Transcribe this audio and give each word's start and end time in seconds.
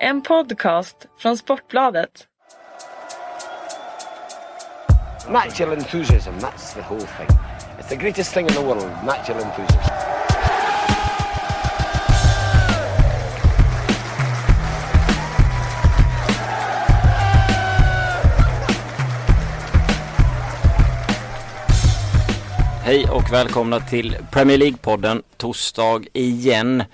En 0.00 0.22
podcast 0.22 0.96
från 1.18 1.38
Sportbladet. 1.38 2.26
Natural 5.28 5.72
enthusiasm, 5.72 6.34
that's 6.38 6.74
the 6.74 6.80
whole 6.80 7.00
thing. 7.00 7.38
It's 7.78 7.88
the 7.88 7.96
greatest 7.96 8.34
thing 8.34 8.46
in 8.46 8.54
the 8.54 8.60
world, 8.60 8.90
natural 9.06 9.42
enthusiasm. 9.42 9.92
Hej 22.84 23.08
och 23.10 23.32
välkomna 23.32 23.80
till 23.80 24.16
Premier 24.30 24.58
League-podden 24.58 25.22
torsdag 25.36 26.02
igen 26.12 26.84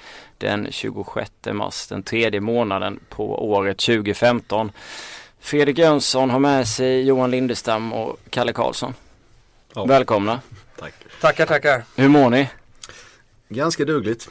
den 0.43 0.69
26 0.71 1.31
mars, 1.53 1.87
den 1.87 2.03
tredje 2.03 2.41
månaden 2.41 3.01
på 3.09 3.51
året 3.51 3.79
2015. 3.79 4.73
Fredrik 5.41 5.79
Jönsson 5.79 6.31
har 6.31 6.39
med 6.39 6.69
sig 6.69 7.03
Johan 7.03 7.31
Lindestam 7.31 7.93
och 7.93 8.17
Kalle 8.31 8.53
Karlsson. 8.53 8.95
Ja. 9.75 9.85
Välkomna. 9.85 10.41
Tack. 10.79 10.95
Tackar, 11.21 11.47
tackar. 11.47 11.85
Hur 11.97 12.09
mår 12.09 12.31
ni? 12.31 12.49
Ganska 13.49 13.85
dugligt. 13.85 14.29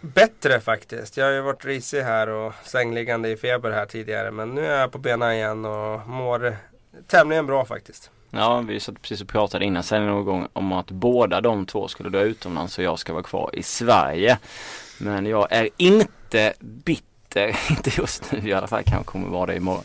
Bättre 0.00 0.60
faktiskt. 0.60 1.16
Jag 1.16 1.24
har 1.24 1.32
ju 1.32 1.40
varit 1.40 1.64
risig 1.64 2.00
här 2.00 2.28
och 2.28 2.52
sängliggande 2.64 3.30
i 3.30 3.36
feber 3.36 3.70
här 3.70 3.86
tidigare. 3.86 4.30
Men 4.30 4.54
nu 4.54 4.66
är 4.66 4.80
jag 4.80 4.92
på 4.92 4.98
benen 4.98 5.32
igen 5.32 5.64
och 5.64 6.08
mår 6.08 6.56
tämligen 7.06 7.46
bra 7.46 7.64
faktiskt. 7.64 8.10
Ja, 8.30 8.60
vi 8.60 8.80
satt 8.80 9.02
precis 9.02 9.20
och 9.20 9.28
pratade 9.28 9.64
innan 9.64 9.82
sen 9.82 10.06
någon 10.06 10.24
gång 10.24 10.48
om 10.52 10.72
att 10.72 10.90
båda 10.90 11.40
de 11.40 11.66
två 11.66 11.88
skulle 11.88 12.08
dra 12.08 12.20
utomlands 12.20 12.78
och 12.78 12.84
jag 12.84 12.98
ska 12.98 13.12
vara 13.12 13.22
kvar 13.22 13.50
i 13.52 13.62
Sverige. 13.62 14.38
Men 14.98 15.26
jag 15.26 15.46
är 15.50 15.68
inte 15.76 16.52
bitter, 16.60 17.56
inte 17.70 17.90
just 17.98 18.32
nu 18.32 18.48
i 18.48 18.52
alla 18.52 18.66
fall, 18.66 18.82
kanske 18.82 19.04
kommer 19.04 19.28
vara 19.28 19.46
det 19.46 19.56
imorgon. 19.56 19.84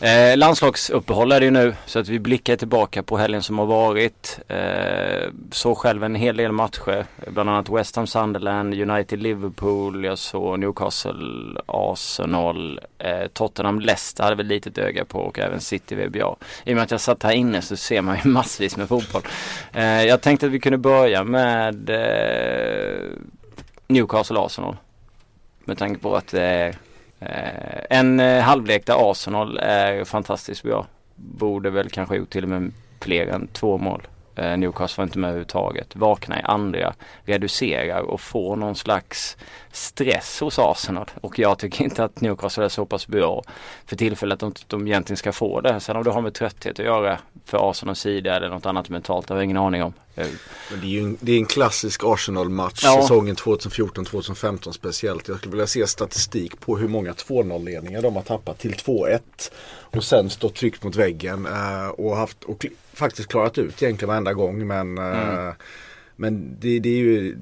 Eh, 0.00 0.36
landslagsuppehåll 0.36 1.32
är 1.32 1.40
det 1.40 1.46
ju 1.46 1.50
nu 1.50 1.74
så 1.86 1.98
att 1.98 2.08
vi 2.08 2.18
blickar 2.18 2.56
tillbaka 2.56 3.02
på 3.02 3.16
helgen 3.16 3.42
som 3.42 3.58
har 3.58 3.66
varit. 3.66 4.38
Eh, 4.48 5.30
såg 5.50 5.78
själv 5.78 6.04
en 6.04 6.14
hel 6.14 6.36
del 6.36 6.52
matcher, 6.52 7.06
bland 7.26 7.50
annat 7.50 7.68
West 7.68 7.96
Ham 7.96 8.06
Sunderland, 8.06 8.74
United 8.74 9.22
Liverpool, 9.22 10.04
jag 10.04 10.18
såg 10.18 10.58
Newcastle 10.58 11.60
Arsenal, 11.66 12.80
eh, 12.98 13.26
Tottenham 13.32 13.80
Leicester 13.80 14.24
hade 14.24 14.36
väl 14.36 14.46
litet 14.46 14.78
öga 14.78 15.04
på 15.04 15.18
och 15.18 15.38
även 15.38 15.60
City 15.60 15.94
VBA. 15.94 16.36
I 16.64 16.72
och 16.72 16.74
med 16.74 16.82
att 16.82 16.90
jag 16.90 17.00
satt 17.00 17.22
här 17.22 17.32
inne 17.32 17.62
så 17.62 17.76
ser 17.76 18.02
man 18.02 18.16
ju 18.24 18.30
massvis 18.30 18.76
med 18.76 18.88
fotboll. 18.88 19.22
Eh, 19.72 20.04
jag 20.04 20.20
tänkte 20.20 20.46
att 20.46 20.52
vi 20.52 20.60
kunde 20.60 20.78
börja 20.78 21.24
med 21.24 21.90
eh, 21.90 23.10
Newcastle 23.88 24.38
Arsenal. 24.40 24.76
Med 25.64 25.78
tanke 25.78 26.00
på 26.00 26.16
att 26.16 26.26
det 26.26 26.42
är 26.42 26.68
eh, 27.20 27.98
en 27.98 28.20
eh, 28.20 28.42
halvlek 28.42 28.86
där 28.86 29.10
Arsenal 29.10 29.58
är 29.58 30.04
fantastiskt 30.04 30.62
bra. 30.62 30.86
Borde 31.14 31.70
väl 31.70 31.90
kanske 31.90 32.16
gjort 32.16 32.30
till 32.30 32.42
och 32.42 32.50
med 32.50 32.72
fler 33.00 33.26
än 33.26 33.46
två 33.46 33.78
mål. 33.78 34.06
Eh, 34.38 34.56
Newcastle 34.58 35.00
var 35.02 35.04
inte 35.06 35.18
med 35.18 35.28
överhuvudtaget. 35.28 35.96
Vaknar 35.96 36.38
i 36.38 36.42
andra, 36.42 36.94
reducerar 37.24 38.00
och 38.00 38.20
får 38.20 38.56
någon 38.56 38.76
slags 38.76 39.36
stress 39.72 40.40
hos 40.40 40.58
Arsenal. 40.58 41.10
Och 41.20 41.38
jag 41.38 41.58
tycker 41.58 41.84
inte 41.84 42.04
att 42.04 42.20
Newcastle 42.20 42.64
är 42.64 42.68
så 42.68 42.86
pass 42.86 43.06
bra 43.06 43.42
för 43.86 43.96
tillfället 43.96 44.42
att 44.42 44.54
de, 44.54 44.62
de 44.66 44.86
egentligen 44.86 45.16
ska 45.16 45.32
få 45.32 45.60
det. 45.60 45.80
Sen 45.80 45.96
om 45.96 46.04
det 46.04 46.10
har 46.10 46.20
med 46.22 46.34
trötthet 46.34 46.78
att 46.78 46.84
göra 46.86 47.18
för 47.44 47.70
Arsenals 47.70 48.00
sida 48.00 48.36
eller 48.36 48.48
något 48.48 48.66
annat 48.66 48.88
mentalt, 48.88 49.26
det 49.28 49.34
har 49.34 49.38
jag 49.38 49.44
ingen 49.44 49.56
aning 49.56 49.82
om. 49.82 49.92
Eh, 50.16 50.26
Men 50.70 50.80
det 50.80 50.86
är 50.86 50.90
ju 50.90 51.00
en, 51.00 51.16
det 51.20 51.32
är 51.32 51.38
en 51.38 51.46
klassisk 51.46 52.02
Arsenal-match 52.04 52.80
Ja. 52.84 52.98
säsongen 53.02 53.36
2014-2015 53.36 54.72
speciellt. 54.72 55.28
Jag 55.28 55.36
skulle 55.38 55.50
vilja 55.50 55.66
se 55.66 55.86
statistik 55.86 56.60
på 56.60 56.76
hur 56.76 56.88
många 56.88 57.12
2-0-ledningar 57.12 58.02
de 58.02 58.16
har 58.16 58.22
tappat 58.22 58.58
till 58.58 58.72
2-1. 58.74 59.20
Och 59.80 60.04
sen 60.04 60.30
stått 60.30 60.54
tryckt 60.54 60.82
mot 60.84 60.96
väggen 60.96 61.46
eh, 61.46 61.88
och, 61.88 62.16
haft, 62.16 62.44
och 62.44 62.66
faktiskt 62.98 63.28
klarat 63.28 63.58
ut 63.58 63.82
egentligen 63.82 64.08
varenda 64.08 64.32
gång. 64.32 64.66
Men, 64.66 64.98
eh, 64.98 65.52
men 66.16 66.56
det, 66.60 66.78
det 66.78 66.88
är 66.88 66.96
ju 66.96 67.38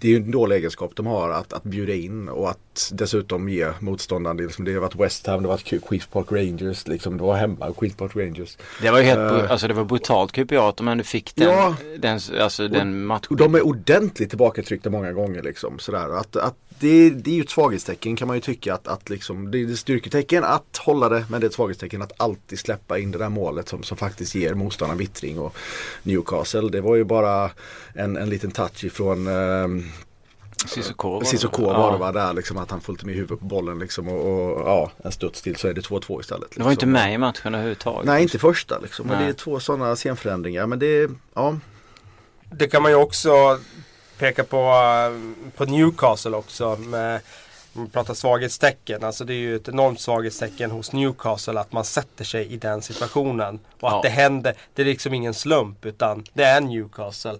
det 0.00 0.08
är 0.08 0.10
ju 0.10 0.16
en 0.16 0.30
dålig 0.30 0.56
egenskap 0.56 0.92
de 0.96 1.06
har 1.06 1.30
att, 1.30 1.52
att 1.52 1.62
bjuda 1.62 1.94
in 1.94 2.28
och 2.28 2.50
att 2.50 2.90
dessutom 2.92 3.48
ge 3.48 3.68
motståndaren. 3.80 4.36
det 4.36 4.42
Liksom, 4.42 4.64
det 4.64 4.72
har 4.74 4.80
varit 4.80 4.96
West 4.96 5.26
Ham, 5.26 5.42
det 5.42 5.48
har 5.48 5.54
varit 5.56 5.84
Queens 5.88 6.06
Park 6.06 6.26
Rangers, 6.32 6.86
liksom, 6.88 7.16
det 7.16 7.22
var 7.22 7.36
hemma, 7.36 7.72
Queens 7.78 7.96
Park 7.96 8.16
Rangers. 8.16 8.58
Det 8.82 8.90
var 8.90 8.98
ju 8.98 9.04
helt, 9.04 9.18
Eh. 9.44 9.50
alltså 9.50 9.68
det 9.68 9.74
var 9.74 9.84
brutalt 9.84 10.32
QPR 10.32 10.68
att 10.68 10.76
de 10.76 10.88
ändå 10.88 11.04
fick 11.04 11.34
den, 11.36 11.48
Ja. 11.48 11.74
den, 11.98 12.20
alltså 12.40 12.68
den 12.68 13.04
matchen. 13.06 13.26
Och 13.30 13.36
de 13.36 13.54
är 13.54 13.66
ordentligt 13.66 14.28
tillbakatryckta 14.28 14.90
många 14.90 15.12
gånger 15.12 15.42
liksom. 15.42 15.78
Sådär. 15.78 16.18
Att, 16.18 16.36
att 16.36 16.56
det, 16.80 17.10
det 17.10 17.30
är 17.30 17.34
ju 17.34 17.42
ett 17.42 17.50
svaghetstecken 17.50 18.16
kan 18.16 18.28
man 18.28 18.36
ju 18.36 18.40
tycka 18.40 18.74
att, 18.74 18.88
att 18.88 19.10
liksom, 19.10 19.50
det 19.50 19.58
är 19.58 19.72
ett 19.72 19.78
styrketecken 19.78 20.44
att 20.44 20.76
hålla 20.76 21.08
det 21.08 21.24
men 21.28 21.40
det 21.40 21.44
är 21.44 21.48
ett 21.48 21.54
svaghetstecken 21.54 22.02
att 22.02 22.12
alltid 22.16 22.58
släppa 22.58 22.98
in 22.98 23.10
det 23.10 23.18
där 23.18 23.28
målet 23.28 23.68
som, 23.68 23.82
som 23.82 23.96
faktiskt 23.96 24.34
ger 24.34 24.54
motståndaren 24.54 24.98
vittring 24.98 25.38
och 25.38 25.56
Newcastle. 26.02 26.68
Det 26.68 26.80
var 26.80 26.96
ju 26.96 27.04
bara 27.04 27.50
en, 27.94 28.16
en 28.16 28.30
liten 28.30 28.50
touch 28.50 28.84
ifrån 28.84 29.26
ehm, 29.26 29.84
Cissoko 30.66 31.10
var 31.10 31.20
det. 31.20 31.26
Cissoko 31.26 31.62
Ja. 31.62 31.72
var 31.72 31.92
det 31.92 31.98
va, 31.98 32.12
där 32.12 32.32
liksom 32.32 32.58
att 32.58 32.70
han 32.70 32.80
följde 32.80 33.06
med 33.06 33.14
huvudet 33.14 33.40
på 33.40 33.46
bollen 33.46 33.78
liksom 33.78 34.08
och, 34.08 34.50
och 34.52 34.68
ja, 34.68 34.90
en 35.04 35.12
studs 35.12 35.42
till 35.42 35.56
så 35.56 35.68
är 35.68 35.74
det 35.74 35.80
2-2 35.80 36.20
istället. 36.20 36.50
Det 36.54 36.62
var 36.62 36.70
inte 36.70 36.86
liksom. 36.86 36.92
med 36.92 37.14
i 37.14 37.18
matchen 37.18 37.54
överhuvudtaget. 37.54 38.06
Nej 38.06 38.22
inte 38.22 38.38
första 38.38 38.78
liksom, 38.78 39.06
men 39.06 39.22
det 39.22 39.28
är 39.28 39.32
två 39.32 39.60
sådana 39.60 39.96
scenförändringar 39.96 40.66
men 40.66 40.78
det 40.78 41.10
ja. 41.34 41.56
Det 42.52 42.68
kan 42.68 42.82
man 42.82 42.90
ju 42.90 42.96
också 42.96 43.58
peka 44.20 44.44
på, 44.44 44.56
eh, 44.56 45.50
på 45.56 45.64
Newcastle 45.64 46.36
också. 46.36 46.76
Med, 46.76 47.20
man 47.72 47.90
pratar 47.90 48.14
svaghetstecken. 48.14 49.04
Alltså 49.04 49.24
det 49.24 49.32
är 49.34 49.38
ju 49.38 49.56
ett 49.56 49.68
enormt 49.68 50.00
svaghetstecken 50.00 50.70
hos 50.70 50.92
Newcastle 50.92 51.60
att 51.60 51.72
man 51.72 51.84
sätter 51.84 52.24
sig 52.24 52.46
i 52.52 52.56
den 52.56 52.82
situationen. 52.82 53.60
Och 53.80 53.88
att 53.88 53.94
Ja. 53.94 54.00
det 54.02 54.08
händer. 54.08 54.54
Det 54.74 54.82
är 54.82 54.86
liksom 54.86 55.14
ingen 55.14 55.34
slump 55.34 55.86
utan 55.86 56.24
det 56.32 56.44
är 56.44 56.60
Newcastle. 56.60 57.38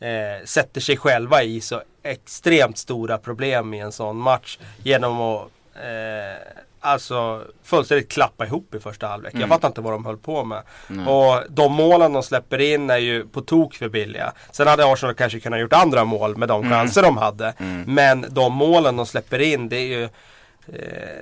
Eh, 0.00 0.44
sätter 0.44 0.80
sig 0.80 0.96
själva 0.96 1.42
i 1.42 1.60
så 1.60 1.82
extremt 2.02 2.78
stora 2.78 3.18
problem 3.18 3.74
i 3.74 3.78
en 3.80 3.92
sån 3.92 4.16
match. 4.16 4.58
Genom 4.82 5.20
att 5.20 5.48
eh, 5.74 6.42
alltså 6.80 7.44
fullständigt 7.62 8.08
klappa 8.12 8.46
ihop 8.46 8.74
i 8.74 8.80
första 8.80 9.06
halvlek. 9.06 9.34
Jag 9.34 9.48
fattar 9.48 9.68
inte 9.68 9.80
vad 9.80 9.92
de 9.92 10.04
höll 10.06 10.16
på 10.16 10.44
med. 10.44 10.62
Och 11.08 11.42
de 11.48 11.72
målen 11.72 12.12
de 12.12 12.22
släpper 12.22 12.58
in 12.60 12.90
är 12.90 12.96
ju 12.98 13.26
på 13.26 13.40
tok 13.40 13.74
för 13.74 13.88
billiga. 13.88 14.32
Sen 14.50 14.66
hade 14.66 14.92
Arsenal 14.92 15.14
kanske 15.14 15.40
kunnat 15.40 15.60
gjort 15.60 15.72
andra 15.72 16.04
mål 16.04 16.36
med 16.36 16.48
de 16.48 16.70
chanser 16.70 17.02
de 17.02 17.16
hade. 17.16 17.54
Men 17.86 18.26
de 18.30 18.52
målen 18.52 18.96
de 18.96 19.06
släpper 19.06 19.38
in 19.38 19.68
det 19.68 19.76
är 19.76 19.86
ju 19.86 20.04
eh, 20.04 20.10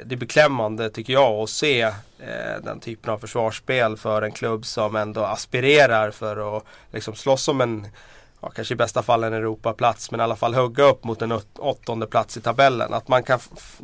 det 0.04 0.14
är 0.14 0.16
beklämmande 0.16 0.90
tycker 0.90 1.12
jag 1.12 1.32
att 1.32 1.50
se 1.50 1.82
eh, 1.82 1.92
den 2.62 2.80
typen 2.80 3.12
av 3.12 3.18
försvarsspel 3.18 3.96
för 3.96 4.22
en 4.22 4.32
klubb 4.32 4.64
som 4.66 4.96
ändå 4.96 5.24
aspirerar 5.24 6.10
för 6.10 6.56
att 6.56 6.64
liksom 6.92 7.14
slåss 7.14 7.48
om 7.48 7.60
en 7.60 7.86
ja, 8.44 8.50
kanske 8.50 8.74
i 8.74 8.76
bästa 8.76 9.02
fall 9.02 9.24
en 9.24 9.32
Europaplats 9.32 10.10
men 10.10 10.20
i 10.20 10.22
alla 10.22 10.36
fall 10.36 10.54
hugga 10.54 10.84
upp 10.84 11.04
mot 11.04 11.22
en 11.22 11.40
åttonde 11.58 12.06
plats 12.06 12.36
i 12.36 12.40
tabellen. 12.40 12.94
Att 12.94 13.08
man 13.08 13.22
kan 13.22 13.38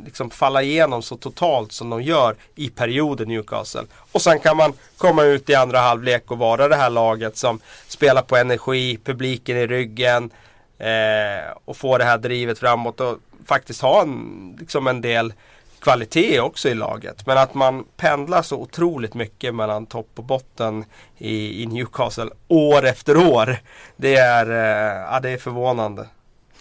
liksom 0.05 0.29
falla 0.29 0.61
igenom 0.61 1.01
så 1.01 1.17
totalt 1.17 1.71
som 1.71 1.89
de 1.89 2.01
gör 2.01 2.35
i 2.55 2.69
perioden 2.69 3.27
Newcastle. 3.27 3.83
Och 4.11 4.21
sen 4.21 4.39
kan 4.39 4.57
man 4.57 4.73
komma 4.97 5.23
ut 5.23 5.49
i 5.49 5.55
andra 5.55 5.79
halvlek 5.79 6.31
och 6.31 6.37
vara 6.37 6.67
det 6.67 6.75
här 6.75 6.89
laget 6.89 7.37
som 7.37 7.59
spelar 7.87 8.21
på 8.21 8.37
energi, 8.37 8.97
publiken 9.03 9.57
i 9.57 9.67
ryggen 9.67 10.29
eh, 10.77 11.51
och 11.65 11.77
få 11.77 11.97
det 11.97 12.03
här 12.03 12.17
drivet 12.17 12.59
framåt 12.59 12.99
och 13.01 13.17
faktiskt 13.45 13.81
ha 13.81 14.01
en, 14.01 14.55
liksom 14.59 14.87
en 14.87 15.01
del 15.01 15.33
kvalitet 15.81 16.39
också 16.39 16.69
i 16.69 16.75
laget. 16.75 17.25
Men 17.27 17.37
att 17.37 17.53
man 17.53 17.85
pendlar 17.97 18.41
så 18.41 18.57
otroligt 18.57 19.13
mycket 19.13 19.55
mellan 19.55 19.85
topp 19.85 20.09
och 20.15 20.23
botten 20.23 20.85
i, 21.17 21.63
i 21.63 21.65
Newcastle 21.65 22.29
år 22.47 22.85
efter 22.85 23.17
år. 23.17 23.57
Det 23.95 24.15
är, 24.15 24.49
eh, 24.49 25.01
ja, 25.11 25.19
det 25.19 25.29
är 25.29 25.37
förvånande. 25.37 26.07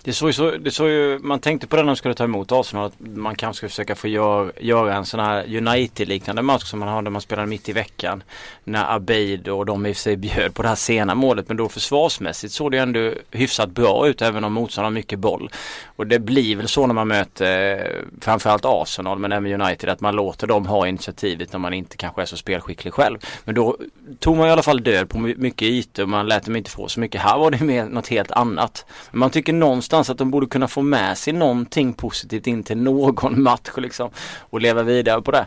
Det 0.03 0.13
såg 0.13 0.29
ju 0.29 0.33
så, 0.33 0.51
det 0.51 0.71
såg 0.71 0.89
ju, 0.89 1.19
man 1.19 1.41
tänkte 1.41 1.67
på 1.67 1.77
det 1.77 1.83
när 1.83 1.87
de 1.87 1.97
skulle 1.97 2.15
ta 2.15 2.25
emot 2.25 2.53
Arsenal 2.53 2.87
att 2.87 3.01
man 3.01 3.35
kanske 3.35 3.57
skulle 3.57 3.71
försöka 3.71 3.95
få 3.95 4.09
gör, 4.09 4.53
göra 4.61 4.95
en 4.95 5.07
sån 5.07 5.21
här 5.21 5.57
United-liknande 5.57 6.43
match 6.43 6.65
som 6.65 6.79
man 6.79 6.89
har 6.89 7.03
när 7.03 7.11
man 7.11 7.21
spelar 7.21 7.47
mitt 7.47 7.69
i 7.69 7.73
veckan. 7.73 8.23
När 8.65 8.95
Abeid 8.95 9.49
och 9.49 9.67
de 9.67 9.87
i 9.87 9.93
och 9.93 9.97
för 9.97 10.03
sig 10.03 10.17
bjöd 10.17 10.55
på 10.55 10.63
det 10.63 10.69
här 10.69 10.75
sena 10.75 11.15
målet 11.15 11.49
men 11.49 11.57
då 11.57 11.69
försvarsmässigt 11.69 12.53
såg 12.53 12.71
det 12.71 12.77
ju 12.77 12.83
ändå 12.83 13.13
hyfsat 13.31 13.71
bra 13.71 14.09
ut 14.09 14.23
även 14.23 14.45
om 14.45 14.53
motståndaren 14.53 14.93
har 14.93 14.99
mycket 14.99 15.19
boll. 15.19 15.51
Och 15.97 16.07
det 16.07 16.19
blir 16.19 16.57
väl 16.57 16.69
så 16.69 16.87
när 16.87 16.95
man 16.95 17.09
möter 17.09 17.79
eh, 17.79 18.05
framförallt 18.21 18.65
Arsenal 18.65 19.19
men 19.19 19.33
även 19.33 19.61
United 19.63 19.89
att 19.89 20.01
man 20.01 20.17
låter 20.17 20.47
dem 20.47 20.67
ha 20.67 20.87
initiativet 20.87 21.53
när 21.53 21.61
man 21.61 21.73
inte 21.73 21.97
kanske 21.97 22.23
är 22.23 22.27
så 22.27 22.37
spelskicklig 22.37 22.95
själv. 22.95 23.19
Men 23.45 23.55
då 23.55 23.77
tog 24.19 24.37
man 24.37 24.49
i 24.49 24.51
alla 24.51 24.63
fall 24.63 24.83
död 24.83 25.09
på 25.09 25.19
mycket 25.19 25.63
ytor 25.69 26.03
och 26.03 26.09
man 26.09 26.29
lät 26.29 26.45
dem 26.45 26.57
inte 26.57 26.71
få 26.71 26.89
så 26.89 27.01
mycket. 27.01 27.21
Här 27.21 27.39
var 27.39 27.51
det 27.51 27.61
mer 27.61 27.85
något 27.85 28.09
helt 28.09 28.31
annat. 28.31 28.87
Men 29.11 29.19
man 29.19 29.31
tycker 29.31 29.53
någonstans 29.53 29.90
att 29.93 30.19
de 30.19 30.31
borde 30.31 30.47
kunna 30.47 30.69
få 30.69 30.83
med 30.83 31.19
sig 31.19 31.33
någonting 31.33 31.93
positivt 31.93 32.47
in 32.47 32.63
till 32.63 32.77
någon 32.79 33.43
match 33.43 33.71
liksom 33.77 34.11
och 34.41 34.61
leva 34.61 34.83
vidare 34.83 35.23
på 35.23 35.31
det. 35.31 35.47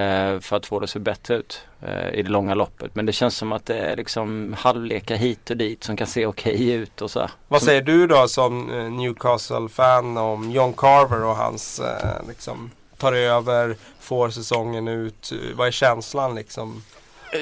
eh, 0.00 0.40
För 0.40 0.56
att 0.56 0.66
få 0.66 0.80
det 0.80 0.84
att 0.84 0.90
se 0.90 0.98
bättre 0.98 1.34
ut 1.34 1.60
eh, 1.82 2.08
i 2.14 2.22
det 2.22 2.30
långa 2.30 2.54
loppet. 2.54 2.94
Men 2.94 3.06
det 3.06 3.12
känns 3.12 3.36
som 3.36 3.52
att 3.52 3.66
det 3.66 3.78
är 3.78 3.96
liksom 3.96 4.54
halvlekar 4.58 5.16
hit 5.16 5.50
och 5.50 5.56
dit 5.56 5.84
som 5.84 5.96
kan 5.96 6.06
se 6.06 6.26
okej 6.26 6.70
ut 6.72 7.02
och 7.02 7.10
så. 7.10 7.20
här. 7.20 7.30
Vad 7.48 7.62
säger 7.62 7.82
du 7.82 8.06
då 8.06 8.28
som 8.28 8.70
eh, 8.70 8.90
Newcastle-fan 8.92 10.16
om 10.16 10.50
John 10.50 10.72
Carver 10.72 11.24
och 11.24 11.36
hans 11.36 11.80
eh, 11.80 12.28
liksom, 12.28 12.70
tar 12.96 13.12
över, 13.12 13.76
får 14.00 14.30
säsongen 14.30 14.88
ut? 14.88 15.32
Vad 15.54 15.66
är 15.66 15.70
känslan 15.70 16.34
liksom? 16.34 16.82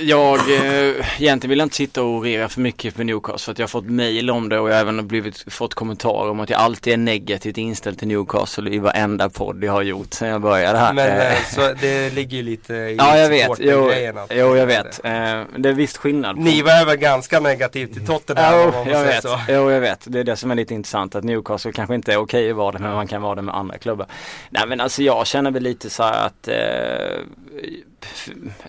Jag, 0.03 0.35
eh, 0.38 1.23
egentligen 1.23 1.50
vill 1.50 1.59
jag 1.59 1.67
inte 1.67 1.77
sitta 1.77 2.03
och 2.03 2.09
orera 2.09 2.49
för 2.49 2.61
mycket 2.61 2.97
med 2.97 3.06
Newcastle 3.06 3.38
för 3.44 3.53
att 3.53 3.59
jag 3.59 3.62
har 3.62 3.69
fått 3.69 3.91
mail 3.91 4.31
om 4.31 4.49
det 4.49 4.59
och 4.59 4.69
jag 4.69 4.75
har 4.75 4.81
även 4.81 5.09
blivit, 5.09 5.53
fått 5.53 5.75
kommentarer 5.75 6.31
om 6.31 6.41
att 6.41 6.50
jag 6.50 6.61
alltid 6.61 6.93
är 6.93 6.97
negativt 6.97 7.59
inställd 7.59 7.99
till 7.99 8.09
Newcastle 8.09 8.71
i 8.71 8.79
varenda 8.79 9.29
podd 9.29 9.65
jag 9.65 9.73
har 9.73 9.83
gjort 9.83 10.15
sen 10.15 10.29
jag 10.29 10.41
började 10.41 10.79
här. 10.79 10.93
Men 10.93 11.09
Eh, 11.09 11.33
eh, 11.33 11.38
så 11.55 11.73
det 11.81 12.11
ligger 12.15 12.37
ju 12.37 12.43
lite 12.43 12.75
i 12.75 12.97
Ja 12.99 13.19
jag 13.19 13.29
vet, 13.29 13.49
jo, 13.59 13.88
att- 14.19 14.31
jo 14.35 14.56
jag 14.56 14.67
vet. 14.67 15.05
Eh, 15.05 15.12
det 15.59 15.69
är 15.69 15.73
visst 15.73 15.97
skillnad. 15.97 16.37
på- 16.37 16.43
Ni 16.43 16.62
var 16.62 16.87
väl 16.87 16.97
ganska 16.97 17.41
negativt 17.41 17.93
till 17.93 18.06
Tottenham 18.06 18.55
om 18.55 18.61
Jo, 18.75 18.85
man 18.85 18.93
jag 18.93 19.05
vet. 19.05 19.23
så. 19.23 19.38
jo, 19.49 19.71
jag 19.71 19.81
vet. 19.81 20.00
Det 20.05 20.21
är 20.21 20.25
det 20.25 20.37
som 20.37 20.50
är 20.50 20.55
lite 20.55 20.75
intressant 20.75 21.15
att 21.15 21.25
Newcastle 21.25 21.73
kanske 21.73 21.94
inte 21.94 22.12
är 22.12 22.17
okej 22.17 22.50
att 22.50 22.56
vara 22.56 22.73
det 22.73 22.79
men 22.79 22.93
man 22.94 23.06
kan 23.06 23.23
vara 23.23 23.35
det 23.35 23.43
med 23.43 23.55
andra 23.56 23.79
klubbar. 23.79 24.06
Nej 24.50 24.62
men 24.69 24.81
alltså 24.81 25.03
jag 25.03 25.27
känner 25.27 25.50
väl 25.50 25.62
lite 25.62 25.91
så 25.91 26.03
här 26.03 26.27
att 26.27 26.49
eh, 26.49 26.55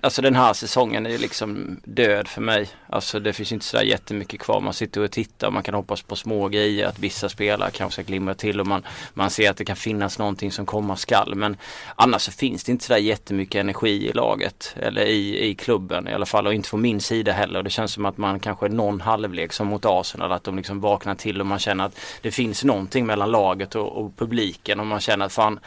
Alltså 0.01 0.21
den 0.21 0.35
här 0.35 0.53
säsongen 0.53 1.05
är 1.05 1.09
ju 1.09 1.17
liksom 1.17 1.79
död 1.83 2.27
för 2.27 2.41
mig. 2.41 2.69
Alltså 2.89 3.19
det 3.19 3.33
finns 3.33 3.51
inte 3.51 3.65
så 3.65 3.77
där 3.77 3.83
jättemycket 3.83 4.39
kvar. 4.39 4.61
Man 4.61 4.73
sitter 4.73 5.01
och 5.01 5.11
tittar 5.11 5.47
och 5.47 5.53
man 5.53 5.63
kan 5.63 5.73
hoppas 5.73 6.01
på 6.01 6.15
små 6.15 6.47
grejer 6.47 6.87
att 6.87 6.99
vissa 6.99 7.29
spelare 7.29 7.71
kanske 7.71 8.03
ska 8.03 8.11
glimra 8.11 8.33
till 8.33 8.59
och 8.59 8.67
man, 8.67 8.83
man 9.13 9.29
ser 9.29 9.49
att 9.49 9.57
det 9.57 9.65
kan 9.65 9.75
finnas 9.75 10.19
någonting 10.19 10.51
som 10.51 10.65
komma 10.65 10.95
skall. 10.95 11.35
Men 11.35 11.57
annars 11.95 12.21
så 12.21 12.31
finns 12.31 12.63
det 12.63 12.71
inte 12.71 12.85
så 12.85 12.93
där 12.93 12.99
jättemycket 12.99 13.59
energi 13.59 14.09
i 14.09 14.13
laget 14.13 14.75
eller 14.75 15.05
i, 15.05 15.49
i 15.49 15.55
klubben 15.55 16.07
i 16.07 16.13
alla 16.13 16.25
fall 16.25 16.47
och 16.47 16.53
inte 16.53 16.69
från 16.69 16.81
min 16.81 17.01
sida 17.01 17.31
heller. 17.31 17.59
Och 17.59 17.63
det 17.63 17.69
känns 17.69 17.91
som 17.91 18.05
att 18.05 18.17
man 18.17 18.39
kanske 18.39 18.69
någon 18.69 19.01
halvlek 19.01 19.53
som 19.53 19.67
mot 19.67 19.85
Arsenal 19.85 20.31
att 20.31 20.43
de 20.43 20.57
liksom 20.57 20.81
vaknar 20.81 21.15
till 21.15 21.39
och 21.39 21.45
man 21.45 21.59
känner 21.59 21.85
att 21.85 21.99
det 22.21 22.31
finns 22.31 22.63
någonting 22.63 23.05
mellan 23.05 23.31
laget 23.31 23.75
och, 23.75 23.97
och 23.97 24.17
publiken 24.17 24.79
och 24.79 24.87
man 24.87 24.99
känner 24.99 25.25
att 25.25 25.33
fan 25.33 25.59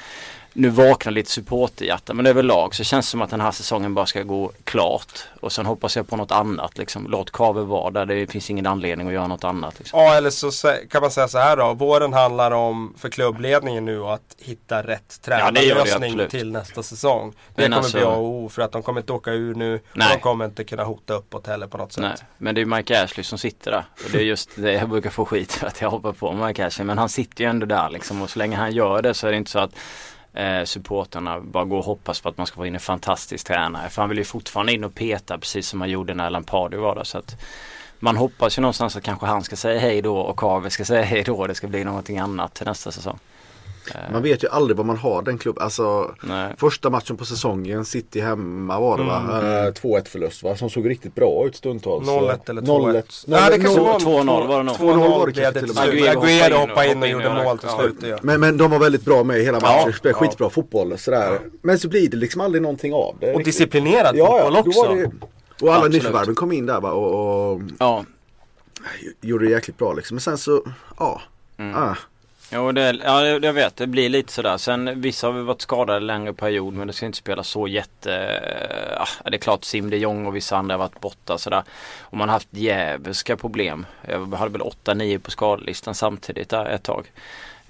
nu 0.52 0.68
vaknar 0.68 1.12
lite 1.12 1.30
supporterhjärta 1.30 2.14
men 2.14 2.26
överlag 2.26 2.74
så 2.74 2.84
känns 2.84 3.06
det 3.06 3.10
som 3.10 3.22
att 3.22 3.30
den 3.30 3.40
här 3.40 3.50
säsongen 3.50 3.94
bara 3.94 4.06
ska 4.06 4.22
gå 4.22 4.52
klart. 4.64 5.12
Och 5.40 5.52
sen 5.52 5.66
hoppas 5.66 5.96
jag 5.96 6.08
på 6.08 6.16
något 6.16 6.32
annat 6.32 6.78
liksom. 6.78 7.06
Låt 7.08 7.30
Kave 7.30 7.62
vara 7.62 7.90
där. 7.90 8.06
Det 8.06 8.26
finns 8.26 8.50
ingen 8.50 8.66
anledning 8.66 9.06
att 9.06 9.12
göra 9.12 9.26
något 9.26 9.44
annat. 9.44 9.78
Liksom. 9.78 10.00
Ja, 10.00 10.14
eller 10.14 10.30
så 10.30 10.50
kan 10.90 11.00
man 11.02 11.10
säga 11.10 11.28
så 11.28 11.38
här 11.38 11.56
då. 11.56 11.74
Våren 11.74 12.12
handlar 12.12 12.50
om 12.50 12.94
för 12.98 13.08
klubbledningen 13.08 13.84
nu 13.84 14.04
att 14.04 14.36
hitta 14.38 14.82
rätt 14.82 15.20
Ja, 15.20 15.24
tränarlösning 15.24 16.10
absolut. 16.10 16.30
till 16.30 16.52
nästa 16.52 16.82
säsong. 16.82 17.30
Det 17.30 17.36
Men 17.62 17.64
kommer 17.64 17.76
alltså- 17.76 17.96
bli 17.96 18.06
A 18.06 18.08
och 18.10 18.24
O 18.24 18.48
för 18.48 18.62
att 18.62 18.72
de 18.72 18.82
kommer 18.82 19.00
inte 19.00 19.12
åka 19.12 19.30
ur 19.32 19.54
nu. 19.54 19.74
Och 19.74 19.80
Nej. 19.92 20.08
de 20.14 20.20
kommer 20.20 20.44
inte 20.44 20.64
kunna 20.64 20.84
hota 20.84 21.14
uppåt 21.14 21.46
heller 21.46 21.66
på 21.66 21.78
något 21.78 21.92
sätt. 21.92 22.02
Nej, 22.02 22.14
men 22.38 22.54
det 22.54 22.60
är 22.60 22.64
Mike 22.64 23.02
Ashley 23.02 23.24
som 23.24 23.38
sitter 23.38 23.70
där. 23.70 23.84
Och 24.04 24.10
det 24.12 24.18
är 24.18 24.22
just 24.22 24.50
det 24.56 24.72
jag 24.72 24.88
brukar 24.88 25.10
få 25.10 25.24
skit 25.24 25.52
för 25.52 25.66
att 25.66 25.80
jag 25.80 25.90
hoppar 25.90 26.12
på 26.12 26.32
Mike 26.32 26.66
Ashley. 26.66 26.86
Men 26.86 26.98
han 26.98 27.08
sitter 27.08 27.44
ju 27.44 27.50
ändå 27.50 27.66
där 27.66 27.90
liksom. 27.90 28.22
Och 28.22 28.30
så 28.30 28.38
länge 28.38 28.56
han 28.56 28.72
gör 28.72 29.02
det 29.02 29.14
så 29.14 29.26
är 29.26 29.30
det 29.30 29.36
inte 29.36 29.50
så 29.50 29.58
att 29.58 29.70
eh, 30.34 30.64
supporterna 30.64 31.40
bara 31.40 31.64
går 31.64 31.78
och 31.78 31.84
hoppas 31.84 32.20
på 32.20 32.28
att 32.28 32.38
man 32.38 32.46
ska 32.46 32.56
få 32.56 32.66
in 32.66 32.74
en 32.74 32.80
fantastisk 32.80 33.46
tränare. 33.46 33.88
För 33.88 34.02
han 34.02 34.08
vill 34.08 34.18
ju 34.18 34.24
fortfarande 34.24 34.72
in 34.72 34.84
och 34.84 34.94
peta 34.94 35.38
precis 35.38 35.68
som 35.68 35.80
han 35.80 35.90
gjorde 35.90 36.14
när 36.14 36.26
Alan 36.26 36.44
var 36.52 36.94
där. 36.94 37.04
Så 37.04 37.18
att 37.18 37.36
man 37.98 38.16
hoppas 38.16 38.58
ju 38.58 38.60
någonstans 38.60 38.96
att 38.96 39.02
kanske 39.02 39.26
han 39.26 39.42
ska 39.42 39.56
säga 39.56 39.80
hej 39.80 40.02
då 40.02 40.16
och 40.18 40.38
Kave 40.38 40.70
ska 40.70 40.84
säga 40.84 41.02
hej 41.02 41.22
då. 41.22 41.36
och 41.36 41.48
Det 41.48 41.54
ska 41.54 41.66
bli 41.66 41.84
någonting 41.84 42.18
annat 42.18 42.54
till 42.54 42.66
nästa 42.66 42.92
säsong. 42.92 43.18
Man 44.12 44.22
vet 44.22 44.44
ju 44.44 44.48
aldrig 44.48 44.76
vad 44.76 44.86
man 44.86 44.96
har 44.96 45.22
den 45.22 45.38
klubben. 45.38 45.64
Alltså 45.64 46.14
Nej. 46.22 46.54
första 46.58 46.90
matchen 46.90 47.16
på 47.16 47.24
säsongen, 47.24 47.84
City 47.84 48.20
hemma 48.20 48.80
var 48.80 48.98
det 48.98 49.04
va? 49.04 49.20
Mm. 49.40 49.66
Eh, 49.66 49.72
2-1 49.72 50.08
förlust 50.08 50.42
va? 50.42 50.56
Som 50.56 50.70
såg 50.70 50.88
riktigt 50.88 51.14
bra 51.14 51.46
ut 51.46 51.56
stundtals. 51.56 52.08
0-1 52.08 52.50
eller 52.50 52.62
0-1. 52.62 52.66
2-1. 52.92 53.24
Nej, 53.26 53.50
det 53.50 53.58
kanske 53.58 53.80
var 53.80 53.98
2-0 53.98 54.46
var 54.46 54.58
det 54.58 54.62
nog. 54.62 54.76
2-0 54.76 55.18
var 55.18 55.26
det 55.26 55.32
kanske 55.32 55.60
till 55.60 55.70
och 55.70 55.76
med. 55.76 55.84
slut. 55.88 56.08
Aguero 56.08 56.56
hoppade 56.56 56.90
in 56.90 56.96
och 56.98 57.02
och 57.02 57.08
gjorde 57.08 57.44
mål 57.44 57.58
till 57.58 57.68
slut. 57.68 57.96
Ja. 58.02 58.18
Men, 58.22 58.40
men 58.40 58.56
de 58.56 58.70
var 58.70 58.78
väldigt 58.78 59.04
bra 59.04 59.24
med 59.24 59.38
i 59.38 59.44
hela 59.44 59.60
matchen. 59.60 59.82
Ja, 59.86 59.92
Spelade 59.92 60.18
ja. 60.20 60.28
skitbra 60.28 60.50
fotboll 60.50 60.98
sådär. 60.98 61.40
Men 61.62 61.78
så 61.78 61.88
blir 61.88 62.08
det 62.10 62.16
liksom 62.16 62.40
aldrig 62.40 62.62
någonting 62.62 62.94
av 62.94 63.16
det. 63.20 63.34
Och 63.34 63.42
disciplinerad 63.42 64.16
fotboll 64.18 64.56
också. 64.56 65.10
Och 65.62 65.74
alla 65.74 65.88
nyförvärven 65.88 66.34
kom 66.34 66.52
in 66.52 66.66
där 66.66 66.80
va? 66.80 66.90
Och, 66.92 67.52
och 67.52 67.60
Ja, 67.78 68.04
gjorde 69.20 69.44
det 69.44 69.50
jäkligt 69.50 69.78
bra 69.78 69.92
liksom. 69.92 70.14
Men 70.14 70.20
sen 70.20 70.38
så, 70.38 70.62
ja. 70.98 71.20
Mm. 71.56 71.74
Ah. 71.76 71.96
Jo, 72.52 72.72
det, 72.72 73.00
ja, 73.04 73.26
jag 73.26 73.52
vet. 73.52 73.76
Det 73.76 73.86
blir 73.86 74.08
lite 74.08 74.32
sådär. 74.32 74.56
Sen 74.56 75.00
vissa 75.00 75.26
har 75.26 75.34
vi 75.34 75.42
varit 75.42 75.60
skadade 75.60 76.00
längre 76.00 76.34
period 76.34 76.74
men 76.74 76.86
det 76.86 76.92
ska 76.92 77.06
inte 77.06 77.18
spela 77.18 77.42
så 77.42 77.68
jätte... 77.68 78.10
Ja, 78.96 79.30
det 79.30 79.36
är 79.36 79.38
klart 79.38 79.64
Sim 79.64 79.90
de 79.90 79.96
Jong 79.96 80.26
och 80.26 80.36
vissa 80.36 80.56
andra 80.56 80.74
har 80.74 80.78
varit 80.78 81.00
borta 81.00 81.38
sådär. 81.38 81.62
Och 82.00 82.16
man 82.16 82.28
har 82.28 82.32
haft 82.32 82.48
djävulska 82.50 83.36
problem. 83.36 83.86
Jag 84.08 84.34
hade 84.34 84.50
väl 84.50 84.60
8-9 84.84 85.18
på 85.18 85.30
skadelistan 85.30 85.94
samtidigt 85.94 86.48
där 86.48 86.66
ett 86.66 86.82
tag. 86.82 87.10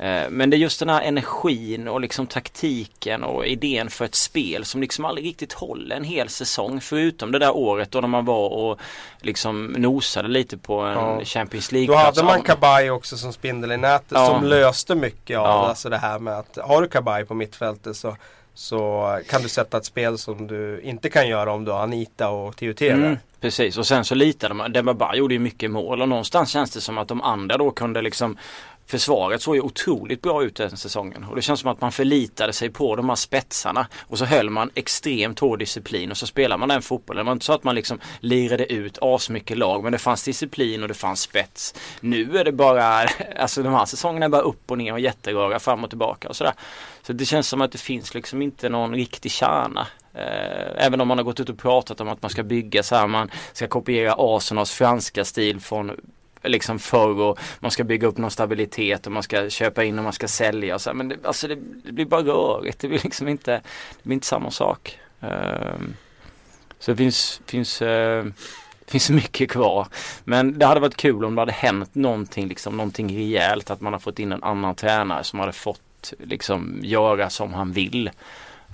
Eh, 0.02 0.30
Men 0.30 0.50
det 0.50 0.56
är 0.56 0.58
just 0.58 0.78
den 0.80 0.88
här 0.88 1.02
energin 1.02 1.88
och 1.88 2.00
liksom 2.00 2.26
taktiken 2.26 3.24
och 3.24 3.46
idén 3.46 3.90
för 3.90 4.04
ett 4.04 4.14
spel 4.14 4.64
som 4.64 4.80
liksom 4.80 5.04
aldrig 5.04 5.26
riktigt 5.26 5.52
håller 5.52 5.96
en 5.96 6.04
hel 6.04 6.28
säsong. 6.28 6.80
Förutom 6.80 7.32
det 7.32 7.38
där 7.38 7.56
året 7.56 7.90
då 7.90 8.00
när 8.00 8.08
man 8.08 8.24
var 8.24 8.48
och 8.48 8.78
liksom 9.20 9.66
nosade 9.66 10.28
lite 10.28 10.56
på 10.58 10.80
en 10.80 10.92
Ja. 10.98 11.20
Champions 11.24 11.68
Då 11.68 11.76
League-plats. 11.76 12.04
hade 12.18 12.22
man 12.22 12.42
Kabaj 12.42 12.90
också 12.90 13.16
som 13.16 13.32
spindel 13.32 13.72
i 13.72 13.76
nätet 13.76 14.08
Ja. 14.10 14.26
som 14.26 14.44
löste 14.44 14.94
mycket 14.94 15.38
av 15.38 15.44
Ja. 15.46 15.68
alltså 15.68 15.88
det 15.88 15.98
här 15.98 16.18
med 16.18 16.38
att 16.38 16.58
har 16.62 16.82
du 16.82 16.88
Kabaj 16.88 17.24
på 17.24 17.34
mittfältet 17.34 17.96
så, 17.96 18.16
så 18.54 19.04
kan 19.28 19.42
du 19.42 19.48
sätta 19.48 19.76
ett 19.76 19.84
spel 19.84 20.18
som 20.18 20.46
du 20.46 20.80
inte 20.80 21.08
kan 21.10 21.28
göra 21.28 21.52
om 21.52 21.64
du 21.64 21.70
har 21.70 21.82
Anita 21.82 22.28
och 22.28 22.56
Teutera. 22.56 22.94
Mm, 22.94 23.16
precis 23.40 23.78
och 23.78 23.86
sen 23.86 24.04
så 24.04 24.14
litade 24.14 24.54
man, 24.54 24.72
Dembaba 24.72 25.14
gjorde 25.14 25.34
ju 25.34 25.40
mycket 25.40 25.70
mål 25.70 26.02
och 26.02 26.08
någonstans 26.08 26.50
känns 26.50 26.70
det 26.70 26.80
som 26.80 26.98
att 26.98 27.08
de 27.08 27.22
andra 27.22 27.56
då 27.58 27.70
kunde 27.70 28.02
liksom 28.02 28.36
Försvaret 28.86 29.42
såg 29.42 29.54
ju 29.54 29.60
otroligt 29.60 30.22
bra 30.22 30.44
ut 30.44 30.56
den 30.56 30.76
säsongen 30.76 31.24
och 31.24 31.36
det 31.36 31.42
känns 31.42 31.60
som 31.60 31.70
att 31.70 31.80
man 31.80 31.92
förlitade 31.92 32.52
sig 32.52 32.70
på 32.70 32.96
de 32.96 33.08
här 33.08 33.16
spetsarna 33.16 33.86
och 34.06 34.18
så 34.18 34.24
höll 34.24 34.50
man 34.50 34.70
extremt 34.74 35.38
hård 35.38 35.58
disciplin 35.58 36.10
och 36.10 36.16
så 36.16 36.26
spelar 36.26 36.56
man 36.56 36.68
den 36.68 36.82
fotbollen. 36.82 37.24
Det 37.24 37.26
var 37.26 37.32
inte 37.32 37.44
så 37.44 37.52
att 37.52 37.64
man 37.64 37.74
liksom 37.74 38.00
lirade 38.20 38.72
ut 38.72 38.98
asmycket 39.00 39.58
lag 39.58 39.82
men 39.82 39.92
det 39.92 39.98
fanns 39.98 40.24
disciplin 40.24 40.82
och 40.82 40.88
det 40.88 40.94
fanns 40.94 41.20
spets. 41.20 41.74
Nu 42.00 42.38
är 42.38 42.44
det 42.44 42.52
bara, 42.52 43.06
alltså 43.38 43.62
de 43.62 43.72
här 43.72 43.84
säsongerna 43.84 44.26
är 44.26 44.30
bara 44.30 44.42
upp 44.42 44.70
och 44.70 44.78
ner 44.78 44.92
och 44.92 45.00
jätteröra 45.00 45.58
fram 45.58 45.84
och 45.84 45.90
tillbaka 45.90 46.28
och 46.28 46.36
sådär. 46.36 46.54
Så 47.02 47.12
det 47.12 47.24
känns 47.24 47.48
som 47.48 47.60
att 47.60 47.72
det 47.72 47.78
finns 47.78 48.14
liksom 48.14 48.42
inte 48.42 48.68
någon 48.68 48.94
riktig 48.94 49.32
kärna. 49.32 49.86
Eh, 50.14 50.86
även 50.86 51.00
om 51.00 51.08
man 51.08 51.18
har 51.18 51.24
gått 51.24 51.40
ut 51.40 51.48
och 51.48 51.58
pratat 51.58 52.00
om 52.00 52.08
att 52.08 52.22
man 52.22 52.30
ska 52.30 52.42
bygga 52.42 52.82
så 52.82 52.96
här, 52.96 53.06
man 53.06 53.30
ska 53.52 53.68
kopiera 53.68 54.14
Arsenals 54.18 54.72
franska 54.72 55.24
stil 55.24 55.60
från 55.60 55.96
liksom 56.42 56.78
förr 56.78 57.20
och 57.20 57.38
man 57.60 57.70
ska 57.70 57.84
bygga 57.84 58.08
upp 58.08 58.18
någon 58.18 58.30
stabilitet 58.30 59.06
och 59.06 59.12
man 59.12 59.22
ska 59.22 59.50
köpa 59.50 59.84
in 59.84 59.98
och 59.98 60.04
man 60.04 60.12
ska 60.12 60.28
sälja 60.28 60.74
och 60.74 60.80
så 60.80 60.90
här. 60.90 60.94
Men 60.94 61.08
det, 61.08 61.16
alltså 61.24 61.48
det, 61.48 61.58
det 61.84 61.92
blir 61.92 62.04
bara 62.04 62.22
rörigt. 62.22 62.78
Det 62.78 62.88
blir 62.88 63.00
liksom 63.04 63.28
inte, 63.28 63.50
det 63.50 64.02
blir 64.02 64.14
inte 64.14 64.26
samma 64.26 64.50
sak. 64.50 64.98
Ehm, 65.20 65.94
så 66.78 66.90
det 66.90 66.96
finns, 66.96 67.40
finns, 67.46 67.82
uh, 67.82 68.24
finns 68.86 69.10
mycket 69.10 69.50
kvar. 69.50 69.86
Men 70.24 70.58
det 70.58 70.66
hade 70.66 70.80
varit 70.80 70.96
kul 70.96 71.24
om 71.24 71.34
det 71.34 71.40
hade 71.40 71.52
hänt 71.52 71.94
någonting, 71.94 72.48
liksom 72.48 72.76
någonting 72.76 73.16
rejält. 73.16 73.70
Att 73.70 73.80
man 73.80 73.92
har 73.92 74.00
fått 74.00 74.18
in 74.18 74.32
en 74.32 74.42
annan 74.42 74.74
tränare 74.74 75.24
som 75.24 75.38
hade 75.38 75.52
fått 75.52 76.12
liksom 76.18 76.80
göra 76.82 77.30
som 77.30 77.54
han 77.54 77.72
vill. 77.72 78.10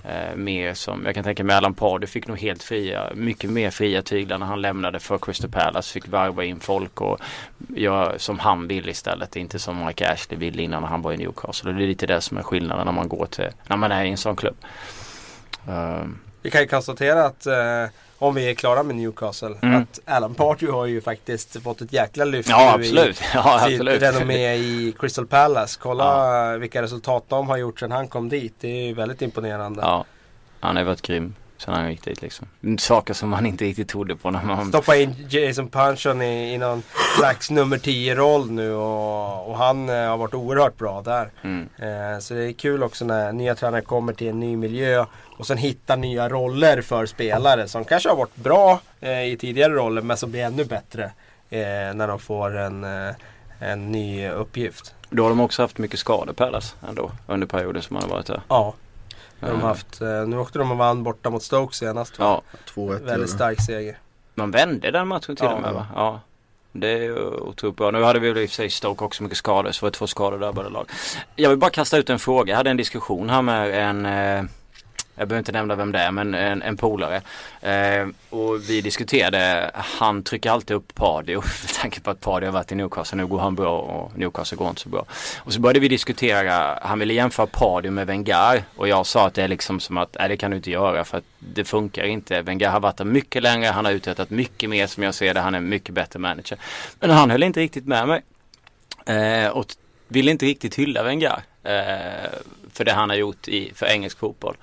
Eh, 0.07 0.35
mer 0.35 0.73
som, 0.73 1.05
jag 1.05 1.15
kan 1.15 1.23
tänka 1.23 1.43
mig 1.43 1.55
Allan 1.55 1.73
Pardy 1.73 2.07
fick 2.07 2.27
nog 2.27 2.39
helt 2.39 2.63
fria, 2.63 3.11
mycket 3.15 3.49
mer 3.49 3.69
fria 3.69 4.01
tyglar 4.01 4.37
när 4.37 4.45
han 4.45 4.61
lämnade 4.61 4.99
för 4.99 5.17
Crystal 5.17 5.49
Palace. 5.51 5.93
Fick 5.93 6.07
varva 6.07 6.43
in 6.43 6.59
folk 6.59 7.01
och 7.01 7.19
göra 7.75 8.19
som 8.19 8.39
han 8.39 8.67
vill 8.67 8.89
istället. 8.89 9.35
Inte 9.35 9.59
som 9.59 9.85
Mike 9.85 10.11
Ashley 10.11 10.39
ville 10.39 10.61
innan 10.61 10.83
han 10.83 11.01
var 11.01 11.13
i 11.13 11.17
Newcastle. 11.17 11.69
Och 11.69 11.77
det 11.77 11.83
är 11.83 11.87
lite 11.87 12.07
det 12.07 12.21
som 12.21 12.37
är 12.37 12.43
skillnaden 12.43 12.85
när 12.85 12.91
man 12.93 13.09
går 13.09 13.25
till, 13.25 13.49
när 13.67 13.77
man 13.77 13.91
är 13.91 14.05
i 14.05 14.09
en 14.09 14.17
sån 14.17 14.35
klubb. 14.35 14.55
Ehm, 15.69 16.19
Vi 16.41 16.51
kan 16.51 16.61
ju 16.61 16.67
konstatera 16.67 17.25
att 17.25 17.45
eh, 17.45 17.85
om 18.19 18.35
vi 18.35 18.49
är 18.49 18.53
klara 18.53 18.83
med 18.83 18.95
Newcastle 18.95 19.55
Mm. 19.61 19.81
att 19.81 19.99
Alan 20.05 20.33
Pardew 20.35 20.71
har 20.77 20.85
ju 20.85 21.01
faktiskt 21.01 21.61
fått 21.63 21.81
ett 21.81 21.93
jäkla 21.93 22.25
lyft 22.25 22.49
ja 22.49 22.75
nu 22.77 22.83
absolut. 22.83 23.21
Ja 23.33 23.57
i 23.67 23.71
sitt 23.71 23.81
absolut. 23.81 24.01
renommé 24.01 24.55
i 24.55 24.95
Crystal 24.99 25.27
Palace. 25.27 25.79
Kolla 25.81 26.57
vilka 26.57 26.81
resultat 26.81 27.23
de 27.27 27.49
har 27.49 27.57
gjort 27.57 27.79
sedan 27.79 27.91
han 27.91 28.07
kom 28.07 28.29
dit. 28.29 28.53
Det 28.59 28.67
är 28.67 28.87
ju 28.87 28.93
väldigt 28.93 29.21
imponerande. 29.21 29.81
Ja. 29.81 30.05
Han 30.59 30.75
har 30.77 30.83
varit 30.83 31.01
grym 31.01 31.35
sen 31.57 31.73
han 31.73 31.91
gick 31.91 32.03
dit 32.03 32.21
liksom. 32.21 32.47
Saker 32.79 33.13
som 33.13 33.29
man 33.29 33.45
inte 33.45 33.65
riktigt 33.65 33.89
trodde 33.89 34.15
på 34.15 34.31
när 34.31 34.43
man 34.43 34.69
Stoppa 34.69 34.95
in 34.95 35.15
Jason 35.29 35.69
Punchon 35.69 36.21
i, 36.21 36.53
i 36.53 36.57
någon 36.57 36.83
slags 37.17 37.51
nummer 37.51 37.77
10 37.77 38.15
roll 38.15 38.51
nu 38.51 38.73
och, 38.73 39.49
och 39.49 39.57
han 39.57 39.89
eh, 39.89 39.95
har 39.95 40.17
varit 40.17 40.33
oerhört 40.33 40.77
bra 40.77 41.01
där. 41.01 41.29
mm. 41.41 41.69
Eh, 41.77 42.19
så 42.19 42.33
det 42.33 42.43
är 42.43 42.53
kul 42.53 42.83
också 42.83 43.05
när 43.05 43.31
nya 43.31 43.55
tränare 43.55 43.81
kommer 43.81 44.13
till 44.13 44.27
en 44.27 44.39
ny 44.39 44.55
miljö 44.55 45.05
och 45.37 45.47
sen 45.47 45.57
hittar 45.57 45.97
nya 45.97 46.29
roller 46.29 46.81
för 46.81 47.05
spelare 47.05 47.67
som 47.67 47.85
kanske 47.85 48.09
har 48.09 48.15
varit 48.15 48.35
bra 48.35 48.79
eh, 48.99 49.23
i 49.23 49.37
tidigare 49.39 49.73
roller 49.73 50.01
men 50.01 50.17
som 50.17 50.31
blir 50.31 50.41
ännu 50.43 50.65
bättre 50.65 51.03
eh, 51.49 51.59
när 51.93 52.07
de 52.07 52.19
får 52.19 52.57
en, 52.57 52.83
eh, 52.83 53.15
en 53.59 53.91
ny 53.91 54.29
uppgift. 54.29 54.93
Då 55.09 55.23
har 55.23 55.29
de 55.29 55.39
också 55.39 55.61
haft 55.61 55.77
mycket 55.77 55.99
skador 55.99 56.33
Palace 56.33 56.75
ändå 56.89 57.11
under 57.27 57.47
perioden 57.47 57.81
som 57.81 57.93
man 57.93 58.03
har 58.03 58.09
varit 58.09 58.25
där. 58.25 58.41
Ja, 58.47 58.73
de 59.39 59.45
har 59.45 59.53
Eh, 59.55 59.59
haft, 59.65 60.01
eh, 60.01 60.07
nu 60.27 60.37
åkte 60.37 60.59
de 60.59 60.71
och 60.71 60.77
vann 60.77 61.03
borta 61.03 61.29
mot 61.29 61.43
Stoke 61.43 61.75
senast. 61.75 62.13
Ja, 62.19 62.41
2-1. 62.65 62.99
Väldigt 63.03 63.29
stark 63.29 63.61
seger. 63.65 63.97
man 64.35 64.51
vände 64.51 64.91
den 64.91 65.07
matchen 65.07 65.35
till 65.35 65.45
Ja. 65.45 65.53
och 65.53 65.61
med 65.61 65.73
va? 65.73 65.87
Ja. 65.95 66.19
Det 66.71 66.87
är 66.91 66.97
ju 66.97 67.15
otroligt 67.25 67.77
bra. 67.77 67.91
Nu 67.91 68.03
hade 68.03 68.19
vi 68.19 68.29
väl 68.31 68.43
i 68.43 68.45
och 68.45 68.49
för 68.49 68.55
sig 68.55 68.69
Stoke 68.69 69.03
också 69.05 69.23
mycket 69.23 69.37
skador 69.37 69.71
så 69.71 69.85
det 69.85 69.89
var 69.89 69.91
två 69.91 70.07
skador 70.07 70.37
drabbade 70.39 70.69
lag. 70.69 70.89
Jag 71.35 71.49
vill 71.49 71.57
bara 71.59 71.71
kasta 71.71 71.97
ut 71.97 72.09
en 72.09 72.19
fråga. 72.19 72.51
Jag 72.51 72.57
hade 72.57 72.69
en 72.69 72.77
diskussion 72.77 73.29
här 73.29 73.41
med 73.41 73.89
en, 73.89 74.05
eh, 74.05 74.43
jag 75.17 75.27
behöver 75.27 75.39
inte 75.39 75.51
nämna 75.51 75.75
vem 75.75 75.91
det 75.91 75.99
är 75.99 76.11
men 76.11 76.33
en, 76.33 76.61
en 76.61 76.77
polare. 76.77 77.21
Eh, 77.61 78.07
och 78.29 78.69
vi 78.69 78.81
diskuterade, 78.81 79.71
han 79.73 80.23
trycker 80.23 80.51
alltid 80.51 80.75
upp 80.75 80.95
Pardio 80.95 81.35
med 81.63 81.73
tanke 81.81 82.01
på 82.01 82.11
att 82.11 82.21
Pardio 82.21 82.47
har 82.47 82.53
varit 82.53 82.71
i 82.71 82.75
Newcastle. 82.75 83.17
Nu 83.17 83.27
går 83.27 83.39
han 83.39 83.55
bra 83.55 83.79
och 83.79 84.17
Newcastle 84.17 84.57
går 84.57 84.69
inte 84.69 84.81
så 84.81 84.89
bra. 84.89 85.05
Och 85.37 85.53
så 85.53 85.59
började 85.59 85.79
vi 85.79 85.87
diskutera, 85.87 86.79
han 86.81 86.99
ville 86.99 87.13
jämföra 87.13 87.47
Pardio 87.47 87.91
med 87.91 88.07
Wenger 88.07 88.63
och 88.75 88.87
jag 88.87 89.05
sa 89.05 89.27
att 89.27 89.33
det 89.33 89.43
är 89.43 89.47
liksom 89.47 89.79
som 89.79 89.97
att, 89.97 90.15
nej 90.19 90.29
det 90.29 90.37
kan 90.37 90.51
du 90.51 90.57
inte 90.57 90.71
göra 90.71 91.03
för 91.03 91.17
att 91.17 91.25
det 91.39 91.63
funkar 91.63 92.03
inte. 92.03 92.41
Wenger 92.41 92.69
har 92.69 92.79
varit 92.79 92.97
där 92.97 93.05
mycket 93.05 93.43
längre, 93.43 93.67
han 93.67 93.85
har 93.85 93.91
uträttat 93.91 94.29
mycket 94.29 94.69
mer 94.69 94.87
som 94.87 95.03
jag 95.03 95.15
ser 95.15 95.33
det, 95.33 95.39
han 95.39 95.53
är 95.53 95.57
en 95.57 95.69
mycket 95.69 95.95
bättre 95.95 96.19
manager. 96.19 96.57
Men 96.99 97.09
han 97.09 97.31
höll 97.31 97.43
inte 97.43 97.59
riktigt 97.59 97.85
med 97.85 98.07
mig. 98.07 98.21
Eh, 99.05 99.49
och 99.49 99.65
ville 100.07 100.31
inte 100.31 100.45
riktigt 100.45 100.75
hylla 100.75 101.03
Wenger 101.03 101.41
eh, 101.63 102.29
för 102.73 102.85
det 102.85 102.91
han 102.91 103.09
har 103.09 103.17
gjort 103.17 103.47
i, 103.47 103.71
för 103.75 103.85
engelsk 103.85 104.19
fotboll. 104.19 104.57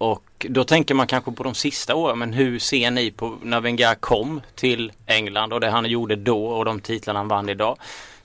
Och 0.00 0.46
då 0.48 0.64
tänker 0.64 0.94
man 0.94 1.06
kanske 1.06 1.32
på 1.32 1.42
de 1.42 1.54
sista 1.54 1.94
åren 1.94 2.18
men 2.18 2.32
hur 2.32 2.58
ser 2.58 2.90
ni 2.90 3.10
på 3.10 3.36
när 3.42 3.60
Wenger 3.60 3.94
kom 3.94 4.40
till 4.54 4.92
England 5.06 5.52
och 5.52 5.60
det 5.60 5.70
han 5.70 5.84
gjorde 5.84 6.16
då 6.16 6.46
och 6.46 6.64
de 6.64 6.80
titlarna 6.80 7.18
han 7.18 7.28
vann 7.28 7.48
idag. 7.48 7.76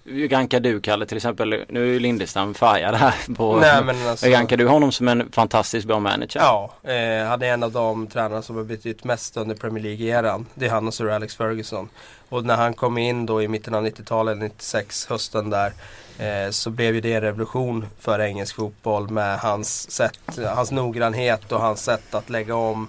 Hur 0.03 0.29
rankar 0.29 0.60
du 0.60 0.82
Kalle 0.82 1.05
till 1.05 1.17
exempel, 1.17 1.65
nu 1.70 1.82
är 1.82 1.94
ju 1.94 2.00
Lindestam 2.00 2.53
färgad 2.53 2.96
här 2.96 3.36
på 3.36 3.58
Nej, 3.58 3.84
men 3.84 4.08
alltså, 4.08 4.27
Rankar 4.27 4.58
du 4.58 4.67
honom 4.67 4.91
som 4.91 5.08
en 5.08 5.32
fantastiskt 5.32 5.88
bra 5.88 6.00
manager? 6.00 6.39
Ja, 6.39 6.74
eh, 6.84 7.27
han 7.27 7.41
är 7.41 7.53
en 7.53 7.63
av 7.63 7.72
de 7.72 8.08
tränarna 8.08 8.41
som 8.41 8.55
har 8.55 8.63
betytt 8.63 9.03
mest 9.03 9.38
under 9.38 9.55
Premier 9.55 9.84
League-eran. 9.84 10.46
Det 10.53 10.65
är 10.65 10.70
han 10.70 10.88
och 10.88 10.94
Sir 10.94 11.10
Alex 11.10 11.36
Ferguson. 11.36 11.89
Och 12.29 12.46
när 12.46 12.55
han 12.55 12.74
kom 12.74 12.98
in 12.98 13.25
då 13.25 13.41
i 13.41 13.48
mitten 13.48 13.75
av 13.75 13.86
90-talet, 13.86 14.38
96, 14.38 15.05
hösten 15.10 15.50
där. 15.50 15.74
Eh, 16.19 16.50
så 16.50 16.69
blev 16.69 16.95
ju 16.95 17.01
det 17.01 17.13
en 17.13 17.22
revolution 17.22 17.86
för 18.00 18.19
engelsk 18.19 18.55
fotboll 18.55 19.10
med 19.10 19.39
hans, 19.39 19.91
sätt, 19.91 20.19
hans 20.55 20.72
noggrannhet 20.72 21.51
och 21.51 21.60
hans 21.62 21.84
sätt 21.84 22.15
att 22.15 22.29
lägga 22.29 22.55
om 22.55 22.88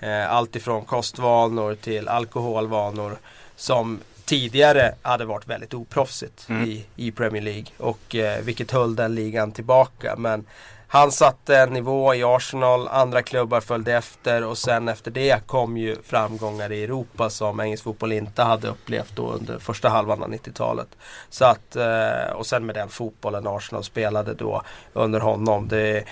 eh, 0.00 0.32
allt 0.32 0.56
ifrån 0.56 0.84
kostvanor 0.84 1.74
till 1.74 2.08
alkoholvanor. 2.08 3.16
Som 3.56 4.00
tidigare 4.24 4.94
hade 5.02 5.24
varit 5.24 5.46
väldigt 5.46 5.74
oproffsigt 5.74 6.46
Mm. 6.48 6.64
i, 6.64 6.84
i 6.96 7.10
Premier 7.10 7.42
League. 7.42 7.66
Och 7.78 8.14
eh, 8.14 8.42
vilket 8.42 8.70
höll 8.70 8.96
den 8.96 9.14
ligan 9.14 9.52
tillbaka. 9.52 10.14
Men 10.18 10.44
han 10.88 11.12
satte 11.12 11.56
en 11.56 11.72
nivå 11.72 12.14
i 12.14 12.24
Arsenal, 12.24 12.88
andra 12.88 13.22
klubbar 13.22 13.60
följde 13.60 13.94
efter 13.94 14.44
och 14.44 14.58
sen 14.58 14.88
efter 14.88 15.10
det 15.10 15.46
kom 15.46 15.76
ju 15.76 15.96
framgångar 16.02 16.72
i 16.72 16.84
Europa 16.84 17.30
som 17.30 17.60
engelsk 17.60 17.84
fotboll 17.84 18.12
inte 18.12 18.42
hade 18.42 18.68
upplevt 18.68 19.16
då 19.16 19.30
under 19.30 19.58
första 19.58 19.88
halvan 19.88 20.22
av 20.22 20.30
90-talet. 20.30 20.88
Så 21.28 21.44
att, 21.44 21.76
eh, 21.76 22.32
och 22.34 22.46
sen 22.46 22.66
med 22.66 22.74
den 22.74 22.88
fotbollen 22.88 23.46
Arsenal 23.46 23.84
spelade 23.84 24.34
då 24.34 24.62
under 24.92 25.20
honom. 25.20 25.68
Det 25.68 25.98
är 25.98 26.04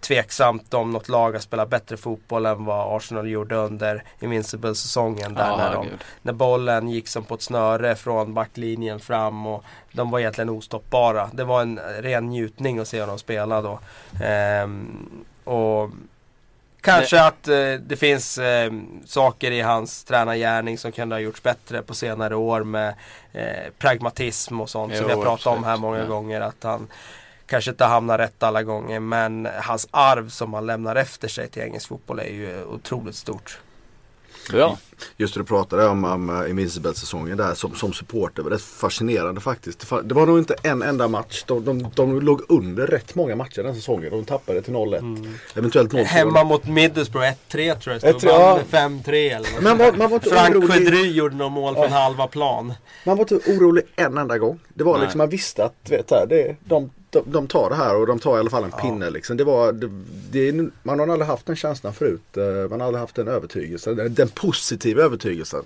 tveksamt 0.00 0.74
om 0.74 0.90
något 0.90 1.08
lag 1.08 1.32
har 1.32 1.38
spelat 1.38 1.68
bättre 1.68 1.96
fotboll 1.96 2.46
än 2.46 2.64
vad 2.64 2.96
Arsenal 2.96 3.28
gjorde 3.28 3.56
under 3.56 4.02
Invincible-säsongen. 4.20 5.34
Där 5.34 5.48
Ja, 5.48 5.56
när, 5.56 5.72
de, 5.74 5.86
när 6.22 6.32
bollen 6.32 6.88
gick 6.88 7.08
som 7.08 7.24
på 7.24 7.34
ett 7.34 7.42
snöre 7.42 7.96
från 7.96 8.34
backlinjen 8.34 9.00
fram 9.00 9.46
och 9.46 9.64
de 9.92 10.10
var 10.10 10.18
egentligen 10.18 10.48
ostoppbara. 10.48 11.30
Det 11.32 11.44
var 11.44 11.62
en 11.62 11.80
ren 12.00 12.26
njutning 12.26 12.78
att 12.78 12.88
se 12.88 13.06
dem 13.06 13.18
spela 13.18 13.62
då. 13.62 13.78
Ehm, 14.24 15.24
och 15.44 15.90
Kanske 16.80 17.22
att 17.22 17.48
eh, 17.48 17.72
det 17.80 17.96
finns 17.98 18.38
eh, 18.38 18.72
saker 19.06 19.50
i 19.50 19.60
hans 19.60 20.04
tränargärning 20.04 20.78
som 20.78 20.92
kunde 20.92 21.14
ha 21.14 21.20
gjorts 21.20 21.42
bättre 21.42 21.82
på 21.82 21.94
senare 21.94 22.36
år 22.36 22.64
med 22.64 22.94
eh, 23.32 23.72
pragmatism 23.78 24.60
och 24.60 24.70
sånt 24.70 24.92
som 24.96 25.02
Jo, 25.02 25.08
vi 25.08 25.14
har 25.14 25.22
pratat 25.22 25.46
om 25.58 25.64
här 25.64 25.76
många 25.76 25.98
Ja. 25.98 26.04
gånger. 26.06 26.40
Att 26.40 26.62
han 26.62 26.86
kanske 27.48 27.70
inte 27.70 27.84
hamnar 27.84 28.18
rätt 28.18 28.42
alla 28.42 28.62
gånger 28.62 29.00
men 29.00 29.48
hans 29.62 29.88
arv 29.90 30.28
som 30.28 30.54
han 30.54 30.66
lämnar 30.66 30.96
efter 30.96 31.28
sig 31.28 31.48
till 31.48 31.62
engelsk 31.62 31.88
fotboll 31.88 32.18
är 32.18 32.32
ju 32.32 32.64
otroligt 32.64 33.16
stort. 33.16 33.58
Ja. 34.52 34.78
Just 35.16 35.34
det 35.34 35.40
du 35.40 35.44
pratade 35.44 35.86
om, 35.88 36.04
om 36.04 36.30
uh, 36.30 36.50
Invincible-säsongen 36.50 37.36
där 37.36 37.54
som, 37.54 37.74
som 37.74 37.92
supporter. 37.92 38.36
Det 38.36 38.42
var 38.42 38.50
rätt 38.50 38.62
fascinerande 38.62 39.40
faktiskt. 39.40 39.90
Det, 40.04 40.14
var 40.14 40.26
nog 40.26 40.38
inte 40.38 40.54
en 40.62 40.82
enda 40.82 41.08
match. 41.08 41.44
De, 41.46 41.64
de, 41.64 41.90
de 41.94 42.20
låg 42.20 42.42
under 42.48 42.86
rätt 42.86 43.14
många 43.14 43.36
matcher 43.36 43.62
den 43.62 43.74
säsongen. 43.74 44.10
De 44.10 44.24
tappade 44.24 44.62
till 44.62 44.74
0-1. 44.74 45.34
Eventuellt 45.54 45.92
0-2. 45.92 46.02
Hemma 46.02 46.44
mot 46.44 46.66
Middlesbrough 46.66 47.26
1-3 47.26 47.78
tror 47.78 47.94
jag 47.94 48.14
det 48.14 48.20
stod. 48.20 48.30
1-3, 48.30 48.34
ja. 48.34 48.60
Vann 48.72 48.92
med 48.92 49.04
5-3 49.04 49.36
eller 49.36 49.38
något 49.38 49.62
Men 49.62 49.78
man, 49.78 49.98
man, 49.98 50.10
var 50.10 50.16
inte 50.16 50.30
Frank 50.30 50.56
orolig, 50.56 50.70
Quedry 50.70 51.12
gjorde 51.12 51.36
några 51.36 51.50
mål 51.50 51.74
från 51.74 51.92
halva 51.92 52.26
plan. 52.26 52.74
man 53.04 53.16
var 53.16 53.32
inte 53.32 53.50
orolig 53.50 53.84
en 53.96 54.18
enda 54.18 54.38
gång. 54.38 54.60
Det 54.74 54.84
var 54.84 54.92
Nej. 54.92 55.02
liksom, 55.02 55.18
man 55.18 55.28
visste 55.28 55.64
att 55.64 55.90
vet, 55.90 56.10
här, 56.10 56.26
det, 56.26 56.56
de, 56.64 56.90
de, 57.10 57.22
de 57.26 57.46
tar 57.46 57.70
det 57.70 57.76
här 57.76 57.96
och 57.96 58.06
de 58.06 58.18
tar 58.18 58.36
i 58.36 58.40
alla 58.40 58.50
fall 58.50 58.64
en 58.64 58.70
pinne. 58.72 59.10
Liksom. 59.10 59.36
Det 59.36 59.44
var, 59.44 59.72
det, 59.72 59.88
det, 60.52 60.70
man 60.82 60.98
har 60.98 61.08
aldrig 61.08 61.26
haft 61.28 61.46
den 61.46 61.56
känslan 61.56 61.94
förut. 61.94 62.36
Eh, 62.36 62.70
Man 62.70 62.80
har 62.80 62.86
aldrig 62.86 63.00
haft 63.00 63.14
den 63.14 63.28
övertygelsen. 63.28 63.96
Den, 63.96 64.14
den 64.14 64.28
positiva 64.28 65.02
övertygelsen. 65.02 65.62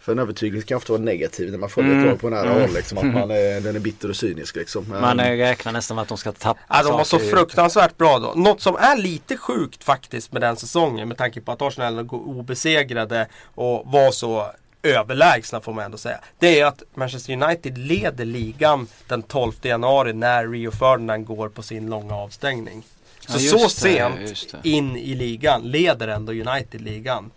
För 0.00 0.12
en 0.12 0.18
övertygelse 0.18 0.66
kan 0.66 0.76
ofta 0.76 0.92
vara 0.92 1.02
negativ 1.02 1.50
när 1.50 1.58
man 1.58 1.68
följer 1.68 1.90
ett 1.92 1.96
Mm. 1.96 2.08
lag 2.08 2.20
på 2.20 2.30
nära 2.30 2.48
håll. 2.60 2.70
Liksom, 2.74 2.98
att 2.98 3.04
man 3.14 3.30
är, 3.30 3.60
den 3.60 3.76
är 3.76 3.80
bitter 3.80 4.08
och 4.10 4.16
cynisk. 4.16 4.56
Liksom. 4.56 4.88
Man 4.88 5.20
Eh, 5.20 5.30
eh, 5.30 5.36
räknar 5.36 5.72
nästan 5.72 5.94
med 5.94 6.02
att 6.02 6.08
de 6.08 6.18
ska 6.18 6.32
tappa 6.32 6.60
Ja, 6.68 6.82
de 6.82 6.92
var 6.92 7.04
så 7.04 7.18
fruktansvärt 7.18 7.96
bra 7.96 8.18
då. 8.18 8.32
Något 8.40 8.60
som 8.60 8.76
är 8.76 8.96
lite 8.96 9.36
sjukt 9.36 9.84
faktiskt 9.84 10.32
med 10.32 10.42
den 10.42 10.56
säsongen 10.56 11.08
med 11.08 11.16
tanke 11.18 11.40
på 11.40 11.52
att 11.52 11.62
Arsenal 11.62 12.02
går 12.02 12.18
obesegrade 12.28 13.28
och 13.54 13.82
var 13.92 14.10
så 14.10 14.46
överlägsna 14.86 15.60
får 15.60 15.72
man 15.72 15.84
ändå 15.84 15.98
säga. 15.98 16.18
Det 16.38 16.60
är 16.60 16.66
att 16.66 16.82
Manchester 16.94 17.32
United 17.42 17.78
leder 17.78 18.24
ligan 18.24 18.86
den 19.08 19.22
12 19.22 19.52
januari 19.62 20.12
när 20.12 20.48
Rio 20.48 20.70
Ferdinand 20.70 21.26
går 21.26 21.48
på 21.48 21.62
sin 21.62 21.86
långa 21.86 22.14
avstängning. 22.14 22.82
Så 23.20 23.32
Ja, 23.32 23.38
så 23.38 23.56
det, 23.56 23.70
sent 23.70 24.54
in 24.64 24.96
i 24.96 25.14
ligan 25.14 25.62
leder 25.62 26.08
ändå 26.08 26.32
United 26.32 26.80
ligan. 26.80 27.30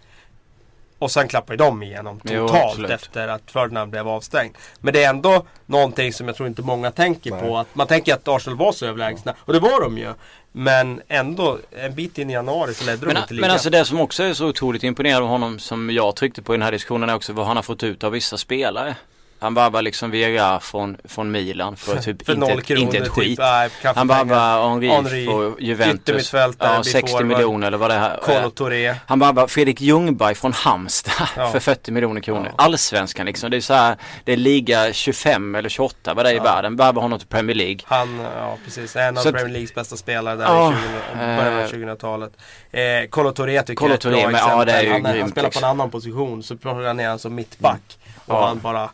Och 1.00 1.12
sen 1.12 1.28
klappar 1.28 1.54
ju 1.54 1.58
de 1.58 1.84
igenom 1.84 2.20
Jo, 2.24 2.48
totalt 2.48 2.66
absolut. 2.66 2.92
efter 2.92 3.28
att 3.28 3.52
Ferdinand 3.52 3.92
blev 3.92 4.08
avstängd. 4.08 4.56
Men 4.80 4.94
det 4.94 5.04
är 5.04 5.10
ändå 5.10 5.46
någonting 5.66 6.14
som 6.14 6.28
jag 6.28 6.36
tror 6.36 6.48
inte 6.48 6.62
många 6.62 6.92
tänker 6.92 7.32
Nej. 7.32 7.42
på. 7.42 7.58
Att 7.58 7.76
man 7.76 7.88
tänker 7.88 8.14
att 8.14 8.28
Arsenal 8.28 8.58
var 8.58 8.72
så 8.72 8.86
överlägsna. 8.86 9.36
Och 9.40 9.54
det 9.54 9.60
var 9.60 9.82
de 9.82 9.98
ju. 9.98 10.14
Men 10.52 11.02
ändå, 11.08 11.58
en 11.72 11.96
bit 11.96 12.18
in 12.18 12.30
i 12.30 12.34
januari 12.34 12.74
så 12.74 12.86
ledde 12.86 13.06
de 13.06 13.06
Men, 13.14 13.18
inte 13.18 13.34
ligan. 13.34 13.42
men 13.48 13.52
alltså 13.52 13.70
det 13.70 13.86
som 13.86 14.00
också 14.02 14.24
är 14.24 14.34
så 14.34 14.48
otroligt 14.48 14.84
imponerande 14.84 15.24
av 15.24 15.30
honom 15.30 15.60
som 15.60 15.90
jag 15.90 16.16
tryckte 16.16 16.42
på 16.42 16.54
i 16.54 16.58
den 16.58 16.62
här 16.62 16.72
diskussionen 16.72 17.10
är 17.10 17.16
också 17.16 17.34
vad 17.34 17.46
han 17.48 17.56
har 17.56 17.64
fått 17.64 17.84
ut 17.84 18.04
av 18.04 18.12
vissa 18.12 18.38
spelare. 18.38 18.96
Han 19.42 19.54
varvar 19.54 19.82
liksom 19.82 20.12
Vieira 20.12 20.60
från, 20.60 20.98
från 21.04 21.32
Milan 21.32 21.76
för 21.76 21.96
typ 22.02 22.26
för 22.26 22.34
inte, 22.34 22.48
noll 22.48 22.62
kronor, 22.62 22.82
inte 22.82 22.98
ett 22.98 23.04
typ. 23.04 23.14
skit. 23.14 23.40
Nej, 23.40 23.70
Han 23.96 24.08
varvar 24.08 24.70
Henri, 24.70 24.88
Henry, 24.88 25.26
för 25.26 25.54
Juventus. 25.62 26.34
Ja, 26.34 26.48
blir 26.60 26.84
60 26.84 27.08
forward. 27.12 27.26
miljoner 27.28 27.68
eller 27.68 27.78
vad 27.78 27.90
det 27.90 27.94
här 27.96 28.50
Touré. 28.50 28.96
Han 29.06 29.20
varvar 29.20 29.48
Fredrik 29.48 29.82
Ljungberg 29.82 30.36
från 30.36 30.54
Halmstad 30.54 31.14
Ja. 31.38 31.52
för 31.52 31.60
40 31.60 31.92
miljoner 31.92 32.22
kronor. 32.22 32.46
Ja. 32.58 32.64
Allsvenskan 32.64 33.26
liksom. 33.26 33.52
Det 33.52 33.58
är 33.58 33.62
så 33.62 33.74
här, 33.74 33.96
det 34.24 34.34
är 34.34 34.38
liga 34.38 34.94
25 34.94 35.56
eller 35.56 35.70
28 35.70 36.14
vad 36.14 36.26
det 36.26 36.30
är 36.30 36.34
i 36.34 36.38
Ja. 36.38 36.44
världen. 36.44 36.76
Varvar 36.76 37.02
honom 37.02 37.20
till 37.20 37.28
Premier 37.28 37.56
League. 37.56 37.80
Han, 37.86 38.20
ja 38.20 38.58
precis, 38.66 38.96
en 38.96 39.18
av 39.18 39.22
Så 39.22 39.32
Premier 39.32 39.50
Leagues 39.50 39.74
bästa 39.76 39.98
spelare 39.98 40.36
där 40.36 40.46
Ja, 40.46 40.72
i 40.74 40.76
20, 41.12 41.18
början 41.18 41.54
av 41.54 41.60
eh, 41.62 41.66
2000-talet. 41.68 42.32
Eh, 42.72 43.10
Kolo 43.10 43.32
Touré 43.32 43.62
tycker 43.62 43.76
Kolo 43.76 43.90
jag 43.90 43.94
är 43.94 43.96
ett 43.96 44.02
bra 44.04 44.26
men 44.26 44.36
exempel. 44.36 44.58
ja, 44.60 44.66
det 44.66 44.72
är 44.72 44.82
ju 44.84 44.92
han, 44.92 45.06
han 45.06 45.14
grymt, 45.14 45.32
spelar 45.32 45.44
på 45.44 45.50
liksom. 45.50 45.64
en 45.64 45.70
annan 45.70 45.90
position 45.92 46.44
så 46.44 46.58
plockar 46.58 46.94
ner 46.94 47.10
han 47.10 47.20
som 47.20 47.36
mittback. 47.36 47.98
Och 48.26 48.36
Ja. 48.36 48.48
han 48.48 48.60
bara 48.60 48.90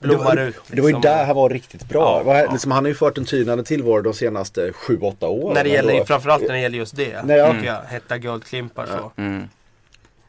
Det 0.00 0.08
blommar 0.08 0.24
var, 0.24 0.36
ut. 0.42 0.56
det 0.68 0.80
var 0.80 0.88
ju 0.88 0.94
liksom. 0.94 1.00
där 1.00 1.24
han 1.24 1.36
var 1.36 1.50
riktigt 1.50 1.88
bra. 1.88 2.22
Ja, 2.26 2.32
Det 2.32 2.40
ja. 2.42 2.52
liksom, 2.52 2.70
han 2.70 2.84
har 2.84 2.88
ju 2.88 2.94
fört 2.94 3.18
en 3.18 3.24
tynande 3.24 3.64
tillvaro 3.64 4.02
de 4.02 4.14
senaste 4.14 4.70
7-8 4.70 5.26
åren. 5.26 5.54
När 5.54 5.64
det 5.64 5.70
gäller, 5.70 5.98
Då- 5.98 6.04
framförallt 6.04 6.42
när 6.42 6.52
det 6.52 6.60
gäller 6.60 6.78
just 6.78 6.96
det. 6.96 7.22
Nej, 7.24 7.36
ja. 7.36 7.52
tycker 7.52 7.66
jag. 7.66 7.80
Hetta 7.80 8.18
guldklimpar 8.18 8.86
så. 8.86 9.12
Mm. 9.22 9.48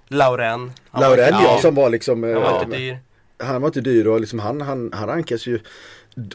Lauren. 0.07 0.71
Han 0.91 1.01
var 1.01 1.09
Laurel 1.09 1.33
inte- 1.33 1.43
ja, 1.43 1.57
som 1.61 1.75
var 1.75 1.89
liksom... 1.89 2.23
Han 2.23 2.33
var 2.41 2.63
inte 2.63 2.77
dyr. 2.77 2.97
Han 3.43 3.61
var 3.61 3.67
inte 3.69 3.81
dyr 3.81 4.07
och 4.07 4.19
liksom 4.19 4.39
han, 4.39 4.61
han, 4.61 4.91
han 4.93 5.07
rankas 5.07 5.47
ju 5.47 5.59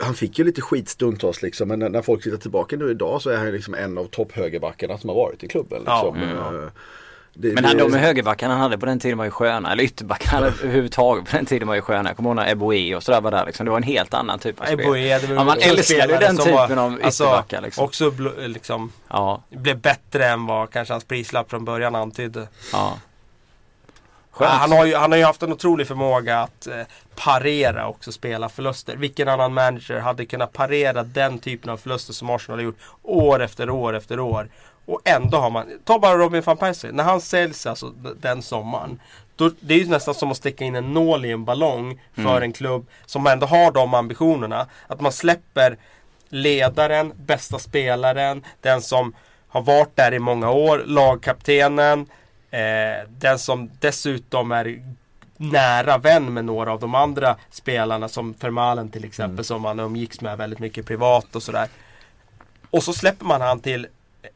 han 0.01 0.15
fick 0.15 0.39
ju 0.39 0.45
lite 0.45 0.61
skit 0.61 0.89
stundtals 0.89 1.43
liksom 1.43 1.69
men 1.69 1.79
när, 1.79 1.89
när 1.89 2.03
folk 2.03 2.23
tittar 2.23 2.37
tillbaka 2.39 2.77
nu 2.77 2.91
idag 2.91 3.23
så 3.23 3.31
är 3.31 3.37
han 3.37 3.51
liksom 3.51 3.75
en 3.75 3.99
av 3.99 4.05
topphögerbackarna 4.05 4.99
som 4.99 5.09
har 5.09 5.17
varit 5.17 5.45
i 5.45 5.49
klubben. 5.49 5.83
Ja. 5.87 6.03
Liksom. 6.15 6.23
Mm. 6.31 6.65
Eh, 6.65 6.69
Det, 7.37 7.49
Men 7.55 7.63
det- 7.63 7.69
han, 7.69 7.77
de 7.79 7.95
högerbackarna 7.95 8.55
han 8.55 8.63
hade 8.63 8.79
på 8.79 8.87
den 8.87 9.01
tiden 9.01 9.19
var 9.19 9.25
ju 9.25 9.31
sköna. 9.31 9.73
Eller 9.73 9.85
ytterbackarna 9.85 10.47
överhuvudtaget 10.63 11.31
på 11.31 11.37
den 11.37 11.47
tiden 11.47 11.69
var 11.69 11.75
ju 11.75 11.81
sköna. 11.83 12.09
Jag 12.11 12.17
kommer 12.17 12.31
ihåg 12.31 12.37
när 12.37 12.51
Eboe 12.51 12.95
och 12.97 13.03
sådär 13.03 13.21
var 13.21 13.31
där 13.31 13.47
liksom. 13.47 13.65
Det 13.65 13.71
var 13.71 13.77
en 13.79 13.83
helt 13.83 14.15
annan 14.15 14.39
typ 14.39 14.61
av 14.61 14.65
spel. 14.65 14.81
Eboe, 14.81 15.19
det 15.19 15.27
var 15.27 15.35
Ja, 15.35 15.45
man 15.45 15.59
älskar 15.61 16.09
ju 16.09 16.17
den 16.17 16.37
typen 16.37 16.55
var- 16.55 16.77
av 16.77 16.99
alltså, 17.05 17.25
ytterbackar 17.25 17.61
liksom. 17.61 17.85
Också 17.85 18.13
liksom 18.39 18.93
Ja, 19.09 19.43
blev 19.51 19.79
bättre 19.79 20.27
än 20.27 20.47
vad 20.47 20.71
kanske 20.71 20.95
hans 20.95 21.05
prislapp 21.05 21.51
från 21.51 21.65
början 21.65 21.95
antydde. 21.95 22.49
ja. 22.73 22.99
Ja, 24.41 24.47
han, 24.47 24.73
har 24.73 24.85
ju, 24.85 24.95
han 24.97 25.11
har 25.13 25.19
ju 25.19 25.25
haft 25.25 25.43
en 25.43 25.53
otrolig 25.53 25.87
förmåga 25.89 26.41
att 26.41 26.67
eh, 26.67 26.75
parera 27.17 27.89
också 27.89 28.13
spela 28.13 28.49
förluster. 28.49 28.97
Vilken 28.97 29.29
annan 29.29 29.55
manager 29.55 29.99
hade 30.01 30.27
kunnat 30.27 30.53
parera 30.53 31.03
den 31.03 31.39
typen 31.39 31.71
av 31.71 31.77
förluster 31.77 32.13
som 32.13 32.31
Arsenal 32.31 32.59
har 32.59 32.65
gjort 32.65 32.79
år 33.03 33.43
efter 33.43 33.71
år 33.71 33.97
efter 33.97 34.21
år. 34.21 34.49
Och 34.87 35.01
ändå 35.05 35.39
har 35.39 35.51
man, 35.51 35.67
ta 35.85 35.99
bara 35.99 36.17
Robin 36.17 36.43
van 36.43 36.57
Persie, 36.57 36.93
när 36.93 37.05
han 37.05 37.21
säljs 37.21 37.67
alltså 37.67 37.93
den 38.21 38.43
sommaren. 38.43 39.01
Då, 39.37 39.51
det 39.61 39.75
är 39.75 39.79
ju 39.79 39.89
nästan 39.89 40.15
som 40.15 40.31
att 40.31 40.37
sticka 40.37 40.65
in 40.65 40.75
en 40.75 40.93
nål 40.95 41.25
i 41.25 41.31
en 41.31 41.45
ballong 41.45 42.01
för 42.15 42.21
Mm. 42.23 42.43
en 42.43 42.53
klubb 42.53 42.87
som 43.07 43.27
ändå 43.27 43.47
har 43.47 43.73
de 43.73 43.95
ambitionerna. 43.95 44.67
Att 44.87 45.01
man 45.01 45.13
släpper 45.13 45.77
ledaren, 46.29 47.13
bästa 47.17 47.59
spelaren, 47.59 48.45
den 48.61 48.83
som 48.83 49.15
har 49.49 49.63
varit 49.63 49.97
där 49.97 50.15
i 50.15 50.19
många 50.19 50.51
år, 50.51 50.83
lagkaptenen. 50.87 52.07
Eh, 52.51 53.09
den 53.09 53.39
som 53.39 53.71
dessutom 53.81 54.53
är 54.53 54.83
nära 55.37 55.99
vän 55.99 56.35
med 56.35 56.45
några 56.45 56.73
av 56.73 56.81
de 56.81 56.95
andra 56.95 57.37
spelarna 57.51 58.09
som 58.09 58.35
Fermalen 58.35 58.89
till 58.89 59.05
exempel 59.05 59.33
Mm. 59.35 59.45
som 59.45 59.65
han 59.65 59.81
umgicks 59.81 60.21
med 60.21 60.39
väldigt 60.39 60.59
mycket 60.59 60.87
privat 60.87 61.37
och 61.37 61.43
sådär. 61.43 61.69
Och 62.71 62.83
så 62.83 62.93
släpper 62.93 63.25
man 63.25 63.41
han 63.41 63.61
till 63.61 63.87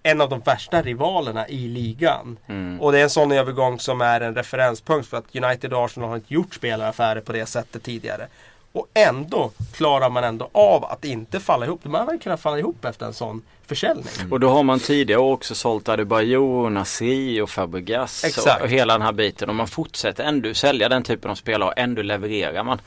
en 0.03 0.21
av 0.21 0.29
de 0.29 0.41
värsta 0.41 0.83
rivalerna 0.83 1.49
i 1.49 1.69
ligan. 1.69 2.37
Mm. 2.47 2.81
Och 2.81 2.93
det 2.93 2.99
är 2.99 3.03
en 3.03 3.11
sån 3.11 3.33
övergång 3.33 3.81
som 3.81 4.01
är 4.01 4.21
en 4.21 4.35
referenspunkt 4.35 5.09
för 5.09 5.17
att 5.17 5.37
United 5.37 5.73
och 5.73 5.85
Arsenal 5.85 6.09
har 6.09 6.17
inte 6.17 6.35
gjort 6.35 6.55
spelaraffärer 6.55 7.21
på 7.21 7.33
det 7.33 7.47
sättet 7.47 7.83
tidigare. 7.83 8.27
Och 8.73 8.87
ändå 8.95 9.51
klarar 9.73 10.11
man 10.11 10.25
ändå 10.25 10.49
av 10.53 10.85
att 10.85 11.05
inte 11.05 11.41
falla 11.41 11.67
ihop. 11.67 11.81
De 11.83 11.95
hade 11.95 12.19
kunnat 12.19 12.41
falla 12.41 12.59
ihop 12.59 12.85
efter 12.85 13.07
en 13.07 13.15
sån 13.15 13.43
försäljning. 13.67 14.07
Och 14.31 14.41
då 14.41 14.49
har 14.49 14.63
man 14.63 14.81
tidigare 14.81 15.21
också 15.21 15.55
sålt 15.55 15.89
Adebayor, 15.89 16.71
Nasri 16.71 17.41
och 17.41 17.51
Fabregas 17.51 18.25
Exakt. 18.25 18.57
och, 18.57 18.63
och 18.63 18.69
hela 18.69 18.93
den 18.93 19.03
här 19.03 19.13
biten. 19.13 19.49
Och 19.49 19.55
man 19.55 19.69
fortsätter 19.69 20.25
ändå 20.25 20.55
sälja 20.55 20.89
den 20.89 21.03
typen 21.03 21.31
av 21.31 21.35
spelare 21.35 21.69
och 21.69 21.79
ändå 21.79 22.03
levererar 22.03 22.65
man. 22.65 22.81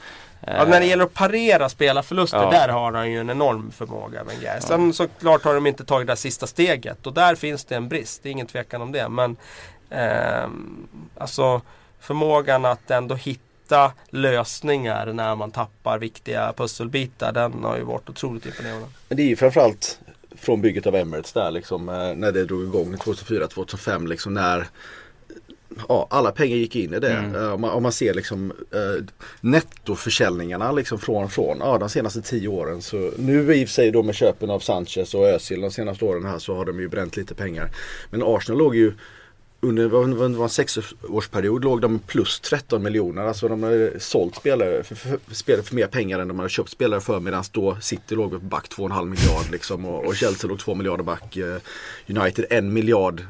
Ja, 0.47 0.65
när 0.65 0.79
det 0.79 0.85
gäller 0.85 1.03
att 1.03 1.13
parera 1.13 1.69
spelarförluster, 1.69 2.37
Ja. 2.37 2.51
där 2.51 2.67
har 2.69 2.91
han 2.93 3.11
ju 3.11 3.19
en 3.19 3.29
enorm 3.29 3.71
förmåga 3.71 4.23
Wenger. 4.23 4.59
Sen 4.59 4.93
såklart 4.93 5.43
har 5.43 5.53
de 5.53 5.67
inte 5.67 5.85
tagit 5.85 6.07
det 6.07 6.11
där 6.11 6.15
sista 6.17 6.47
steget 6.47 7.07
och 7.07 7.13
där 7.13 7.35
finns 7.35 7.65
det 7.65 7.75
en 7.75 7.89
brist, 7.89 8.23
det 8.23 8.29
är 8.29 8.31
ingen 8.31 8.47
tvekan 8.47 8.81
om 8.81 8.91
det. 8.91 9.09
Men 9.09 9.35
ehm, 9.89 10.87
alltså 11.17 11.61
förmågan 11.99 12.65
att 12.65 12.91
ändå 12.91 13.15
hitta 13.15 13.91
lösningar 14.09 15.05
när 15.05 15.35
man 15.35 15.51
tappar 15.51 15.97
viktiga 15.97 16.53
pusselbitar, 16.57 17.31
den 17.31 17.63
har 17.63 17.77
ju 17.77 17.83
varit 17.83 18.09
otroligt 18.09 18.45
imponerande. 18.45 18.87
Men 19.07 19.17
det 19.17 19.23
är 19.23 19.27
ju 19.27 19.35
framförallt 19.35 19.99
från 20.35 20.61
bygget 20.61 20.87
av 20.87 20.95
Emirates 20.95 21.33
där 21.33 21.51
liksom. 21.51 21.89
eh, 21.89 21.95
När 22.15 22.31
det 22.31 22.45
drog 22.45 22.63
igång 22.63 22.95
2004-2005 22.95 24.07
liksom. 24.07 24.33
När 24.33 24.67
ja, 25.87 26.07
alla 26.09 26.31
pengar 26.31 26.57
gick 26.57 26.75
in 26.75 26.93
i 26.93 26.99
det. 26.99 27.13
Mm. 27.13 27.35
Eh, 27.35 27.53
Om, 27.53 27.61
man, 27.61 27.69
om 27.69 27.83
man 27.83 27.91
ser 27.91 28.13
liksom 28.13 28.51
eh, 28.51 29.05
nettoförsäljningarna 29.41 30.71
liksom 30.71 30.99
från, 30.99 31.29
från 31.29 31.57
ja, 31.59 31.77
de 31.77 31.89
senaste 31.89 32.21
tio 32.21 32.47
åren. 32.47 32.81
Så 32.81 33.11
nu 33.17 33.55
i 33.55 33.63
och 33.63 33.67
för 33.67 33.73
sig 33.73 33.91
då 33.91 34.03
med 34.03 34.15
köpen 34.15 34.49
av 34.49 34.59
Sanchez 34.59 35.13
och 35.13 35.27
Özil 35.27 35.61
de 35.61 35.71
senaste 35.71 36.05
åren 36.05 36.25
här 36.25 36.39
så 36.39 36.55
har 36.55 36.65
de 36.65 36.79
ju 36.79 36.87
bränt 36.87 37.17
lite 37.17 37.35
pengar. 37.35 37.69
Men 38.09 38.23
Arsenal 38.23 38.59
låg 38.59 38.75
ju 38.75 38.93
under 39.63 39.87
var 39.87 40.43
en 40.43 40.49
sexårsperiod 40.49 41.63
låg 41.63 41.81
de 41.81 41.99
plus 41.99 42.39
13 42.39 42.83
miljoner. 42.83 43.21
Alltså 43.21 43.47
de 43.47 43.63
hade 43.63 43.99
sålt 43.99 44.35
spelare 44.35 44.83
för, 44.83 44.95
för, 44.95 45.19
spelare 45.31 45.63
för 45.63 45.75
mer 45.75 45.87
pengar 45.87 46.19
än 46.19 46.27
de 46.27 46.39
hade 46.39 46.49
köpt 46.49 46.69
spelare 46.69 47.01
för. 47.01 47.19
Medan 47.19 47.43
då 47.51 47.77
City 47.81 48.15
låg 48.15 48.41
back 48.41 48.67
2,5 48.69 49.05
miljard 49.05 49.51
liksom. 49.51 49.85
Och, 49.85 50.05
och 50.05 50.15
Chelsea 50.15 50.49
låg 50.49 50.59
2 50.59 50.75
miljarder 50.75 51.03
back. 51.03 51.37
Eh, 51.37 51.57
United 52.07 52.45
1 52.49 52.63
miljard 52.63 53.21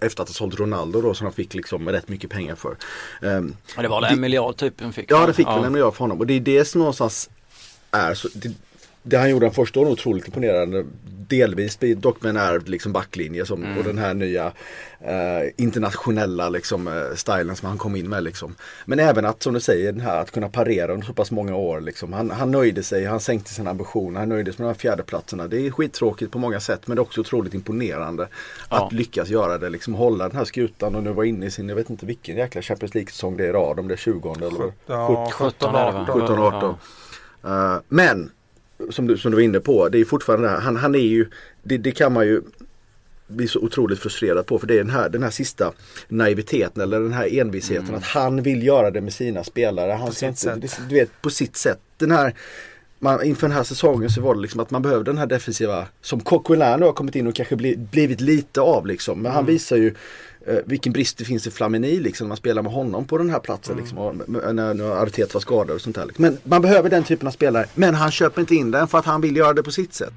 efter 0.00 0.22
att 0.22 0.28
ha 0.28 0.34
sålt 0.34 0.54
Ronaldo 0.60 1.00
då 1.02 1.14
som 1.14 1.24
de 1.24 1.32
fick 1.32 1.54
liksom 1.54 1.88
rätt 1.88 2.08
mycket 2.08 2.30
pengar 2.30 2.54
för. 2.54 2.76
Ehm, 3.22 3.56
Och 3.76 3.82
det 3.82 3.88
var 3.88 4.00
väl 4.00 4.12
en 4.12 4.20
miljard 4.20 4.56
typ 4.56 4.94
fick? 4.94 5.10
Ja 5.10 5.26
det 5.26 5.32
fick 5.32 5.46
väl 5.46 5.64
en 5.64 5.72
miljard 5.72 5.94
för 5.94 5.98
honom 6.00 6.18
och 6.18 6.26
det 6.26 6.34
är 6.34 6.40
det 6.40 6.64
som 6.64 6.78
någonstans 6.78 7.30
är 7.90 8.14
så, 8.14 8.28
det, 8.34 8.52
det 9.06 9.16
han 9.16 9.30
gjorde 9.30 9.46
den 9.46 9.54
första 9.54 9.80
året 9.80 9.92
otroligt 9.92 10.26
imponerande. 10.26 10.84
Delvis 11.28 11.78
dock 11.96 12.22
med 12.22 12.30
en 12.30 12.36
ärvd 12.36 12.68
liksom 12.68 12.92
backlinje 12.92 13.46
som, 13.46 13.62
Mm. 13.64 13.78
och 13.78 13.84
den 13.84 13.98
här 13.98 14.14
nya 14.14 14.52
eh, 15.00 15.50
internationella 15.56 16.48
liksom, 16.48 16.88
eh, 16.88 17.14
stilen 17.14 17.56
som 17.56 17.68
han 17.68 17.78
kom 17.78 17.96
in 17.96 18.08
med. 18.08 18.22
Liksom. 18.22 18.54
Men 18.84 18.98
även 18.98 19.24
att 19.24 19.42
som 19.42 19.54
du 19.54 19.60
säger 19.60 19.92
den 19.92 20.00
här 20.00 20.20
att 20.20 20.30
kunna 20.30 20.48
parera 20.48 20.92
under 20.92 21.06
så 21.06 21.12
pass 21.12 21.30
många 21.30 21.56
år. 21.56 21.80
Liksom. 21.80 22.12
Han, 22.12 22.30
han 22.30 22.50
nöjde 22.50 22.82
sig, 22.82 23.04
han 23.04 23.20
sänkte 23.20 23.50
sina 23.50 23.70
ambitioner, 23.70 24.20
han 24.20 24.28
nöjde 24.28 24.52
sig 24.52 24.62
med 24.62 24.66
de 24.68 24.74
här 24.74 24.78
fjärdeplatserna. 24.78 25.48
Det 25.48 25.66
är 25.66 25.70
skittråkigt 25.70 26.32
på 26.32 26.38
många 26.38 26.60
sätt 26.60 26.80
men 26.86 26.96
det 26.96 27.00
är 27.00 27.02
också 27.02 27.20
otroligt 27.20 27.54
imponerande 27.54 28.28
Ja. 28.70 28.86
att 28.86 28.92
lyckas 28.92 29.28
göra 29.28 29.58
det. 29.58 29.68
Liksom, 29.70 29.94
hålla 29.94 30.28
den 30.28 30.36
här 30.36 30.44
skutan 30.44 30.94
och 30.94 31.02
nu 31.02 31.12
var 31.12 31.24
inne 31.24 31.46
i 31.46 31.50
sin, 31.50 31.68
jag 31.68 31.76
vet 31.76 31.90
inte 31.90 32.06
vilken 32.06 32.36
jäkla 32.36 32.62
Champions 32.62 32.94
League-säsong 32.94 33.36
det 33.36 33.44
är 33.44 33.48
i 33.48 33.52
rad, 33.52 33.78
om 33.80 33.88
det 33.88 33.94
är 33.94 33.98
20 33.98 34.34
eller 34.34 34.72
Ja, 34.86 35.30
17 35.32 35.74
är 35.74 35.86
det 35.86 35.92
va? 35.92 36.06
17 36.12 36.38
och 36.38 36.44
18. 36.54 36.74
Eh, 37.44 37.76
men 37.88 38.30
som 38.90 39.06
du, 39.06 39.18
som 39.18 39.30
du 39.30 39.36
var 39.36 39.42
inne 39.42 39.60
på, 39.60 39.88
det 39.88 39.98
är 39.98 40.04
fortfarande. 40.04 40.48
Han, 40.48 40.76
han 40.76 40.94
är 40.94 40.98
ju, 40.98 41.26
det, 41.62 41.78
det 41.78 41.92
kan 41.92 42.12
man 42.12 42.26
ju 42.26 42.42
bli 43.26 43.48
så 43.48 43.60
otroligt 43.60 43.98
frustrerad 43.98 44.46
på 44.46 44.58
för 44.58 44.66
det 44.66 44.74
är 44.74 44.78
den 44.78 44.90
här, 44.90 45.08
den 45.08 45.22
här 45.22 45.30
sista 45.30 45.72
naiviteten 46.08 46.82
eller 46.82 47.00
den 47.00 47.12
här 47.12 47.38
envisheten 47.40 47.94
att 47.94 48.04
han 48.04 48.42
vill 48.42 48.66
göra 48.66 48.90
det 48.90 49.00
med 49.00 49.12
sina 49.12 49.44
spelare. 49.44 49.92
Han 49.92 50.12
ska 50.12 50.32
sitt 50.32 50.46
inte, 50.46 50.68
sätt. 50.68 50.80
du 50.88 50.94
vet, 50.94 51.22
på 51.22 51.30
sitt 51.30 51.56
sätt. 51.56 51.80
Den 51.96 52.10
här, 52.10 52.34
man, 52.98 53.24
inför 53.24 53.48
den 53.48 53.56
här 53.56 53.64
säsongen 53.64 54.10
så 54.10 54.20
var 54.20 54.34
det 54.34 54.40
liksom 54.40 54.60
att 54.60 54.70
man 54.70 54.82
behövde 54.82 55.10
den 55.10 55.18
här 55.18 55.26
defensiva 55.26 55.86
som 56.00 56.20
Coquelin 56.20 56.80
nu 56.80 56.86
har 56.86 56.92
kommit 56.92 57.16
in 57.16 57.26
och 57.26 57.34
kanske 57.34 57.56
bli, 57.56 57.76
blivit 57.76 58.20
lite 58.20 58.60
av 58.60 58.86
liksom. 58.86 59.22
Men 59.22 59.32
han 59.32 59.46
visar 59.46 59.76
ju 59.76 59.94
eh, 60.46 60.58
vilken 60.66 60.92
brist 60.92 61.18
det 61.18 61.24
finns 61.24 61.46
i 61.46 61.50
Flamini 61.50 62.00
liksom 62.00 62.24
när 62.26 62.28
man 62.28 62.36
spelar 62.36 62.62
med 62.62 62.72
honom 62.72 63.04
på 63.04 63.18
den 63.18 63.30
här 63.30 63.38
platsen 63.38 63.76
liksom, 63.76 63.98
och, 63.98 64.14
när, 64.28 64.74
när 64.74 65.02
Arteta 65.02 65.34
var 65.34 65.40
skadad 65.40 65.74
och 65.74 65.80
sånt 65.80 65.96
där. 65.96 66.06
Liksom. 66.06 66.22
Men 66.22 66.38
man 66.44 66.62
behöver 66.62 66.90
den 66.90 67.04
typen 67.04 67.28
av 67.28 67.32
spelare. 67.32 67.66
Men 67.74 67.94
han 67.94 68.10
köper 68.10 68.40
inte 68.40 68.54
in 68.54 68.70
den 68.70 68.88
för 68.88 68.98
att 68.98 69.04
han 69.04 69.20
vill 69.20 69.36
göra 69.36 69.52
det 69.52 69.62
på 69.62 69.72
sitt 69.72 69.94
sätt. 69.94 70.12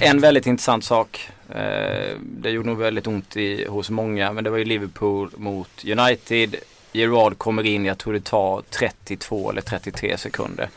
En 0.00 0.20
väldigt 0.20 0.46
intressant 0.46 0.84
sak. 0.84 1.30
Eh, 1.48 2.16
det 2.20 2.50
gjorde 2.50 2.68
nog 2.68 2.78
väldigt 2.78 3.06
ont 3.06 3.36
i, 3.36 3.66
hos 3.68 3.90
många 3.90 4.32
men 4.32 4.44
det 4.44 4.50
var 4.50 4.58
ju 4.58 4.64
Liverpool 4.64 5.30
mot 5.36 5.84
United. 5.84 6.56
Gerard 6.92 7.38
kommer 7.38 7.66
in, 7.66 7.84
jag 7.84 7.98
tror 7.98 8.12
det 8.12 8.24
tar 8.24 8.62
32 8.70 9.50
eller 9.50 9.60
33 9.60 10.18
sekunder. 10.18 10.68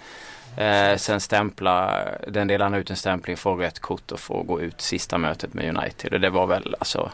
Eh, 0.57 0.97
sen 0.97 1.19
stämplar, 1.19 2.17
den 2.27 2.47
delar 2.47 2.65
han 2.65 2.73
ut 2.73 2.89
en 2.89 2.95
stämpling, 2.95 3.37
får 3.37 3.55
rött 3.55 3.79
kort 3.79 4.11
och 4.11 4.19
får 4.19 4.43
gå 4.43 4.61
ut 4.61 4.81
sista 4.81 5.17
mötet 5.17 5.53
med 5.53 5.77
United. 5.77 6.13
Och 6.13 6.19
det 6.19 6.29
var 6.29 6.47
väl 6.47 6.75
alltså 6.79 7.11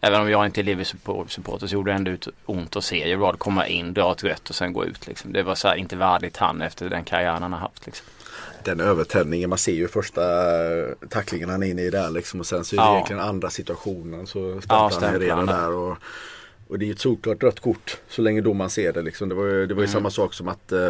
Även 0.00 0.20
om 0.20 0.30
jag 0.30 0.46
inte 0.46 0.60
är 0.60 0.62
Liverpool-supporter 0.62 1.66
så 1.66 1.74
gjorde 1.74 1.90
det 1.90 1.94
ändå 1.94 2.10
ut 2.10 2.28
ont 2.46 2.76
att 2.76 2.84
se 2.84 3.08
Gerard 3.08 3.38
komma 3.38 3.66
in, 3.66 3.94
dra 3.94 4.12
ett 4.12 4.24
rött 4.24 4.48
och 4.50 4.54
sen 4.54 4.72
gå 4.72 4.84
ut. 4.84 5.06
Liksom. 5.06 5.32
Det 5.32 5.42
var 5.42 5.54
så 5.54 5.68
här, 5.68 5.74
inte 5.76 5.96
värdigt 5.96 6.36
han 6.36 6.62
efter 6.62 6.90
den 6.90 7.04
karriären 7.04 7.42
han 7.42 7.52
har 7.52 7.60
haft. 7.60 7.86
Liksom. 7.86 8.06
Den 8.64 8.80
övertändningen, 8.80 9.48
man 9.48 9.58
ser 9.58 9.72
ju 9.72 9.88
första 9.88 10.22
eh, 10.22 10.86
tacklingen 11.10 11.50
han 11.50 11.62
är 11.62 11.66
inne 11.66 11.82
i 11.82 11.90
där 11.90 12.10
liksom 12.10 12.40
och 12.40 12.46
sen 12.46 12.64
så 12.64 12.76
är 12.76 12.80
det 12.80 12.84
Ja. 12.86 12.94
egentligen 12.94 13.22
andra 13.22 13.50
situationen 13.50 14.26
så 14.26 14.38
Ja, 14.38 14.50
stämplar 14.60 14.78
han 14.78 14.90
stämplar 14.92 15.20
redan 15.20 15.48
han 15.48 15.60
där. 15.60 15.72
Och, 15.72 15.96
och 16.68 16.78
det 16.78 16.84
är 16.84 16.86
ju 16.86 16.92
ett 16.92 17.00
solklart 17.00 17.42
rött 17.42 17.60
kort 17.60 17.96
så 18.08 18.22
länge 18.22 18.40
domaren 18.40 18.70
ser 18.70 18.92
det 18.92 19.02
liksom. 19.02 19.28
Det 19.28 19.34
var 19.34 19.44
ju, 19.44 19.66
det 19.66 19.74
var 19.74 19.82
ju 19.82 19.86
Mm. 19.86 19.92
samma 19.92 20.10
sak 20.10 20.34
som 20.34 20.48
att 20.48 20.72
eh, 20.72 20.88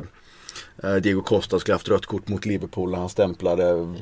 Diego 1.03 1.23
Costa 1.23 1.59
skulle 1.61 1.75
haft 1.75 1.89
rött 1.89 2.07
kort 2.07 2.29
mot 2.29 2.47
Liverpool 2.47 2.91
när 2.91 2.99
han 2.99 3.09
stämplade 3.09 3.95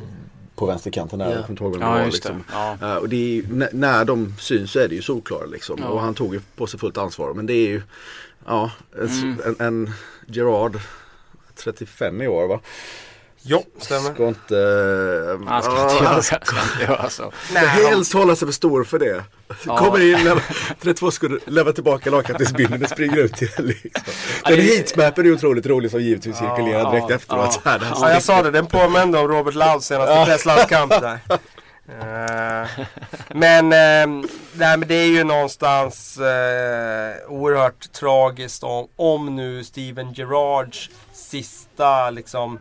på 0.55 0.67
vänsterkanten 0.67 1.19
där. 1.19 1.27
Ja. 1.27 1.33
Jag 1.33 1.47
kommer 1.59 1.67
inte 1.67 1.81
Ja, 1.81 1.91
var, 1.91 2.05
just 2.05 2.23
det. 2.23 2.29
liksom. 2.29 2.45
Ja. 2.53 2.77
Eh, 2.93 2.97
och 2.97 3.09
det 3.09 3.17
är 3.17 3.35
ju, 3.35 3.47
när 3.73 4.05
de 4.05 4.35
syns 4.39 4.71
så 4.73 4.79
är 4.79 4.89
det 4.89 4.95
ju 4.95 5.03
solklara 5.03 5.47
liksom. 5.47 5.79
Ja. 5.83 5.89
Och 5.89 6.01
han 6.01 6.15
tog 6.15 6.35
ju 6.35 6.41
på 6.57 6.67
sig 6.67 6.81
fullt 6.81 6.99
ansvar. 6.99 7.35
Men 7.35 7.47
det 7.47 7.53
är 7.55 7.69
ju 7.69 7.83
ja, 8.47 8.71
en, 9.01 9.09
Mm. 9.09 9.41
en, 9.47 9.67
en 9.67 9.91
Gerard 10.27 10.79
35 11.57 12.23
i 12.23 12.29
år 12.29 12.49
va? 12.49 12.61
Jo, 13.45 13.65
stämmer. 13.79 14.15
Ska 14.15 14.29
inte... 14.29 14.57
eh, 14.59 15.49
Han 15.49 15.63
ska 15.63 15.73
ja, 15.73 15.83
inte 15.83 16.05
göra, 16.05 16.09
han 16.15 16.23
ska 16.23 16.37
inte 16.37 16.93
göra 16.93 17.11
så. 17.11 17.33
Nej, 17.55 17.67
han, 17.67 17.85
helst 17.87 18.13
hålla 18.13 18.37
sig 18.37 18.49
för 18.49 18.53
stor 18.53 18.85
för 18.85 18.99
det. 18.99 19.25
Ja. 19.67 19.77
Kommer 19.77 20.01
in, 20.01 20.25
lämnar, 20.25 20.43
32 20.83 21.11
sekunder, 21.11 21.41
lämnar 21.47 21.73
tillbaka 21.73 22.11
lagkaptensbilden 22.11 22.83
och 22.83 22.89
springer 22.89 23.17
ut 23.17 23.35
till 23.35 23.51
liksom. 23.59 23.91
Ja, 24.45 24.51
Den 24.51 24.57
det- 24.59 24.63
heatmappen 24.63 25.25
är 25.25 25.29
ju 25.29 25.35
otroligt 25.35 25.67
rolig 25.67 25.91
som 25.91 26.01
givetvis 26.01 26.37
cirkulerar 26.37 26.91
direkt 26.91 27.07
ja, 27.11 27.15
efteråt. 27.17 27.45
ja. 27.45 27.61
Så 27.63 27.69
här, 27.69 27.81
ja, 28.01 28.13
jag 28.13 28.23
sa 28.23 28.43
det, 28.43 28.51
den 28.51 28.67
påminde 28.67 29.19
om 29.19 29.29
Robert 29.29 29.55
Lauds 29.55 29.87
senaste 29.87 30.25
presslandskamp 30.25 30.91
där. 31.01 31.19
Eh, 31.89 32.69
men, 33.35 33.65
eh, 33.73 34.27
nej, 34.53 34.77
men 34.77 34.89
det 34.89 34.95
är 34.95 35.07
ju 35.07 35.25
någonstans 35.25 36.19
eh, 36.19 37.15
oerhört 37.29 37.93
tragiskt 37.93 38.63
om, 38.63 38.89
om 38.97 39.37
nu 39.37 39.65
Steven 39.65 40.13
Gerrards 40.13 40.91
sista 41.13 42.11
liksom 42.11 42.59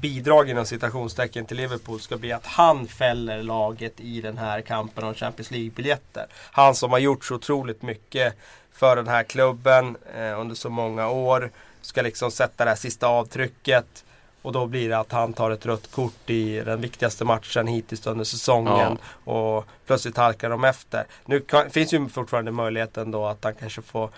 bidrag 0.00 0.50
inom 0.50 0.66
citationstecken 0.66 1.46
till 1.46 1.56
Liverpool 1.56 2.00
ska 2.00 2.16
bli 2.16 2.32
att 2.32 2.46
han 2.46 2.86
fäller 2.86 3.42
laget 3.42 4.00
i 4.00 4.20
den 4.20 4.38
här 4.38 4.60
kampen 4.60 5.04
om 5.04 5.14
Champions 5.14 5.50
League-biljetter. 5.50 6.26
Han 6.50 6.74
som 6.74 6.90
har 6.90 6.98
gjort 6.98 7.24
så 7.24 7.34
otroligt 7.34 7.82
mycket 7.82 8.34
för 8.72 8.96
den 8.96 9.08
här 9.08 9.22
klubben 9.22 9.96
eh, 10.16 10.40
under 10.40 10.54
så 10.54 10.70
många 10.70 11.08
år 11.08 11.50
ska 11.80 12.02
liksom 12.02 12.30
sätta 12.30 12.64
det 12.64 12.70
här 12.70 12.76
sista 12.76 13.06
avtrycket. 13.06 14.04
Och 14.42 14.52
då 14.52 14.66
blir 14.66 14.88
det 14.88 14.98
att 14.98 15.12
han 15.12 15.32
tar 15.32 15.50
ett 15.50 15.66
rött 15.66 15.90
kort 15.90 16.30
i 16.30 16.60
den 16.60 16.80
viktigaste 16.80 17.24
matchen 17.24 17.66
hittills 17.66 18.06
under 18.06 18.24
säsongen. 18.24 18.98
Och 19.24 19.66
plötsligt 19.86 20.16
halkar 20.16 20.50
de 20.50 20.64
efter. 20.64 21.04
Nu 21.24 21.40
kan, 21.40 21.70
finns 21.70 21.92
ju 21.92 22.08
fortfarande 22.08 22.50
möjligheten 22.50 23.10
då 23.10 23.26
att 23.26 23.44
han 23.44 23.54
kanske 23.54 23.82
får 23.82 24.10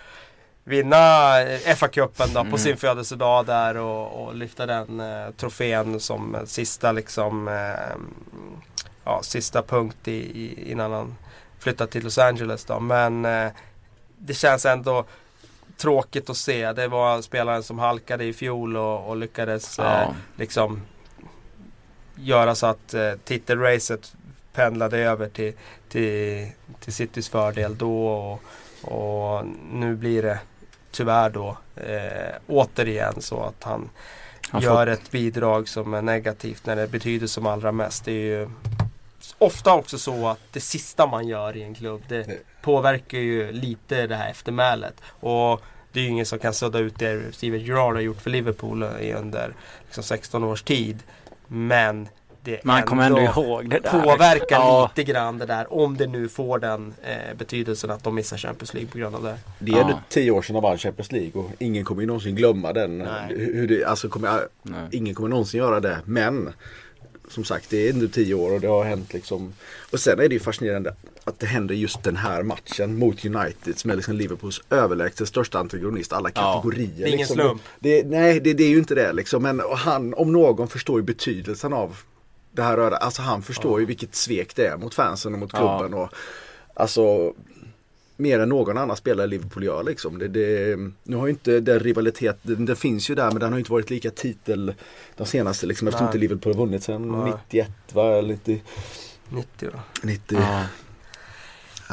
vinna 0.69 1.43
eh, 1.43 1.75
FA-cupen 1.77 2.27
då 2.35 2.41
på 2.41 2.47
Mm. 2.47 2.59
sin 2.59 2.77
födelsedag 2.77 3.47
där 3.47 3.77
och, 3.77 4.25
och 4.25 4.35
lyfta 4.35 4.67
den 4.67 5.01
eh, 5.01 5.31
trofén 5.37 6.01
som 6.01 6.35
en 6.35 6.47
sista 6.47 6.93
liksom 6.93 7.49
eh, 7.49 7.97
ja, 9.05 9.21
sista 9.23 9.63
punkt 9.63 10.09
i, 10.09 10.13
i, 10.13 10.71
innan 10.71 10.93
han 10.93 11.15
flyttar 11.59 11.87
till 11.87 12.05
Los 12.05 12.19
Angeles 12.19 12.65
då. 12.65 12.81
Men 12.81 13.25
eh, 13.25 13.49
det 14.19 14.35
känns 14.35 14.67
ändå 14.67 15.05
tråkigt 15.77 16.31
att 16.31 16.37
se. 16.37 16.73
Det 16.73 16.89
var 16.89 17.23
spelaren 17.23 17.63
som 17.63 17.79
halkade 17.79 18.25
i 18.25 18.33
fjol 18.33 18.77
och, 18.77 19.09
och 19.09 19.17
lyckades 19.17 19.79
Ja. 19.79 20.03
eh, 20.03 20.09
liksom 20.37 20.83
göra 22.17 22.55
så 22.55 22.67
att 22.67 22.95
eh, 22.95 23.13
titelracet 23.25 24.13
pendlade 24.55 24.99
över 24.99 25.29
till, 25.29 25.53
till, 25.89 26.49
till 26.81 26.93
Citys 26.93 27.29
fördel 27.29 27.79
då. 27.79 28.07
Och, 28.09 28.43
och 28.93 29.47
nu 29.73 29.95
blir 29.97 30.23
det 30.23 30.39
tyvärr 30.97 31.31
då 31.31 31.57
eh, 31.77 32.35
återigen 32.47 33.23
så 33.23 33.43
att 33.43 33.65
han, 33.65 33.91
Han 34.51 34.63
gör 34.63 34.87
får, 34.87 34.93
ett 34.93 35.11
bidrag 35.11 35.69
som 35.69 35.95
är 35.95 36.03
negativt 36.03 36.67
när 36.67 36.77
det 36.77 36.89
betyder 36.89 37.27
som 37.27 37.47
allra 37.47 37.73
mest. 37.73 38.05
Det 38.05 38.13
är 38.13 38.39
ju 38.39 38.49
ofta 39.39 39.75
också 39.75 39.99
så 39.99 40.29
att 40.29 40.41
det 40.53 40.61
sista 40.61 41.07
man 41.07 41.29
gör 41.29 41.57
i 41.57 41.63
en 41.63 41.75
klubb 41.75 42.03
det 42.09 42.27
Nej. 42.27 42.41
påverkar 42.63 43.19
ju 43.19 43.53
lite 43.53 44.07
det 44.07 44.17
här 44.17 44.31
eftermälet. 44.31 44.95
Och 45.21 45.63
det 45.93 46.01
är 46.01 46.05
ju 46.05 46.11
ingen 46.11 46.27
som 46.27 46.39
kan 46.39 46.55
sudda 46.55 46.79
ut 46.79 46.99
det 46.99 47.35
Steven 47.35 47.61
Gerrard 47.61 47.95
har 47.95 48.01
gjort 48.01 48.21
för 48.21 48.31
Liverpool 48.31 48.83
under 49.17 49.55
liksom 49.87 50.05
16 50.05 50.45
års 50.45 50.63
tid. 50.63 51.03
Men 51.47 52.09
det 52.47 52.65
man 52.65 52.83
kommer 52.83 53.07
ändå 53.07 53.19
ändå 53.19 53.31
ihåg 53.31 53.71
det 53.71 53.79
där. 53.79 53.91
påverkar 54.03 54.57
ja. 54.57 54.91
lite 54.97 55.13
grann 55.13 55.39
det 55.39 55.47
där. 55.47 55.73
Om 55.73 55.97
det 55.97 56.07
nu 56.07 56.29
får 56.29 56.59
den 56.59 56.95
eh, 57.03 57.37
betydelsen 57.39 57.91
att 57.91 58.05
de 58.05 58.15
missar 58.15 58.37
Champions 58.37 58.75
League 58.75 58.91
på 58.91 58.99
grund 58.99 59.15
av 59.15 59.23
det. 59.23 59.37
Det 59.59 59.73
är 59.73 59.81
ändå 59.81 59.93
Ja. 59.93 60.01
tio 60.09 60.31
år 60.31 60.43
sedan 60.43 60.55
de 60.55 60.63
vann 60.63 60.79
Champions 60.79 61.13
League 61.13 61.33
och 61.43 61.51
ingen 61.59 61.85
kommer 61.85 62.01
ju 62.03 62.07
någonsin 62.07 62.35
glömma 62.35 62.73
den. 62.73 62.99
Nej. 62.99 63.35
Hur 63.37 63.69
det, 63.69 63.85
alltså 63.85 64.09
kommer, 64.09 64.41
Nej. 64.63 64.89
ingen 64.93 65.15
kommer 65.15 65.29
någonsin 65.29 65.59
göra 65.59 65.81
det. 65.81 65.99
Men 66.05 66.53
som 67.29 67.45
sagt 67.45 67.71
det 67.71 67.89
är 67.89 67.93
ändå 67.93 68.09
tio 68.09 68.35
år 68.35 68.53
och 68.55 68.61
det 68.61 68.67
har 68.69 68.85
hänt 68.85 69.13
liksom. 69.15 69.53
Och 69.93 70.01
sen 70.01 70.21
är 70.21 70.29
det 70.29 70.35
ju 70.35 70.41
fascinerande 70.41 70.95
att 71.25 71.39
det 71.39 71.47
händer 71.47 71.75
just 71.75 72.03
den 72.03 72.17
här 72.17 72.43
matchen 72.43 72.99
mot 72.99 73.25
United 73.25 73.79
som 73.79 73.91
är 73.91 73.97
liksom 73.97 74.15
Liverpools 74.17 74.61
överlägset 74.71 75.29
största 75.29 75.59
antagonist 75.59 76.13
alla 76.13 76.31
Ja. 76.35 76.53
kategorier. 76.55 76.91
Det 76.97 77.03
är 77.03 77.07
ingen 77.07 77.19
liksom. 77.19 77.37
slump. 77.37 77.63
Det, 77.79 78.07
nej 78.07 78.41
det, 78.41 78.53
det 78.55 78.63
är 78.65 78.69
ju 78.69 78.79
inte 78.79 78.95
det 78.95 79.13
liksom. 79.13 79.43
Men 79.43 79.61
han 79.77 80.15
om 80.15 80.33
någon 80.33 80.69
förstår 80.69 81.01
ju 81.01 81.05
betydelsen 81.05 81.73
av 81.73 81.97
det 82.57 82.63
här 82.63 82.77
röda. 82.77 82.97
Alltså 82.97 83.23
han 83.23 83.43
förstår 83.43 83.81
ju 83.81 83.87
vilket 83.87 84.15
svek 84.15 84.57
det 84.57 84.67
är 84.67 84.77
mot 84.77 84.95
fansen 84.95 85.33
och 85.33 85.39
mot 85.39 85.51
Ja. 85.53 85.79
klubben. 85.79 85.99
Och, 85.99 86.09
alltså 86.75 87.33
mer 88.17 88.41
än 88.41 88.49
någon 88.49 88.79
annan 88.79 88.97
spelare 88.97 89.27
Liverpool 89.27 89.65
gör 89.65 89.83
liksom. 89.83 90.19
Det, 90.19 90.29
det, 90.29 90.77
nu 91.03 91.17
har 91.17 91.27
ju 91.27 91.31
inte 91.31 91.61
den 91.61 91.81
rivalitet, 91.81 92.39
den, 92.43 92.77
finns 92.77 93.11
ju 93.11 93.15
där 93.15 93.31
men 93.31 93.41
den 93.41 93.53
har 93.53 93.59
inte 93.59 93.73
varit 93.73 93.91
lika 93.91 94.11
titel 94.11 94.75
de 95.17 95.27
senaste 95.27 95.67
liksom 95.67 95.89
eftersom 95.89 96.05
Nej. 96.05 96.09
inte 96.09 96.19
Liverpool 96.19 96.55
har 96.55 96.61
vunnit 96.61 96.83
sedan 96.83 97.23
Nej. 97.25 97.33
91 97.49 97.71
va? 97.93 98.13
Eller 98.19 98.29
90, 98.29 98.63
90 99.29 99.71
då. 99.73 99.79
90. 100.03 100.39
Ja. 100.41 100.65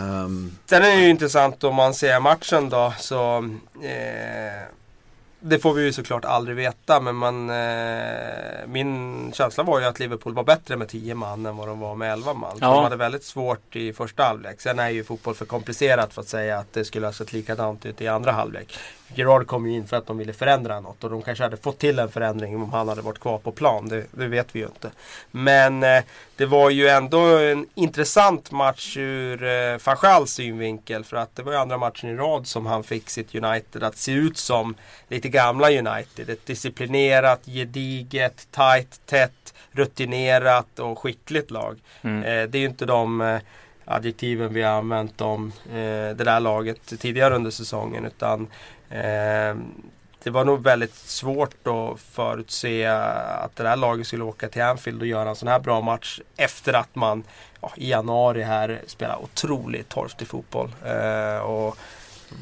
ehm, 0.02 0.52
Sen 0.66 0.82
är 0.84 0.96
det 0.96 1.02
ju 1.02 1.10
intressant 1.10 1.64
om 1.64 1.76
man 1.76 1.94
ser 1.94 2.20
matchen 2.20 2.70
då 2.70 2.94
så 3.00 3.38
eh, 3.84 4.64
Det 5.46 5.60
får 5.60 5.74
vi 5.74 5.84
ju 5.84 5.94
såklart 5.94 6.26
aldrig 6.26 6.58
veta 6.58 7.00
men 7.00 7.16
man 7.16 7.50
eh, 7.50 8.68
Min 8.68 9.32
känsla 9.34 9.64
var 9.64 9.80
ju 9.80 9.86
att 9.86 10.00
Liverpool 10.00 10.34
var 10.34 10.44
bättre 10.44 10.78
med 10.78 10.88
10 10.88 11.16
man 11.16 11.46
än 11.46 11.58
vad 11.58 11.68
de 11.68 11.80
var 11.80 11.96
med 11.96 12.14
11 12.14 12.34
man. 12.34 12.58
Ja. 12.62 12.68
De 12.74 12.84
hade 12.84 12.96
väldigt 12.96 13.24
svårt 13.24 13.76
i 13.76 13.94
första 13.94 14.24
halvlek. 14.24 14.62
Sen 14.62 14.80
är 14.80 14.90
ju 14.90 15.04
fotboll 15.04 15.36
för 15.36 15.46
komplicerat 15.46 16.14
för 16.14 16.22
att 16.22 16.28
säga 16.28 16.60
att 16.60 16.74
det 16.74 16.86
skulle 16.86 17.06
ha 17.06 17.14
sett 17.14 17.34
likadant 17.34 17.86
ut 17.86 18.02
i 18.02 18.08
andra 18.08 18.32
halvlek. 18.32 18.78
Gerard 19.18 19.48
kom 19.48 19.68
ju 19.68 19.76
in 19.76 19.88
för 19.88 19.98
att 19.98 20.08
de 20.08 20.18
ville 20.18 20.34
förändra 20.34 20.80
något 20.80 21.04
och 21.04 21.10
de 21.10 21.22
kanske 21.22 21.44
hade 21.44 21.58
fått 21.58 21.80
till 21.80 22.00
en 22.00 22.10
förändring 22.10 22.56
om 22.56 22.74
han 22.74 22.88
hade 22.88 23.02
varit 23.02 23.20
kvar 23.20 23.38
på 23.38 23.52
plan. 23.52 23.90
Det, 23.90 24.06
det 24.12 24.28
vet 24.28 24.56
vi 24.56 24.60
ju 24.60 24.66
inte. 24.66 24.92
Men 25.32 25.84
eh, 25.84 26.04
det 26.36 26.46
var 26.46 26.70
ju 26.70 26.88
ändå 26.88 27.38
en 27.38 27.68
intressant 27.76 28.52
match 28.52 28.98
ur 28.98 29.44
eh, 29.44 29.78
Fachals 29.78 30.32
synvinkel. 30.32 31.04
För 31.04 31.18
att 31.18 31.36
det 31.36 31.44
var 31.44 31.52
ju 31.52 31.58
andra 31.58 31.78
matchen 31.78 32.10
i 32.10 32.16
rad 32.16 32.48
som 32.48 32.66
han 32.66 32.84
fick 32.84 33.10
sitt 33.10 33.36
United 33.36 33.84
att 33.84 33.98
se 33.98 34.12
ut 34.12 34.38
som 34.38 34.76
lite 35.08 35.30
gamla 35.30 35.68
United. 35.72 36.30
Ett 36.30 36.46
disciplinerat, 36.46 37.46
gediget, 37.46 38.48
tight, 38.52 39.02
tätt, 39.06 39.54
rutinerat 39.72 40.80
och 40.80 41.00
skickligt 41.00 41.52
lag. 41.52 41.80
Mm. 42.02 42.24
Eh, 42.24 42.50
det 42.50 42.58
är 42.58 42.62
ju 42.62 42.68
inte 42.68 42.86
de 42.86 43.22
eh, 43.22 43.40
adjektiven 43.86 44.54
vi 44.54 44.62
har 44.62 44.72
använt 44.72 45.22
om 45.22 45.52
eh, 45.70 46.16
det 46.16 46.24
där 46.24 46.40
laget 46.40 47.00
tidigare 47.00 47.36
under 47.36 47.52
säsongen. 47.52 48.06
Utan 48.06 48.48
det 50.24 50.30
var 50.30 50.46
nog 50.46 50.64
väldigt 50.64 50.96
svårt 50.96 51.68
att 51.68 52.00
förutse 52.00 52.86
att 52.86 53.56
det 53.56 53.64
där 53.64 53.76
laget 53.76 54.08
skulle 54.08 54.24
åka 54.24 54.50
till 54.50 54.62
Anfield 54.62 55.02
och 55.02 55.08
göra 55.08 55.30
en 55.30 55.36
sån 55.36 55.48
här 55.48 55.60
bra 55.60 55.82
match 55.82 56.20
efter 56.38 56.74
att 56.74 56.96
man 56.96 57.24
ja, 57.62 57.72
i 57.76 57.90
januari 57.90 58.42
här 58.42 58.82
spelade 58.88 59.24
otroligt 59.24 59.90
torftig 59.90 60.28
fotboll. 60.28 60.72
Eh, 60.86 61.38
och 61.38 61.78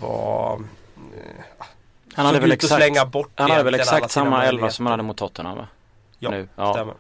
var 0.01 0.53
eh, 0.53 1.65
Han 2.13 2.25
hade 2.25 2.39
väl 2.39 2.51
exakt, 2.51 2.97
han 3.35 3.51
hade 3.51 3.63
väl 3.63 3.75
exakt 3.75 4.11
samma 4.11 4.45
elva 4.45 4.69
som 4.69 4.85
han 4.85 4.91
hade 4.91 5.03
mot 5.03 5.17
Tottenham 5.17 5.57
va? 5.57 5.67
Ja, 6.19 6.29
nu. 6.29 6.47
Ja. 6.55 6.73
stämmer. 6.73 6.93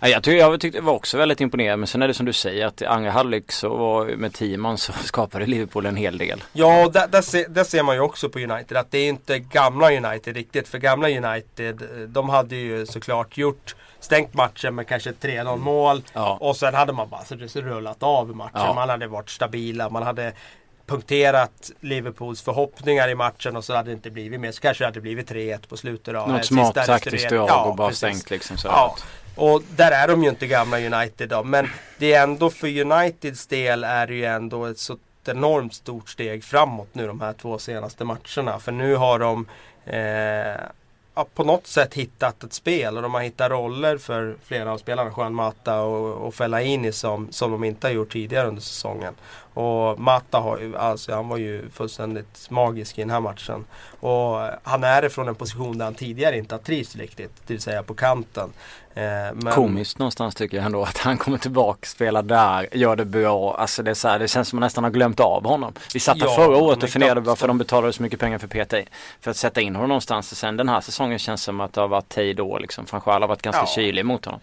Jag, 0.00 0.22
tycker, 0.22 0.38
jag 0.38 0.60
tyckte 0.60 0.78
det 0.78 0.84
var 0.84 0.92
också 0.92 1.16
väldigt 1.18 1.40
imponerad 1.40 1.78
men 1.78 1.86
sen 1.88 2.02
är 2.02 2.08
det 2.08 2.14
som 2.14 2.26
du 2.26 2.32
säger 2.32 2.66
att 2.66 2.82
i 2.82 2.86
andra 2.86 3.10
halvlek 3.10 3.52
så 3.52 3.76
var 3.76 4.06
med 4.06 4.34
tio 4.34 4.56
man 4.56 4.78
så 4.78 4.92
skapade 5.04 5.46
Liverpool 5.46 5.86
en 5.86 5.96
hel 5.96 6.18
del. 6.18 6.44
Ja, 6.52 6.88
där, 6.92 7.06
där, 7.08 7.22
ser, 7.22 7.48
där 7.48 7.64
ser 7.64 7.82
man 7.82 7.94
ju 7.94 8.00
också 8.00 8.28
på 8.28 8.38
United 8.38 8.76
att 8.76 8.90
det 8.90 8.98
är 8.98 9.08
inte 9.08 9.38
gamla 9.38 9.92
United 9.92 10.36
riktigt. 10.36 10.68
För 10.68 10.78
gamla 10.78 11.08
United, 11.08 11.82
de 12.08 12.28
hade 12.28 12.56
ju 12.56 12.86
såklart 12.86 13.36
gjort 13.36 13.74
stängt 14.00 14.34
matchen 14.34 14.74
med 14.74 14.88
kanske 14.88 15.10
3-0 15.12 15.56
mål. 15.56 16.02
Ja. 16.12 16.38
Och 16.40 16.56
sen 16.56 16.74
hade 16.74 16.92
man 16.92 17.08
bara 17.08 17.24
så 17.24 17.34
det 17.34 17.56
rullat 17.56 18.02
av 18.02 18.36
matchen. 18.36 18.50
Ja. 18.54 18.74
Man 18.74 18.88
hade 18.88 19.06
varit 19.06 19.30
stabila, 19.30 19.88
man 19.90 20.02
hade 20.02 20.32
punkterat 20.86 21.70
Liverpools 21.80 22.42
förhoppningar 22.42 23.08
i 23.08 23.14
matchen 23.14 23.56
och 23.56 23.64
så 23.64 23.74
hade 23.74 23.90
det 23.90 23.92
inte 23.94 24.10
blivit 24.10 24.40
mer. 24.40 24.52
Så 24.52 24.60
kanske 24.60 24.84
det 24.84 24.88
hade 24.88 25.00
blivit 25.00 25.30
3-1 25.30 25.68
på 25.68 25.76
slutet. 25.76 26.14
Eh, 26.14 26.28
Något 26.28 26.44
smart 26.46 26.74
taktiskt 26.74 27.28
drag 27.28 27.48
Ja, 27.48 27.64
och 27.64 27.76
bara 27.76 27.88
precis. 27.88 27.98
stängt 27.98 28.30
liksom 28.30 28.56
så. 28.56 28.68
Ja, 28.68 28.96
och 29.38 29.62
där 29.76 29.90
är 29.90 30.08
de 30.08 30.22
ju 30.22 30.28
inte 30.28 30.46
gamla 30.46 30.78
United 30.80 31.28
då. 31.28 31.44
Men 31.44 31.68
det 31.98 32.12
är 32.12 32.22
ändå 32.22 32.50
för 32.50 32.80
Uniteds 32.80 33.46
del 33.46 33.84
är 33.84 34.06
det 34.06 34.14
ju 34.14 34.24
ändå 34.24 34.64
ett 34.64 34.78
så 34.78 34.96
enormt 35.24 35.74
stort 35.74 36.08
steg 36.08 36.44
framåt 36.44 36.88
nu 36.92 37.06
de 37.06 37.20
här 37.20 37.32
två 37.32 37.58
senaste 37.58 38.04
matcherna. 38.04 38.58
För 38.58 38.72
nu 38.72 38.94
har 38.96 39.18
de 39.18 39.46
eh, 39.84 41.24
på 41.34 41.44
något 41.44 41.66
sätt 41.66 41.94
hittat 41.94 42.44
ett 42.44 42.52
spel 42.52 42.96
och 42.96 43.02
de 43.02 43.14
har 43.14 43.20
hittat 43.20 43.50
roller 43.50 43.98
för 43.98 44.36
flera 44.44 44.72
av 44.72 44.78
spelarna. 44.78 45.12
Juan 45.16 45.34
Mata 45.34 45.80
och, 45.80 46.26
och 46.26 46.34
Fellaini 46.34 46.92
som, 46.92 47.32
som 47.32 47.50
de 47.50 47.64
inte 47.64 47.86
har 47.86 47.92
gjort 47.92 48.12
tidigare 48.12 48.48
under 48.48 48.62
säsongen. 48.62 49.14
Och 49.58 50.00
Mata 50.00 50.38
har 50.38 50.58
ju, 50.58 50.76
alltså 50.76 51.14
han 51.14 51.28
var 51.28 51.36
ju 51.36 51.70
fullständigt 51.70 52.50
magisk 52.50 52.98
i 52.98 53.00
den 53.00 53.10
här 53.10 53.20
matchen. 53.20 53.64
Och 54.00 54.40
han 54.62 54.84
är 54.84 55.02
det 55.02 55.10
från 55.10 55.28
en 55.28 55.34
position 55.34 55.78
där 55.78 55.84
han 55.84 55.94
tidigare 55.94 56.38
inte 56.38 56.54
har 56.54 56.60
trivts 56.60 56.96
riktigt. 56.96 57.30
Det 57.46 57.52
vill 57.54 57.62
säga 57.62 57.82
på 57.82 57.94
kanten. 57.94 58.52
Eh, 58.94 59.02
men, 59.34 59.52
Komiskt 59.52 59.98
någonstans 59.98 60.34
tycker 60.34 60.56
jag 60.56 60.66
ändå 60.66 60.82
att 60.82 60.98
han 60.98 61.18
kommer 61.18 61.38
tillbaka, 61.38 61.86
spelar 61.86 62.22
där, 62.22 62.76
gör 62.76 62.96
det 62.96 63.04
bra. 63.04 63.54
Alltså 63.54 63.82
det 63.82 63.90
är 63.90 63.94
så 63.94 64.08
här, 64.08 64.18
det 64.18 64.28
känns 64.28 64.48
som 64.48 64.56
man 64.56 64.66
nästan 64.66 64.84
har 64.84 64.90
glömt 64.90 65.20
av 65.20 65.44
honom. 65.46 65.72
Vi 65.94 66.00
satt 66.00 66.18
Ja, 66.18 66.28
förra 66.36 66.56
året 66.56 66.82
och 66.82 66.88
funderade 66.88 67.20
varför 67.20 67.48
de 67.48 67.58
betalade 67.58 67.92
så 67.92 68.02
mycket 68.02 68.20
pengar 68.20 68.38
för 68.38 68.48
PT. 68.48 68.88
För 69.20 69.30
att 69.30 69.36
sätta 69.36 69.60
in 69.60 69.74
honom 69.76 69.88
någonstans. 69.88 70.32
Och 70.32 70.38
sen 70.38 70.56
den 70.56 70.68
här 70.68 70.80
säsongen 70.80 71.18
känns 71.18 71.42
som 71.42 71.60
att 71.60 71.72
det 71.72 71.80
har 71.80 71.88
varit 71.88 72.08
tid 72.08 72.36
då 72.36 72.58
liksom. 72.58 72.86
Fanchal 72.86 73.20
har 73.22 73.28
varit 73.28 73.42
ganska 73.42 73.62
Ja. 73.62 73.72
kylig 73.74 74.04
mot 74.06 74.24
honom. 74.24 74.40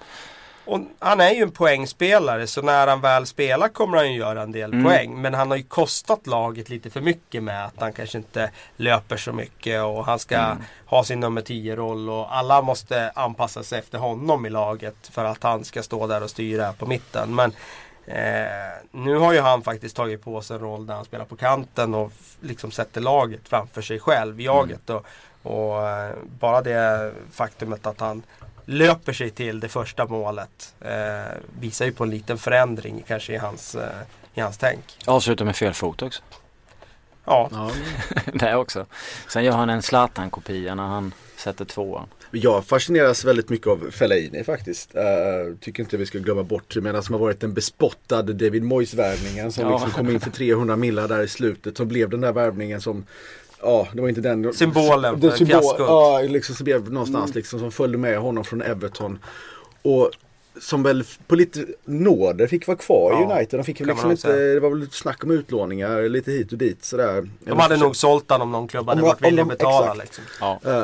Och 0.66 0.80
han 1.00 1.22
är 1.22 1.32
ju 1.32 1.42
en 1.42 1.52
poängspelare 1.52 2.48
så 2.48 2.62
när 2.62 2.88
han 2.88 3.02
väl 3.02 3.26
spelar 3.26 3.68
kommer 3.70 3.98
han 3.98 4.12
ju 4.14 4.20
göra 4.20 4.42
en 4.42 4.52
del 4.52 4.74
Mm. 4.74 4.86
poäng. 4.86 5.22
Men 5.22 5.34
han 5.34 5.50
har 5.50 5.58
ju 5.58 5.64
kostat 5.64 6.28
laget 6.28 6.70
lite 6.70 6.90
för 6.90 7.02
mycket 7.02 7.44
med 7.44 7.66
att 7.66 7.74
han 7.80 7.94
kanske 7.94 8.18
inte 8.18 8.52
löper 8.78 9.18
så 9.18 9.34
mycket 9.34 9.84
och 9.84 10.06
han 10.06 10.20
ska 10.20 10.36
Mm. 10.38 10.58
ha 10.86 11.04
sin 11.04 11.20
nummer 11.20 11.42
10-roll 11.42 12.10
och 12.10 12.36
alla 12.36 12.62
måste 12.62 13.12
anpassa 13.16 13.64
sig 13.64 13.80
efter 13.80 13.98
honom 13.98 14.46
i 14.46 14.50
laget 14.50 14.96
för 15.12 15.26
att 15.26 15.44
han 15.44 15.64
ska 15.64 15.84
stå 15.84 16.08
där 16.08 16.24
och 16.24 16.30
styra 16.30 16.74
på 16.74 16.86
mitten. 16.86 17.36
Men 17.36 17.54
eh, 18.06 18.72
nu 18.92 19.16
har 19.18 19.34
ju 19.34 19.40
han 19.40 19.62
faktiskt 19.62 19.96
tagit 19.96 20.24
på 20.24 20.42
sig 20.42 20.56
en 20.56 20.62
roll 20.62 20.86
där 20.88 20.94
han 20.96 21.06
spelar 21.06 21.26
på 21.26 21.36
kanten 21.36 21.94
och 21.94 22.12
liksom 22.42 22.72
sätter 22.72 23.02
laget 23.02 23.42
framför 23.48 23.82
sig 23.82 24.00
själv, 24.00 24.42
jaget. 24.42 24.90
Och, 24.90 25.06
och 25.44 25.88
eh, 25.90 26.12
bara 26.40 26.62
det 26.62 27.14
faktumet 27.32 27.86
att 27.88 28.00
han 28.00 28.24
löper 28.66 29.14
sig 29.14 29.30
till 29.30 29.60
det 29.60 29.70
första 29.70 30.06
målet 30.06 30.74
eh, 30.82 31.38
visar 31.60 31.86
ju 31.86 31.92
på 31.92 32.04
en 32.04 32.10
liten 32.10 32.38
förändring 32.38 33.04
kanske 33.08 33.34
i 33.34 33.38
hans, 33.38 33.76
eh, 33.76 33.90
i 34.34 34.42
hans 34.42 34.58
tänk. 34.58 34.84
Avslutar 35.06 35.46
med 35.46 35.56
fel 35.56 35.74
fot 35.74 36.02
också. 36.02 36.22
Ja, 37.26 37.50
ja. 37.52 37.72
det 38.34 38.56
också. 38.56 38.86
Sen 39.30 39.44
gör 39.44 39.54
han 39.54 39.70
en 39.70 39.82
Zlatan-kopia 39.82 40.76
när 40.76 40.84
han 40.84 41.14
sätter 41.38 41.66
tvåan. 41.66 42.08
Jag 42.32 42.66
fascineras 42.66 43.26
väldigt 43.26 43.50
mycket 43.50 43.68
av 43.68 43.92
Fellaini 43.92 44.44
faktiskt. 44.44 44.96
Uh, 44.96 45.56
tycker 45.60 45.84
inte 45.84 45.98
vi 45.98 46.06
ska 46.06 46.18
glömma 46.18 46.44
bort 46.44 46.76
medan 46.76 47.04
som 47.04 47.14
har 47.14 47.20
varit 47.20 47.40
den 47.40 47.54
bespottade 47.54 48.34
David 48.34 48.64
Moyes-värvningen 48.64 49.52
som 49.52 49.64
Ja. 49.64 49.72
liksom 49.72 49.92
kom 49.92 50.10
in 50.10 50.20
för 50.20 50.32
300 50.32 50.76
millar 50.76 51.08
där 51.08 51.24
i 51.24 51.28
slutet. 51.28 51.78
Som 51.78 51.88
blev 51.88 52.10
den 52.10 52.22
där 52.22 52.32
värvningen 52.34 52.82
som 52.82 53.06
Ja, 53.66 53.88
det 53.94 54.02
var 54.02 54.10
inte 54.10 54.22
den 54.22 54.54
Symbolen 54.54 55.22
för 55.22 55.30
symbol, 55.32 55.48
fiaskot. 55.62 55.80
Ja, 55.80 56.22
liksom 56.22 56.56
som 56.56 56.64
blev 56.64 56.92
någonstans 56.92 57.36
liksom 57.36 57.60
som 57.60 57.72
följde 57.72 57.98
med 57.98 58.18
honom 58.20 58.44
från 58.44 58.62
Everton. 58.62 59.20
Och 59.82 60.12
som 60.62 60.84
väl 60.84 61.04
på 61.28 61.36
lite 61.36 61.66
nåder 61.86 62.48
fick 62.48 62.68
vara 62.68 62.78
kvar 62.78 63.12
i 63.12 63.16
Ja, 63.24 63.36
United. 63.36 63.60
De 63.60 63.64
fick 63.64 63.80
liksom 63.80 64.12
inte, 64.12 64.22
säga. 64.22 64.54
det 64.54 64.60
var 64.60 64.70
väl 64.70 64.80
lite 64.80 64.96
snack 64.96 65.24
om 65.24 65.32
utlåningar 65.32 66.10
lite 66.10 66.32
hit 66.32 66.52
och 66.52 66.58
dit 66.58 66.86
sådär. 66.86 67.30
De 67.40 67.60
hade 67.60 67.78
nog 67.78 67.96
sålt 67.96 68.26
han 68.28 68.42
om 68.42 68.52
någon 68.52 68.68
klubb 68.68 68.88
hade 68.90 69.02
varit 69.02 69.22
villig 69.22 69.42
att 69.42 69.48
betala. 69.48 70.04
exakt. 70.04 70.18
Liksom. 70.20 70.24
Ja. 70.42 70.60
Eh, 70.82 70.84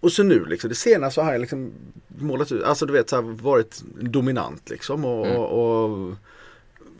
och 0.00 0.12
så 0.12 0.22
nu 0.22 0.44
liksom, 0.44 0.68
det 0.68 0.74
senaste 0.76 1.14
så 1.14 1.20
har 1.22 1.32
han 1.32 1.40
liksom 1.40 1.70
målat 2.18 2.52
ut, 2.52 2.64
alltså 2.64 2.86
du 2.86 2.92
vet 2.92 3.08
så 3.10 3.16
här, 3.16 3.22
varit 3.22 3.82
dominant 4.00 4.70
liksom 4.70 5.04
och, 5.04 5.26
Mm. 5.26 5.38
och, 5.38 5.84
och 5.84 6.14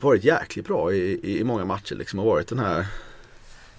varit 0.00 0.24
jäkligt 0.24 0.66
bra 0.66 0.92
i, 0.92 0.98
i, 1.22 1.40
i 1.40 1.44
många 1.44 1.64
matcher 1.64 1.94
liksom 1.94 2.18
och 2.18 2.26
varit 2.26 2.48
den 2.48 2.59
här 2.59 2.87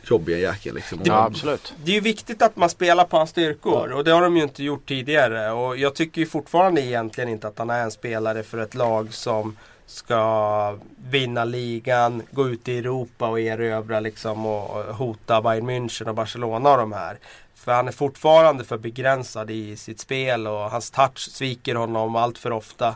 jobbiga 0.09 0.37
jäkeln 0.37 0.75
liksom. 0.75 0.99
ja, 1.03 1.19
Och- 1.19 1.25
absolut. 1.25 1.73
Det 1.83 1.91
är 1.91 1.95
ju 1.95 2.01
viktigt 2.01 2.41
att 2.41 2.55
man 2.55 2.69
spelar 2.69 3.05
på 3.05 3.17
hans 3.17 3.29
styrkor 3.29 3.91
och 3.91 4.03
det 4.03 4.11
har 4.11 4.21
de 4.21 4.37
ju 4.37 4.43
inte 4.43 4.63
gjort 4.63 4.87
tidigare. 4.87 5.51
Och 5.51 5.77
jag 5.77 5.95
tycker 5.95 6.21
ju 6.21 6.27
fortfarande 6.27 6.81
egentligen 6.81 7.29
inte 7.29 7.47
att 7.47 7.57
han 7.59 7.69
är 7.69 7.83
en 7.83 7.91
spelare 7.91 8.43
för 8.43 8.57
ett 8.57 8.75
lag 8.75 9.13
som 9.13 9.57
ska 9.85 10.77
vinna 11.09 11.45
ligan, 11.45 12.23
gå 12.31 12.49
ut 12.49 12.67
i 12.67 12.77
Europa 12.77 13.27
och 13.27 13.39
erövra 13.39 13.99
liksom 13.99 14.45
och 14.45 14.77
och 14.87 14.95
hota 14.95 15.41
Bayern 15.41 15.69
München 15.69 16.07
och 16.07 16.15
Barcelona 16.15 16.71
och 16.71 16.77
de 16.77 16.91
här. 16.93 17.17
För 17.55 17.71
han 17.73 17.87
är 17.87 17.91
fortfarande 17.91 18.63
för 18.63 18.77
begränsad 18.77 19.51
i 19.51 19.77
sitt 19.77 19.99
spel 19.99 20.47
och 20.47 20.71
hans 20.71 20.91
touch 20.91 21.19
sviker 21.19 21.75
honom 21.75 22.15
allt 22.15 22.37
för 22.37 22.51
ofta. 22.51 22.87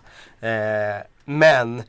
Eh, 0.41 1.06
men 1.26 1.84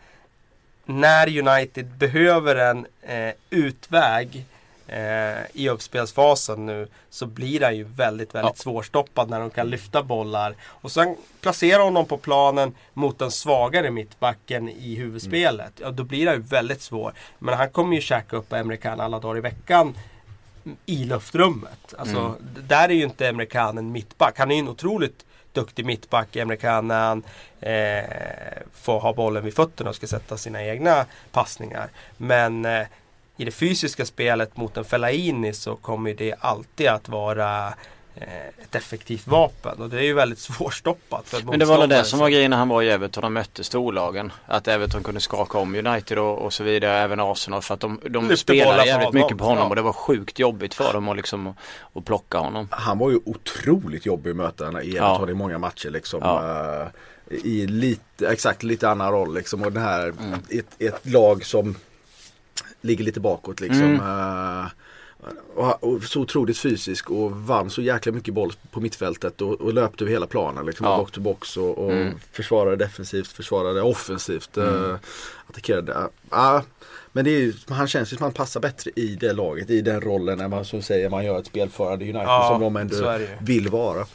när 0.84 1.38
United 1.48 1.86
behöver 1.86 2.56
en 2.56 2.86
eh, 3.02 3.32
utväg 3.50 4.44
eh, 4.92 5.44
i 5.52 5.68
uppspelsfasen 5.68 6.66
nu 6.66 6.88
så 7.10 7.26
blir 7.26 7.60
han 7.60 7.76
ju 7.76 7.84
väldigt, 7.84 8.34
väldigt 8.34 8.58
svårstoppad 8.58 9.30
när 9.30 9.40
de 9.40 9.50
kan 9.50 9.70
lyfta 9.70 10.02
bollar. 10.02 10.54
Och 10.62 10.92
sen 10.92 11.16
placera 11.40 11.82
honom 11.82 12.06
på 12.06 12.16
planen 12.16 12.74
mot 12.92 13.18
den 13.18 13.30
svagare 13.30 13.90
mittbacken 13.90 14.68
i 14.68 14.94
huvudspelet. 14.94 15.72
Ja, 15.80 15.90
då 15.90 16.04
blir 16.04 16.26
han 16.26 16.36
ju 16.36 16.42
väldigt 16.42 16.82
svår. 16.82 17.12
Men 17.38 17.54
han 17.54 17.70
kommer 17.70 17.94
ju 17.94 18.00
käka 18.00 18.36
upp 18.36 18.52
Emre 18.52 18.76
Can 18.76 19.00
alla 19.00 19.18
dagar 19.18 19.38
i 19.38 19.40
veckan 19.40 19.94
i 20.86 21.04
luftrummet. 21.04 21.94
Alltså, 21.98 22.18
Mm. 22.18 22.34
Där 22.68 22.88
är 22.88 22.94
ju 22.94 23.04
inte 23.04 23.28
Emre 23.28 23.46
Can 23.46 23.78
en 23.78 23.92
mittback. 23.92 24.38
Han 24.38 24.50
är 24.50 24.54
ju 24.54 24.60
en 24.60 24.68
otroligt 24.68 25.24
duktig 25.52 25.86
mittback, 25.86 26.36
Emre 26.36 26.56
Can, 26.56 26.88
när 26.88 27.00
han 27.08 27.22
eh, 27.60 28.62
får 28.72 29.00
ha 29.00 29.12
bollen 29.12 29.44
vid 29.44 29.54
fötterna 29.54 29.90
och 29.90 29.96
ska 29.96 30.06
sätta 30.06 30.36
sina 30.36 30.64
egna 30.64 31.06
passningar. 31.32 31.88
Men 32.16 32.64
eh, 32.64 32.86
i 33.36 33.44
det 33.44 33.50
fysiska 33.50 34.04
spelet 34.06 34.56
mot 34.56 34.76
en 34.76 34.84
Fellaini 34.84 35.52
så 35.52 35.76
kommer 35.76 36.14
det 36.14 36.34
alltid 36.40 36.88
att 36.88 37.08
vara 37.08 37.66
eh, 38.14 38.46
ett 38.62 38.74
effektivt 38.74 39.26
vapen. 39.26 39.82
Och 39.82 39.88
det 39.88 39.96
är 39.98 40.02
ju 40.02 40.12
väldigt 40.14 40.38
svårstoppat. 40.48 41.28
För 41.28 41.42
Men 41.42 41.58
det 41.58 41.64
var 41.64 41.78
väl 41.78 41.88
det 41.88 42.04
som 42.04 42.18
var 42.18 42.28
grejen 42.28 42.50
när 42.50 42.56
han 42.58 42.68
var 42.68 42.82
i 42.82 42.90
Everton 42.90 43.24
och 43.24 43.32
mötte 43.32 43.64
storlagen. 43.64 44.32
Att 44.46 44.68
Everton 44.68 45.02
kunde 45.02 45.20
skaka 45.20 45.58
om 45.58 45.74
United 45.86 46.18
och, 46.18 46.38
och 46.38 46.52
så 46.52 46.64
vidare, 46.64 46.98
även 46.98 47.20
Arsenal. 47.20 47.62
För 47.62 47.74
att 47.74 47.80
de, 47.80 48.00
de 48.10 48.36
spelade 48.36 48.86
jävligt 48.86 49.06
honom. 49.06 49.22
mycket 49.22 49.38
på 49.38 49.44
honom 49.44 49.62
Ja. 49.62 49.68
och 49.68 49.76
det 49.76 49.82
var 49.82 49.92
sjukt 49.92 50.38
jobbigt 50.38 50.74
för 50.74 50.92
dem 50.92 51.08
att, 51.08 51.16
liksom, 51.16 51.54
att, 51.92 52.04
plocka 52.04 52.38
honom. 52.38 52.68
Han 52.70 52.98
var 52.98 53.10
ju 53.10 53.18
otroligt 53.24 54.06
jobbig 54.06 54.30
att 54.30 54.36
möta 54.36 54.82
i 54.82 54.96
Everton 54.96 55.28
i 55.28 55.34
många 55.34 55.58
matcher 55.58 55.90
liksom. 55.90 56.20
Ja. 56.22 56.80
eh, 57.30 57.36
I 57.44 57.66
lite, 57.66 58.28
exakt 58.28 58.62
lite 58.62 58.88
annan 58.88 59.12
roll 59.12 59.34
liksom. 59.34 59.62
Och 59.62 59.72
den 59.72 59.82
här, 59.82 60.02
Mm. 60.08 60.38
ett, 60.50 60.66
ett 60.78 61.06
lag 61.06 61.44
som 61.46 61.74
ligger 62.82 63.04
lite 63.04 63.20
bakåt 63.20 63.60
liksom. 63.60 63.82
Mm. 63.82 64.00
eh, 64.00 64.66
och, 65.54 65.84
och 65.84 66.02
så 66.02 66.20
otroligt 66.20 66.58
fysisk 66.58 67.10
och 67.10 67.32
vann 67.32 67.70
så 67.70 67.82
jäkla 67.82 68.12
mycket 68.12 68.34
boll 68.34 68.52
på 68.70 68.80
mittfältet 68.80 69.40
och, 69.40 69.60
och 69.60 69.72
löpte 69.74 70.04
över 70.04 70.12
hela 70.12 70.26
planen. 70.26 70.66
Liksom, 70.66 70.86
Ja. 70.86 70.96
box 70.96 71.12
to 71.12 71.20
box 71.20 71.56
och, 71.56 71.78
och 71.78 71.92
Mm. 71.92 72.14
försvarade 72.32 72.76
defensivt, 72.76 73.26
försvarade 73.32 73.82
offensivt. 73.82 74.56
Mm. 74.56 74.90
eh, 74.90 74.96
attackerade. 75.50 75.96
Ja, 76.30 76.62
men 77.12 77.24
det 77.24 77.30
är 77.30 77.38
ju, 77.40 77.52
han 77.68 77.88
känns 77.88 78.12
ju 78.12 78.16
som 78.16 78.26
att 78.26 78.36
han 78.36 78.44
passar 78.44 78.60
bättre 78.60 78.90
i 78.96 79.16
det 79.20 79.32
laget, 79.32 79.70
i 79.70 79.80
den 79.80 80.00
rollen 80.00 80.40
än 80.40 80.50
vad 80.50 80.66
som 80.66 80.82
säger 80.82 81.10
man 81.10 81.24
gör 81.24 81.38
ett 81.38 81.46
spelförande 81.46 82.04
United 82.04 82.22
Ja, 82.22 82.48
som 82.52 82.74
de 82.74 82.90
så 82.90 83.08
ändå 83.08 83.26
vill 83.40 83.68
vara. 83.68 84.06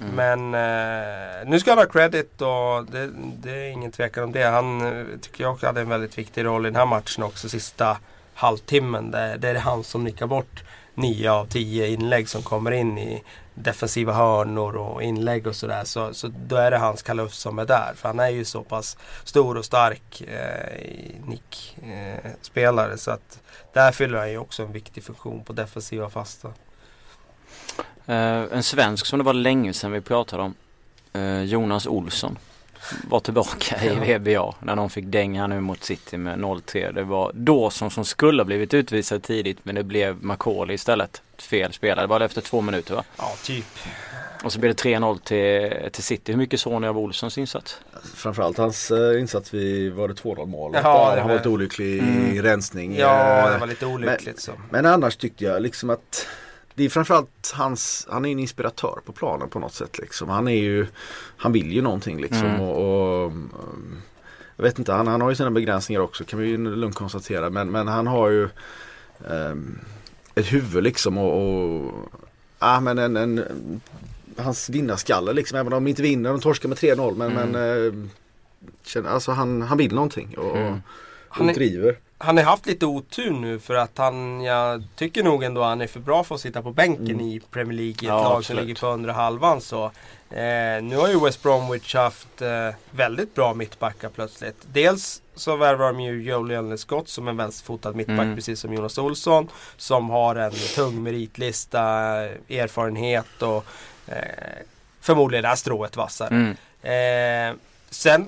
Mm. 0.00 0.14
Men 0.14 0.54
eh, 0.54 1.48
nu 1.48 1.60
ska 1.60 1.70
han 1.70 1.78
ha 1.78 1.86
credit 1.86 2.42
och 2.42 2.84
det, 2.92 3.10
det 3.42 3.50
är 3.50 3.70
ingen 3.70 3.92
tvekan 3.92 4.24
om 4.24 4.32
det. 4.32 4.44
Han 4.44 4.80
eh, 4.80 5.04
tycker 5.20 5.44
jag 5.44 5.56
hade 5.62 5.80
en 5.80 5.88
väldigt 5.88 6.18
viktig 6.18 6.44
roll 6.44 6.66
i 6.66 6.68
den 6.68 6.76
här 6.76 6.86
matchen 6.86 7.22
också. 7.22 7.48
Sista 7.48 7.98
halvtimmen. 8.34 9.10
Där, 9.10 9.36
där 9.38 9.48
är 9.48 9.54
det 9.54 9.60
han 9.60 9.84
som 9.84 10.04
nickar 10.04 10.26
bort 10.26 10.64
nio 10.94 11.30
av 11.30 11.46
tio 11.46 11.88
inlägg 11.88 12.28
som 12.28 12.42
kommer 12.42 12.70
in 12.70 12.98
i 12.98 13.22
defensiva 13.54 14.12
hörnor 14.12 14.76
och 14.76 15.02
inlägg 15.02 15.46
och 15.46 15.56
sådär. 15.56 15.84
Så, 15.84 16.14
så 16.14 16.28
då 16.46 16.56
är 16.56 16.70
det 16.70 16.78
hans 16.78 17.02
kalufs 17.02 17.38
som 17.38 17.58
är 17.58 17.64
där. 17.64 17.92
För 17.96 18.08
han 18.08 18.20
är 18.20 18.28
ju 18.28 18.44
så 18.44 18.62
pass 18.62 18.96
stor 19.24 19.56
och 19.56 19.64
stark 19.64 20.20
eh, 20.20 20.76
i 20.76 21.14
nickspelare. 21.26 22.92
Eh, 22.92 22.96
så 22.96 23.10
att 23.10 23.40
där 23.72 23.92
fyller 23.92 24.18
han 24.18 24.30
ju 24.30 24.38
också 24.38 24.62
en 24.62 24.72
viktig 24.72 25.04
funktion 25.04 25.44
på 25.44 25.52
defensiva 25.52 26.10
fasta. 26.10 26.52
Eh, 28.10 28.42
en 28.56 28.62
svensk 28.62 29.06
som 29.06 29.18
det 29.18 29.24
var 29.24 29.32
länge 29.34 29.72
sedan 29.72 29.92
vi 29.92 30.00
pratade 30.00 30.42
om. 30.42 30.54
eh, 31.12 31.42
Jonas 31.42 31.86
Olsson. 31.86 32.38
Var 33.08 33.20
tillbaka 33.20 33.84
i 33.84 33.88
VBA 34.18 34.54
när 34.60 34.76
de 34.76 34.90
fick 34.90 35.04
dänga 35.04 35.46
nu 35.46 35.60
mot 35.60 35.84
City 35.84 36.16
med 36.16 36.38
0-3. 36.38 36.92
Det 36.92 37.02
var 37.02 37.32
Dawson 37.34 37.90
som 37.90 38.04
skulle 38.04 38.40
ha 38.42 38.44
blivit 38.44 38.74
utvisad 38.74 39.22
tidigt 39.22 39.58
men 39.62 39.74
det 39.74 39.82
blev 39.82 40.24
McCauley 40.24 40.74
istället. 40.74 41.22
Fel 41.38 41.72
spelare. 41.72 42.04
Det 42.04 42.06
var 42.08 42.18
det 42.18 42.24
efter 42.24 42.40
två 42.40 42.60
minuter 42.60 42.94
va? 42.94 43.04
Ja, 43.18 43.32
typ. 43.44 43.64
Och 44.44 44.52
så 44.52 44.58
blev 44.60 44.74
det 44.74 44.82
3-0 44.82 45.18
till, 45.18 45.90
till 45.92 46.02
City. 46.02 46.32
Hur 46.32 46.38
mycket 46.38 46.60
såg 46.60 46.80
ni 46.80 46.86
av 46.88 46.98
Olssons 46.98 47.38
insats? 47.38 47.76
Framförallt 48.14 48.58
hans 48.58 48.90
eh, 48.90 49.20
insats 49.20 49.54
vid, 49.54 49.92
var 49.92 50.08
det 50.08 50.14
2-0 50.14 50.46
målet. 50.46 50.80
Ja, 50.84 51.14
han 51.18 51.28
var- 51.28 51.36
lite 51.36 51.48
olycklig 51.48 51.86
i 51.86 51.98
Mm. 51.98 52.42
rensning. 52.42 52.96
Ja, 52.96 53.50
det 53.52 53.58
var 53.58 53.66
lite 53.66 53.86
olyckligt 53.86 54.40
så. 54.40 54.52
Men 54.70 54.86
annars 54.86 55.16
tyckte 55.16 55.44
jag 55.44 55.62
liksom 55.62 55.90
att 55.90 56.26
det 56.80 56.84
är 56.86 56.88
framförallt 56.88 57.52
hans, 57.54 58.06
han 58.10 58.24
är 58.24 58.32
en 58.32 58.38
inspiratör 58.38 59.00
på 59.04 59.12
planen 59.12 59.48
på 59.48 59.58
något 59.58 59.74
sätt 59.74 59.98
liksom. 59.98 60.28
Han 60.28 60.48
är 60.48 60.54
ju, 60.62 60.86
han 61.36 61.52
vill 61.52 61.72
ju 61.72 61.82
någonting 61.82 62.20
liksom 62.20 62.46
Mm. 62.46 62.60
och, 62.60 63.24
och 63.24 63.32
jag 64.56 64.62
vet 64.64 64.78
inte, 64.78 64.92
han, 64.92 65.06
han 65.06 65.20
har 65.20 65.30
ju 65.30 65.36
sina 65.36 65.50
begränsningar 65.50 66.00
också 66.00 66.24
kan 66.24 66.38
vi 66.38 66.46
ju 66.48 66.56
lugnt 66.76 66.94
konstatera 66.94 67.50
men, 67.50 67.70
men 67.70 67.88
han 67.88 68.06
har 68.06 68.30
ju 68.30 68.48
um, 69.28 69.78
ett 70.34 70.52
huvud 70.52 70.84
liksom 70.84 71.18
och, 71.18 71.32
och 71.64 71.92
ja 72.58 72.80
men 72.80 72.98
en, 72.98 73.16
en 73.16 73.44
hans 74.36 74.68
vinnarskalle 74.70 75.32
liksom 75.32 75.58
även 75.58 75.72
om 75.72 75.84
de 75.84 75.90
inte 75.90 76.02
vinner, 76.02 76.30
de 76.30 76.40
torskar 76.40 76.68
med 76.68 76.78
3-0 76.78 77.16
men, 77.16 77.30
Mm. 77.32 77.50
men 77.52 78.04
eh, 79.04 79.12
alltså 79.12 79.32
han, 79.32 79.62
han 79.62 79.78
vill 79.78 79.94
någonting 79.94 80.38
och, 80.38 80.56
Mm. 80.58 80.78
Han 81.28 81.48
är- 81.50 81.54
driver. 81.54 81.98
Han 82.22 82.36
har 82.36 82.44
haft 82.44 82.66
lite 82.66 82.86
otur 82.86 83.30
nu 83.30 83.58
för 83.58 83.74
att 83.74 83.98
han, 83.98 84.40
jag 84.40 84.84
tycker 84.96 85.22
nog 85.22 85.42
ändå 85.44 85.62
han 85.62 85.80
är 85.80 85.86
för 85.86 86.00
bra 86.00 86.24
för 86.24 86.34
att 86.34 86.40
sitta 86.40 86.62
på 86.62 86.72
bänken 86.72 87.06
Mm. 87.10 87.20
i 87.20 87.40
Premier 87.50 87.76
League 87.76 87.90
i 87.90 87.92
ett 87.96 88.02
Ja, 88.02 88.14
lag 88.22 88.30
som 88.30 88.36
absolut. 88.38 88.62
ligger 88.64 88.80
på 88.80 88.86
undre 88.86 89.12
halvan. 89.12 89.60
Så. 89.60 89.84
Eh, 90.30 90.82
nu 90.82 90.96
har 90.96 91.08
ju 91.08 91.20
West 91.24 91.42
Bromwich 91.42 91.94
haft 91.94 92.42
eh, 92.42 92.74
väldigt 92.90 93.34
bra 93.34 93.54
mittbackar 93.54 94.08
plötsligt. 94.08 94.56
Dels 94.72 95.22
så 95.34 95.56
värvar 95.56 95.86
de 95.92 96.00
ju 96.00 96.22
Julian 96.22 96.78
Scott 96.78 97.08
som 97.08 97.28
en 97.28 97.36
vänsterfotad 97.36 97.92
mittback 97.92 98.18
Mm. 98.20 98.34
precis 98.36 98.60
som 98.60 98.74
Jonas 98.74 98.98
Olsson. 98.98 99.48
Som 99.76 100.10
har 100.10 100.36
en 100.36 100.52
tung 100.74 101.02
meritlista, 101.02 101.80
erfarenhet 102.48 103.42
och 103.42 103.64
eh, 104.06 104.14
förmodligen 105.00 105.44
är 105.44 105.54
strået 105.54 105.96
vassare. 105.96 106.28
Mm. 106.82 107.50
Eh, 107.52 107.56
sen 107.90 108.26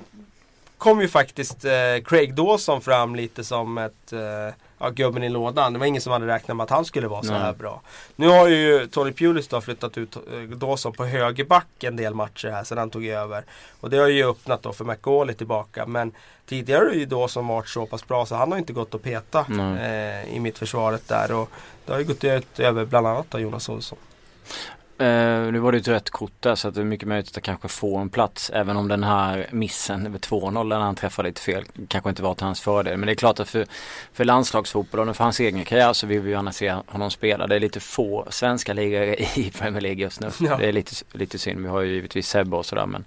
kom 0.83 1.01
ju 1.01 1.09
faktiskt 1.09 1.65
eh, 1.65 2.03
Craig 2.05 2.35
Dawson 2.35 2.81
fram 2.81 3.15
lite 3.15 3.45
som 3.45 3.79
ett 3.79 4.13
eh, 4.13 4.55
ja, 4.79 4.91
gubben 4.91 5.23
i 5.23 5.29
lådan. 5.29 5.73
Det 5.73 5.79
var 5.79 5.87
ingen 5.87 6.03
som 6.03 6.13
hade 6.13 6.27
räknat 6.27 6.57
med 6.57 6.65
att 6.65 6.71
han 6.71 6.85
skulle 6.85 7.09
vara 7.09 7.23
så 7.23 7.33
Nej. 7.33 7.41
här 7.41 7.53
bra. 7.53 7.81
Nu 8.17 8.29
har 8.29 8.49
ju 8.49 8.87
Tony 8.87 9.13
Pulis 9.13 9.49
då 9.49 9.61
flyttat 9.61 9.99
ut 9.99 10.17
eh, 10.17 10.41
Dawson 10.41 10.93
på 10.93 11.05
högerback 11.05 11.85
en 11.85 11.97
del 11.97 12.15
matcher 12.15 12.49
här 12.49 12.65
sedan 12.65 12.79
han 12.79 12.91
tog 12.91 13.07
över. 13.07 13.45
Och 13.81 13.91
det 13.91 13.97
har 13.97 14.09
ju 14.09 14.31
öppnat 14.31 14.63
då 14.63 14.73
för 14.73 14.85
McAuley 14.85 15.35
tillbaka. 15.35 15.87
Men 15.87 16.13
tidigare 16.47 16.85
har 16.85 16.95
ju 16.95 17.07
Dawson 17.07 17.47
varit 17.47 17.69
så 17.69 17.87
pass 17.87 18.09
bra 18.09 18.27
så 18.27 18.35
han 18.35 18.53
har 18.53 18.59
inte 18.59 18.73
gått 18.73 18.95
att 18.95 19.03
peta 19.03 19.47
eh, 19.81 20.35
i 20.37 20.41
mittförsvaret 20.41 21.09
där. 21.09 21.33
Och 21.33 21.51
det 21.87 21.93
har 21.93 21.99
ju 21.99 22.05
gått 22.05 22.25
ut 22.25 22.61
över 22.61 22.85
bland 22.85 23.07
annat 23.07 23.27
då 23.31 23.39
Jonas 23.39 23.69
Olsson. 23.69 23.99
Eh, 24.99 25.53
nu 25.53 25.59
var 25.59 25.73
det 25.73 25.79
ett 25.79 25.89
rött 25.89 26.11
kort 26.11 26.33
där 26.41 26.55
så 26.55 26.69
att 26.69 26.75
det 26.75 26.81
är 26.81 26.85
mycket 26.85 27.09
möjligt 27.09 27.37
att 27.37 27.43
kanske 27.43 27.69
få 27.69 27.97
en 27.97 28.09
plats. 28.09 28.51
Även 28.55 28.77
om 28.77 28.89
den 28.89 29.05
här 29.05 29.47
missen 29.51 30.07
över 30.07 30.19
2-0 30.19 30.69
när 30.69 30.79
han 30.79 30.95
träffade 30.95 31.29
lite 31.29 31.41
fel 31.41 31.65
kanske 31.89 32.11
inte 32.11 32.23
var 32.23 32.35
till 32.35 32.45
hans 32.45 32.61
fördel. 32.61 32.97
Men 32.97 33.07
det 33.07 33.13
är 33.13 33.15
klart 33.15 33.41
att 33.41 33.49
för, 33.49 33.67
för 34.13 34.25
landslagsfotbollen 34.25 35.09
och 35.09 35.17
för 35.17 35.25
hans 35.25 35.41
egen 35.41 35.65
karriär 35.65 35.93
så 35.93 36.07
vill 36.07 36.21
vi 36.21 36.31
gärna 36.31 36.53
se 36.53 36.75
honom 36.87 37.11
spela. 37.11 37.47
Det 37.47 37.57
är 37.57 37.61
lite 37.61 37.81
få 37.81 38.27
svenska 38.31 38.73
ligare 38.73 39.17
i 39.17 39.51
Premier 39.59 39.81
League 39.81 40.03
just 40.03 40.21
nu. 40.21 40.31
Ja. 40.41 40.57
Det 40.57 40.69
är 40.69 40.73
lite, 40.73 40.93
lite 41.13 41.39
synd. 41.39 41.61
Vi 41.61 41.69
har 41.69 41.81
ju 41.81 41.93
givetvis 41.93 42.29
Sebbe 42.29 42.57
och 42.57 42.67
sådär 42.67 42.87
men 42.87 43.05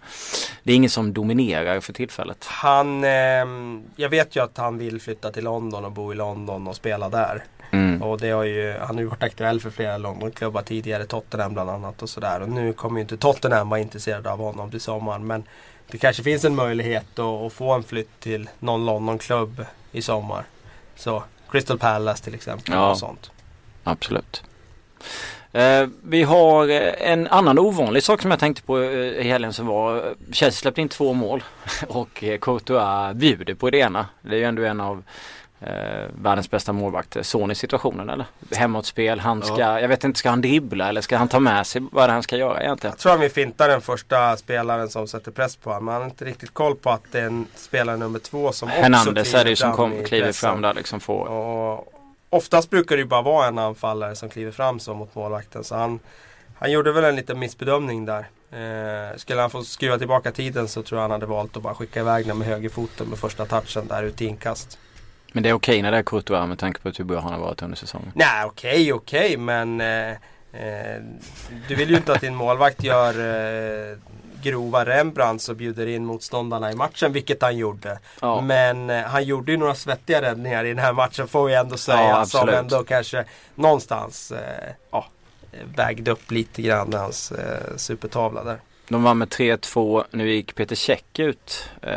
det 0.64 0.72
är 0.72 0.76
ingen 0.76 0.90
som 0.90 1.14
dominerar 1.14 1.80
för 1.80 1.94
tillfället. 1.94 2.46
Han, 2.46 3.04
ehm, 3.04 3.84
jag 3.96 4.10
vet 4.10 4.36
ju 4.36 4.44
att 4.44 4.58
han 4.58 4.78
vill 4.78 5.02
flytta 5.02 5.32
till 5.32 5.44
London 5.44 5.86
och 5.86 5.92
bo 5.92 6.12
i 6.12 6.16
London 6.16 6.68
och 6.68 6.76
spela 6.76 7.10
där. 7.10 7.44
Mm. 7.72 8.02
Och 8.02 8.20
det 8.20 8.30
har 8.30 8.44
ju, 8.44 8.74
han 8.80 8.96
har 8.96 9.02
ju 9.02 9.08
varit 9.08 9.24
aktuell 9.24 9.60
för 9.60 9.70
flera 9.70 9.98
Londonklubbar 9.98 10.62
tidigare, 10.62 11.06
Tottenham 11.06 11.54
bland 11.54 11.70
annat 11.70 11.75
och 11.84 12.10
sådär. 12.10 12.42
Och 12.42 12.50
nu 12.50 12.74
kommer 12.74 12.98
ju 12.98 13.02
inte 13.02 13.18
Tottenham 13.18 13.70
vara 13.70 13.80
intresserade 13.80 14.32
av 14.32 14.40
honom 14.40 14.72
till 14.72 14.82
sommaren. 14.82 15.28
Men 15.28 15.44
det 15.88 15.98
kanske 15.98 16.24
finns 16.24 16.46
en 16.46 16.56
möjlighet 16.56 17.20
att, 17.20 17.54
få 17.54 17.74
en 17.74 17.84
flytt 17.84 18.20
till 18.20 18.50
någon 18.60 18.86
London-klubb 18.86 19.66
i 19.92 20.02
sommar. 20.02 20.46
Så 20.96 21.24
Crystal 21.50 21.80
Palace 21.80 22.24
till 22.24 22.36
exempel. 22.36 22.74
Ja. 22.74 22.92
Och 22.92 22.98
sånt. 22.98 23.32
Absolut. 23.84 24.44
Eh, 25.56 25.88
vi 26.04 26.24
har 26.24 26.70
eh, 26.70 27.12
en 27.12 27.28
annan 27.28 27.60
ovanlig 27.60 28.04
sak 28.04 28.22
som 28.22 28.32
jag 28.32 28.40
tänkte 28.40 28.62
på 28.64 28.80
eh, 28.80 29.00
i 29.00 29.24
helgen 29.24 29.54
som 29.54 29.68
var 29.68 30.16
Chelsea 30.32 30.52
släppte 30.52 30.82
in 30.82 30.90
två 30.90 31.14
mål 31.14 31.44
och 31.88 32.24
eh, 32.24 32.40
Courtois 32.40 33.16
bjuder 33.16 33.54
på 33.54 33.70
det 33.70 33.78
ena. 33.78 34.06
Det 34.22 34.36
är 34.36 34.40
ju 34.40 34.44
ändå 34.44 34.64
en 34.64 34.82
av 34.82 35.04
eh, 35.62 35.68
världens 36.22 36.52
bästa 36.52 36.74
målvakter. 36.74 37.24
Son 37.24 37.52
i 37.52 37.56
situationen 37.56 38.10
eller? 38.10 38.26
Hemåtspel, 38.56 39.20
han 39.20 39.44
ska, 39.44 39.80
jag 39.80 39.88
vet 39.88 40.04
inte, 40.04 40.20
ska 40.20 40.30
han 40.30 40.42
dribbla 40.42 40.90
eller 40.90 41.02
ska 41.02 41.18
han 41.18 41.28
ta 41.28 41.40
med 41.40 41.68
sig 41.68 41.82
vad 41.92 42.04
är 42.04 42.08
det 42.08 42.14
han 42.14 42.24
ska 42.24 42.38
göra 42.38 42.62
egentligen? 42.62 42.92
Jag 42.92 43.00
tror 43.00 43.12
han 43.12 43.22
vill 43.22 43.32
finta 43.32 43.68
den 43.68 43.82
första 43.82 44.38
spelaren 44.38 44.90
som 44.90 45.08
sätter 45.08 45.32
press 45.32 45.56
på 45.56 45.70
honom. 45.70 45.86
Men 45.86 45.94
han 45.94 46.02
har 46.02 46.10
inte 46.10 46.26
riktigt 46.26 46.54
koll 46.54 46.76
på 46.76 46.90
att 46.90 47.04
det 47.12 47.20
är 47.20 47.26
en 47.26 47.48
spelare 47.56 47.98
nummer 47.98 48.20
två 48.20 48.52
som 48.52 48.70
också 48.70 48.82
Hernandez 48.82 49.34
är 49.34 49.44
det 49.44 49.50
ju 49.50 49.56
som 49.56 49.74
kom, 49.74 50.04
kliver 50.06 50.32
fram 50.32 50.62
där 50.62 50.74
liksom 50.74 51.00
får. 51.00 51.26
Och 51.28 51.94
oftast 52.30 52.70
brukar 52.70 52.96
det 52.96 53.02
ju 53.02 53.08
bara 53.08 53.22
vara 53.22 53.48
en 53.48 53.58
anfallare 53.58 54.16
som 54.16 54.30
kliver 54.30 54.52
fram 54.52 54.80
så 54.80 54.94
mot 54.94 55.16
målvakten. 55.16 55.64
Så 55.64 55.76
han, 55.76 56.00
han 56.56 56.72
gjorde 56.72 56.92
väl 56.92 57.04
en 57.04 57.16
liten 57.16 57.40
missbedömning 57.40 58.06
där. 58.06 58.26
Eh, 58.52 59.18
skulle 59.18 59.42
han 59.42 59.50
få 59.50 59.64
skruva 59.64 59.98
tillbaka 59.98 60.32
tiden 60.32 60.68
så 60.68 60.84
tror 60.84 60.98
jag 60.98 61.04
han 61.04 61.12
hade 61.12 61.26
valt 61.26 61.58
att 61.58 61.64
bara 61.64 61.76
skicka 61.76 62.00
iväg 62.00 62.28
den 62.28 62.38
med 62.38 62.48
högerfoten 62.48 63.08
med 63.08 63.20
första 63.20 63.46
touchen 63.46 63.88
där 63.88 64.04
ut 64.04 64.22
i 64.22 64.26
inkast. 64.26 64.78
Men 65.36 65.44
det 65.44 65.50
är 65.50 65.54
okej 65.54 65.82
när 65.82 65.92
det 65.92 65.98
är 65.98 66.04
Courtois 66.04 66.48
med 66.48 66.60
tanke 66.60 66.80
på 66.80 66.90
hur 66.90 67.04
bra 67.04 67.20
han 67.20 67.34
har 67.34 67.40
varit 67.40 67.62
under 67.62 67.78
säsongen. 67.78 68.12
Nej 68.16 68.46
okej 68.46 68.94
okej 68.94 69.38
men 69.38 69.82
eh, 69.82 70.10
eh, 70.10 71.02
du 71.68 71.76
vill 71.76 71.90
ju 71.90 71.96
inte 71.96 72.14
att 72.14 72.22
din 72.22 72.36
målvakt 72.36 72.84
gör 72.84 73.10
eh, 73.10 73.98
grova 74.44 74.86
Rembrandts 74.86 75.50
och 75.50 75.56
bjuder 75.56 75.88
in 75.88 76.06
motståndarna 76.06 76.72
i 76.72 76.76
matchen 76.76 77.14
vilket 77.14 77.42
han 77.42 77.58
gjorde. 77.58 78.00
Ja. 78.22 78.42
Men 78.42 78.90
eh, 78.90 79.04
han 79.04 79.24
gjorde 79.24 79.52
ju 79.52 79.58
några 79.58 79.76
svettiga 79.76 80.22
räddningar 80.22 80.66
i 80.66 80.70
den 80.70 80.80
här 80.80 80.94
matchen 80.94 81.28
får 81.28 81.46
vi 81.46 81.56
ändå 81.56 81.78
säga. 81.78 82.10
Ja, 82.10 82.26
som 82.26 82.50
ändå 82.50 82.84
kanske 82.84 83.26
någonstans 83.56 84.32
eh, 84.32 84.74
ja, 84.92 85.06
vägde 85.76 86.12
upp 86.12 86.32
lite 86.32 86.62
grann 86.62 86.94
hans 86.94 87.32
eh, 87.32 87.76
supertavla 87.78 88.44
där. 88.44 88.60
De 88.88 89.04
vann 89.04 89.18
med 89.18 89.28
3-2. 89.28 90.04
Nu 90.12 90.30
gick 90.30 90.56
Peter 90.56 90.76
Käck 90.76 91.20
ut. 91.20 91.70
Eh, 91.82 91.90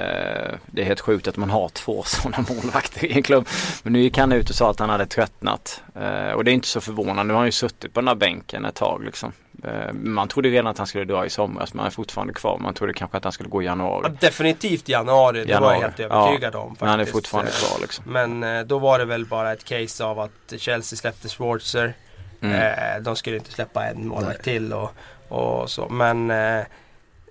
det 0.66 0.82
är 0.82 0.84
helt 0.84 1.00
sjukt 1.00 1.28
att 1.28 1.36
man 1.36 1.50
har 1.50 1.68
två 1.68 2.02
sådana 2.06 2.44
målvakter 2.48 3.04
i 3.04 3.12
en 3.12 3.22
klubb. 3.22 3.48
Men 3.82 3.92
nu 3.92 4.00
gick 4.00 4.18
han 4.18 4.32
ut 4.32 4.50
och 4.50 4.56
sa 4.56 4.70
att 4.70 4.78
han 4.80 4.90
hade 4.90 5.06
tröttnat. 5.06 5.82
Eh, 5.94 6.30
och 6.32 6.44
det 6.44 6.50
är 6.50 6.52
inte 6.52 6.68
så 6.68 6.80
förvånande. 6.80 7.22
Nu 7.24 7.32
har 7.32 7.38
han 7.38 7.46
ju 7.48 7.52
suttit 7.52 7.94
på 7.94 8.00
den 8.00 8.08
här 8.08 8.14
bänken 8.14 8.64
ett 8.64 8.74
tag 8.74 9.04
liksom. 9.04 9.32
Eh, 9.64 9.92
man 9.92 10.28
trodde 10.28 10.48
redan 10.48 10.66
att 10.66 10.78
han 10.78 10.86
skulle 10.86 11.04
dra 11.04 11.26
i 11.26 11.30
somras 11.30 11.74
men 11.74 11.78
han 11.78 11.86
är 11.86 11.90
fortfarande 11.90 12.32
kvar. 12.34 12.58
Man 12.58 12.74
trodde 12.74 12.92
kanske 12.92 13.16
att 13.16 13.24
han 13.24 13.32
skulle 13.32 13.48
gå 13.48 13.62
i 13.62 13.64
Ja, 13.64 13.70
januari. 13.70 14.12
definitivt 14.20 14.88
januari, 14.88 15.38
det 15.44 15.44
var 15.44 15.50
Januari. 15.52 15.74
jag 15.74 15.82
helt 15.82 16.00
övertygad 16.00 16.54
Ja, 16.54 16.58
om. 16.58 16.68
Faktiskt. 16.68 16.80
Men 16.80 16.90
han 16.90 17.00
är 17.00 17.04
fortfarande 17.04 17.50
kvar 17.50 17.80
liksom. 17.80 18.04
Men 18.08 18.68
då 18.68 18.78
var 18.78 18.98
det 18.98 19.04
väl 19.04 19.26
bara 19.26 19.52
ett 19.52 19.64
case 19.64 20.04
av 20.04 20.20
att 20.20 20.52
Chelsea 20.58 20.96
släppte 20.96 21.28
Schwarzer. 21.28 21.94
Mm. 22.40 23.02
De 23.02 23.16
skulle 23.16 23.36
inte 23.36 23.52
släppa 23.52 23.84
en 23.86 24.08
målvakt 24.08 24.44
till 24.44 24.72
och, 24.72 24.90
och 25.28 25.70
så. 25.70 25.88
Men 25.88 26.30
eh, 26.30 26.64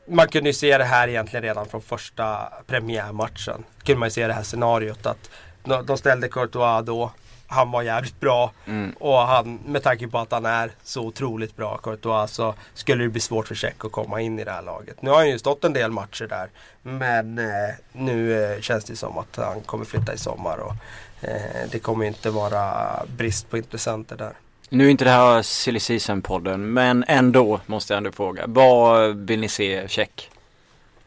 man 0.07 0.27
kunde 0.27 0.49
ju 0.49 0.53
se 0.53 0.77
det 0.77 0.83
här 0.83 1.07
egentligen 1.07 1.43
redan 1.43 1.65
från 1.65 1.81
första 1.81 2.53
premiärmatchen. 2.67 3.63
Kunde 3.83 3.99
man 3.99 4.07
ju 4.07 4.11
se 4.11 4.27
det 4.27 4.33
här 4.33 4.43
scenariot 4.43 5.05
att 5.05 5.29
de 5.63 5.85
de 5.85 5.97
ställde 5.97 6.29
Courtois 6.29 6.85
då. 6.85 7.11
Han 7.49 7.71
var 7.71 7.81
jävligt 7.81 8.19
bra. 8.19 8.51
Mm. 8.65 8.95
Och 8.99 9.17
han, 9.17 9.59
med 9.65 9.83
tanke 9.83 10.07
på 10.07 10.17
att 10.17 10.31
han 10.31 10.45
är 10.45 10.71
så 10.83 11.01
otroligt 11.01 11.55
bra, 11.55 11.77
Courtois, 11.77 12.31
så 12.31 12.53
skulle 12.73 13.03
det 13.03 13.09
bli 13.09 13.21
svårt 13.21 13.47
för 13.47 13.55
Check 13.55 13.85
att 13.85 13.91
komma 13.91 14.21
in 14.21 14.39
i 14.39 14.43
det 14.43 14.51
här 14.51 14.61
laget. 14.61 15.01
Nu 15.01 15.09
har 15.09 15.17
han 15.17 15.29
ju 15.29 15.39
stått 15.39 15.63
en 15.63 15.73
del 15.73 15.91
matcher 15.91 16.27
där. 16.27 16.49
Men 16.81 17.39
eh, 17.39 17.75
nu 17.91 18.43
eh, 18.43 18.61
känns 18.61 18.85
det 18.85 18.95
som 18.95 19.17
att 19.17 19.35
han 19.35 19.61
kommer 19.61 19.85
flytta 19.85 20.13
i 20.13 20.17
sommar. 20.17 20.57
Och, 20.57 20.73
eh, 21.21 21.69
det 21.71 21.79
kommer 21.79 22.05
inte 22.05 22.29
vara 22.29 22.89
brist 23.17 23.49
på 23.49 23.57
intressenter 23.57 24.15
där. 24.15 24.33
Nu 24.69 24.85
är 24.85 24.89
inte 24.89 25.03
det 25.03 25.11
här 25.11 25.41
Silly 25.41 25.79
Season-podden 25.79 26.57
men 26.57 27.05
ändå 27.07 27.59
måste 27.65 27.93
jag 27.93 27.97
ändå 27.97 28.11
fråga. 28.11 28.43
Vad 28.47 29.15
vill 29.15 29.39
ni 29.39 29.49
se 29.49 29.87
check? 29.87 30.29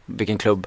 Vilken 0.06 0.38
klubb? 0.38 0.66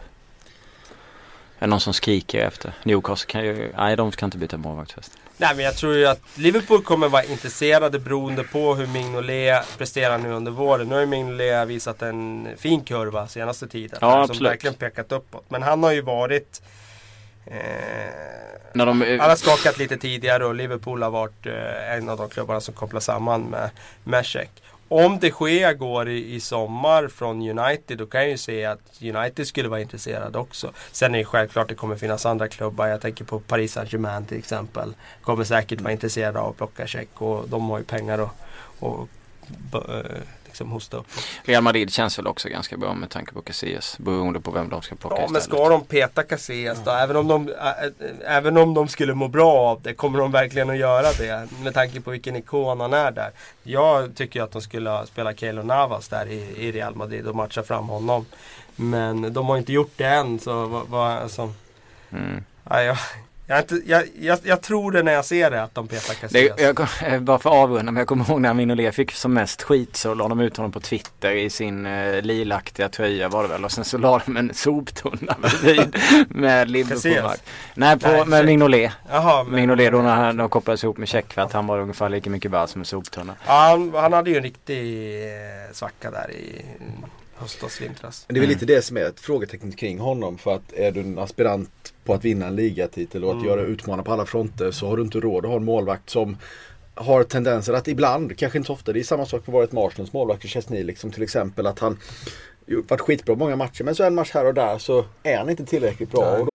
Är 1.60 1.66
det 1.66 1.68
någon 1.68 1.80
som 1.80 1.94
skriker 1.94 2.40
efter? 2.40 2.74
Newcastle 2.84 3.32
kan 3.32 3.46
ju, 3.46 3.72
nej 3.78 3.96
de 3.96 4.12
ska 4.12 4.26
inte 4.26 4.38
byta 4.38 4.58
målvakt 4.58 4.92
först. 4.92 5.12
Nej 5.38 5.56
men 5.56 5.66
jag 5.66 5.76
tror 5.76 5.96
ju 5.96 6.06
att 6.06 6.22
Liverpool 6.36 6.84
kommer 6.84 7.10
vara 7.10 7.24
intresserade 7.24 8.00
beroende 8.00 8.44
på 8.44 8.76
hur 8.76 8.88
Mignolet 8.88 9.78
presterar 9.78 10.18
nu 10.18 10.32
under 10.32 10.52
våren. 10.52 10.88
Nu 10.88 10.94
har 10.94 11.02
ju 11.02 11.08
Mignolet 11.08 11.68
visat 11.68 12.02
en 12.02 12.48
fin 12.58 12.82
kurva 12.82 13.28
senaste 13.28 13.68
tiden. 13.68 13.98
Ja, 14.02 14.08
här, 14.08 14.14
som 14.14 14.24
absolut. 14.24 14.52
verkligen 14.52 14.74
pekat 14.74 15.12
uppåt. 15.12 15.46
Men 15.50 15.64
han 15.64 15.84
har 15.84 15.92
ju 15.92 16.02
varit 16.02 16.62
eh, 17.46 17.60
de, 18.74 19.18
Han 19.20 19.30
har 19.30 19.36
skakat 19.36 19.78
lite 19.78 19.98
tidigare 19.98 20.46
och 20.46 20.56
Liverpool 20.56 21.04
har 21.04 21.10
varit 21.10 21.46
eh, 21.46 21.96
en 21.96 22.10
av 22.10 22.18
de 22.18 22.30
klubbarna 22.30 22.62
som 22.62 22.74
kopplar 22.74 23.00
samman 23.00 23.56
med, 24.04 24.26
Cech. 24.26 24.50
Om 24.88 25.20
de 25.20 25.32
Gea 25.42 25.74
går 25.74 26.10
i, 26.10 26.36
i 26.36 26.40
sommar 26.40 27.08
från 27.08 27.60
United 27.60 27.98
då 27.98 28.06
kan 28.06 28.22
jag 28.22 28.30
ju 28.30 28.38
se 28.38 28.66
att 28.66 29.02
United 29.02 29.48
skulle 29.48 29.70
vara 29.70 29.82
intresserade 29.82 30.38
också. 30.38 30.72
Sen 30.92 31.16
är 31.16 31.20
det 31.20 31.26
självklart 31.26 31.70
det 31.70 31.76
kommer 31.76 31.96
finnas 31.96 32.26
andra 32.26 32.48
klubbar. 32.48 32.88
Jag 32.88 33.02
tänker 33.02 33.26
på 33.26 33.40
Paris 33.40 33.74
Saint-Germain 33.74 34.26
till 34.26 34.38
exempel. 34.38 34.94
Kommer 35.22 35.44
säkert 35.44 35.82
vara 35.82 35.94
intresserade 35.94 36.40
av 36.40 36.50
att 36.50 36.58
plocka 36.58 36.88
Cech 36.88 37.08
och 37.14 37.50
de 37.50 37.70
har 37.70 37.78
ju 37.78 37.84
pengar 37.84 38.20
att 38.20 38.30
och, 38.80 39.08
eh, 39.74 40.22
liksom 40.54 40.72
hosta. 40.72 41.04
Real 41.44 41.64
Madrid 41.64 41.94
känns 41.94 42.18
väl 42.20 42.28
också 42.28 42.50
ganska 42.50 42.78
bra 42.78 42.94
med 42.94 43.10
tanke 43.10 43.34
på 43.34 43.42
Casillas. 43.42 43.98
Beroende 43.98 44.40
på 44.40 44.52
vem 44.52 44.70
de 44.70 44.82
ska 44.82 44.96
plocka 44.96 45.16
Ja 45.16 45.28
men 45.30 45.42
istället. 45.42 45.60
ska 45.60 45.70
de 45.70 45.86
peta 45.86 46.24
Casillas 46.24 46.78
då? 46.86 46.92
Även 46.92 47.16
om, 47.16 47.28
de, 47.28 47.50
ä, 47.50 47.54
ä, 47.54 47.92
även 48.26 48.58
om 48.58 48.74
de 48.74 48.88
skulle 48.88 49.14
må 49.14 49.28
bra 49.28 49.52
av 49.54 49.82
det, 49.82 49.94
kommer 49.94 50.20
de 50.20 50.32
verkligen 50.32 50.70
att 50.70 50.78
göra 50.78 51.12
det? 51.18 51.48
Med 51.64 51.74
tanke 51.74 52.02
på 52.02 52.12
vilken 52.12 52.36
ikon 52.36 52.80
han 52.80 52.94
är 52.94 53.12
där. 53.12 53.32
Jag 53.64 54.16
tycker 54.16 54.42
att 54.42 54.52
de 54.52 54.62
skulle 54.62 54.90
ha 54.90 55.06
spelat 55.06 55.40
Keylor 55.40 55.64
Navas 55.64 56.08
där 56.08 56.26
i, 56.26 56.54
i 56.68 56.72
Real 56.72 56.96
Madrid 56.96 57.28
och 57.28 57.36
matcha 57.36 57.64
fram 57.64 57.88
honom. 57.88 58.26
Men 58.76 59.34
de 59.34 59.46
har 59.50 59.58
inte 59.58 59.74
gjort 59.74 59.92
det 59.96 60.06
än 60.08 60.40
så 60.40 60.66
vad, 60.66 60.88
vad, 60.88 61.12
alltså, 61.12 61.54
Mm. 62.12 62.44
ja, 62.70 62.82
jag, 62.84 62.98
jag, 63.56 63.62
inte, 63.64 63.82
jag, 63.92 64.04
jag, 64.20 64.40
jag 64.44 64.62
tror 64.62 64.92
det 64.92 65.04
när 65.04 65.12
jag 65.14 65.26
ser 65.26 65.52
det 65.52 65.64
att 65.64 65.76
de 65.76 65.88
petar 65.88 66.14
Det, 66.14 66.20
Casillas. 66.22 66.60
jag, 66.62 66.76
kom- 66.76 66.88
eh, 67.08 67.20
bara 67.20 67.40
för 67.40 67.50
att 67.50 67.56
avrunda, 67.56 67.92
men 67.92 68.00
jag 68.02 68.08
kommer 68.08 68.30
ihåg 68.30 68.42
när 68.42 68.54
Mignolet 68.54 68.96
fick 68.96 69.12
som 69.12 69.34
mest 69.34 69.62
skit 69.64 69.96
så 69.96 70.14
la 70.14 70.28
de 70.28 70.40
ut 70.40 70.58
honom 70.58 70.72
på 70.72 70.80
Twitter 70.80 71.32
i 71.32 71.50
sin 71.50 71.86
eh, 71.86 72.22
lilaktiga 72.22 72.90
tröja 72.90 73.30
var 73.30 73.44
det 73.44 73.50
väl 73.50 73.66
och 73.66 73.72
sen 73.72 73.86
så 73.86 73.98
la 73.98 74.22
de 74.26 74.38
en 74.38 74.54
soptunna 74.54 75.36
bredvid 75.62 75.96
med 76.30 76.72
Liverpool 76.72 76.96
Casillas? 76.98 77.44
Nej, 77.76 78.00
på, 78.00 78.08
Nej, 78.10 78.26
med. 78.26 78.46
Mignolet. 78.46 78.92
Jaha, 79.10 79.44
men- 79.44 79.56
Mignolet 79.56 79.92
då 79.92 80.02
när 80.02 80.16
han- 80.16 80.38
de 80.38 80.50
kopplades 80.50 80.84
ihop 80.84 80.98
med 80.98 81.08
Check 81.08 81.34
för 81.34 81.42
att 81.42 81.54
han 81.54 81.68
var 81.68 81.80
ungefär 81.80 82.10
lika 82.10 82.30
mycket 82.30 82.52
värd 82.52 82.70
som 82.70 82.82
en 82.82 82.86
soptunna. 82.86 83.36
Ja, 83.48 83.54
han, 83.54 83.94
han 83.96 84.14
hade 84.14 84.30
ju 84.30 84.38
en 84.38 84.44
riktig 84.44 85.14
eh, 85.26 85.74
svacka 85.74 86.12
där 86.12 86.32
i 86.32 86.62
höstas, 87.38 87.82
vintras. 87.82 88.26
Det 88.28 88.36
är 88.36 88.40
väl 88.40 88.50
lite 88.50 88.66
det 88.66 88.82
som 88.86 88.98
är 88.98 89.02
ett 89.02 89.20
frågetecken 89.20 89.72
kring 89.72 90.00
honom. 90.00 90.38
För 90.38 90.56
att 90.56 90.74
är 90.74 90.92
du 90.92 91.00
en 91.00 91.20
aspirant 91.20 91.93
på 92.04 92.14
att 92.14 92.26
vinna 92.26 92.48
en 92.48 92.56
ligatitel 92.56 93.24
och 93.24 93.30
att 93.30 93.36
Mm. 93.36 93.48
göra 93.48 93.62
utmana 93.62 94.04
på 94.04 94.12
alla 94.14 94.26
fronter 94.26 94.72
så 94.72 94.88
har 94.88 94.98
du 94.98 95.04
inte 95.04 95.20
råd 95.20 95.46
att 95.46 95.50
ha 95.52 95.58
en 95.58 95.64
målvakt 95.66 96.10
som 96.10 96.38
har 96.96 97.24
tendenser 97.24 97.74
att 97.74 97.88
ibland, 97.88 98.38
kanske 98.38 98.58
inte 98.58 98.68
så 98.68 98.74
ofta, 98.74 98.94
det 98.94 99.00
är 99.00 99.04
samma 99.04 99.26
sak 99.26 99.48
med 99.48 99.54
varit 99.54 99.72
med 99.72 99.84
Arsenals 99.84 100.14
målvakt 100.14 100.46
Chesney 100.50 100.84
liksom 100.84 101.12
till 101.12 101.24
exempel 101.24 101.68
att 101.68 101.80
han 101.80 102.00
varit 102.90 103.02
skitbra 103.02 103.36
många 103.36 103.56
matcher 103.56 103.84
men 103.84 103.96
så 103.96 104.04
en 104.04 104.16
match 104.16 104.32
här 104.34 104.46
och 104.46 104.54
där 104.54 104.78
så 104.78 105.06
är 105.24 105.38
han 105.38 105.50
inte 105.50 105.66
tillräckligt 105.66 106.12
bra. 106.12 106.32
Nej. 106.32 106.40
Och 106.40 106.46
då 106.46 106.50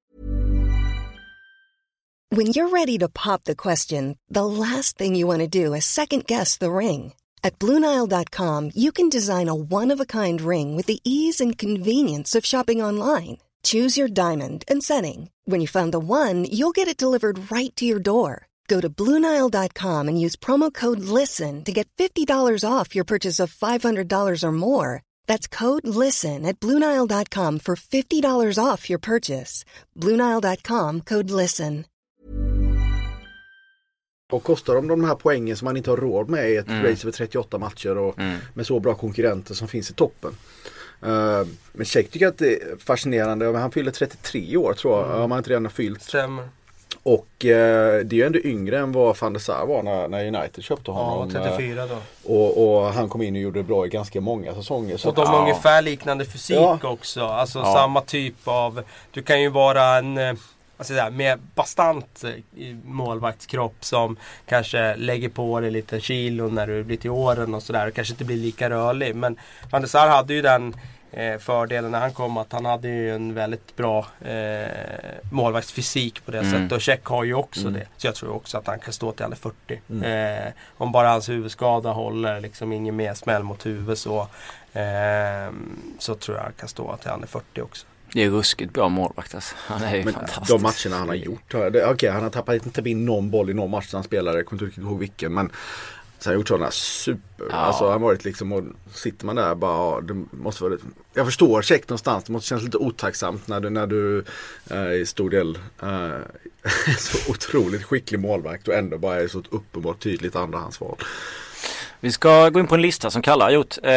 When 2.30 2.46
you're 2.46 2.70
ready 2.70 2.98
to 2.98 3.08
pop 3.08 3.44
the 3.44 3.54
question, 3.54 4.16
the 4.34 4.44
last 4.44 4.98
thing 4.98 5.16
you 5.16 5.26
want 5.26 5.40
to 5.40 5.64
do 5.64 5.74
is 5.76 5.84
second 5.87 6.26
guess 6.26 6.58
the 6.58 6.66
ring. 6.70 7.12
At 7.42 7.58
Bluenile.com, 7.58 8.70
you 8.74 8.92
can 8.92 9.08
design 9.08 9.48
a 9.48 9.54
one 9.54 9.94
of 9.94 10.00
a 10.00 10.04
kind 10.04 10.40
ring 10.40 10.76
with 10.76 10.87
the 10.87 10.98
ease 11.04 11.40
and 11.44 11.56
convenience 11.58 12.38
of 12.38 12.44
shopping 12.44 12.82
online. 12.82 13.38
Choose 13.62 13.96
your 14.00 14.08
diamond 14.08 14.64
and 14.68 14.82
setting. 14.82 15.30
When 15.48 15.62
you 15.62 15.66
find 15.66 15.92
the 15.94 15.98
one, 15.98 16.44
you'll 16.44 16.72
get 16.76 16.88
it 16.88 16.98
delivered 17.00 17.50
right 17.50 17.74
to 17.76 17.87
your 17.87 18.02
door. 18.02 18.48
Go 18.68 18.80
to 18.82 18.90
Bluenile.com 18.90 20.09
and 20.09 20.20
use 20.20 20.36
promo 20.36 20.70
code 20.70 21.01
LISTEN 21.01 21.64
to 21.64 21.72
get 21.72 21.88
$50 21.96 22.64
off 22.70 22.94
your 22.94 23.05
purchase 23.07 23.40
of 23.40 23.51
$500 23.55 24.44
or 24.44 24.53
more. 24.53 25.01
That's 25.26 25.49
code 25.49 25.86
LISTEN 25.88 26.44
at 26.44 26.61
Bluenile.com 26.61 27.61
for 27.61 27.76
$50 27.76 28.59
off 28.62 28.90
your 28.90 28.99
purchase. 28.99 29.64
Bluenile.com 29.96 31.01
code 31.01 31.30
LISTEN. 31.30 31.84
Och 34.32 34.42
kostar 34.42 34.74
de 34.74 34.88
de 34.88 35.05
här 35.05 35.14
poängen 35.14 35.57
som 35.57 35.64
man 35.66 35.76
inte 35.76 35.90
har 35.90 35.96
råd 35.96 36.28
med 36.30 36.51
i 36.51 36.57
ett 36.57 36.68
Mm. 36.68 36.82
race 36.84 37.03
över 37.07 37.12
38 37.12 37.59
matcher 37.59 37.99
och 37.99 38.18
Mm. 38.18 38.38
med 38.55 38.66
så 38.66 38.80
bra 38.80 38.94
konkurrenter 38.94 39.55
som 39.55 39.68
finns 39.68 39.90
i 39.90 39.94
toppen. 39.94 40.32
Uh, 41.07 41.46
men 41.72 41.86
Check 41.86 42.11
tycker 42.11 42.26
jag 42.26 42.32
att 42.32 42.38
det 42.38 42.55
är 42.62 42.76
fascinerande. 42.86 43.59
Han 43.59 43.70
fyller 43.70 43.90
33 43.90 44.57
år 44.57 44.72
tror 44.74 44.99
jag, 45.09 45.20
om 45.24 45.30
han 45.30 45.38
inte 45.38 45.51
redan 45.51 45.64
har 45.64 45.70
fyllt. 45.72 46.03
Stämmer. 46.03 46.49
Och 47.03 47.44
eh, 47.44 48.05
det 48.05 48.12
är 48.12 48.18
ju 48.18 48.22
ändå 48.26 48.38
yngre 48.38 48.78
än 48.78 48.92
vad 48.92 49.18
van 49.20 49.32
der 49.32 49.40
Sar 49.40 49.66
var 49.66 49.82
när, 49.82 50.09
när 50.09 50.26
United 50.26 50.64
köpte 50.64 50.90
Ja, 50.90 50.92
honom. 50.94 51.30
34 51.30 51.86
då. 51.86 51.94
Eh, 51.94 52.01
och, 52.36 52.76
och 52.84 52.92
han 52.92 53.09
kom 53.09 53.22
in 53.22 53.34
och 53.36 53.40
gjorde 53.42 53.59
det 53.59 53.62
bra 53.64 53.86
i 53.86 53.88
ganska 53.88 54.20
många 54.20 54.55
säsonger. 54.55 54.96
Så 54.96 55.09
Och 55.09 55.14
de 55.14 55.26
har 55.26 55.34
Ja. 55.34 55.40
ungefär 55.42 55.82
liknande 55.82 56.24
fysik 56.24 56.57
Ja. 56.57 56.78
också. 56.82 57.24
Alltså 57.24 57.59
Ja. 57.59 57.72
samma 57.74 58.01
typ 58.01 58.34
av... 58.44 58.82
Du 59.11 59.22
kan 59.22 59.42
ju 59.42 59.49
vara 59.49 59.84
en... 59.99 60.38
Alltså 60.79 60.95
där, 60.95 61.11
med 61.11 61.39
bastant 61.55 62.24
eh, 62.24 62.74
målvaktskropp 62.85 63.76
som 63.85 64.16
kanske 64.47 64.97
lägger 64.97 65.29
på 65.29 65.61
dig 65.61 65.70
lite 65.70 66.01
kilo 66.01 66.49
när 66.49 66.66
du 66.66 66.85
blir 66.85 66.97
till 66.97 67.11
åren 67.11 67.55
och 67.55 67.62
sådär. 67.62 67.87
Och 67.89 67.95
kanske 67.95 68.12
inte 68.14 68.24
blir 68.24 68.37
lika 68.37 68.70
rörlig. 68.70 69.16
Men 69.16 69.37
Van 69.70 69.81
der 69.83 69.89
Sar 69.89 70.09
hade 70.09 70.35
ju 70.35 70.43
den 70.43 70.74
eh, 71.12 71.39
fördelen 71.39 71.91
när 71.91 72.01
han 72.01 72.12
kom 72.12 72.37
att 72.37 72.53
han 72.53 72.64
hade 72.64 72.89
ju 72.89 73.14
en 73.14 73.35
väldigt 73.35 73.76
bra 73.76 74.07
eh, 74.24 74.68
målvaktsfysik 75.33 76.24
på 76.24 76.31
det 76.31 76.39
Mm. 76.39 76.51
sättet. 76.53 76.72
Och 76.72 76.81
Check 76.81 77.05
har 77.05 77.24
ju 77.24 77.35
också 77.35 77.61
Mm. 77.61 77.72
det. 77.72 77.87
Så 77.97 78.07
jag 78.07 78.14
tror 78.14 78.33
också 78.37 78.59
att 78.59 78.66
han 78.66 78.79
kan 78.79 78.93
stå 78.93 79.12
till 79.12 79.24
är 79.24 79.35
40. 79.35 79.81
Mm. 79.91 80.03
Eh, 80.47 80.53
om 80.76 80.93
bara 80.93 81.09
hans 81.09 81.29
huvudskada 81.29 81.91
håller, 81.93 82.41
liksom 82.41 82.72
ingen 82.72 82.97
mer 82.97 83.14
smäll 83.14 83.43
mot 83.43 83.66
huvudet 83.66 83.99
så. 83.99 84.20
Eh, 84.72 85.53
så 85.99 86.14
tror 86.14 86.37
jag 86.37 86.45
han 86.45 86.53
kan 86.53 86.68
stå 86.68 86.97
till 86.97 87.11
han 87.11 87.22
är 87.22 87.26
40 87.26 87.61
också. 87.62 87.87
Det 88.12 88.24
är 88.24 88.30
ruskigt 88.30 88.72
bra 88.72 88.88
målvakt 88.88 89.34
alltså. 89.34 89.54
Han 89.59 89.82
är 89.82 89.96
ju 89.96 90.04
Men 90.04 90.14
fantastisk. 90.14 90.48
de 90.48 90.62
matcherna 90.62 90.98
han 91.00 91.09
har 91.09 91.14
gjort. 91.14 91.52
har- 91.52 91.92
Okej, 91.92 92.11
han 92.11 92.22
har 92.22 92.30
tappat 92.30 92.54
inte 92.54 92.90
in 92.90 93.04
någon 93.04 93.30
boll 93.30 93.50
i 93.50 93.54
någon 93.54 93.70
match 93.70 93.88
han 93.92 94.02
spelade. 94.04 94.38
Jag 94.38 94.46
kommer 94.46 94.64
inte 94.64 94.80
ihåg 94.80 94.98
vilken. 94.98 95.34
Men 95.34 95.50
så 96.18 96.28
har 96.28 96.32
han 96.34 96.40
gjort 96.40 96.48
sådana 96.48 96.70
super. 96.70 97.46
Ja. 97.50 97.56
Alltså 97.56 97.84
han 97.84 97.92
har 97.92 97.98
varit 97.98 98.24
liksom 98.24 98.52
och 98.52 98.64
sitter 98.92 99.26
man 99.26 99.36
där 99.36 99.54
bara. 99.54 99.72
Ja, 99.72 100.00
det 100.00 100.24
måste 100.30 100.62
vara, 100.64 100.74
jag 101.14 101.26
förstår 101.26 101.62
check 101.62 101.88
någonstans. 101.88 102.24
Det 102.24 102.32
måste 102.32 102.48
kännas 102.48 102.64
lite 102.64 102.78
otacksamt 102.78 103.48
när 103.48 103.61
du, 103.61 103.70
när 103.70 103.86
du 103.86 104.24
eh, 104.70 104.92
i 104.92 105.06
stor 105.06 105.30
del 105.30 105.59
eh, 105.82 105.88
är 106.86 106.98
så 106.98 107.30
otroligt 107.30 107.84
skicklig 107.84 108.20
målvakt 108.20 108.68
och 108.68 108.74
ändå 108.74 108.98
bara 108.98 109.20
är 109.20 109.28
så 109.28 109.38
ett 109.38 109.46
uppenbart 109.50 110.00
tydligt 110.02 110.36
andrahandsval. 110.36 110.96
Vi 112.00 112.12
ska 112.12 112.48
gå 112.50 112.61
in 112.61 112.66
på 112.66 112.74
en 112.74 112.82
lista 112.82 113.11
som 113.11 113.22
Kalle 113.22 113.44
har 113.44 113.50
gjort. 113.50 113.74
Eh, 113.82 113.92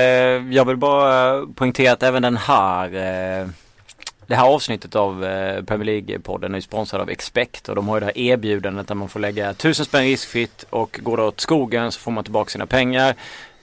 jag 0.53 0.65
vill 0.65 0.77
bara 0.77 1.45
poängtera 1.47 1.93
att 1.93 2.03
även 2.03 2.21
den 2.21 2.37
här 2.37 2.93
eh, 3.41 3.47
det 4.31 4.37
här 4.37 4.47
avsnittet 4.47 4.95
av 4.95 5.25
eh, 5.25 5.63
Premier 5.63 5.85
League-podden 5.85 6.51
är 6.51 6.55
ju 6.55 6.61
sponsrad 6.61 7.01
av 7.01 7.09
Expect 7.09 7.69
och 7.69 7.75
de 7.75 7.87
har 7.87 7.95
ju 7.95 7.99
det 7.99 8.05
här 8.05 8.17
erbjudandet 8.17 8.87
där 8.87 8.95
man 8.95 9.09
får 9.09 9.19
lägga 9.19 9.53
tusen 9.53 9.85
spänn 9.85 10.03
riskfritt 10.03 10.65
och 10.69 10.99
går 11.03 11.17
det 11.17 11.23
åt 11.23 11.39
skogen 11.39 11.91
så 11.91 11.99
får 11.99 12.11
man 12.11 12.23
tillbaka 12.23 12.49
sina 12.49 12.65
pengar. 12.65 13.09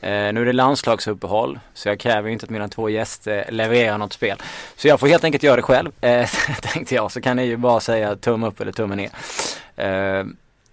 Eh, 0.00 0.10
nu 0.10 0.40
är 0.40 0.44
det 0.44 0.52
landslagsuppehåll 0.52 1.58
så 1.74 1.88
jag 1.88 2.00
kräver 2.00 2.28
ju 2.28 2.32
inte 2.32 2.44
att 2.44 2.50
mina 2.50 2.68
två 2.68 2.88
gäster 2.88 3.44
levererar 3.50 3.98
något 3.98 4.12
spel. 4.12 4.38
Så 4.76 4.88
jag 4.88 5.00
får 5.00 5.06
helt 5.06 5.24
enkelt 5.24 5.42
göra 5.42 5.56
det 5.56 5.62
själv, 5.62 5.92
eh, 6.00 6.28
tänkte 6.62 6.94
jag. 6.94 7.12
Så 7.12 7.20
kan 7.20 7.36
ni 7.36 7.44
ju 7.44 7.56
bara 7.56 7.80
säga 7.80 8.16
tumme 8.16 8.46
upp 8.46 8.60
eller 8.60 8.72
tumme 8.72 8.96
ner. 8.96 9.10
Eh, 9.76 10.24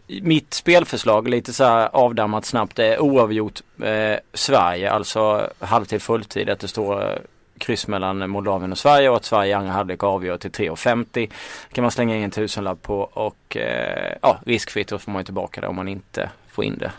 mitt 0.08 0.54
spelförslag, 0.54 1.28
lite 1.28 1.54
så 1.54 1.64
här 1.64 1.90
avdammat 1.94 2.46
snabbt, 2.46 2.80
är 2.80 3.00
oavgjort 3.00 3.62
eh, 3.84 4.18
Sverige, 4.34 4.92
alltså 4.92 5.50
halvtid 5.60 6.02
fulltid. 6.02 6.50
Att 6.50 6.60
det 6.60 6.68
står 6.68 7.22
kryss 7.58 7.88
mellan 7.88 8.30
Moldavien 8.30 8.72
och 8.72 8.78
Sverige 8.78 9.10
och 9.10 9.16
att 9.16 9.26
Sverige 9.26 9.52
i 9.52 9.54
andra 9.54 9.72
halvlek 9.72 10.04
avgör 10.04 10.38
till 10.38 10.52
3,50. 10.52 11.32
kan 11.72 11.82
man 11.82 11.92
slänga 11.92 12.16
in 12.16 12.24
en 12.24 12.32
tusenlapp 12.32 12.82
på 12.82 13.00
och 13.00 13.58
eh, 13.58 14.18
ja, 14.22 14.40
riskfritt 14.46 14.88
då 14.88 15.00
får 15.00 15.12
man 15.12 15.22
ju 15.22 15.26
tillbaka 15.26 15.62
det 15.62 15.68
om 15.68 15.76
man 15.76 15.88
inte 15.88 16.30
får 16.48 16.64
in 16.64 16.78
det. 16.78 16.92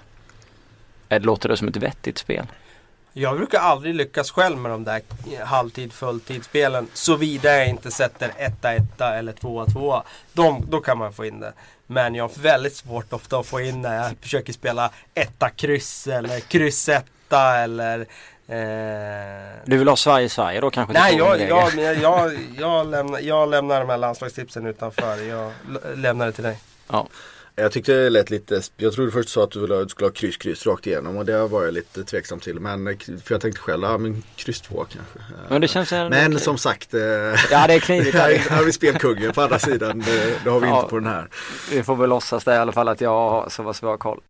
Låter 1.19 1.49
det 1.49 1.57
som 1.57 1.69
ett 1.69 1.77
vettigt 1.77 2.19
spel? 2.19 2.47
Jag 3.19 3.37
brukar 3.37 3.59
aldrig 3.59 3.95
lyckas 3.95 4.31
själv 4.31 4.59
med 4.59 4.71
de 4.71 4.85
där 4.85 5.03
halvtid 5.45 5.93
fulltidsspelen. 5.93 6.89
Såvida 6.93 7.57
jag 7.59 7.69
inte 7.69 7.91
sätter 7.91 8.29
1-1 8.63 9.19
eller 9.19 9.33
2-2. 9.33 10.03
De, 10.33 10.65
då 10.69 10.81
kan 10.81 10.99
man 10.99 11.13
få 11.13 11.25
in 11.25 11.41
det. 11.41 11.53
Men 11.87 12.15
jag 12.15 12.25
har 12.25 12.43
väldigt 12.43 12.77
svårt 12.77 13.13
ofta 13.13 13.39
att 13.39 13.47
få 13.47 13.61
in 13.61 13.83
när 13.83 13.97
jag 13.97 14.17
försöker 14.21 14.53
spela 14.53 14.91
etta 15.15 15.51
kryss 15.51 16.07
eller 16.07 16.41
kryss 16.41 16.89
etta 16.89 17.57
eller. 17.59 18.07
Du 19.65 19.77
vill 19.77 19.89
ha 19.89 19.97
Sverige-Sverige 19.97 20.61
då 20.61 20.71
kanske? 20.71 20.93
Nej, 20.93 21.17
jag, 21.17 21.41
jag, 21.41 21.75
jag, 21.75 21.95
jag, 22.03 22.33
jag, 22.59 22.87
lämnar, 22.91 23.21
jag 23.21 23.49
lämnar 23.51 23.81
de 23.81 23.89
här 23.91 23.99
landslagstipsen 23.99 24.67
utanför. 24.67 25.17
Jag 25.29 25.53
lämnar 25.95 26.27
det 26.27 26.33
till 26.33 26.45
dig. 26.45 26.59
Jag 27.59 27.73
tyckte 27.73 27.93
det 27.93 28.11
lät 28.11 28.31
lite, 28.31 28.61
jag 28.77 28.93
trodde 28.93 29.13
först 29.13 29.29
så 29.29 29.43
att 29.43 29.51
du 29.51 29.61
ville 29.61 29.89
skulle 29.89 30.07
ha 30.07 30.13
kryss, 30.13 30.37
kryss 30.37 30.67
rakt 30.67 30.87
igenom 30.87 31.17
och 31.17 31.27
det 31.27 31.47
var 31.47 31.65
jag 31.65 31.75
lite 31.75 32.05
tveksam 32.05 32.41
till. 32.41 32.61
Men, 32.61 32.87
eh, 32.87 32.95
för 33.25 33.35
jag 33.35 33.41
tänkte 33.41 33.61
själv, 33.61 33.83
ja 33.83 33.99
men 33.99 34.23
kryss 34.37 34.61
två 34.61 34.87
kanske. 34.93 35.19
Men 35.49 35.61
det 35.61 35.69
känns 35.69 35.91
Men 35.91 36.27
okej. 36.33 36.41
som 36.41 36.59
sagt, 36.59 36.95
eh, 36.95 37.01
Ja 37.51 37.67
det 37.67 37.75
är 37.75 37.81
knivigt. 37.81 38.17
här, 38.19 38.35
här 38.35 38.57
har 38.57 38.65
vi 38.65 38.73
spelkungen 38.73 39.33
på 39.33 39.43
andra 39.43 39.59
sidan. 39.59 39.99
Det, 39.99 40.45
det 40.45 40.51
har 40.51 40.61
vi 40.61 40.67
Ja. 40.69 40.77
inte 40.79 40.91
på 40.91 40.97
den 40.99 41.07
här. 41.09 41.29
Vi 41.71 41.83
får 41.83 41.97
väl 41.97 42.09
låtsas 42.11 42.45
det 42.45 42.55
i 42.55 42.59
alla 42.59 42.73
fall 42.73 42.89
att 42.89 43.01
jag 43.01 43.11
har 43.31 43.49
så 43.49 43.65
pass 43.65 43.81
bra 43.81 43.97
koll. 43.97 44.21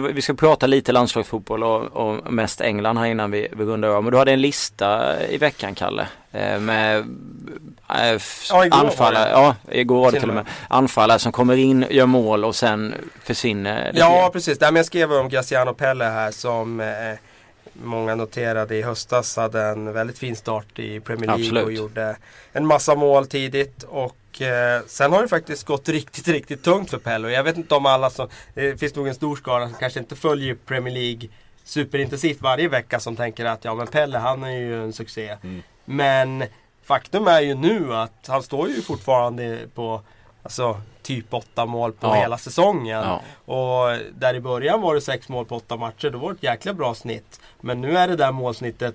Vi 0.00 0.22
ska 0.22 0.34
prata 0.34 0.66
lite 0.66 0.92
landslagsfotboll 0.92 1.62
och, 1.64 1.82
och 1.82 2.32
mest 2.32 2.60
England 2.60 2.96
här 2.98 3.06
innan 3.06 3.30
vi, 3.30 3.48
vi 3.52 3.64
rundar 3.64 3.88
av. 3.88 4.02
Men 4.04 4.12
du 4.12 4.18
hade 4.18 4.32
en 4.32 4.40
lista 4.40 5.16
i 5.28 5.38
veckan 5.38 5.74
Kalle. 5.74 6.06
eh, 6.32 6.58
Med 6.60 6.98
äh, 6.98 7.04
f- 8.10 8.46
Ja, 8.50 8.64
igår 8.66 8.76
var 8.78 8.84
anfallare, 8.84 9.30
ja 9.30 9.54
igår 9.70 10.00
var 10.04 10.12
det 10.12 10.20
Till 10.20 10.28
och 10.28 10.34
med. 10.34 10.46
Anfallare 10.68 11.18
som 11.18 11.32
kommer 11.32 11.56
in, 11.56 11.86
gör 11.90 12.06
mål 12.06 12.44
och 12.44 12.56
sen 12.56 12.94
försvinner. 13.22 13.92
Ja, 13.94 14.30
precis. 14.32 14.60
Nej, 14.60 14.72
men 14.72 14.76
jag 14.76 14.86
skrev 14.86 15.12
om 15.12 15.28
Graziano 15.28 15.74
Pelle 15.74 16.04
här 16.04 16.30
som 16.30 16.80
eh, 16.80 16.86
många 17.82 18.14
noterade 18.14 18.76
i 18.76 18.82
höstas 18.82 19.36
hade 19.36 19.62
en 19.62 19.92
väldigt 19.92 20.18
fin 20.18 20.36
start 20.36 20.78
i 20.78 21.00
Premier 21.00 21.26
League 21.26 21.44
Absolut. 21.44 21.64
och 21.64 21.72
gjorde 21.72 22.16
en 22.52 22.66
massa 22.66 22.94
mål 22.94 23.26
tidigt. 23.26 23.82
Och 23.82 24.42
eh, 24.42 24.82
sen 24.86 25.12
har 25.12 25.22
det 25.22 25.28
faktiskt 25.28 25.66
gått 25.66 25.88
riktigt, 25.88 26.28
riktigt 26.28 26.62
tungt 26.62 26.90
för 26.90 26.98
Pelle. 26.98 27.26
Och 27.26 27.32
jag 27.32 27.44
vet 27.44 27.56
inte 27.56 27.74
om 27.74 27.86
alla 27.86 28.10
som, 28.10 28.28
det 28.54 28.80
finns 28.80 28.94
nog 28.94 29.08
en 29.08 29.14
stor 29.14 29.36
skara 29.36 29.68
som 29.68 29.78
kanske 29.78 30.00
inte 30.00 30.16
följer 30.16 30.56
Premier 30.66 30.94
League 30.94 31.28
superintensivt 31.64 32.40
varje 32.40 32.68
vecka 32.68 33.00
som 33.00 33.16
tänker 33.16 33.44
att 33.44 33.64
ja 33.64 33.74
men 33.74 33.86
Pelle 33.86 34.18
han 34.18 34.44
är 34.44 34.58
ju 34.58 34.82
en 34.82 34.92
succé. 34.92 35.36
Mm. 35.42 35.62
Men 35.84 36.44
faktum 36.82 37.26
är 37.26 37.40
ju 37.40 37.54
nu 37.54 37.94
att 37.94 38.24
han 38.26 38.42
står 38.42 38.68
ju 38.68 38.82
fortfarande 38.82 39.58
på 39.74 40.02
Alltså 40.42 40.80
typ 41.08 41.34
åtta 41.34 41.66
mål 41.66 41.92
på 41.92 42.06
Ja. 42.06 42.14
hela 42.14 42.38
säsongen. 42.38 42.98
Ja. 43.02 43.20
Och 43.54 43.98
där 44.18 44.34
i 44.34 44.40
början 44.40 44.80
var 44.80 44.94
det 44.94 45.00
sex 45.00 45.28
mål 45.28 45.44
på 45.44 45.56
åtta 45.56 45.76
matcher. 45.76 46.10
Då 46.10 46.18
var 46.18 46.28
det 46.30 46.36
ett 46.36 46.42
jäkla 46.42 46.72
bra 46.74 46.94
snitt. 46.94 47.40
Men 47.60 47.80
nu 47.80 47.96
är 47.98 48.08
det 48.08 48.16
där 48.16 48.32
målsnittet 48.32 48.94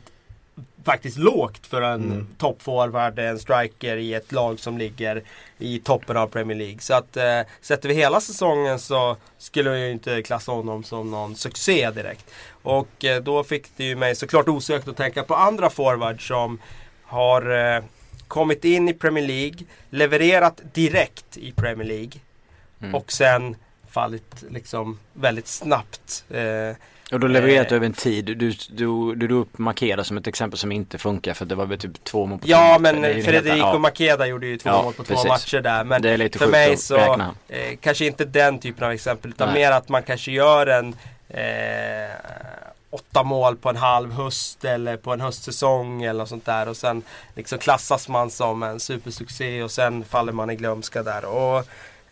faktiskt 0.86 1.18
lågt 1.18 1.68
för 1.68 1.82
en 1.82 2.04
Mm. 2.04 2.28
toppforward, 2.38 3.20
en 3.20 3.40
striker 3.40 3.98
i 3.98 4.14
ett 4.14 4.32
lag 4.32 4.60
som 4.60 4.78
ligger 4.78 5.24
i 5.58 5.80
toppen 5.80 6.18
av 6.18 6.28
Premier 6.28 6.58
League. 6.58 6.80
Så 6.80 6.94
att 6.94 7.18
eh, 7.18 7.40
sätter 7.62 7.90
vi 7.90 7.96
hela 7.96 8.22
säsongen 8.22 8.80
så 8.80 9.16
skulle 9.38 9.70
jag 9.70 9.80
ju 9.80 9.92
inte 9.92 10.22
klassa 10.22 10.52
honom 10.52 10.84
som 10.84 11.12
någon 11.12 11.36
succé 11.36 11.92
direkt. 11.92 12.26
Och 12.64 13.06
eh, 13.06 13.22
då 13.24 13.44
fick 13.44 13.78
det 13.78 13.84
ju 13.84 13.96
mig 13.96 14.16
såklart 14.16 14.48
osökt 14.48 14.88
att 14.88 14.98
tänka 14.98 15.24
på 15.24 15.36
andra 15.36 15.70
forwards 15.70 16.28
som 16.28 16.60
har 17.04 17.76
eh, 17.76 17.84
kommit 18.28 18.66
in 18.66 18.90
i 18.90 18.94
Premier 18.94 19.28
League, 19.28 19.58
levererat 19.90 20.62
direkt 20.74 21.38
i 21.38 21.52
Premier 21.52 21.88
League 21.88 22.12
Mm. 22.82 22.96
och 22.96 23.12
sen 23.12 23.56
fallit 23.92 24.44
liksom 24.50 25.00
väldigt 25.14 25.48
snabbt. 25.48 26.26
Eh, 26.30 26.76
Och 27.12 27.20
då 27.20 27.28
levererat 27.28 27.72
Eh. 27.72 27.76
över 27.76 27.86
en 27.86 27.94
tid. 27.94 28.26
Du, 28.26 28.36
du, 28.36 28.54
du, 28.70 29.16
du 29.16 29.36
upp 29.36 29.58
Makeda 29.58 30.04
som 30.04 30.18
ett 30.18 30.28
exempel 30.28 30.58
som 30.60 30.72
inte 30.72 30.98
funkar 30.98 31.34
för 31.34 31.46
det 31.46 31.56
var 31.56 31.66
väl 31.66 31.78
typ 31.80 32.04
två 32.04 32.26
mål 32.26 32.40
på 32.40 32.46
två 32.46 32.52
ja 32.52 32.78
matcher. 32.80 32.94
men 33.00 33.24
Federico 33.24 33.58
ja, 33.58 33.78
Makeda 33.78 34.28
gjorde 34.28 34.48
ju 34.48 34.58
två 34.58 34.70
Ja, 34.70 34.84
mål 34.84 34.94
på 34.94 35.04
precis. 35.04 35.24
två 35.24 35.30
matcher 35.30 35.62
där. 35.62 35.84
Men 35.84 36.02
Det 36.02 36.10
är 36.10 36.18
lite 36.18 36.40
för 36.40 36.48
mig 36.48 36.78
så 36.78 36.98
eh, 36.98 37.76
kanske 37.82 38.06
inte 38.06 38.26
den 38.26 38.60
typen 38.60 38.84
av 38.84 38.92
exempel 38.92 39.32
utan 39.32 39.48
Nej. 39.48 39.58
mer 39.62 39.72
att 39.72 39.90
man 39.90 40.04
kanske 40.04 40.32
gör 40.32 40.68
en 40.68 40.96
eh, 41.30 41.44
åtta 42.94 43.24
mål 43.24 43.56
på 43.56 43.70
en 43.70 43.76
halv 43.76 44.12
höst 44.12 44.66
eller 44.66 44.98
på 44.98 45.14
en 45.14 45.22
höstsäsong 45.22 46.04
eller 46.04 46.20
något 46.20 46.30
sånt 46.30 46.46
där 46.46 46.70
och 46.70 46.78
sen 46.78 47.04
liksom 47.36 47.60
klassas 47.60 48.10
man 48.10 48.30
som 48.30 48.64
en 48.64 48.80
supersuccé 48.80 49.64
och 49.64 49.72
sen 49.72 50.04
faller 50.04 50.32
man 50.32 50.50
i 50.50 50.56
glömska 50.56 51.04
där. 51.04 51.26
Och, 51.26 51.66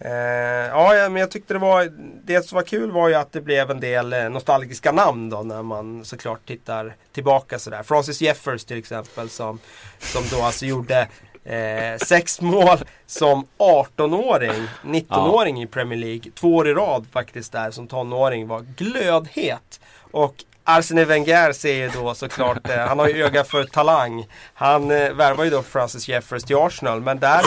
eh, 0.05 0.67
ja, 0.67 1.09
men 1.09 1.15
jag 1.15 1.32
tyckte 1.32 1.53
det 1.53 1.59
var 1.59 1.91
Det 2.25 2.45
som 2.45 2.55
var 2.55 2.63
kul 2.63 2.91
var 2.91 3.09
ju 3.09 3.15
att 3.15 3.32
det 3.32 3.41
blev 3.41 3.71
en 3.71 3.79
del 3.79 4.13
eh, 4.13 4.29
nostalgiska 4.29 4.91
namn 4.91 5.29
då 5.29 5.41
när 5.41 5.63
man 5.63 6.05
såklart 6.05 6.45
tittar 6.45 6.95
tillbaka 7.11 7.59
sådär. 7.59 7.84
Francis 7.84 8.21
Jeffers 8.21 8.63
till 8.63 8.77
exempel 8.77 9.29
som, 9.29 9.59
som 9.99 10.23
då 10.32 10.41
alltså 10.41 10.65
gjorde 10.65 11.07
Eh, 11.43 11.97
sex 11.97 12.41
mål 12.41 12.77
som 13.05 13.45
18-åring, 13.57 14.67
19-åring 14.84 15.61
i 15.61 15.67
Premier 15.67 15.99
League. 15.99 16.32
Två 16.36 16.55
år 16.55 16.67
i 16.67 16.73
rad 16.73 17.05
faktiskt 17.11 17.51
där 17.51 17.71
som 17.71 17.88
tonåring 17.88 18.47
var 18.47 18.61
glödhet. 18.61 19.79
Och 20.11 20.43
Arsene 20.64 21.05
Wenger 21.05 21.51
ser 21.53 21.89
då 21.89 22.14
såklart, 22.14 22.70
eh, 22.70 22.78
han 22.78 22.99
har 22.99 23.07
ju 23.07 23.24
öga 23.26 23.43
för 23.43 23.64
talang. 23.64 24.26
Han 24.53 24.91
eh, 24.91 25.12
värvar 25.14 25.43
ju 25.43 25.49
då 25.49 25.62
Francis 25.64 26.07
Jeffers 26.07 26.43
till 26.43 26.55
Arsenal 26.55 27.01
men 27.01 27.20
där 27.20 27.41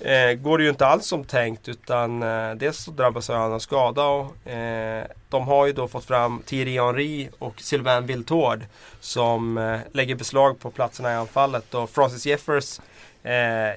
eh, 0.00 0.32
går 0.32 0.58
det 0.58 0.64
ju 0.64 0.70
inte 0.70 0.86
alls 0.86 1.06
som 1.06 1.24
tänkt 1.24 1.68
utan 1.68 2.22
eh, 2.22 2.54
dels 2.54 2.78
så 2.84 2.90
drabbas 2.90 3.28
han 3.28 3.52
av 3.52 3.58
skada 3.58 4.04
och 4.04 4.46
eh, 4.50 5.04
de 5.28 5.48
har 5.48 5.66
ju 5.66 5.72
då 5.72 5.88
fått 5.88 6.04
fram 6.04 6.42
Thierry 6.46 6.78
Henry 6.78 7.28
och 7.38 7.60
Sylvain 7.60 8.06
Wiltord 8.06 8.64
som 9.00 9.58
eh, 9.58 9.78
lägger 9.92 10.14
beslag 10.14 10.60
på 10.60 10.70
platserna 10.70 11.12
i 11.12 11.14
anfallet 11.14 11.74
och 11.74 11.90
Francis 11.90 12.26
Jeffers 12.26 12.80
eh, 13.22 13.32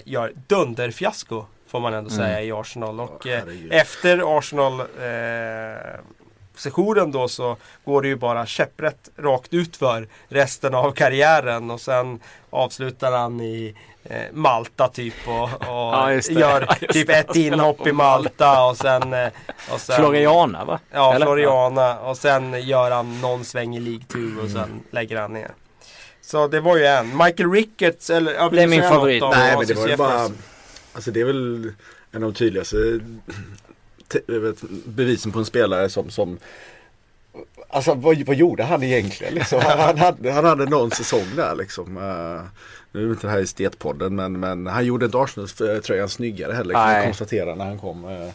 gör 0.05 0.33
dunderfiasko 0.47 1.45
får 1.67 1.79
man 1.79 1.93
ändå 1.93 2.09
Mm. 2.13 2.25
säga 2.25 2.41
i 2.41 2.51
Arsenal 2.51 2.99
och 2.99 3.21
herregud. 3.25 3.73
efter 3.73 4.37
Arsenal 4.37 4.81
sessionen 6.55 7.11
då 7.11 7.27
så 7.27 7.57
går 7.85 8.01
det 8.01 8.07
ju 8.07 8.15
bara 8.15 8.45
käpprätt 8.45 9.09
rakt 9.17 9.53
ut 9.53 9.77
för 9.77 10.07
resten 10.29 10.75
av 10.75 10.91
karriären 10.91 11.71
och 11.71 11.81
sen 11.81 12.19
avslutar 12.49 13.11
han 13.11 13.41
i 13.41 13.75
eh, 14.03 14.21
Malta 14.33 14.87
typ 14.87 15.13
och, 15.27 15.43
och 15.43 15.49
Ja, 15.67 16.11
gör 16.13 16.67
Ja, 16.81 16.87
typ 16.89 17.09
ett 17.09 17.35
inhopp 17.35 17.87
i 17.87 17.91
Malta 17.91 18.63
och 18.65 18.77
sen, 18.77 19.13
eh, 19.13 19.27
och 19.73 19.79
sen 19.81 19.95
Floriana 19.95 20.65
va? 20.65 20.79
Ja, 20.91 21.13
Eller? 21.15 21.25
Floriana 21.25 21.99
och 21.99 22.17
sen 22.17 22.61
gör 22.67 22.91
han 22.91 23.21
någon 23.21 23.45
sväng 23.45 23.75
i 23.75 23.79
League 23.79 24.05
2 24.07 24.41
och 24.43 24.49
sen 24.49 24.63
Mm. 24.63 24.79
lägger 24.91 25.17
han 25.21 25.33
ner. 25.33 25.51
Så 26.21 26.47
det 26.47 26.59
var 26.59 26.77
ju 26.77 26.85
en. 26.85 27.17
Michael 27.17 27.51
Ricketts 27.51 28.09
eller 28.09 28.33
ja, 28.33 28.49
vill 28.49 28.57
Det 28.57 28.63
är 28.63 28.67
min 28.67 28.81
favorit. 28.83 29.23
Nej 29.31 29.57
men 29.57 29.67
det 29.67 29.73
var 29.73 29.87
ju 29.87 29.97
bara 29.97 30.29
Alltså 30.93 31.11
det 31.11 31.21
är 31.21 31.25
väl 31.25 31.73
en 32.11 32.23
av 32.23 32.31
de 32.31 32.33
tydligaste 32.37 32.75
jag 32.77 33.01
bevisen 34.85 35.31
på 35.31 35.39
en 35.39 35.45
spelare 35.45 35.89
som, 35.89 36.09
som 36.09 36.37
Alltså 37.69 37.93
vad, 37.93 38.17
vad 38.17 38.35
gjorde 38.35 38.63
han 38.63 38.83
egentligen? 38.83 39.33
Liksom? 39.33 39.61
Han, 39.63 39.79
han, 39.79 39.97
hade, 39.97 40.31
han 40.31 40.45
hade 40.45 40.65
någon 40.65 40.91
säsong 40.91 41.25
där 41.35 41.55
liksom. 41.55 41.97
Eh, 41.97 42.41
nu 42.91 43.07
är 43.07 43.11
inte 43.11 43.27
det 43.27 43.31
här 43.31 43.39
i 43.39 43.47
Stetpodden 43.47 44.15
men, 44.15 44.39
men 44.39 44.67
han 44.67 44.85
gjorde 44.85 45.05
inte 45.05 45.17
Arsenal-tröjan 45.17 46.09
snyggare 46.09 46.53
heller 46.53 46.73
kan 46.73 46.93
jag 46.93 47.03
konstatera 47.03 47.55
när 47.55 47.65
han 47.65 47.79
kom. 47.79 48.05
eh. 48.05 48.29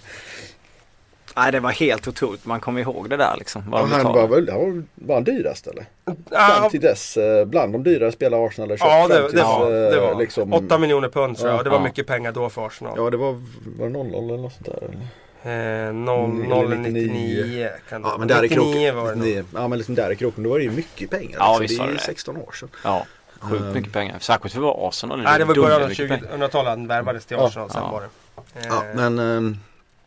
Nej 1.36 1.52
det 1.52 1.60
var 1.60 1.70
helt 1.70 2.08
otroligt. 2.08 2.46
Man 2.46 2.60
kommer 2.60 2.80
ihåg 2.80 3.10
det 3.10 3.16
där 3.16 3.34
liksom. 3.38 3.70
Vad 3.70 3.80
de 3.80 3.92
han 3.92 4.04
var 4.12 4.28
väl 4.28 4.48
han 4.50 4.60
var, 4.60 4.82
var 4.94 5.14
han 5.14 5.24
dyrast 5.24 5.66
eller? 5.66 5.86
Ja, 6.30 6.38
Fram 6.38 6.70
till 6.70 6.80
dess, 6.80 7.16
eh, 7.16 7.44
bland 7.44 7.72
de 7.72 7.82
dyrare 7.82 8.12
spelare 8.12 8.46
Arsenal 8.46 8.70
har 8.70 8.76
köpt. 8.76 8.90
Ja, 8.90 9.08
det, 9.08 9.22
det, 9.22 9.28
tills, 9.30 9.42
var, 9.42 9.70
det 9.70 10.00
var 10.00 10.14
liksom, 10.14 10.52
8 10.52 10.78
miljoner 10.78 11.08
pund 11.08 11.36
tror 11.38 11.50
jag. 11.50 11.58
Ja, 11.58 11.62
det 11.62 11.70
var 11.70 11.76
ja. 11.76 11.84
mycket 11.84 12.06
pengar 12.06 12.32
då 12.32 12.48
för 12.48 12.66
Arsenal. 12.66 12.94
Ja 12.96 13.10
det 13.10 13.16
var, 13.16 13.32
var 13.78 13.86
det 13.86 13.92
0 13.92 14.06
eller 14.06 14.36
något 14.36 14.52
sånt 14.52 14.66
där. 14.66 14.88
Eller? 14.88 15.06
Eh, 15.46 15.92
0, 15.94 16.30
Mm, 16.30 16.48
0 16.48 16.64
eller 16.66 16.76
99 16.76 17.12
99. 17.12 17.70
kan 17.88 18.02
det 18.02 18.08
Ja 18.08 18.18
men 18.18 18.28
där 18.28 18.38
i 18.44 18.48
99 18.48 18.72
kroken. 18.72 18.96
var 18.96 19.08
det 19.10 19.16
nog. 19.16 19.24
99. 19.26 19.44
Ja 19.54 19.68
men 19.68 19.78
liksom 19.78 19.94
där 19.94 20.10
i 20.12 20.16
kroken 20.16 20.44
då 20.44 20.50
var 20.50 20.58
det 20.58 20.64
ju 20.64 20.70
mycket 20.70 21.10
pengar. 21.10 21.36
Ja, 21.38 21.58
visst 21.60 21.78
det 21.78 21.84
är 21.84 21.88
ju 21.88 21.94
det. 21.94 22.00
16 22.00 22.36
år 22.36 22.52
sedan. 22.52 22.68
Ja, 22.84 23.06
sjukt 23.40 23.62
Ehm. 23.64 23.72
mycket 23.72 23.92
pengar. 23.92 24.18
Särskilt 24.18 24.52
för 24.54 24.60
att 24.60 24.76
vara 24.76 24.88
Arsenal. 24.88 25.22
Nej, 25.22 25.38
det 25.38 25.44
var 25.44 25.54
i 25.54 25.60
början 25.60 25.82
av 25.82 25.88
dundermycket 25.88 26.08
pengar. 26.20 26.36
2000-talet 26.38 26.68
han 26.68 26.86
värvades 26.86 27.26
till 27.26 27.36
Ja. 27.40 27.46
Arsenal. 27.46 27.70
Sen 27.70 27.82
Ja. 27.82 27.90
var 27.90 28.00
det. 28.00 28.60
Eh, 28.60 28.66
Ja 28.66 28.82
men 28.94 29.18
ehm, 29.18 29.56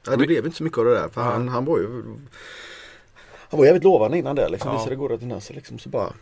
ja, 0.06 0.12
det 0.16 0.28
blev 0.28 0.46
inte 0.46 0.58
så 0.58 0.64
mycket 0.64 0.78
av 0.80 0.86
det 0.86 0.92
där. 0.94 1.10
För 1.10 1.22
Ja. 1.22 1.28
han, 1.32 1.48
han 1.50 1.66
var 1.66 1.78
ju 1.78 2.04
Han 3.52 3.58
var 3.60 3.66
jävligt 3.66 3.84
lovande 3.84 4.18
innan 4.18 4.36
det 4.36 4.50
liksom. 4.50 4.72
Ja. 4.72 4.78
Visade 4.78 4.96
goda 4.96 5.18
tendenser 5.18 5.54
liksom. 5.54 5.80
Så 5.80 5.90
bara 5.90 6.14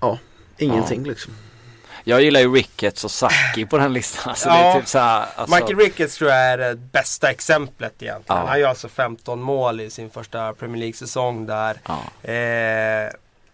Ja 0.00 0.18
Ingenting 0.58 1.04
liksom. 1.04 1.32
Jag 2.08 2.22
gillar 2.22 2.40
ju 2.40 2.54
Ricketts 2.54 3.04
och 3.04 3.10
Saki 3.10 3.66
på 3.66 3.78
den 3.78 3.92
listan. 3.92 4.30
Alltså, 4.30 4.48
Ja. 4.48 4.80
typ 4.80 4.94
här, 4.94 5.26
alltså, 5.36 5.54
Michael 5.56 5.78
Ricketts 5.78 6.16
tror 6.16 6.30
jag 6.30 6.38
är 6.40 6.58
det 6.58 6.74
bästa 6.74 7.30
exemplet 7.30 8.02
egentligen. 8.02 8.42
Ja. 8.42 8.48
Han 8.48 8.60
gör 8.60 8.68
alltså 8.68 8.88
15 8.88 9.40
mål 9.42 9.80
i 9.80 9.90
sin 9.90 10.10
första 10.10 10.52
Premier 10.52 10.78
League-säsong 10.80 11.46
där. 11.46 11.76
ja. 11.86 12.30
Eh, 12.32 13.10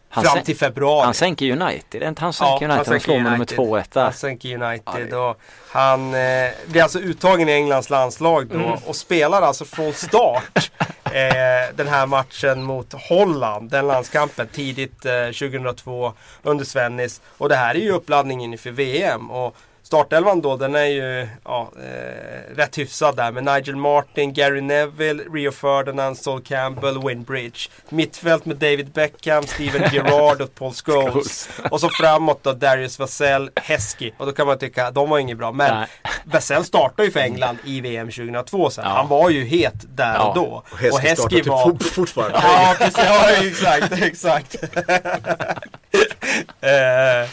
Han 0.09 0.25
fram 0.25 0.43
till 0.45 0.57
februari. 0.57 1.05
Han 1.05 1.15
sänker 1.15 1.51
United. 1.51 2.03
Är 2.03 2.09
inte 2.09 2.21
han 2.23 2.33
sänker 2.33 2.53
United. 2.65 2.77
Han 2.77 2.85
sänker 2.85 3.05
slår 3.05 3.15
med 3.15 3.25
nummer 3.25 3.37
United. 3.37 3.59
2-1 3.59 3.85
där. 3.93 4.03
Han 4.03 4.13
sänker 4.13 4.55
United 4.63 5.15
och 5.15 5.41
han 5.71 6.15
eh, 6.15 6.51
blir 6.67 6.83
alltså 6.83 6.99
uttagen 6.99 7.49
i 7.49 7.53
Englands 7.53 7.91
landslag 7.91 8.47
då 8.47 8.55
Mm. 8.55 8.71
och 8.87 8.97
spelar 8.97 9.43
alltså 9.43 9.65
från 9.65 9.93
start 9.93 10.71
eh, 11.13 11.75
den 11.75 11.89
här 11.89 12.07
matchen 12.07 12.63
mot 12.63 12.93
Holland, 13.09 13.71
den 13.71 13.87
landskampen 13.87 14.47
tidigt 14.47 15.05
eh, 15.05 15.27
2002 15.27 16.13
under 16.43 16.65
Svennis. 16.65 17.21
Och 17.39 17.49
det 17.49 17.57
här 17.57 17.75
är 17.75 17.79
ju 17.79 17.93
uppladdningen 17.93 18.53
inför 18.53 18.71
VM. 18.71 19.31
Och 19.31 19.57
Startelvan 19.97 20.41
då, 20.41 20.57
den 20.57 20.75
är 20.75 20.85
ju 20.85 21.29
ja, 21.45 21.73
eh, 21.77 22.57
rätt 22.57 22.79
hyfsad 22.79 23.17
där 23.17 23.33
med 23.33 23.45
Nigel 23.45 23.77
Martin, 23.77 24.33
Gary 24.33 24.61
Neville, 24.61 25.23
Rio 25.35 25.51
Ferdinand, 25.53 26.19
Sol 26.19 26.43
Campbell, 26.43 26.99
Winbridge. 27.07 27.59
Mittfält 27.89 28.45
med 28.45 28.57
David 28.57 28.91
Beckham, 28.93 29.43
Steven 29.47 29.91
Gerrard 29.93 30.41
och 30.41 30.55
Paul 30.55 30.73
Scholes. 30.85 31.49
Och 31.71 31.81
så 31.81 31.89
framåt 31.89 32.43
då 32.43 32.53
Darius 32.53 32.99
Vassell, 32.99 33.51
Heskey. 33.57 34.13
Och 34.19 34.27
då 34.27 34.33
kan 34.33 34.47
man 34.47 34.59
tycka, 34.59 34.91
de 34.91 35.11
var 35.11 35.19
inget 35.19 35.39
bra. 35.39 35.53
Men. 35.53 35.87
Vassell 36.25 36.65
startade 36.65 37.05
ju 37.05 37.11
för 37.13 37.21
England 37.21 37.59
i 37.65 37.81
VM 37.81 38.07
2002 38.11 38.71
sen. 38.71 38.85
Ja. 38.87 38.91
Han 38.91 39.09
var 39.09 39.31
ju 39.31 39.45
het 39.45 39.75
där 39.97 40.15
Ja. 40.15 40.29
och 40.29 40.35
då. 40.35 40.63
Och 40.73 40.79
Heskey 40.79 41.17
startar 41.17 41.37
typ 41.37 41.45
fort- 41.47 41.83
fortfarande. 41.95 42.39
Ja, 42.43 42.75
precis. 42.79 42.99
Ja, 43.05 43.31
exakt, 43.31 44.03
exakt. 44.03 44.55
eh, 46.61 47.29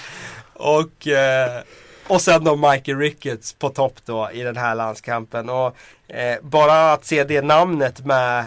och, 0.53 1.07
eh, 1.07 1.61
och 2.09 2.21
sen 2.21 2.43
då 2.43 2.55
Michael 2.55 2.97
Ricketts 2.97 3.53
på 3.53 3.69
topp 3.69 3.93
då 4.05 4.29
i 4.33 4.41
den 4.43 4.57
här 4.57 4.75
landskampen. 4.75 5.49
Och 5.49 5.75
eh, 6.07 6.37
bara 6.41 6.93
att 6.93 7.05
se 7.05 7.23
det 7.23 7.41
namnet 7.41 8.05
med 8.05 8.39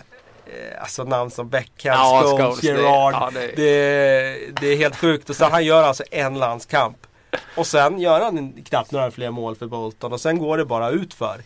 eh, 0.47 0.81
Alltså 0.83 1.05
namn 1.05 1.31
som 1.31 1.49
Beckham, 1.49 1.93
Ja, 1.95 2.21
Scholes, 2.25 2.41
Scholes, 2.41 2.61
det- 2.61 2.67
Gerard. 2.67 3.15
ja, 3.15 3.31
det, 3.35 3.47
det- 3.57 4.61
det, 4.61 4.67
är 4.67 4.77
helt 4.77 4.97
sjukt. 4.97 5.31
Och 5.31 5.37
så 5.37 5.45
han 5.45 5.65
gör 5.65 5.83
alltså 5.83 6.05
en 6.11 6.39
landskamp. 6.39 6.97
Och 7.57 7.67
sen 7.67 7.99
gör 8.01 8.21
han 8.21 8.53
knappt 8.69 8.91
några 8.93 9.11
fler 9.11 9.31
mål 9.31 9.57
för 9.57 9.67
Bolton 9.67 10.13
och 10.13 10.21
sen 10.21 10.39
går 10.39 10.59
det 10.59 10.65
bara 10.65 10.91
utför. 10.91 11.41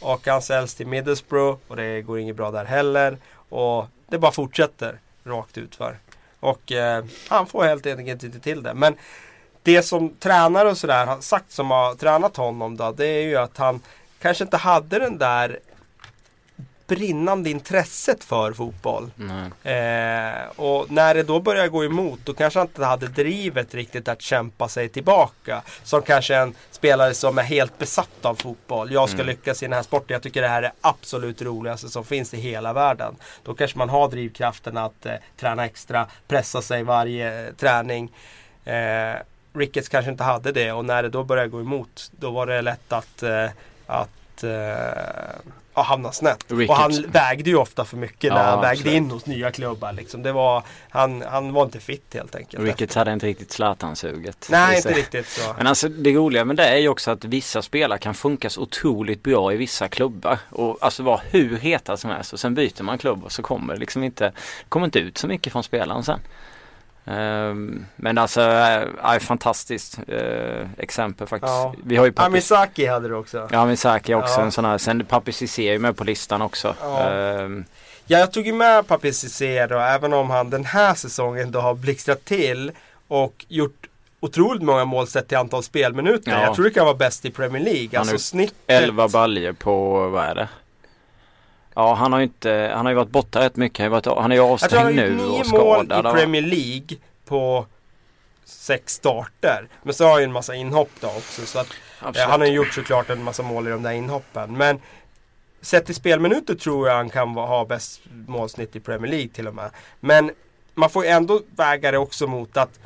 Och 0.00 0.26
han 0.26 0.42
säljs 0.42 0.74
till 0.74 0.86
Middlesbrough 0.86 1.58
och 1.68 1.76
det 1.76 2.02
går 2.02 2.18
inget 2.18 2.36
bra 2.36 2.50
där 2.50 2.64
heller. 2.64 3.18
Och 3.48 3.86
det 4.10 4.18
bara 4.18 4.32
fortsätter 4.32 4.98
rakt 5.24 5.58
utför. 5.58 5.98
Och 6.40 6.72
eh, 6.72 7.04
han 7.28 7.46
får 7.46 7.64
helt 7.64 7.86
enkelt 7.86 8.22
inte 8.22 8.40
till 8.40 8.62
det. 8.62 8.74
Men 8.74 8.96
det 9.62 9.82
som 9.82 10.10
tränare 10.10 10.68
och 10.68 10.78
sådär 10.78 11.06
har 11.06 11.20
sagt 11.20 11.52
som 11.52 11.70
har 11.70 11.94
tränat 11.94 12.36
honom 12.36 12.76
då, 12.76 12.92
det 12.92 13.06
är 13.06 13.22
ju 13.22 13.36
att 13.36 13.56
han 13.56 13.80
kanske 14.20 14.44
inte 14.44 14.56
hade 14.56 14.98
den 14.98 15.18
där 15.18 15.58
brinnande 16.88 17.50
intresset 17.50 18.24
för 18.24 18.52
fotboll. 18.52 19.10
Eh, 19.62 20.48
och 20.56 20.90
när 20.90 21.14
det 21.14 21.22
då 21.22 21.40
börjar 21.40 21.68
gå 21.68 21.84
emot 21.84 22.20
då 22.24 22.34
kanske 22.34 22.58
han 22.58 22.66
inte 22.66 22.84
hade 22.84 23.06
drivet 23.06 23.74
riktigt 23.74 24.08
att 24.08 24.22
kämpa 24.22 24.68
sig 24.68 24.88
tillbaka. 24.88 25.62
Som 25.84 26.02
kanske 26.02 26.36
en 26.36 26.54
spelare 26.70 27.14
som 27.14 27.38
är 27.38 27.42
helt 27.42 27.78
besatt 27.78 28.24
av 28.24 28.34
fotboll. 28.34 28.92
Jag 28.92 29.08
ska 29.08 29.22
lyckas 29.22 29.62
i 29.62 29.66
den 29.66 29.72
här 29.72 29.82
sporten. 29.82 30.14
Jag 30.14 30.22
tycker 30.22 30.42
det 30.42 30.48
här 30.48 30.62
är 30.62 30.72
absolut 30.80 31.42
roligaste 31.42 31.88
som 31.88 32.04
finns 32.04 32.34
i 32.34 32.36
hela 32.36 32.72
världen. 32.72 33.16
Då 33.42 33.54
kanske 33.54 33.78
man 33.78 33.88
har 33.88 34.08
drivkraften 34.08 34.76
att 34.76 35.06
eh, 35.06 35.14
träna 35.36 35.64
extra, 35.64 36.06
pressa 36.28 36.62
sig 36.62 36.82
varje 36.82 37.46
eh, 37.46 37.54
träning. 37.54 38.12
Eh, 38.64 39.14
Ricketts 39.58 39.88
kanske 39.88 40.10
inte 40.10 40.24
hade 40.24 40.52
det 40.52 40.72
och 40.72 40.84
när 40.84 41.02
det 41.02 41.08
då 41.08 41.24
började 41.24 41.48
gå 41.48 41.60
emot 41.60 42.10
då 42.10 42.30
var 42.30 42.46
det 42.46 42.62
lätt 42.62 42.92
att, 42.92 43.22
eh, 43.22 43.44
att 43.86 44.42
eh, 44.42 44.50
ja, 45.74 45.82
hamna 45.82 46.12
snett. 46.12 46.44
Ricketts- 46.48 46.68
Och 46.68 46.76
han 46.76 47.04
vägde 47.08 47.50
ju 47.50 47.56
ofta 47.56 47.84
för 47.84 47.96
mycket 47.96 48.32
när 48.32 48.40
Ja, 48.44 48.50
han 48.50 48.60
vägde 48.60 48.72
absolut. 48.80 48.94
in 48.96 49.10
hos 49.10 49.26
nya 49.26 49.50
klubbar. 49.50 49.92
Liksom. 49.92 50.22
Det 50.22 50.32
var, 50.32 50.62
han, 50.90 51.22
han 51.28 51.52
var 51.52 51.64
inte 51.64 51.80
fit 51.80 52.14
helt 52.14 52.34
enkelt. 52.34 52.64
Ricketts 52.64 52.94
hade 52.94 53.12
inte 53.12 53.26
riktigt 53.26 53.52
Zlatan-suget. 53.52 54.46
Nej, 54.50 54.76
inte 54.76 54.92
riktigt 54.92 55.28
så. 55.28 55.54
Men 55.56 55.66
alltså 55.66 55.88
det 55.88 56.12
roliga 56.14 56.44
med 56.44 56.56
det 56.56 56.66
är 56.66 56.76
ju 56.78 56.88
också 56.88 57.10
att 57.10 57.24
vissa 57.24 57.62
spelare 57.62 57.98
kan 57.98 58.14
funka 58.14 58.50
så 58.50 58.60
otroligt 58.62 59.22
bra 59.22 59.52
i 59.52 59.56
vissa 59.56 59.88
klubbar. 59.88 60.38
Och 60.50 60.78
alltså 60.80 61.02
vara 61.02 61.20
hur 61.30 61.56
heta 61.56 61.96
som 61.96 62.10
helst 62.10 62.32
och 62.32 62.40
sen 62.40 62.54
byter 62.54 62.82
man 62.82 62.98
klubb 62.98 63.24
och 63.24 63.32
så 63.32 63.42
kommer 63.42 63.74
det 63.74 63.80
liksom 63.80 64.04
inte, 64.04 64.32
kommer 64.68 64.86
inte 64.86 64.98
ut 64.98 65.18
så 65.18 65.26
mycket 65.26 65.52
från 65.52 65.62
spelaren 65.62 66.04
sen. 66.04 66.20
Ehm, 67.10 67.86
men 67.96 68.18
alltså, 68.18 68.40
äh, 68.42 69.18
fantastiskt 69.18 69.98
äh, 70.08 70.66
exempel 70.78 71.26
faktiskt. 71.26 71.52
Ja. 71.52 71.74
Vi 71.84 71.96
har 71.96 72.04
ju 72.04 72.12
Papi, 72.12 72.26
Amisaki 72.26 72.86
hade 72.86 73.08
du 73.08 73.14
också. 73.14 73.48
ja, 73.52 73.66
Misaki 73.66 74.14
också 74.14 74.40
Ja. 74.40 74.44
en 74.44 74.52
sån 74.52 74.64
här. 74.64 74.78
Sen 74.78 75.04
Papi 75.04 75.32
Cissé 75.32 75.68
är 75.68 75.72
ju 75.72 75.78
med 75.78 75.96
på 75.96 76.04
listan 76.04 76.42
också. 76.42 76.74
Ja. 76.82 77.10
Ehm, 77.10 77.64
Ja, 78.10 78.18
jag 78.18 78.32
tog 78.32 78.46
ju 78.46 78.52
med 78.52 78.86
Papi 78.86 79.12
Cissé 79.12 79.66
då, 79.66 79.78
även 79.78 80.12
om 80.12 80.30
han 80.30 80.50
den 80.50 80.64
här 80.64 80.94
säsongen 80.94 81.50
då 81.50 81.60
har 81.60 81.74
blixtrat 81.74 82.24
till 82.24 82.72
och 83.08 83.44
gjort 83.48 83.86
otroligt 84.20 84.62
många 84.62 84.84
mål 84.84 85.06
sett 85.06 85.28
till 85.28 85.36
antal 85.36 85.62
spelminuter. 85.62 86.30
Ja. 86.30 86.42
Jag 86.42 86.54
tror 86.54 86.64
det 86.64 86.70
kan 86.70 86.84
vara 86.84 86.96
bäst 86.96 87.24
i 87.24 87.30
Premier 87.30 87.62
League. 87.64 87.98
Alltså 88.00 88.18
snittet. 88.18 88.54
11 88.66 89.08
baljor 89.08 89.52
på, 89.52 90.08
vad 90.08 90.24
är 90.24 90.34
det? 90.34 90.48
Ja 91.78 91.94
han 91.94 92.12
har 92.12 92.18
ju 92.20 92.24
inte, 92.24 92.70
han 92.74 92.86
har 92.86 92.90
ju 92.92 92.96
varit 92.96 93.10
borta 93.10 93.40
rätt 93.40 93.56
mycket. 93.56 93.78
Han 93.84 93.92
har 93.92 94.00
varit- 94.00 94.18
Han 94.22 94.32
är 94.32 94.36
ju 94.36 94.42
Jag 94.42 94.58
tror 94.60 94.78
han 94.78 94.86
har 94.86 94.90
avstängd 94.92 95.08
gjort 95.10 95.18
nu 95.18 95.26
nio 95.26 95.40
och 95.40 95.46
mål 95.64 95.86
skadad. 95.86 96.06
i 96.06 96.08
och- 96.08 96.14
Premier 96.14 96.42
League 96.42 96.96
på 97.26 97.66
sex 98.44 98.92
starter. 98.94 99.68
Men 99.82 99.94
så 99.94 100.04
har 100.04 100.10
han 100.10 100.20
ju 100.20 100.24
en 100.24 100.32
massa 100.32 100.54
inhopp 100.54 100.90
då 101.00 101.06
också. 101.06 101.46
Så 101.46 101.58
att, 101.58 101.66
eh, 102.16 102.22
han 102.28 102.40
har 102.40 102.46
ju 102.46 102.52
gjort 102.54 102.74
såklart 102.74 103.10
en 103.10 103.22
massa 103.24 103.42
mål 103.42 103.68
i 103.68 103.70
de 103.70 103.82
där 103.82 103.92
inhoppen. 103.92 104.56
Men 104.56 104.80
sett 105.60 105.86
till 105.86 105.94
spelminuter 105.94 106.54
tror 106.54 106.88
jag 106.88 106.96
han 106.96 107.10
kan 107.10 107.28
ha 107.28 107.64
bäst 107.64 108.00
målsnitt 108.26 108.76
i 108.76 108.80
Premier 108.80 109.10
League 109.10 109.28
till 109.28 109.48
och 109.48 109.54
med. 109.54 109.70
Men 110.00 110.30
man 110.74 110.90
får 110.90 111.04
ju 111.04 111.10
ändå 111.10 111.40
väga 111.56 111.90
det 111.90 111.98
också 111.98 112.26
mot 112.26 112.56
att 112.56 112.78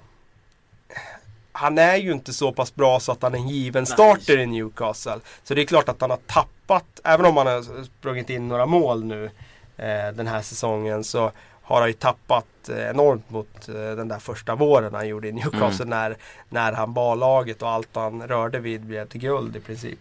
han 1.52 1.78
är 1.78 1.96
ju 1.96 2.12
inte 2.12 2.32
så 2.32 2.52
pass 2.52 2.74
bra 2.74 3.00
så 3.00 3.12
att 3.12 3.22
han 3.22 3.34
är 3.34 3.38
en 3.38 3.48
given 3.48 3.86
starter 3.86 4.38
i 4.38 4.46
Newcastle. 4.46 5.18
Så 5.44 5.54
det 5.54 5.62
är 5.62 5.66
klart 5.66 5.88
att 5.88 6.00
han 6.00 6.10
har 6.10 6.18
tappat, 6.26 7.00
även 7.04 7.26
om 7.26 7.36
han 7.36 7.46
har 7.46 7.84
sprungit 7.84 8.30
in 8.30 8.48
några 8.48 8.66
mål 8.66 9.04
nu 9.04 9.24
eh, 9.76 10.14
den 10.14 10.26
här 10.26 10.42
säsongen 10.42 11.04
så 11.04 11.32
har 11.62 11.80
han 11.80 11.88
ju 11.88 11.92
tappat 11.92 12.68
eh, 12.68 12.90
enormt 12.90 13.30
mot 13.30 13.68
eh, 13.68 13.74
den 13.74 14.08
där 14.08 14.18
första 14.18 14.54
våren 14.54 14.94
han 14.94 15.08
gjorde 15.08 15.28
i 15.28 15.32
Newcastle 15.32 15.84
Mm. 15.84 15.88
när, 15.98 16.16
när 16.48 16.72
han 16.72 16.92
bar 16.92 17.16
laget 17.16 17.62
och 17.62 17.68
allt 17.70 17.88
han 17.92 18.22
rörde 18.28 18.58
vid 18.58 18.80
blev 18.80 19.08
till 19.08 19.20
guld 19.20 19.56
i 19.56 19.60
princip. 19.60 19.98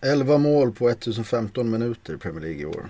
11 0.00 0.38
mål 0.38 0.72
på 0.72 0.88
1015 0.88 1.70
minuter 1.70 2.14
i 2.14 2.16
Premier 2.16 2.40
League 2.40 2.60
i 2.60 2.66
år. 2.66 2.88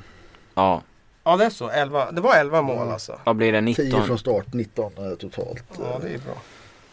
Ja, 0.55 0.83
Ja 1.25 1.37
det 1.37 1.45
är 1.45 1.51
så, 1.51 1.71
11, 1.71 2.13
det 2.13 2.21
var 2.21 2.35
11 2.35 2.63
mål 2.63 2.89
alltså. 2.89 3.19
vad 3.25 3.37
blir 3.37 3.53
det? 3.53 3.75
10 3.75 3.85
19? 3.85 4.07
från 4.07 4.19
start, 4.19 4.53
19 4.53 4.93
eh, 4.99 5.15
totalt. 5.15 5.65
Ja 5.79 6.01
det 6.03 6.09
är 6.09 6.19
bra. 6.19 6.35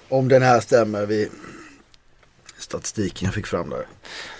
Om 0.09 0.27
den 0.27 0.41
här 0.41 0.59
stämmer 0.59 1.05
vid 1.05 1.29
statistiken 2.57 3.25
jag 3.25 3.33
fick 3.33 3.47
fram 3.47 3.69
där. 3.69 3.85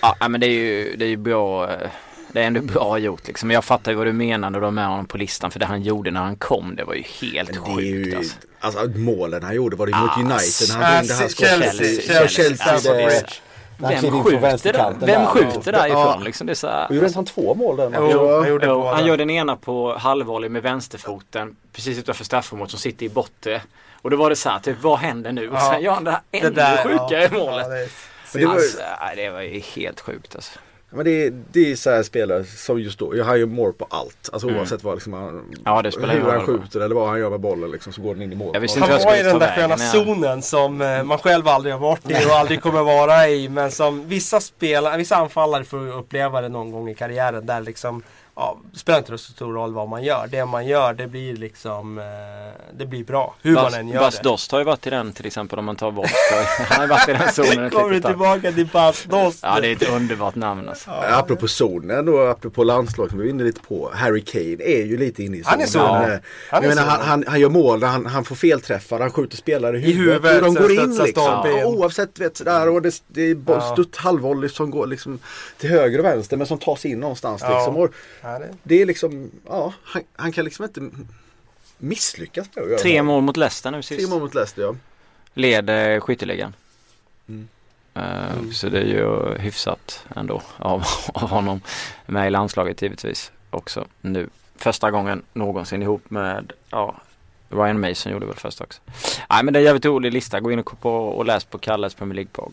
Ja 0.02 0.28
men 0.28 0.40
det 0.40 0.46
är 0.46 0.50
ju, 0.50 0.96
det 0.96 1.04
är 1.04 1.08
ju 1.08 1.16
bra. 1.16 1.70
eh, 1.72 1.90
Det 2.32 2.40
är 2.42 2.44
ändå 2.46 2.60
bra 2.60 2.98
gjort 2.98 3.26
liksom. 3.26 3.50
Jag 3.50 3.64
fattar 3.64 3.92
ju 3.92 3.96
vad 3.98 4.06
du 4.06 4.12
menar 4.12 4.50
när 4.50 4.58
du 4.60 4.64
har 4.64 4.70
med 4.72 4.86
honom 4.86 5.06
på 5.06 5.18
listan. 5.18 5.50
För 5.50 5.58
det 5.60 5.66
han 5.66 5.82
gjorde 5.82 6.10
när 6.10 6.20
han 6.20 6.36
kom 6.36 6.76
det 6.76 6.84
var 6.84 6.94
ju 6.94 7.02
helt 7.02 7.50
Men 7.54 7.76
det 7.76 7.82
är 7.82 7.84
ju, 7.86 8.04
sjukt 8.04 8.16
alltså. 8.16 8.36
alltså 8.60 8.98
målen 8.98 9.42
han 9.42 9.54
gjorde 9.54 9.76
var 9.76 9.86
det 9.86 9.96
mot 9.96 10.10
Ah, 10.10 10.20
United. 10.20 10.70
Han 10.70 10.82
Ah, 10.82 10.98
ringde 11.00 11.14
hans 11.14 11.36
Chelsea, 11.36 11.70
skott. 11.72 11.78
Chelsea, 11.78 12.22
Ja, 12.22 12.28
Chelsea, 12.28 12.56
Stamford 12.56 12.96
det- 12.96 13.04
Bridge. 13.06 13.12
när 13.12 13.20
han 13.20 13.26
Vem 13.80 14.22
skjuter, 14.24 14.72
där, 14.72 14.94
vem 15.00 15.26
skjuter 15.26 15.72
därifrån 15.72 16.00
Ja. 16.00 16.20
liksom? 16.24 16.46
Det 16.46 16.52
är 16.52 16.54
så 16.54 16.66
här, 16.66 16.86
Och 16.88 16.94
gjorde 16.94 17.06
inte 17.06 17.18
han 17.18 17.24
två 17.24 17.54
mål 17.54 17.76
där? 17.76 17.90
Jo, 17.94 18.46
gjorde 18.46 18.66
Jo, 18.66 18.84
han 18.86 19.06
gör 19.06 19.16
den 19.16 19.30
ena 19.30 19.56
på 19.56 19.94
halvvolley 19.98 20.48
med 20.50 20.62
vänsterfoten 20.62 21.56
precis 21.72 21.98
utanför 21.98 22.24
straffområdet 22.24 22.70
som 22.70 22.80
sitter 22.80 23.06
i 23.06 23.08
botten. 23.08 23.60
Och 24.02 24.10
då 24.10 24.16
var 24.16 24.30
det 24.30 24.36
så 24.36 24.48
här, 24.48 24.58
typ 24.58 24.82
vad 24.82 24.98
händer 24.98 25.32
nu? 25.32 25.50
Och 25.50 25.60
sen 25.60 25.82
gör 25.82 25.92
han 25.92 26.04
det 26.04 26.10
här 26.10 26.20
Det 26.30 26.38
ännu 26.38 26.50
där, 26.50 26.76
sjukare 26.84 27.22
ja. 27.32 27.38
målet. 27.38 27.66
Ja, 28.32 28.38
det 28.38 28.42
är- 28.42 28.48
alltså, 28.48 28.78
nej, 29.00 29.16
det 29.16 29.30
var 29.30 29.40
ju 29.40 29.60
helt 29.60 30.00
sjukt 30.00 30.34
alltså. 30.34 30.58
Men 30.90 31.04
det 31.04 31.10
är, 31.26 31.32
det 31.52 31.72
är 31.72 31.76
så 31.76 31.90
här 31.90 32.02
spelare 32.02 32.44
som 32.44 32.80
just 32.80 32.98
då, 32.98 33.16
jag 33.16 33.24
har 33.24 33.36
ju 33.36 33.46
mål 33.46 33.72
på 33.72 33.86
allt. 33.90 34.30
Alltså 34.32 34.48
Mm. 34.48 34.60
oavsett 34.60 34.84
vad 34.84 34.94
liksom 34.94 35.12
han, 35.12 35.54
Ja, 35.64 35.82
det 35.82 35.92
spelar 35.92 36.14
hur 36.14 36.22
han 36.30 36.46
skjuter 36.46 36.80
eller 36.80 36.94
vad 36.94 37.08
han 37.08 37.18
gör 37.18 37.30
med 37.30 37.40
bollen 37.40 37.70
liksom, 37.70 37.92
så 37.92 38.02
går 38.02 38.14
den 38.14 38.22
in 38.22 38.32
i 38.32 38.36
mål. 38.36 38.54
Han 38.54 38.88
var 39.04 39.16
i 39.20 39.22
den 39.22 39.38
där 39.38 39.56
sköna 39.56 39.76
zonen 39.78 40.42
som 40.42 40.80
eh, 40.80 41.02
man 41.02 41.18
själv 41.18 41.48
aldrig 41.48 41.74
har 41.74 41.80
varit 41.80 42.10
i 42.10 42.14
och 42.14 42.32
aldrig 42.36 42.62
kommer 42.62 42.82
vara 42.82 43.28
i. 43.28 43.48
Men 43.48 43.70
som 43.70 44.08
vissa 44.08 44.40
spelare, 44.40 44.96
vissa 44.96 45.16
anfallare 45.16 45.64
får 45.64 45.88
uppleva 45.98 46.40
det 46.40 46.48
någon 46.48 46.70
gång 46.72 46.88
i 46.90 46.94
karriären. 46.94 47.46
Där 47.46 47.60
liksom, 47.60 48.02
ja, 48.38 48.58
spelar 48.74 48.98
inte 48.98 49.18
så 49.18 49.32
stor 49.32 49.52
roll 49.54 49.72
vad 49.74 49.88
man 49.88 50.02
gör. 50.02 50.26
Det 50.30 50.44
man 50.46 50.66
gör 50.66 50.94
det 50.94 51.06
blir 51.06 51.36
liksom, 51.36 51.98
eh, 51.98 52.04
det 52.78 52.86
blir 52.86 53.04
bra. 53.04 53.34
Hur 53.42 53.54
Bas, 53.54 53.72
man 53.72 53.80
än 53.80 53.88
gör 53.88 54.00
Bas 54.00 54.16
det. 54.16 54.22
Dost 54.22 54.52
har 54.52 54.58
ju 54.58 54.64
varit 54.64 54.86
i 54.86 54.90
den 54.90 55.12
till 55.12 55.26
exempel 55.26 55.58
om 55.58 55.64
man 55.64 55.76
tar 55.76 55.90
bort. 55.90 56.06
han 56.70 56.80
har 56.80 56.86
varit 56.86 57.08
i 57.08 57.12
den 57.12 57.32
zonen 57.32 57.70
kommer 57.70 57.90
du 57.90 58.00
tillbaka 58.00 58.52
till 58.52 58.66
Bas 58.66 59.04
Dost. 59.04 59.38
Ja 59.42 59.60
det 59.60 59.68
är 59.68 59.72
ett 59.72 59.88
underbart 59.88 60.34
namn 60.34 60.68
alltså. 60.68 60.90
Ja, 60.90 61.16
apropå 61.18 61.48
zonen 61.48 62.08
och 62.08 62.30
apropå 62.30 62.64
landslag 62.64 63.08
som 63.10 63.18
vi 63.18 63.24
var 63.24 63.30
inne 63.30 63.44
lite 63.44 63.60
på. 63.60 63.90
Harry 63.94 64.20
Kane 64.24 64.62
är 64.62 64.84
ju 64.84 64.96
lite 64.96 65.22
inne 65.22 65.36
i 65.36 65.42
zonen. 65.44 65.50
Han 65.50 65.60
är 65.60 65.66
zonen. 65.66 66.12
Eh, 66.12 66.18
Han 66.50 66.64
är 66.64 66.68
menar, 66.68 66.82
han, 66.82 66.90
zonen. 67.00 67.08
han, 67.08 67.24
han 67.28 67.40
gör 67.40 67.48
mål, 67.48 67.82
han, 67.82 68.06
han 68.06 68.24
får 68.24 68.34
felträffar, 68.36 69.00
han 69.00 69.10
skjuter 69.12 69.36
spelare 69.36 69.78
i 69.78 69.80
I 69.80 69.92
huvudet. 69.92 70.14
huvudet, 70.24 70.42
och 70.42 70.54
de 70.54 70.60
går 70.62 70.72
in 70.72 70.96
liksom. 71.04 71.24
Ja, 71.24 71.64
oavsett 71.64 72.18
vet, 72.18 72.44
där, 72.44 72.68
och 72.68 72.82
det, 72.82 73.02
det 73.08 73.22
är 73.22 73.36
Ja. 73.46 73.60
stutt 73.72 73.96
halvvolley 73.96 74.48
som 74.48 74.70
går 74.70 74.86
liksom 74.86 75.18
till 75.58 75.70
höger 75.70 75.98
och 75.98 76.04
vänster 76.04 76.36
men 76.36 76.46
som 76.46 76.58
tar 76.58 76.76
sig 76.76 76.90
in 76.90 77.00
någonstans. 77.00 77.42
Ja. 77.44 77.54
Liksom. 77.56 77.76
Och 77.76 77.88
Det- 78.62 78.82
är 78.82 78.86
liksom, 78.86 79.30
ja, 79.48 79.72
han, 79.82 80.02
han 80.16 80.32
kan 80.32 80.44
liksom 80.44 80.64
inte 80.64 80.80
misslyckas 81.78 82.48
med 82.54 82.62
att 82.64 82.70
göra 82.70 82.78
Tre 82.80 83.02
mål 83.02 83.22
mot 83.22 83.36
Leicester 83.36 83.70
nu 83.70 83.82
Tre 83.82 83.96
sist. 83.96 84.10
mål 84.10 84.20
mot 84.20 84.34
Leicester 84.34 84.62
ja. 84.62 84.74
Leder 85.34 86.00
skytteligan. 86.00 86.54
Mm. 87.28 87.48
Eh, 87.94 88.50
Så 88.52 88.68
det 88.68 88.78
är 88.78 88.84
ju 88.84 89.38
hyfsat 89.38 90.06
ändå 90.16 90.42
av, 90.56 90.82
av 91.14 91.28
honom. 91.30 91.60
Med 92.06 92.26
i 92.26 92.30
landslaget 92.30 92.82
givetvis 92.82 93.32
också 93.50 93.86
nu. 94.00 94.28
Första 94.56 94.90
gången 94.90 95.22
någonsin 95.32 95.82
ihop 95.82 96.10
med 96.10 96.52
ja, 96.70 96.94
Ryan 97.48 97.80
Mason 97.80 98.12
gjorde 98.12 98.26
väl 98.26 98.36
först 98.36 98.60
också. 98.60 98.80
Nej 99.30 99.44
men 99.44 99.52
det 99.54 99.58
är 99.58 99.60
en 99.60 99.64
jävligt 99.66 99.84
rolig 99.84 100.12
lista. 100.12 100.40
Gå 100.40 100.52
in 100.52 100.58
och, 100.58 100.80
på, 100.80 100.90
och 101.08 101.24
läs 101.24 101.44
på 101.44 101.58
Kalles 101.58 101.94
Premier 101.94 102.14
League-blogg 102.14 102.52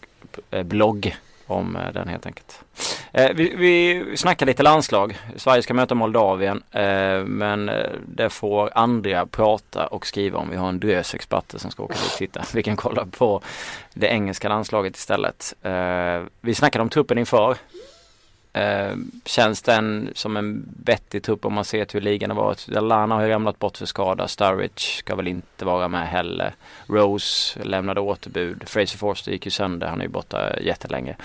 blogg 0.66 1.16
om 1.48 1.76
eh, 1.76 1.94
den 1.94 2.08
helt 2.08 2.26
enkelt. 2.26 2.64
Eh, 3.12 3.32
vi, 3.36 3.56
vi 3.56 4.18
snackar 4.18 4.46
lite 4.46 4.64
landslag. 4.64 5.18
Sverige 5.36 5.64
ska 5.64 5.74
möta 5.74 5.96
Moldavien 5.96 6.64
eh, 6.72 7.24
men 7.26 7.70
eh, 7.70 7.90
det 8.08 8.30
får 8.30 8.70
andra 8.76 9.26
prata 9.26 9.88
och 9.88 10.08
skriva 10.08 10.40
om. 10.40 10.50
Vi 10.50 10.56
har 10.56 10.70
en 10.70 10.80
drös 10.80 11.16
experter 11.16 11.58
som 11.58 11.72
ska 11.72 11.84
åka 11.84 11.94
dit 11.94 12.06
och 12.06 12.18
titta. 12.18 12.44
Vi 12.54 12.64
kan 12.64 12.76
kolla 12.76 13.06
på 13.06 13.42
det 13.94 14.08
engelska 14.08 14.50
landslaget 14.50 14.98
istället. 14.98 15.54
Eh, 15.62 16.22
vi 16.42 16.56
snackade 16.56 16.82
om 16.82 16.90
truppen 16.90 17.18
inför. 17.18 17.58
Eh, 18.56 18.96
känns 19.26 19.62
den 19.62 20.12
som 20.16 20.38
en 20.38 20.66
vettig 20.84 21.24
trupp 21.24 21.46
om 21.46 21.54
man 21.54 21.66
ser 21.66 21.86
till 21.86 22.00
hur 22.00 22.06
ligan 22.06 22.30
har 22.30 22.38
varit? 22.38 22.68
Lallana 22.68 23.16
har 23.16 23.24
ju 23.24 23.30
ramlat 23.30 23.60
bort 23.60 23.78
för 23.78 23.86
skada. 23.86 24.28
Sturridge 24.28 24.82
ska 24.98 25.16
väl 25.16 25.28
inte 25.28 25.66
vara 25.66 25.88
med 25.88 26.08
heller. 26.08 26.56
Rose 26.88 27.64
lämnade 27.64 28.02
återbud. 28.02 28.64
Fraser 28.66 28.98
Forster 28.98 29.32
gick 29.32 29.46
ju 29.46 29.52
sönder. 29.52 29.88
Han 29.88 30.00
är 30.00 30.06
ju 30.06 30.10
borta 30.12 30.60
jättelänge. 30.60 31.16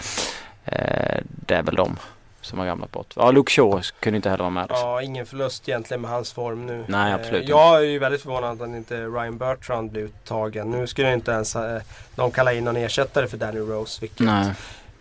Eh, 0.64 1.20
det 1.24 1.54
är 1.54 1.62
väl 1.62 1.74
de 1.74 1.96
som 2.40 2.58
har 2.58 2.66
ramlat 2.66 2.92
bort. 2.92 3.12
Ja, 3.16 3.30
Luke 3.30 3.52
Shaw 3.52 3.82
kunde 4.00 4.16
inte 4.16 4.30
heller 4.30 4.44
vara 4.44 4.50
med. 4.50 4.62
Alltså. 4.62 4.86
Ja, 4.86 5.02
ingen 5.02 5.26
förlust 5.26 5.68
egentligen 5.68 6.00
med 6.00 6.10
hans 6.10 6.32
form 6.32 6.66
nu. 6.66 6.84
Nej, 6.88 7.08
Eh, 7.10 7.14
absolut 7.14 7.48
Jag 7.48 7.76
är 7.76 7.80
ju 7.80 7.98
väldigt 7.98 8.22
förvånad 8.22 8.62
att 8.62 8.68
inte 8.68 9.04
Ryan 9.04 9.38
Bertrand 9.38 9.90
blev 9.90 10.04
uttagen. 10.04 10.70
Nu 10.70 10.86
skulle 10.86 11.12
inte 11.14 11.30
ens 11.30 11.56
eh, 11.56 11.80
de 12.14 12.30
kalla 12.30 12.52
in 12.52 12.64
någon 12.64 12.76
ersättare 12.76 13.26
för 13.28 13.36
Danny 13.36 13.58
Rose. 13.58 14.00
Vilket 14.00 14.26
Nej. 14.26 14.54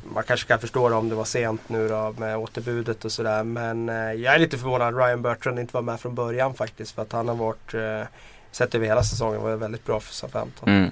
Man 0.03 0.23
kanske 0.23 0.47
kan 0.47 0.59
förstå 0.59 0.89
det 0.89 0.95
om 0.95 1.09
det 1.09 1.15
var 1.15 1.25
sent 1.25 1.69
nu 1.69 1.87
då 1.87 2.15
med 2.17 2.37
återbudet 2.37 3.05
och 3.05 3.11
sådär. 3.11 3.43
Men 3.43 3.89
eh, 3.89 3.95
jag 3.95 4.35
är 4.35 4.39
lite 4.39 4.57
förvånad 4.57 4.87
att 4.87 5.05
Ryan 5.05 5.21
Bertrand 5.21 5.59
inte 5.59 5.73
var 5.73 5.81
med 5.81 5.99
från 5.99 6.15
början 6.15 6.53
faktiskt. 6.53 6.91
För 6.91 7.01
att 7.01 7.11
han 7.11 7.27
har 7.27 7.35
varit, 7.35 7.73
eh, 7.73 8.01
sett 8.51 8.75
över 8.75 8.85
hela 8.85 9.03
säsongen, 9.03 9.41
var 9.41 9.55
väldigt 9.55 9.85
bra 9.85 9.99
för 9.99 10.13
Southampton. 10.13 10.69
Mm. 10.69 10.91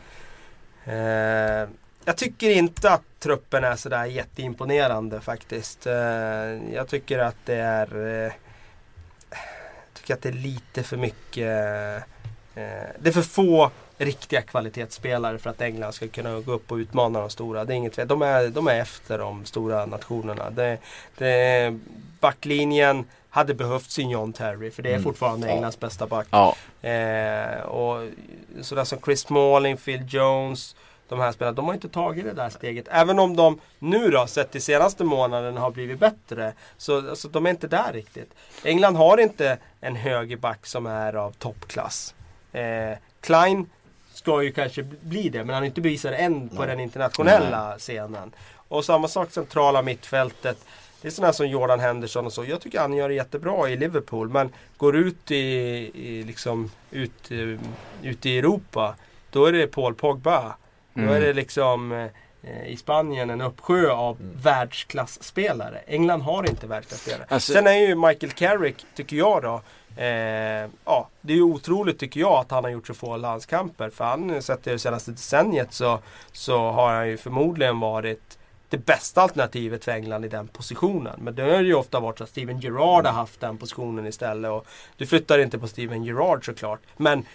Eh, 0.86 1.70
jag 2.05 2.18
tycker 2.18 2.49
inte 2.49 2.91
att 2.91 3.03
truppen 3.20 3.64
är 3.64 3.76
sådär 3.76 4.05
jätteimponerande 4.05 5.22
faktiskt. 5.22 5.88
Eh, 5.88 5.93
jag 6.74 6.88
tycker 6.88 7.20
att 7.20 7.36
det 7.45 7.55
är 7.55 7.95
eh, 7.95 8.32
jag 9.30 9.93
tycker 9.93 10.14
att 10.14 10.22
det 10.22 10.30
är 10.30 10.34
lite 10.34 10.84
för 10.84 10.97
mycket 10.97 11.47
eh, 12.55 12.89
Det 12.99 13.10
är 13.10 13.12
för 13.12 13.22
få 13.22 13.72
riktiga 13.98 14.41
kvalitetsspelare 14.41 15.38
för 15.38 15.50
att 15.50 15.62
England 15.62 15.93
ska 15.93 16.08
kunna 16.08 16.39
gå 16.39 16.52
upp 16.52 16.72
och 16.72 16.76
utmana 16.76 17.20
de 17.20 17.30
stora. 17.30 17.66
Det 17.66 17.74
är 17.74 17.76
inget 17.76 18.08
de 18.10 18.22
är, 18.22 18.48
de 18.48 18.68
är 18.68 18.80
efter 18.80 19.18
de 19.20 19.45
stora 19.45 19.86
nationerna. 19.86 20.50
Det, 20.50 20.78
det, 21.18 21.80
backlinjen 22.20 23.06
hade 23.30 23.54
behövt 23.54 23.91
sin 23.91 24.10
John 24.10 24.34
Terry 24.34 24.72
för 24.72 24.84
det 24.84 24.89
är 24.89 24.93
Mm. 24.93 25.04
fortfarande 25.04 25.48
Ja. 25.48 25.54
Englands 25.54 25.80
bästa 25.80 26.08
back. 26.08 26.28
Ja, 26.30 26.56
Eh, 26.82 27.62
och 27.62 28.10
sådär 28.62 28.84
som 28.84 29.00
Chris 29.06 29.20
Smalling, 29.22 29.78
Phil 29.78 30.02
Jones. 30.10 30.76
De 31.10 31.20
här 31.20 31.32
spelarna, 31.32 31.56
de 31.56 31.66
har 31.66 31.74
inte 31.74 31.89
tagit 31.89 32.26
det 32.26 32.34
där 32.34 32.50
steget. 32.50 32.88
Även 32.91 33.20
om 33.20 33.36
de 33.36 33.60
nu 33.80 34.10
då, 34.10 34.28
sett 34.28 34.52
till 34.52 34.62
senaste 34.62 35.04
månaden, 35.04 35.58
har 35.58 35.72
blivit 35.72 36.00
bättre. 36.00 36.54
Så 36.78 37.10
alltså, 37.10 37.28
de 37.28 37.45
är 37.45 37.50
inte 37.50 37.68
där 37.68 37.93
riktigt. 37.93 38.32
England 38.64 38.95
har 38.95 39.18
inte 39.18 39.58
en 39.82 39.95
högerback 39.95 40.66
som 40.66 40.86
är 40.86 41.14
av 41.14 41.32
toppklass. 41.32 42.16
Eh, 42.52 42.98
Klein 43.22 43.70
ska 44.28 44.43
ju 44.43 44.51
kanske 44.51 44.84
bli 44.84 45.30
det, 45.30 45.38
men 45.38 45.49
han 45.53 45.61
har 45.61 45.65
inte 45.65 45.82
bevisat 45.82 46.11
det 46.11 46.17
än 46.17 46.49
på 46.49 46.55
Nej. 46.55 46.67
den 46.67 46.80
internationella 46.80 47.75
scenen. 47.78 48.32
Och 48.67 48.86
samma 48.86 49.07
sak 49.07 49.32
centrala 49.32 49.82
mittfältet. 49.82 50.57
Det 51.01 51.07
är 51.07 51.11
sådana 51.11 51.34
som 51.34 51.47
Jordan 51.47 51.80
Henderson 51.80 52.25
och 52.25 52.34
så. 52.34 52.45
Jag 52.45 52.61
tycker 52.61 52.80
han 52.80 52.93
gör 52.93 53.09
det 53.09 53.15
jättebra 53.15 53.69
i 53.69 53.78
Liverpool. 53.78 54.30
Men 54.30 54.53
går 54.78 54.95
ut 54.95 55.32
i, 55.32 55.36
i 55.93 56.23
liksom 56.23 56.71
ut, 56.91 57.32
eh, 57.32 57.59
ut 58.09 58.25
i 58.25 58.38
Europa. 58.38 58.95
Då 59.32 59.45
är 59.45 59.51
det 59.51 59.67
Paul 59.67 59.95
Pogba. 59.95 60.55
Då 60.93 61.01
Mm. 61.01 61.13
är 61.15 61.21
det 61.21 61.34
liksom 61.34 61.91
eh, 61.91 62.67
i 62.67 62.78
Spanien 62.78 63.30
en 63.30 63.41
uppsjö 63.41 63.91
av 63.91 64.17
världsklasspelare. 64.43 65.78
England 65.88 66.21
har 66.21 66.49
inte 66.49 66.67
världsklasspelare. 66.67 67.25
Alltså- 67.30 67.53
Sen 67.53 67.67
är 67.67 67.73
ju 67.88 67.95
Michael 67.95 68.32
Carrick, 68.32 68.86
tycker 68.95 69.15
jag 69.17 69.41
då. 69.43 69.61
Eh, 69.98 70.70
ja, 70.86 71.10
det 71.22 71.34
är 71.34 71.38
ju 71.38 71.43
otroligt 71.43 72.00
tycker 72.00 72.20
jag 72.20 72.34
att 72.34 72.52
han 72.52 72.64
har 72.64 72.72
gjort 72.72 72.88
så 72.88 72.93
få 72.93 73.18
landskamper. 73.18 73.89
För 73.89 74.04
han, 74.04 74.41
sett 74.41 74.64
det 74.64 74.80
senaste 74.80 75.12
decenniet 75.12 75.74
så, 75.74 76.00
så 76.32 76.72
har 76.72 76.93
han 76.93 77.10
ju 77.10 77.18
förmodligen 77.18 77.80
varit 77.80 78.38
det 78.70 78.78
bästa 78.78 79.22
alternativet 79.22 79.86
för 79.86 79.91
England 79.91 80.26
i 80.26 80.28
den 80.28 80.48
positionen. 80.48 81.20
Men 81.24 81.36
det 81.36 81.41
har 81.41 81.62
ju 81.62 81.74
ofta 81.74 82.00
varit 82.00 82.18
så 82.18 82.24
att 82.24 82.30
Steven 82.30 82.60
Gerrard 82.60 83.06
har 83.06 83.14
haft 83.14 83.39
den 83.39 83.58
positionen 83.58 84.08
istället. 84.08 84.52
Och 84.52 84.68
du 84.98 85.06
flyttar 85.06 85.39
inte 85.39 85.60
på 85.60 85.68
Steven 85.68 86.04
Gerrard 86.04 86.45
såklart. 86.45 86.80
Men 86.98 87.26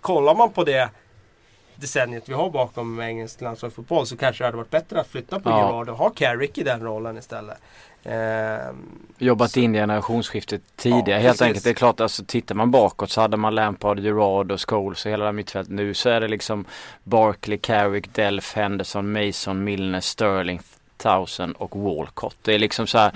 kollar 0.00 0.34
man 0.34 0.52
på 0.52 0.64
det 0.64 0.90
decenniet 1.82 2.28
vi 2.28 2.32
har 2.34 2.50
bakom 2.50 3.00
engelsk 3.00 3.40
landslagsfotboll 3.40 4.06
så 4.06 4.16
kanske 4.16 4.42
det 4.44 4.46
hade 4.46 4.56
varit 4.56 4.70
bättre 4.70 5.00
att 5.00 5.08
flytta 5.08 5.40
på 5.40 5.50
Ja. 5.50 5.58
Gerard 5.58 5.88
och 5.88 5.96
ha 5.96 6.10
Carrick 6.10 6.58
i 6.58 6.62
den 6.62 6.80
rollen 6.80 7.18
istället. 7.18 7.58
Ehm, 8.04 8.76
Jobbat 9.18 9.50
Så- 9.50 9.60
in 9.60 9.72
generationsskiftet 9.72 10.62
tidigare 10.76 11.10
Ja, 11.10 11.16
helt 11.16 11.26
precis. 11.28 11.42
enkelt. 11.42 11.64
Det 11.64 11.70
är 11.70 11.74
klart 11.74 12.00
alltså 12.00 12.24
tittar 12.24 12.54
man 12.54 12.70
bakåt 12.70 13.10
så 13.10 13.20
hade 13.20 13.36
man 13.36 13.54
Lampard, 13.54 13.98
Gerard 13.98 14.52
och 14.52 14.68
Scholes 14.70 15.04
och 15.06 15.10
hela 15.12 15.24
det 15.24 15.32
mittfältet. 15.32 15.74
Nu 15.74 15.94
så 15.94 16.08
är 16.08 16.20
det 16.20 16.28
liksom 16.28 16.64
Barkley, 17.04 17.58
Carrick, 17.58 18.14
Delf, 18.14 18.54
Henderson, 18.54 19.12
Mason, 19.12 19.64
Milner, 19.64 20.00
Sterling, 20.00 20.60
Towson 20.96 21.52
och 21.52 21.76
Walcott. 21.76 22.36
Det 22.42 22.54
är 22.54 22.58
liksom 22.58 22.86
så 22.86 22.98
här. 22.98 23.12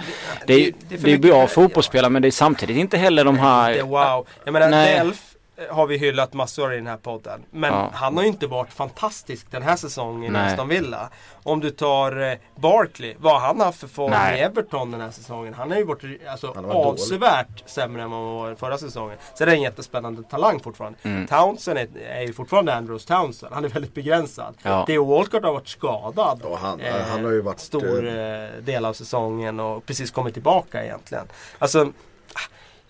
Det 0.47 0.55
är, 0.55 0.73
det 0.89 0.95
är 0.95 0.99
det 0.99 1.12
är, 1.12 1.19
bra 1.19 1.47
fotbollsspelare 1.47 2.11
men 2.11 2.23
det 2.23 2.29
är 2.29 2.33
samtidigt 2.33 2.77
inte 2.77 2.99
heller 2.99 3.25
de 3.25 3.39
här. 3.39 3.75
Det 3.75 3.83
wow. 3.83 4.27
Jag 4.45 4.53
menar 4.53 4.69
Nej. 4.71 4.95
Delf 4.99 5.36
har 5.70 5.86
vi 5.86 5.96
hyllat 5.98 6.32
massor 6.32 6.72
i 6.72 6.76
den 6.76 6.86
här 6.86 6.96
podden. 6.96 7.42
Men 7.50 7.72
Ja. 7.72 7.90
han 7.94 8.16
har 8.16 8.22
ju 8.22 8.28
inte 8.28 8.46
varit 8.46 8.72
fantastisk 8.72 9.50
den 9.50 9.62
här 9.62 9.76
säsongen 9.76 10.36
i. 10.36 10.38
Aston 10.38 10.68
Villa. 10.68 11.11
Om 11.42 11.61
du 11.61 11.70
tar 11.70 12.20
eh, 12.30 12.38
Barkley, 12.57 13.14
vad 13.18 13.32
har 13.32 13.40
han 13.40 13.61
haft 13.61 13.80
för 13.80 13.88
form 13.88 14.11
Nej. 14.11 14.38
i 14.38 14.42
Everton 14.42 14.90
den 14.90 15.00
här 15.00 15.11
säsongen? 15.11 15.54
Han 15.54 15.70
har 15.70 15.78
ju 15.78 15.84
varit 15.84 16.26
alltså, 16.30 16.52
Han 16.54 16.64
har 16.64 16.74
varit 16.74 16.86
avsevärt 16.86 17.62
sämre 17.66 18.02
än 18.02 18.11
vad 18.11 18.20
han 18.20 18.34
var 18.36 18.54
förra 18.54 18.78
säsongen. 18.78 19.18
Är 19.40 19.46
det 19.46 19.52
en 19.52 19.62
jättespännande 19.62 20.22
talang 20.22 20.61
fortfarande. 20.61 20.98
Mm. 21.02 21.26
Townsend 21.26 21.78
är, 21.78 21.88
är 22.09 22.22
ju 22.22 22.32
fortfarande 22.32 22.74
Andrews 22.74 23.04
Townsend. 23.04 23.52
Han 23.54 23.64
är 23.64 23.68
väldigt 23.68 23.94
begränsad. 23.94 24.54
Ja. 24.62 24.86
Theo 24.86 25.04
Walcott 25.04 25.42
har 25.44 25.52
varit 25.52 25.68
skadad. 25.68 26.40
Ja, 26.44 26.59
han- 26.62 26.80
eh, 26.80 26.94
han 27.11 27.24
har 27.24 27.32
ju 27.32 27.40
varit, 27.40 27.61
Stor 27.61 28.07
eh, 28.09 28.48
del 28.62 28.84
av 28.84 28.92
säsongen 28.92 29.61
och 29.61 29.86
precis 29.86 30.11
kommit 30.11 30.34
tillbaka 30.34 30.84
egentligen. 30.84 31.24
Alltså, 31.59 31.92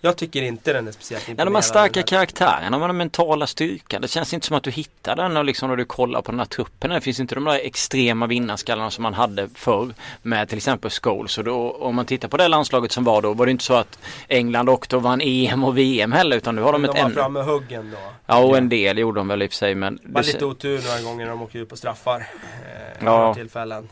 jag 0.01 0.17
tycker 0.17 0.41
inte 0.41 0.73
den 0.73 0.87
är 0.87 0.91
speciellt 0.91 1.23
Ja, 1.27 1.31
imponerande. 1.31 1.51
de 1.51 1.55
här 1.55 1.61
starka 1.61 2.03
karaktärerna, 2.03 2.69
de 2.69 2.81
har 2.81 2.87
den 2.87 2.97
mentala 2.97 3.47
styrkan. 3.47 4.01
Det 4.01 4.07
känns 4.07 4.33
inte 4.33 4.47
som 4.47 4.57
att 4.57 4.63
du 4.63 4.71
hittar 4.71 5.15
den 5.15 5.37
och 5.37 5.45
liksom 5.45 5.69
när 5.69 5.75
du 5.75 5.85
kollar 5.85 6.21
på 6.21 6.31
den 6.31 6.39
här 6.39 6.45
truppen. 6.45 6.89
Det 6.89 7.01
finns 7.01 7.19
inte 7.19 7.35
de 7.35 7.43
där 7.43 7.59
extrema 7.63 8.27
vinnarskallarna 8.27 8.91
som 8.91 9.03
man 9.03 9.13
hade 9.13 9.49
förr 9.55 9.93
med 10.21 10.49
till 10.49 10.57
exempel 10.57 10.91
Scholes. 10.91 11.37
Och 11.37 11.43
då, 11.43 11.71
om 11.71 11.95
man 11.95 12.05
tittar 12.05 12.27
på 12.27 12.37
det 12.37 12.47
landslaget 12.47 12.91
som 12.91 13.03
var 13.03 13.21
då 13.21 13.33
var 13.33 13.45
det 13.45 13.51
inte 13.51 13.63
så 13.63 13.73
att 13.73 13.99
England 14.27 14.69
åkte 14.69 14.95
och 14.95 15.01
vann 15.03 15.21
EM 15.23 15.63
och 15.63 15.77
VM 15.77 16.11
heller 16.11 16.37
utan 16.37 16.55
nu 16.55 16.61
har 16.61 16.71
de 16.73 16.81
de 16.81 16.89
ett 16.89 16.95
var 16.95 17.05
ännu... 17.05 17.13
framme 17.13 17.39
huggen 17.41 17.91
då. 17.91 17.97
Ja 18.25 18.43
och 18.43 18.57
en 18.57 18.69
del 18.69 18.97
gjorde 18.97 19.19
de 19.19 19.27
väl 19.27 19.41
i 19.41 19.45
och 19.47 19.49
för 19.51 19.55
sig 19.57 19.75
men... 19.75 19.99
Det- 20.03 20.21
lite 20.27 20.45
otur 20.45 20.81
några 20.87 21.01
gånger 21.11 21.25
när 21.25 21.31
de 21.31 21.41
åkte 21.41 21.57
ut 21.59 21.69
på 21.69 21.77
straffar. 21.77 22.19
Eh, 22.19 23.05
Ja. 23.05 23.33
tillfällen. 23.33 23.89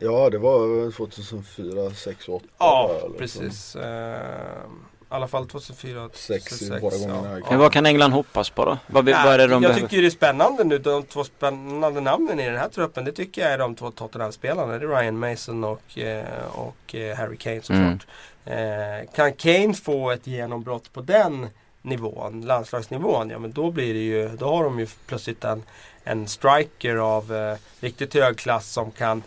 Ja, 0.00 0.30
det 0.30 0.38
var 0.38 0.90
2004, 0.92 1.90
6 1.94 2.28
och 2.28 2.34
8. 2.34 2.44
ja, 2.58 2.90
precis. 3.18 3.76
Eh, 3.76 4.16
I 4.95 4.95
alla 5.16 5.28
fall 5.28 5.48
2004, 5.48 6.08
Sex 6.12 6.62
i 6.62 6.68
2006, 6.68 6.80
båda 6.80 7.18
gångerna. 7.18 7.46
Men 7.50 7.58
vad 7.58 7.72
kan 7.72 7.86
England 7.86 8.12
hoppas 8.12 8.50
på 8.50 8.64
då? 8.64 8.78
Vad, 8.86 9.04
vad 9.04 9.14
är 9.14 9.38
det 9.38 9.46
de 9.46 9.50
jag 9.50 9.62
behöver? 9.62 9.80
tycker 9.80 10.02
det 10.02 10.08
är 10.08 10.10
spännande 10.10 10.64
nu. 10.64 10.78
De 10.78 11.02
två 11.02 11.24
spännande 11.24 12.00
namnen 12.00 12.40
i 12.40 12.46
den 12.46 12.56
här 12.56 12.68
truppen. 12.68 13.04
Det 13.04 13.12
tycker 13.12 13.42
jag 13.42 13.52
är 13.52 13.58
de 13.58 13.74
två 13.74 13.90
Tottenham-spelarna. 13.90 14.78
Det 14.78 14.84
är 14.84 14.88
Ryan 14.88 15.18
Mason 15.18 15.64
och, 15.64 15.98
eh, 15.98 16.24
och 16.52 16.94
eh, 16.94 17.16
Harry 17.16 17.36
Kane 17.36 17.62
såklart. 17.62 18.06
Eh, 18.44 19.10
kan 19.14 19.32
Kane 19.32 19.74
få 19.74 20.10
ett 20.10 20.26
genombrott 20.26 20.92
på 20.92 21.00
den 21.00 21.48
nivån, 21.82 22.40
landslagsnivån, 22.40 23.30
ja 23.30 23.38
men 23.38 23.52
då 23.52 23.70
blir 23.70 23.94
det 23.94 24.00
ju, 24.00 24.28
då 24.28 24.46
har 24.46 24.64
de 24.64 24.78
ju 24.78 24.86
plötsligt 25.06 25.44
en, 25.44 25.62
en 26.04 26.28
striker 26.28 26.96
av 26.96 27.34
eh, 27.34 27.56
riktigt 27.80 28.14
hög 28.14 28.36
klass 28.38 28.72
som 28.72 28.90
kan 28.90 29.22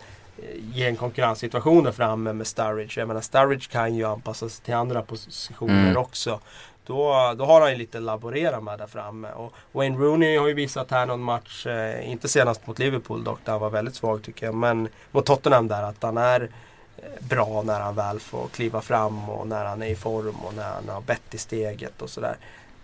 ge 0.72 0.86
en 0.86 0.96
konkurrenssituation 0.96 1.84
där 1.84 1.92
framme 1.92 2.32
med 2.32 2.46
Sturridge. 2.46 3.00
Jag 3.00 3.08
menar 3.08 3.20
Sturridge 3.20 3.66
kan 3.70 3.94
ju 3.94 4.04
anpassas 4.04 4.60
till 4.60 4.74
andra 4.74 5.02
positioner 5.02 5.84
Mm. 5.90 5.96
också. 5.96 6.40
Då, 6.86 7.34
då 7.38 7.44
har 7.44 7.60
han 7.60 7.70
ju 7.70 7.76
lite 7.76 7.98
att 7.98 8.04
laborera 8.04 8.60
med 8.60 8.78
där 8.78 8.86
framme. 8.86 9.28
Och 9.32 9.52
Wayne 9.72 9.98
Rooney 9.98 10.36
har 10.38 10.48
ju 10.48 10.54
visat 10.54 10.90
här 10.90 11.06
någon 11.06 11.22
match, 11.22 11.66
eh, 11.66 12.10
inte 12.10 12.28
senast 12.28 12.66
mot 12.66 12.78
Liverpool 12.78 13.24
dock, 13.24 13.38
där 13.44 13.52
han 13.52 13.60
var 13.60 13.70
väldigt 13.70 13.94
svag 13.94 14.22
tycker 14.22 14.46
jag. 14.46 14.54
Men 14.54 14.88
mot 15.10 15.26
Tottenham 15.26 15.68
där, 15.68 15.82
att 15.82 16.02
han 16.02 16.16
är 16.16 16.40
eh, 16.96 17.04
bra 17.28 17.62
när 17.62 17.80
han 17.80 17.94
väl 17.94 18.20
får 18.20 18.48
kliva 18.48 18.80
fram 18.80 19.30
och 19.30 19.46
när 19.46 19.64
han 19.64 19.82
är 19.82 19.86
i 19.86 19.94
form 19.96 20.34
och 20.44 20.54
när 20.54 20.64
han 20.72 20.88
har 20.88 21.00
bett 21.00 21.34
i 21.34 21.38
steget 21.38 22.02
och 22.02 22.10
sådär. 22.10 22.36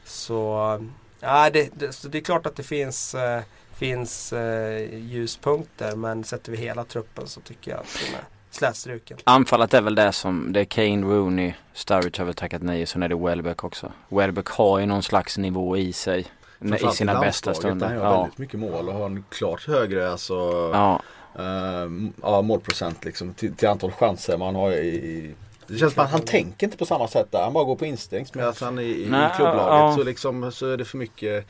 Så, 0.04 0.74
eh, 0.74 0.86
ja, 1.20 1.50
det, 1.50 1.70
det, 1.74 1.92
så 1.92 2.08
det 2.08 2.18
är 2.18 2.22
klart 2.22 2.46
att 2.46 2.56
det 2.56 2.62
finns, 2.62 3.14
eh, 3.14 3.42
finns 3.78 4.32
eh, 4.32 4.94
ljuspunkter 4.98 5.96
men 5.96 6.24
sätter 6.24 6.52
vi 6.52 6.58
hela 6.58 6.84
truppen 6.84 7.26
så 7.26 7.40
tycker 7.40 7.70
jag 7.70 7.80
att 7.80 7.98
den 8.06 8.14
är 8.14 8.24
slätstruken. 8.50 9.18
Anfallet 9.24 9.74
är 9.74 9.80
väl 9.82 9.94
det 9.94 10.12
som, 10.12 10.52
det 10.52 10.60
är 10.60 10.64
Kane, 10.64 11.06
Rooney, 11.06 11.52
Sturridge 11.74 12.20
har 12.20 12.24
väl 12.24 12.34
tackat 12.34 12.62
nej 12.62 12.82
och 12.82 12.88
sen 12.88 13.02
är 13.02 13.08
det 13.08 13.14
Welbeck 13.16 13.64
också. 13.64 13.92
Welbeck 14.08 14.46
har 14.48 14.78
ju 14.78 14.86
någon 14.86 15.02
slags 15.02 15.38
nivå 15.38 15.76
i 15.76 15.92
sig. 15.92 16.26
I 16.60 16.88
sina 16.94 17.20
bästa 17.20 17.54
stunder. 17.54 17.86
Han 17.86 17.96
gör 17.96 18.04
Ja. 18.04 18.20
väldigt 18.22 18.38
mycket 18.38 18.60
mål 18.60 18.88
och 18.88 18.94
har 18.94 19.06
en 19.06 19.24
klart 19.28 19.66
högre 19.66 20.10
alltså, 20.10 20.34
Ja. 20.72 21.00
eh, 21.38 21.90
ja, 22.22 22.42
målprocent 22.42 23.04
liksom, 23.04 23.34
till, 23.34 23.54
till 23.54 23.68
antal 23.68 23.92
chanser 23.92 24.36
man 24.38 24.54
har 24.54 24.70
i, 24.72 24.86
i 24.88 25.34
det 25.68 25.78
känns 25.78 25.94
som 25.94 26.04
att 26.04 26.10
han 26.10 26.20
tänker 26.20 26.66
inte 26.66 26.76
på 26.78 26.86
samma 26.86 27.08
sätt 27.08 27.32
där. 27.32 27.42
Han 27.42 27.52
bara 27.52 27.64
går 27.64 27.76
på 27.76 27.86
instinkt. 27.86 28.34
Medan 28.34 28.54
han 28.60 28.78
i, 28.78 28.82
i 28.82 29.06
Nej, 29.10 29.30
klubblaget 29.36 29.66
ja. 29.68 29.94
så, 29.98 30.04
liksom, 30.04 30.52
så 30.52 30.66
är 30.66 30.76
det 30.76 30.84
för 30.84 30.98
mycket. 30.98 31.46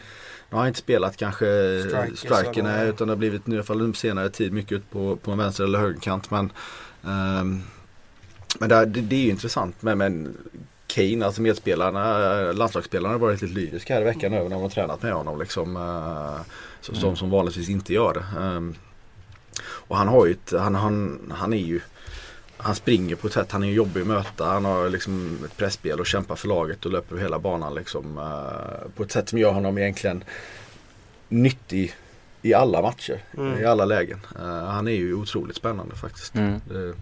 Nu 0.51 0.55
har 0.55 0.59
han 0.59 0.69
inte 0.69 0.79
spelat 0.81 1.17
kanske 1.17 1.47
Striker, 1.89 2.17
strikerna 2.17 2.79
så- 2.79 2.85
utan 2.85 3.07
det 3.09 3.13
har 3.13 3.19
blivit 3.19 3.47
nu 3.47 3.55
i 3.55 3.59
alla 3.59 3.65
fall 3.65 3.95
senare 3.95 4.29
tid 4.31 4.53
mycket 4.53 4.73
ut 4.73 4.91
på, 4.91 5.17
på 5.17 5.31
en 5.31 5.39
vänster 5.39 5.65
eller 5.65 5.79
högerkant. 5.79 6.31
Men, 6.31 6.53
ehm, 7.05 7.63
men 8.59 8.69
där, 8.69 8.87
det, 8.87 9.01
det 9.01 9.17
är 9.17 9.21
ju 9.21 9.31
intressant. 9.31 9.77
Men, 9.83 9.99
men 9.99 10.37
Kane, 10.87 11.27
alltså 11.27 11.43
medspelarna, 11.43 12.19
landslagsspelarna 12.53 13.15
har 13.15 13.19
varit 13.19 13.43
lite 13.43 13.55
lyriska 13.55 13.95
här 13.95 14.01
i 14.01 14.05
veckan 14.05 14.33
över 14.33 14.49
när 14.49 14.57
de 14.57 14.63
har 14.63 14.69
tränat 14.71 15.03
med 15.03 15.13
honom. 15.13 15.39
Liksom, 15.41 15.77
eh, 15.77 16.43
så, 16.81 16.93
Mm. 16.93 17.01
som, 17.01 17.17
som 17.17 17.31
vanligtvis 17.31 17.69
inte 17.69 17.93
gör 17.95 18.15
det. 18.15 18.41
Ehm, 18.45 18.75
och 19.63 19.97
han 19.97 20.09
har 20.09 20.27
ju 20.27 20.33
ett, 20.33 20.53
han, 20.59 20.75
han, 20.75 21.19
han 21.35 21.53
är 21.53 21.57
ju 21.67 21.81
han 22.57 22.75
springer 22.75 23.17
på 23.17 23.27
ett 23.27 23.33
sätt, 23.33 23.53
han 23.53 23.63
är 23.63 23.67
ju 23.67 23.75
jobbig 23.75 24.01
att 24.01 24.07
möta. 24.07 24.45
Han 24.45 24.65
har 24.65 24.89
liksom 24.89 25.39
ett 25.45 25.57
pressspel 25.57 26.01
och 26.01 26.07
kämpar 26.07 26.37
för 26.37 26.49
laget 26.49 26.87
och 26.87 26.93
löper 26.93 27.13
över 27.15 27.23
hela 27.23 27.39
banan 27.39 27.75
liksom. 27.75 28.19
eh, 28.19 28.91
på 28.97 29.03
ett 29.03 29.13
sätt 29.13 29.29
som 29.29 29.39
gör 29.39 29.53
honom 29.53 29.79
egentligen 29.79 30.25
nyttig 31.29 31.95
i 32.43 32.55
alla 32.55 32.83
matcher. 32.83 33.23
Mm. 33.37 33.61
I 33.61 33.65
alla 33.65 33.85
lägen. 33.85 34.21
Eh, 34.39 34.65
han 34.67 34.89
är 34.89 34.93
ju 34.93 35.15
otroligt 35.15 35.57
spännande 35.57 35.95
faktiskt. 35.95 36.35
Mm. 36.35 36.61
Det, 36.69 36.95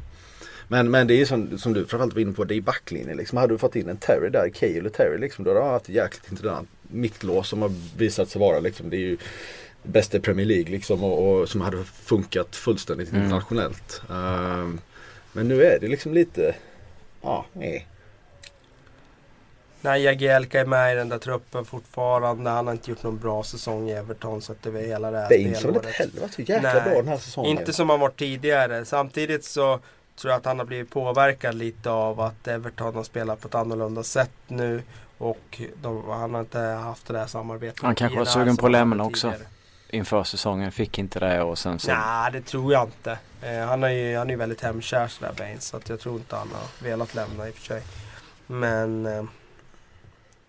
men, 0.69 0.91
men 0.91 1.07
det 1.07 1.21
är 1.21 1.27
som, 1.27 1.59
som 1.59 1.73
du 1.73 1.81
framförallt 1.87 2.15
var 2.15 2.21
inne 2.21 2.33
på, 2.33 2.45
det 2.45 2.55
är 2.55 2.61
backlinjen. 2.61 3.17
Liksom. 3.17 3.39
Hade 3.39 3.55
du 3.55 3.59
fått 3.59 3.77
in 3.77 3.89
en 3.89 3.97
Terry 3.97 4.29
där, 4.31 4.49
Cale 4.49 4.79
eller 4.79 4.91
Terry, 4.91 5.19
liksom, 5.19 5.45
då 5.45 5.51
hade 5.51 5.63
han 5.63 5.73
haft 5.73 5.89
ett 5.89 5.95
jäkligt 5.95 6.31
intressant 6.31 6.69
mittlås 6.83 7.49
som 7.49 7.63
har 7.63 7.73
visat 7.97 8.29
sig 8.29 8.41
vara 8.41 8.61
liksom, 8.61 8.91
det 8.91 8.97
är 8.97 9.01
ju 9.01 9.17
bästa 9.83 10.21
Premier 10.21 10.47
League 10.47 10.71
liksom 10.71 11.05
och, 11.05 11.41
och 11.41 11.49
som 11.49 11.61
hade 11.61 11.85
funkat 11.85 12.57
fullständigt 12.57 13.11
Mm. 13.11 13.23
internationellt. 13.23 14.03
Ehm, 14.11 14.81
men 15.35 15.49
nu 15.49 15.65
är 15.65 15.81
det 15.81 15.89
liksom 15.89 16.15
lite, 16.15 16.55
ja, 17.23 17.45
nej. 17.53 17.87
Nej, 19.81 20.03
Jagielka 20.03 20.61
är 20.61 20.65
med 20.65 20.93
i 20.93 20.97
den 20.97 21.09
där 21.09 21.19
truppen 21.19 21.65
fortfarande. 21.65 22.51
Han 22.51 22.67
har 22.67 22.75
inte 22.75 22.91
gjort 22.91 23.03
någon 23.03 23.19
bra 23.19 23.43
säsong 23.43 23.89
i 23.89 23.93
Everton 23.93 24.43
sett 24.43 24.67
över 24.67 24.83
hela 24.83 25.11
det 25.11 25.19
här 25.19 25.29
väl 25.29 25.41
inte 25.41 25.61
spelåret. 25.61 25.87
heller 25.87 26.21
varit 26.21 26.35
så 26.35 26.43
jäkla 26.43 26.75
Nej, 26.75 26.83
bra 26.83 26.95
den 26.95 27.09
här 27.09 27.19
säsongen. 27.19 27.59
Inte 27.59 27.73
som 27.73 27.91
han 27.91 28.01
varit 28.01 28.19
tidigare. 28.19 28.85
Samtidigt 28.85 29.45
så 29.45 29.81
tror 30.17 30.31
jag 30.31 30.39
att 30.39 30.45
han 30.45 30.59
har 30.59 30.67
blivit 30.67 30.91
påverkad 30.91 31.55
lite 31.55 31.91
av 31.91 32.21
att 32.21 32.49
Everton 32.49 32.95
har 32.95 33.03
spelat 33.03 33.41
på 33.41 33.49
ett 33.49 33.55
annorlunda 33.55 34.03
sätt 34.03 34.31
nu. 34.47 34.83
Och 35.19 35.61
de, 35.83 36.05
han 36.09 36.35
har 36.35 36.41
inte 36.41 36.59
haft 36.59 37.07
det 37.07 37.13
där 37.13 37.27
samarbetet. 37.27 37.83
Han 37.83 37.95
kanske 37.95 38.19
var 38.19 38.25
det 38.25 38.31
sugen 38.31 38.57
på 38.57 38.61
som 38.61 38.67
att 38.67 38.73
lämna 38.73 39.05
också. 39.05 39.31
tidigare. 39.31 39.49
Inför 39.95 40.25
säsongen 40.25 40.73
fick 40.73 40.99
inte 40.99 41.21
det 41.21 41.43
och 41.43 41.59
sen 41.59 41.79
så. 41.79 41.93
Nej, 41.93 42.33
det 42.33 42.41
tror 42.41 42.73
jag 42.73 42.85
inte. 42.89 43.19
Eh, 43.43 43.59
han, 43.67 43.83
är 43.85 43.89
ju, 43.89 44.17
han 44.17 44.31
är 44.31 44.37
väldigt 44.37 44.61
hemkär 44.61 45.09
sådär 45.09 45.33
Baines. 45.39 45.65
Så 45.65 45.77
att 45.77 45.89
jag 45.89 46.01
tror 46.01 46.17
inte 46.17 46.37
han 46.37 46.49
har 46.53 46.85
velat 46.89 47.15
lämna 47.15 47.49
i 47.49 47.51
och 47.51 47.55
för 47.55 47.63
sig. 47.63 47.83
Men... 48.47 49.07
Eh, 49.07 49.25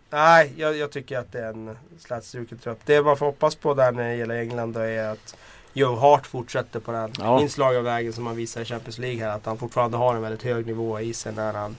nej, 0.10 0.54
jag, 0.58 0.78
jag 0.78 0.92
tycker 0.92 1.18
att 1.20 1.32
det 1.32 1.40
är 1.40 1.50
en 1.50 1.78
slätstruken 2.00 2.58
trupp. 2.58 2.80
Det 2.86 3.02
man 3.02 3.18
får 3.18 3.26
hoppas 3.26 3.56
på 3.56 3.74
där 3.74 3.92
när 3.92 4.10
det 4.10 4.16
gäller 4.16 4.36
England 4.40 4.74
då 4.74 4.80
är 4.80 5.04
att 5.10 5.36
Joe 5.74 5.96
Hart 5.96 6.28
fortsätter 6.28 6.80
på 6.80 6.92
den 6.92 7.14
Ja. 7.20 7.42
inslag 7.42 7.76
av 7.76 7.84
vägen 7.84 8.14
som 8.14 8.28
han 8.28 8.36
visar 8.36 8.62
i 8.62 8.66
Champions 8.66 8.98
League 8.98 9.24
här. 9.26 9.30
Att 9.36 9.46
han 9.46 9.58
fortfarande 9.58 9.98
har 9.98 10.16
en 10.16 10.22
väldigt 10.22 10.44
hög 10.44 10.66
nivå 10.66 11.00
i 11.00 11.14
sig 11.14 11.34
när 11.34 11.54
han, 11.54 11.78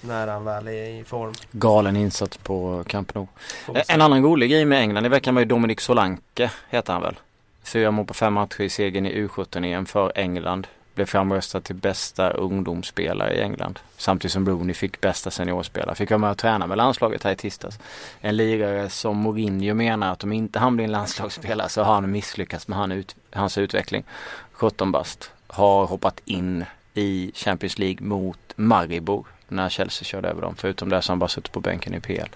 när 0.00 0.26
han 0.26 0.44
väl 0.44 0.68
är 0.68 1.00
i 1.00 1.04
form. 1.04 1.32
Galen 1.52 1.96
insats 1.96 2.36
på 2.36 2.84
Camp 2.86 3.14
Nou. 3.14 3.26
Se. 3.66 3.82
En 3.88 4.00
annan 4.00 4.22
rolig 4.22 4.50
grej 4.50 4.64
med 4.64 4.80
England 4.80 5.06
i 5.06 5.08
veckan 5.08 5.34
var 5.34 5.42
ju 5.42 5.46
Dominic 5.46 5.80
Solanke, 5.80 6.50
heter 6.68 6.92
han 6.92 7.02
väl. 7.02 7.16
Fyra 7.62 7.90
mål 7.90 8.06
på 8.06 8.14
fem 8.14 8.32
matcher 8.32 8.60
i 8.60 8.68
segern 8.68 9.06
i 9.06 9.26
U17-EM 9.26 9.86
för 9.86 10.12
England. 10.14 10.66
Blev 10.94 11.06
framröstad 11.06 11.60
till 11.60 11.74
bästa 11.74 12.30
ungdomsspelare 12.30 13.34
i 13.34 13.40
England. 13.40 13.78
Samtidigt 13.96 14.32
som 14.32 14.48
Rooney 14.48 14.74
fick 14.74 15.00
bästa 15.00 15.30
seniorspelare. 15.30 15.94
Fick 15.94 16.10
vara 16.10 16.18
med 16.18 16.30
och 16.30 16.38
träna 16.38 16.66
med 16.66 16.76
landslaget 16.76 17.24
här 17.24 17.32
i 17.32 17.36
tisdags. 17.36 17.78
En 18.20 18.36
lirare 18.36 18.88
som 18.88 19.16
Mourinho 19.16 19.74
menar 19.74 20.12
att 20.12 20.24
om 20.24 20.32
inte 20.32 20.58
han 20.58 20.76
blir 20.76 20.84
en 20.84 20.92
landslagsspelare 20.92 21.68
så 21.68 21.82
har 21.82 21.94
han 21.94 22.10
misslyckats 22.10 22.68
med 22.68 22.78
han 22.78 22.92
ut, 22.92 23.16
hans 23.32 23.58
utveckling. 23.58 24.04
17 24.52 24.92
bast. 24.92 25.30
Har 25.46 25.86
hoppat 25.86 26.20
in 26.24 26.64
i 26.94 27.32
Champions 27.34 27.78
League 27.78 28.06
mot 28.06 28.38
Maribor 28.56 29.26
när 29.48 29.68
Chelsea 29.68 30.04
körde 30.04 30.28
över 30.28 30.42
dem. 30.42 30.54
Förutom 30.56 30.88
det 30.88 31.02
så 31.02 31.08
har 31.10 31.12
han 31.12 31.18
bara 31.18 31.28
suttit 31.28 31.52
på 31.52 31.60
bänken 31.60 31.94
i 31.94 32.00
PL. 32.00 32.28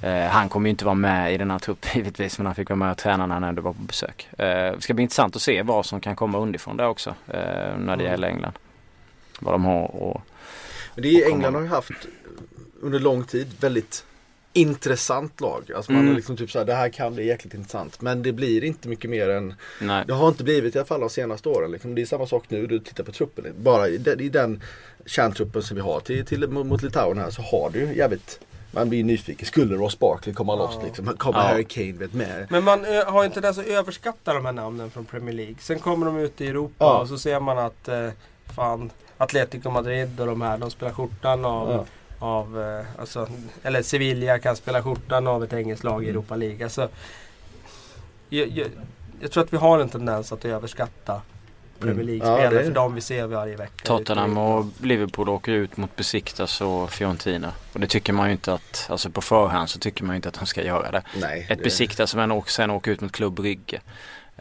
Eh, 0.00 0.24
han 0.26 0.48
kommer 0.48 0.66
ju 0.66 0.70
inte 0.70 0.84
vara 0.84 0.94
med 0.94 1.34
i 1.34 1.38
den 1.38 1.50
här 1.50 1.58
truppen 1.58 1.90
givetvis 1.94 2.38
men 2.38 2.46
han 2.46 2.54
fick 2.54 2.68
vara 2.70 2.76
med 2.76 2.90
och 2.90 2.98
träna 2.98 3.26
när 3.26 3.34
han 3.34 3.44
ändå 3.44 3.62
var 3.62 3.72
på 3.72 3.82
besök. 3.82 4.28
Eh, 4.38 4.46
det 4.46 4.76
ska 4.80 4.94
bli 4.94 5.02
intressant 5.02 5.36
att 5.36 5.42
se 5.42 5.62
vad 5.62 5.86
som 5.86 6.00
kan 6.00 6.16
komma 6.16 6.38
underifrån 6.38 6.76
där 6.76 6.86
också 6.88 7.10
eh, 7.26 7.34
när 7.78 7.96
det 7.96 8.04
Mm. 8.04 8.06
gäller 8.06 8.28
England. 8.28 8.52
Vad 9.40 9.54
de 9.54 9.64
har 9.64 9.82
och 9.94 10.22
Men 10.94 11.02
det 11.02 11.22
är. 11.22 11.30
England 11.30 11.54
har 11.54 11.62
ju 11.62 11.68
haft 11.68 11.90
under 12.80 12.98
lång 12.98 13.24
tid 13.24 13.52
väldigt 13.60 14.04
intressant 14.56 15.40
lag. 15.40 15.72
Alltså 15.76 15.92
man 15.92 16.00
Mm. 16.00 16.08
har 16.10 16.16
liksom 16.16 16.36
typ 16.36 16.50
såhär, 16.50 16.64
det 16.66 16.74
här 16.74 16.88
kan 16.88 17.14
bli 17.14 17.26
jäkligt 17.26 17.54
intressant. 17.54 18.00
Men 18.00 18.22
det 18.22 18.32
blir 18.32 18.64
inte 18.64 18.88
mycket 18.88 19.10
mer 19.10 19.28
än, 19.28 19.54
nej. 19.80 20.04
det 20.06 20.12
har 20.12 20.28
inte 20.28 20.44
blivit 20.44 20.74
i 20.74 20.78
alla 20.78 20.86
fall 20.86 21.00
de 21.00 21.10
senaste 21.10 21.48
åren. 21.48 21.70
Liksom. 21.72 21.94
Det 21.94 22.02
är 22.02 22.06
samma 22.06 22.26
sak 22.26 22.44
nu, 22.48 22.66
du 22.66 22.78
tittar 22.78 23.04
på 23.04 23.12
truppen. 23.12 23.44
Bara 23.58 23.88
i 23.88 23.98
den, 23.98 24.20
i 24.20 24.28
den 24.28 24.62
kärntruppen 25.06 25.62
som 25.62 25.74
vi 25.74 25.80
har 25.80 26.00
till, 26.00 26.26
till, 26.26 26.48
mot 26.48 26.82
Litauen 26.82 27.18
här 27.18 27.30
så 27.30 27.42
har 27.42 27.70
du 27.72 27.78
ju 27.78 27.96
jävligt 27.96 28.40
man 28.70 28.88
blir 28.88 29.04
nyfiken. 29.04 29.46
Skulle 29.46 29.74
Ross 29.74 29.98
Barkley 29.98 30.34
komma 30.34 30.54
loss 30.56 30.78
liksom? 30.84 31.06
Kommer 31.16 31.38
Ja. 31.38 31.42
Harry 31.44 31.64
Kane 31.64 31.92
vet 31.92 32.12
med? 32.14 32.46
Men 32.50 32.64
man 32.64 32.84
ö, 32.84 33.02
har 33.06 33.24
inte 33.24 33.34
tendens 33.34 33.58
att 33.58 33.66
överskatta 33.66 34.34
de 34.34 34.44
här 34.44 34.52
namnen 34.52 34.90
från 34.90 35.04
Premier 35.04 35.34
League. 35.34 35.54
Sen 35.60 35.78
kommer 35.78 36.06
de 36.06 36.18
ut 36.18 36.40
i 36.40 36.46
Europa 36.46 36.74
Ja. 36.84 36.98
och 37.00 37.08
så 37.08 37.18
ser 37.18 37.40
man 37.40 37.58
att 37.58 37.88
eh, 37.88 38.08
fan 38.56 38.90
Atletico 39.16 39.70
Madrid 39.70 40.20
och 40.20 40.26
de 40.26 40.40
här, 40.40 40.58
de 40.58 40.70
spelar 40.70 40.92
skjortan 40.92 41.44
av, 41.44 41.70
Ja. 41.70 41.84
Av 42.18 42.60
eh, 42.62 43.00
alltså, 43.00 43.28
eller 43.62 43.82
Sevilla 43.82 44.38
kan 44.38 44.56
spela 44.56 44.82
skjortan 44.82 45.26
av 45.26 45.44
ett 45.44 45.52
engelskt 45.52 45.84
lag 45.84 45.94
Mm. 45.94 46.06
i 46.06 46.10
Europa 46.10 46.36
League. 46.36 46.64
Alltså, 46.64 46.88
jag, 48.28 48.48
jag, 48.48 48.66
jag 49.20 49.30
tror 49.30 49.44
att 49.44 49.52
vi 49.52 49.56
har 49.56 49.78
en 49.78 49.88
tendens 49.88 50.32
att 50.32 50.44
överskatta 50.44 51.20
Premier 51.78 51.94
Mm. 52.02 52.06
League-spelare 52.06 52.42
Ja, 52.44 52.50
det- 52.60 52.64
för 52.64 52.72
de 52.74 52.94
vi 52.94 53.00
ser 53.00 53.26
varje 53.26 53.56
vecka. 53.56 53.72
Tottenham 53.84 54.38
och 54.38 54.64
Liverpool 54.82 55.28
åker 55.28 55.52
ut 55.52 55.76
mot 55.76 55.96
Besiktas 55.96 56.60
och 56.60 56.90
Fiorentina. 56.90 57.52
Och 57.72 57.80
det 57.80 57.86
tycker 57.86 58.12
man 58.12 58.26
ju 58.26 58.32
inte 58.32 58.52
att, 58.52 58.86
alltså 58.90 59.10
på 59.10 59.20
förhand 59.20 59.70
så 59.70 59.78
tycker 59.78 60.04
man 60.04 60.14
ju 60.14 60.16
inte 60.16 60.28
att 60.28 60.34
de 60.34 60.46
ska 60.46 60.62
göra 60.62 60.90
det. 60.90 61.02
Nej. 61.20 61.46
Ett 61.50 61.58
det- 61.58 61.64
Besiktas 61.64 62.10
som 62.10 62.20
sen 62.20 62.32
åker, 62.32 62.50
sen 62.50 62.70
åker 62.70 62.90
ut 62.90 63.00
mot 63.00 63.12
Klubb 63.12 63.34
Brygge. 63.34 63.80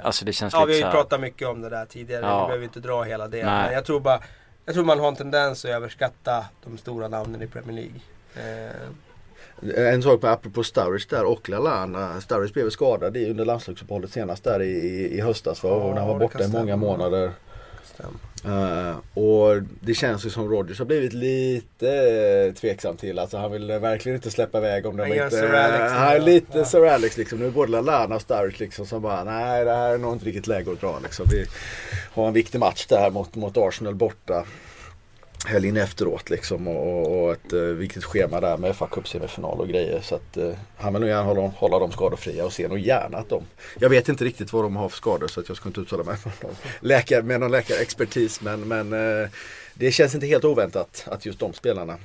Alltså 0.03 0.25
det 0.25 0.33
känns 0.33 0.53
Ja, 0.53 0.65
lite 0.65 0.77
vi 0.77 0.81
har 0.83 0.89
ju 0.91 0.95
pratat 0.97 1.19
mycket 1.21 1.47
om 1.47 1.61
det 1.61 1.69
där 1.69 1.85
tidigare. 1.85 2.25
Ja. 2.25 2.41
Vi 2.41 2.47
behöver 2.47 2.63
inte 2.63 2.79
dra 2.79 3.03
hela 3.03 3.27
det. 3.27 3.45
Nej. 3.45 3.63
Men 3.63 3.73
jag 3.73 3.85
tror 3.85 3.99
bara 3.99 4.19
jag 4.65 4.75
tror 4.75 4.85
man 4.85 4.99
har 4.99 5.07
en 5.07 5.15
tendens 5.15 5.65
att 5.65 5.71
överskatta 5.71 6.45
de 6.63 6.77
stora 6.77 7.07
namnen 7.07 7.41
i 7.41 7.47
Premier 7.47 7.75
League. 7.75 7.99
Eh, 8.35 9.93
En 9.93 10.03
sak 10.03 10.21
på 10.21 10.27
apropå 10.27 10.63
Sturridge 10.63 11.05
där 11.09 11.25
och 11.25 11.49
Lallana. 11.49 12.21
Sturridge 12.21 12.53
blev 12.53 12.69
skadad 12.69 13.17
under 13.17 13.45
landslagsuppehållet 13.45 14.11
senast 14.11 14.43
där 14.43 14.61
i, 14.61 14.71
i, 15.17 15.21
höstas. 15.21 15.63
Va? 15.63 15.69
Ja, 15.69 15.75
och 15.75 15.93
när 15.93 16.01
han 16.01 16.09
var 16.09 16.19
borta 16.19 16.43
i 16.43 16.47
många 16.47 16.75
månader. 16.75 17.31
Eh, 18.45 18.97
och 19.13 19.61
det 19.79 19.93
känns 19.93 20.25
ju 20.25 20.29
som 20.29 20.49
Rodgers 20.49 20.79
har 20.79 20.85
blivit 20.85 21.13
lite 21.13 21.89
eh, 22.47 22.53
tveksam 22.53 22.97
till. 22.97 23.19
Alltså 23.19 23.37
han 23.37 23.51
vill 23.51 23.67
verkligen 23.67 24.15
inte 24.15 24.31
släppa 24.31 24.57
iväg 24.57 24.85
om 24.85 24.97
de 24.97 25.05
inte... 25.05 25.29
Sir 25.29 25.53
Alex 25.53 25.93
han 25.93 26.07
är 26.15 26.19
lite 26.19 26.57
Ja. 26.57 26.65
Sir 26.65 26.85
Alex 26.85 27.17
liksom. 27.17 27.39
Nu 27.39 27.45
är 27.47 27.51
både 27.51 27.71
Lallana 27.71 28.15
och 28.15 28.21
Sturridge 28.21 28.59
liksom 28.59 28.85
som 28.85 29.01
bara 29.01 29.23
nej 29.23 29.65
det 29.65 29.75
här 29.75 29.93
är 29.93 29.97
nog 29.97 30.13
inte 30.13 30.25
riktigt 30.25 30.47
läge 30.47 30.71
att 30.71 30.81
dra 30.81 30.99
liksom. 30.99 31.25
Vi 31.31 31.45
har 32.13 32.27
en 32.27 32.33
viktig 32.33 32.59
match 32.59 32.85
där 32.85 33.11
mot, 33.11 33.35
mot 33.35 33.57
Arsenal 33.57 33.95
borta. 33.95 34.45
Helgen 35.45 35.77
efteråt 35.77 36.29
liksom 36.29 36.67
och, 36.67 37.23
och, 37.23 37.31
ett 37.33 37.53
eh, 37.53 37.59
viktigt 37.59 38.03
schema 38.03 38.39
där 38.41 38.57
med 38.57 38.75
fa 38.75 38.87
Cup 38.87 39.07
semifinal 39.07 39.59
och 39.59 39.67
grejer. 39.67 40.01
Så 40.01 40.15
att 40.15 40.37
eh, 40.37 40.51
han 40.77 40.93
vill 40.93 40.99
nog 41.01 41.09
gärna 41.09 41.23
hålla, 41.23 41.41
dem- 41.41 41.51
hålla 41.51 41.79
dem 41.79 41.91
skadefria 41.91 42.45
och 42.45 42.53
ser 42.53 42.69
nog 42.69 42.79
gärna 42.79 43.17
att 43.17 43.29
de 43.29 43.43
Jag 43.79 43.89
vet 43.89 44.09
inte 44.09 44.25
riktigt 44.25 44.53
vad 44.53 44.63
de 44.63 44.75
har 44.75 44.89
för 44.89 44.97
skador 44.97 45.27
så 45.27 45.39
att 45.39 45.47
jag 45.47 45.57
ska 45.57 45.69
inte 45.69 45.79
uttala 45.81 46.03
mig 46.03 46.15
med 46.23 46.33
någon 46.43 46.55
läkare, 46.79 47.21
med 47.23 47.39
någon 47.39 47.51
läkarexpertis 47.51 48.41
men, 48.41 48.67
men 48.67 48.93
eh, 49.23 49.29
det 49.73 49.91
känns 49.91 50.15
inte 50.15 50.27
helt 50.27 50.45
oväntat 50.45 51.03
att 51.07 51.25
just 51.25 51.39
de 51.39 51.53
spelarna 51.53 51.97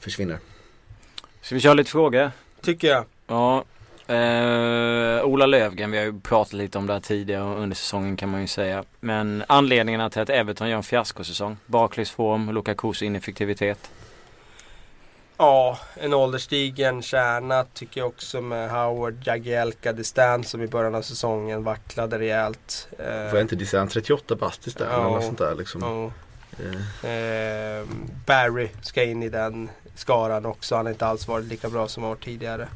försvinner. 0.00 0.38
Ska 1.40 1.54
vi 1.54 1.60
köra 1.60 1.74
lite 1.74 1.90
frågor? 1.90 2.30
Tycker 2.62 2.88
jag. 2.88 3.04
Ja. 3.26 3.64
Eh, 4.06 5.24
Ola 5.24 5.46
Lövgren, 5.46 5.90
vi 5.90 5.98
har 5.98 6.04
ju 6.04 6.20
pratat 6.20 6.52
lite 6.52 6.78
om 6.78 6.86
det 6.86 6.92
här 6.92 7.00
tidigare 7.00 7.42
under 7.44 7.76
säsongen 7.76 8.16
kan 8.16 8.28
man 8.28 8.40
ju 8.40 8.46
säga. 8.46 8.84
Men 9.00 9.44
anledningarna 9.48 10.10
till 10.10 10.22
att 10.22 10.30
Everton 10.30 10.68
gör 10.68 10.76
en 10.76 10.82
fiaskosäsong? 10.82 11.56
Barclays 11.66 12.10
form, 12.10 12.50
Lukakus 12.50 13.02
ineffektivitet. 13.02 13.90
Ja, 15.36 15.78
en 15.94 16.14
ålderstigen 16.14 17.02
kärna 17.02 17.64
tycker 17.74 18.00
jag 18.00 18.08
också 18.08 18.40
med 18.40 18.70
Howard, 18.70 19.14
Jagielka, 19.26 19.92
Distan 19.92 20.44
som 20.44 20.62
i 20.62 20.66
början 20.66 20.94
av 20.94 21.02
säsongen 21.02 21.64
vacklade 21.64 22.18
rejält. 22.18 22.88
Eh, 22.98 23.06
jag 23.14 23.40
inte 23.40 23.56
dissa 23.56 23.80
en 23.80 23.88
38 23.88 24.34
bastis 24.36 24.74
där 24.74 24.86
Ja. 24.90 25.10
eller 25.10 25.20
sånt 25.20 25.38
där 25.38 25.54
liksom. 25.54 25.82
ja. 25.82 26.04
Eh, 26.04 26.10
Eh, 27.10 27.84
Barry 28.26 28.68
ska 28.82 29.02
in 29.04 29.22
i 29.22 29.28
den 29.28 29.70
skaran 29.94 30.46
också. 30.46 30.76
Han 30.76 30.86
har 30.86 30.92
inte 30.92 31.06
alls 31.06 31.28
varit 31.28 31.44
lika 31.46 31.68
bra 31.68 31.88
som 31.88 32.02
han 32.02 32.10
varit 32.10 32.24
tidigare. 32.24 32.68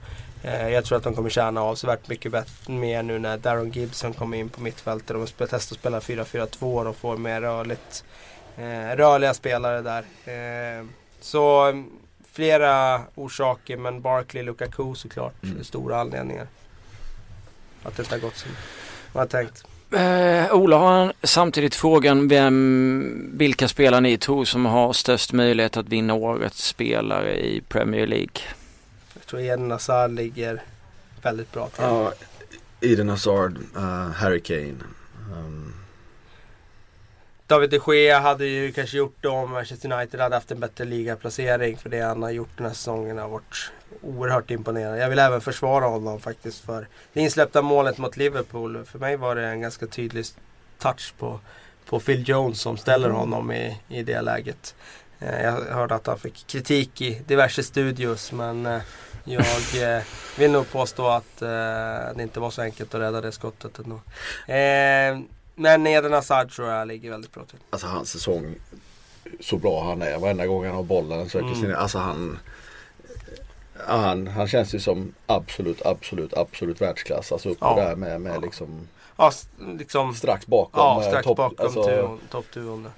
Eh, 0.43 0.69
jag 0.69 0.85
tror 0.85 0.99
att 0.99 1.05
de 1.05 1.15
kommer 1.15 1.31
tjäna 1.31 1.63
avsevärt 1.63 2.09
mycket 2.09 2.33
bättre 2.33 2.73
mer 2.73 3.03
nu 3.03 3.19
när 3.19 3.39
Darren 3.39 3.71
Gibson 3.71 4.13
kommer 4.13 4.37
in 4.39 4.49
på 4.49 4.61
mittfältet. 4.61 5.09
De 5.09 5.27
ska 5.27 5.47
testa 5.47 5.75
att 5.75 5.79
spela 5.79 6.01
4-4-2 6.01 6.89
och 6.89 6.97
få 6.97 7.17
mer 7.17 7.41
rörligt, 7.41 8.05
eh, 8.57 8.97
rörliga 8.97 9.35
spelare 9.35 9.83
där. 9.83 10.05
Eh, 10.25 10.87
så 11.21 11.65
mm, 11.65 11.91
flera 12.33 13.01
orsaker 13.15 13.77
men 13.77 14.01
Barkley, 14.01 14.43
Lukaku 14.43 14.95
såklart. 14.95 15.45
Mm. 15.45 15.65
Stora 15.65 16.01
anledningar. 16.01 16.47
Att 17.83 17.97
det 17.97 18.03
inte 18.03 18.15
har 18.15 18.21
gått 18.21 18.37
som 18.37 18.51
man 19.13 19.21
har 19.21 19.27
tänkt. 19.27 19.65
Eh, 19.93 20.55
Ola 20.55 20.77
har 20.77 21.13
samtidigt 21.23 21.75
frågan 21.75 22.29
vem, 22.29 23.31
vilka 23.35 23.69
spelare 23.69 24.01
ni 24.01 24.19
tror 24.19 24.45
som 24.45 24.67
har 24.67 24.93
störst 24.93 25.33
möjlighet 25.33 25.77
att 25.77 25.89
vinna 25.89 26.15
årets 26.15 26.65
spelare 26.65 27.47
i 27.47 27.61
Premier 27.69 28.07
League? 28.07 28.43
Tror 29.31 29.41
Eden 29.41 29.71
Hazard 29.71 30.11
ligger 30.11 30.63
väldigt 31.23 31.53
bra 31.53 31.69
till. 31.69 31.85
ja, 31.85 32.13
Eden 32.81 33.09
Hazard, 33.09 33.59
uh, 33.77 34.11
Harry 34.11 34.41
Kane. 34.41 34.75
Um, 35.33 35.75
David 37.47 37.71
de 37.71 37.81
Gea 37.87 38.19
hade 38.19 38.47
ju 38.47 38.73
kanske 38.73 38.97
gjort 38.97 39.17
det 39.21 39.29
om 39.29 39.51
Manchester 39.51 39.93
United 39.93 40.21
hade 40.21 40.35
haft 40.35 40.51
en 40.51 40.61
bättre 40.61 40.85
ligaplacering. 40.85 41.77
För 41.77 41.89
det 41.89 42.01
han 42.01 42.23
har 42.23 42.31
gjort 42.31 42.57
den 42.57 42.67
här 42.67 42.75
säsongen 42.75 43.19
har 43.19 43.29
varit 43.29 43.73
oerhört 44.01 44.51
imponerande. 44.51 44.99
Jag 44.99 45.09
vill 45.09 45.19
även 45.19 45.41
försvara 45.41 45.85
honom 45.85 46.21
faktiskt 46.21 46.65
för 46.65 46.87
det 47.13 47.21
insläppta 47.21 47.63
målet 47.63 47.99
mot 47.99 48.17
Liverpool. 48.17 48.85
För 48.85 48.99
mig 48.99 49.17
var 49.17 49.35
det 49.35 49.47
en 49.47 49.61
ganska 49.61 49.87
tydlig 49.87 50.27
touch 50.79 51.15
på, 51.19 51.41
på 51.87 52.01
Phil 52.01 52.29
Jones 52.29 52.61
som 52.61 52.77
ställer 52.77 53.11
honom 53.11 53.53
i, 53.53 53.81
i 53.89 54.03
det 54.03 54.21
läget. 54.21 54.75
Eh, 55.21 55.43
Jag 55.43 55.53
hörde 55.53 55.95
att 55.95 56.07
han 56.07 56.19
fick 56.19 56.47
kritik 56.47 57.01
i 57.01 57.23
diverse 57.27 57.63
studios 57.63 58.33
men 58.33 58.67
eh, 58.67 58.81
jag 59.25 59.41
eh, 59.97 60.03
vill 60.39 60.51
nog 60.51 60.71
påstå 60.71 61.07
att 61.09 61.37
det 61.39 62.17
inte 62.23 62.41
var 62.41 62.51
så 62.51 62.63
enkelt 62.63 62.95
att 62.95 63.01
rädda 63.01 63.21
det 63.21 63.33
skottet 63.33 63.79
ändå. 63.79 64.01
Men 65.55 65.87
Eden 65.87 66.13
Hazard 66.13 66.53
tror 66.53 66.69
jag 66.71 66.89
ligger 66.89 67.11
väldigt 67.11 67.33
bra 67.35 67.45
till. 67.45 67.59
alltså 67.71 67.87
hans 67.87 68.11
säsong, 68.11 68.55
så 69.41 69.57
bra 69.57 69.85
han 69.85 70.03
är. 70.03 70.19
Varenda 70.19 70.47
gång 70.47 70.67
han 70.67 70.75
har 70.75 70.83
bollen 70.83 71.29
söker 71.29 71.47
Mm. 71.47 71.61
sin, 71.61 71.75
alltså 71.75 71.99
han, 71.99 72.39
ja, 73.89 73.97
han, 73.97 74.27
han 74.27 74.49
känns 74.49 74.75
ju 74.75 74.81
som 74.81 75.15
absolut, 75.27 75.87
absolut, 75.87 76.35
absolut 76.35 76.81
världsklass. 76.81 77.33
Alltså 77.33 77.49
uppe 77.49 77.65
Ja. 77.65 77.75
där 77.77 77.97
med, 77.97 78.21
med 78.21 78.43
liksom 78.43 78.89
Ja, 79.17 79.33
liksom 79.79 80.15
strax 80.15 80.47
bakom. 80.47 80.81
ja, 81.03 81.03
strax 81.09 81.25
topp- 81.27 81.37
bakom 81.37 81.67
alltså, 81.67 81.83
duon- 81.83 82.19
toppduon. 82.31 82.89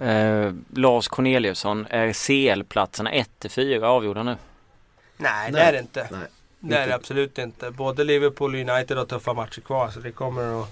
Eh, 0.00 0.52
Lars 0.74 1.08
Corneliusson, 1.08 1.86
är 1.90 2.12
CL-platserna 2.12 3.10
1-4 3.12 3.82
avgjorda 3.82 4.22
nu? 4.22 4.36
Nej, 5.16 5.52
det 5.52 5.60
är 5.60 5.72
det 5.72 5.78
inte. 5.78 6.08
Nej, 6.10 6.20
Det 6.60 6.76
är 6.76 6.86
det 6.88 6.94
absolut 6.94 7.38
inte. 7.38 7.70
Både 7.70 8.04
Liverpool 8.04 8.54
och 8.54 8.60
United 8.60 8.96
har 8.98 9.04
tuffa 9.04 9.32
matcher 9.32 9.60
kvar 9.60 9.88
så 9.88 10.00
det 10.00 10.12
kommer 10.12 10.62
att 10.62 10.68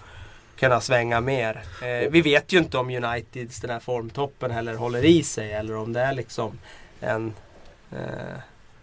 kunna 0.56 0.80
svänga 0.80 1.20
mer. 1.20 1.62
Eh, 1.82 2.10
vi 2.10 2.20
vet 2.20 2.52
ju 2.52 2.58
inte 2.58 2.78
om 2.78 2.90
Uniteds 2.90 3.60
den 3.60 3.70
här 3.70 3.80
formtoppen 3.80 4.50
heller 4.50 4.74
håller 4.74 5.04
i 5.04 5.22
sig 5.22 5.52
eller 5.52 5.76
om 5.76 5.92
det 5.92 6.00
är 6.00 6.12
liksom 6.12 6.58
en 7.00 7.34
eh, 7.92 8.38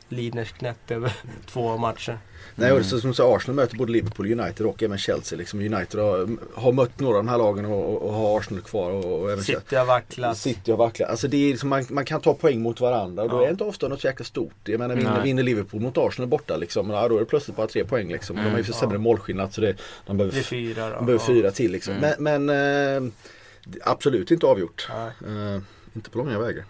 Lidners 0.10 0.52
knäpp 0.52 0.92
över 0.92 1.14
två 1.46 1.78
matcher. 1.78 2.18
Nej, 2.56 2.72
och 2.72 2.86
så 2.86 3.00
som 3.00 3.14
så 3.14 3.36
Arsenal 3.36 3.56
möter 3.56 3.76
både 3.78 3.92
Liverpool, 3.92 4.40
United 4.40 4.66
och 4.66 4.84
även 4.84 4.98
Chelsea. 4.98 5.38
Liksom. 5.38 5.60
United 5.60 6.00
har, 6.00 6.30
har 6.62 6.72
mött 6.72 7.00
några 7.00 7.18
av 7.18 7.24
de 7.24 7.30
här 7.30 7.38
lagen 7.38 7.66
och, 7.66 8.08
och, 8.08 8.14
har 8.14 8.38
Arsenal 8.40 8.62
kvar. 8.64 8.92
Och, 8.92 9.22
och 9.22 9.32
även. 9.32 9.44
City 9.44 9.76
har 9.76 9.86
vacklat. 9.86 10.38
City 10.38 10.72
och 10.72 10.78
vacklar. 10.78 11.08
Alltså 11.08 11.28
det 11.28 11.38
är 11.38 11.50
liksom, 11.52 11.70
man, 11.70 11.86
man 11.90 12.06
kan 12.06 12.22
ta 12.22 12.34
poäng 12.34 12.62
mot 12.62 12.82
varandra 12.82 13.24
och 13.24 13.30
då 13.30 13.36
Ja. 13.38 13.42
är 13.42 13.46
det 13.46 13.52
inte 13.52 13.64
ofta 13.64 13.88
något 13.88 14.04
jäkla 14.04 14.26
stort. 14.26 14.54
Jag 14.64 14.80
menar 14.80 14.96
vinner, 14.96 15.22
vinner 15.24 15.44
Liverpool 15.44 15.82
mot 15.82 15.98
Arsenal 15.98 16.30
borta 16.30 16.58
liksom. 16.58 16.90
Ja, 16.90 17.08
då 17.08 17.16
är 17.16 17.20
det 17.20 17.26
plötsligt 17.26 17.58
bara 17.58 17.68
tre 17.68 17.86
poäng 17.86 18.12
liksom. 18.12 18.36
De 18.36 18.42
har 18.42 18.58
ju 18.58 18.64
för 18.64 18.74
Ja. 18.74 18.80
sämre 18.80 18.98
målskillnad 18.98 19.54
så 19.54 19.62
det, 19.62 19.76
de 20.06 20.18
behöver, 20.18 20.38
Det 20.38 20.44
fyra 20.44 20.90
då. 20.90 20.96
de 20.96 21.06
behöver 21.06 21.24
Ja. 21.28 21.34
fyra 21.34 21.52
till 21.52 21.72
liksom. 21.72 21.94
Mm. 21.94 22.14
Men, 22.20 22.46
men 22.48 23.06
eh, 23.06 23.12
absolut 23.84 24.32
inte 24.32 24.46
avgjort. 24.46 24.88
Eh, 25.28 25.62
inte 25.96 26.10
på 26.10 26.18
långa 26.18 26.40
vägar. 26.40 26.66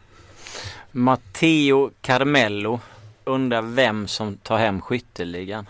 Matteo 0.92 1.92
Carmello 2.02 2.80
undrar 3.24 3.62
vem 3.62 4.08
som 4.08 4.38
tar 4.38 4.58
hem 4.58 4.82
skytteligan. 4.82 5.70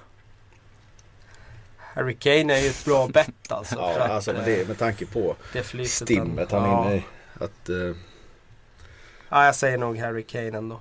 Harry 1.78 2.16
Kane 2.16 2.54
är 2.54 2.62
ju 2.62 2.68
ett 2.68 2.86
bra 2.86 3.08
bett 3.08 3.52
alltså. 3.52 3.76
Ja, 3.76 4.08
alltså 4.08 4.34
men 4.34 4.45
det, 4.45 4.68
med 4.68 4.78
tanke 4.78 5.06
på 5.06 5.36
stimmet 5.86 6.52
han 6.52 6.64
är 6.64 6.68
ja. 6.68 6.86
inne 6.86 6.95
i. 6.95 7.04
Att, 7.39 7.70
eh, 7.70 7.95
Ja, 9.30 9.45
jag 9.45 9.56
säger 9.56 9.78
nog 9.78 9.97
Harry 9.97 10.24
Kane 10.24 10.58
ändå. 10.58 10.80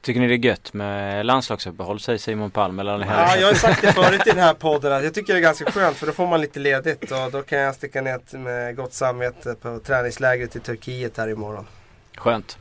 Tycker 0.00 0.20
ni 0.20 0.28
det 0.28 0.34
är 0.34 0.50
gött 0.50 0.72
med 0.72 1.26
landslagsuppehåll 1.26 2.00
säger 2.00 2.18
Simon 2.18 2.50
Palm 2.50 2.78
eller 2.78 2.98
Ja, 2.98 3.36
jag 3.36 3.46
har 3.46 3.54
sagt 3.54 3.82
det 3.82 3.92
förut 3.92 4.26
i 4.26 4.30
den 4.30 4.38
här 4.38 4.54
podden 4.58 4.92
att 4.92 5.04
jag 5.04 5.14
tycker 5.14 5.32
det 5.32 5.38
är 5.38 5.42
ganska 5.42 5.70
skönt 5.72 5.96
för 5.96 6.06
då 6.06 6.12
får 6.12 6.26
man 6.26 6.40
lite 6.40 6.60
ledigt 6.60 7.10
och 7.10 7.30
då 7.32 7.42
kan 7.42 7.58
jag 7.58 7.74
sticka 7.74 8.00
ner 8.02 8.38
med 8.38 8.76
gott 8.76 8.92
samvete 8.92 9.56
på 9.62 9.78
träningslägret 9.78 10.56
i 10.56 10.60
Turkiet 10.60 11.16
här 11.16 11.28
imorgon. 11.28 11.66
Skönt. 12.16 12.58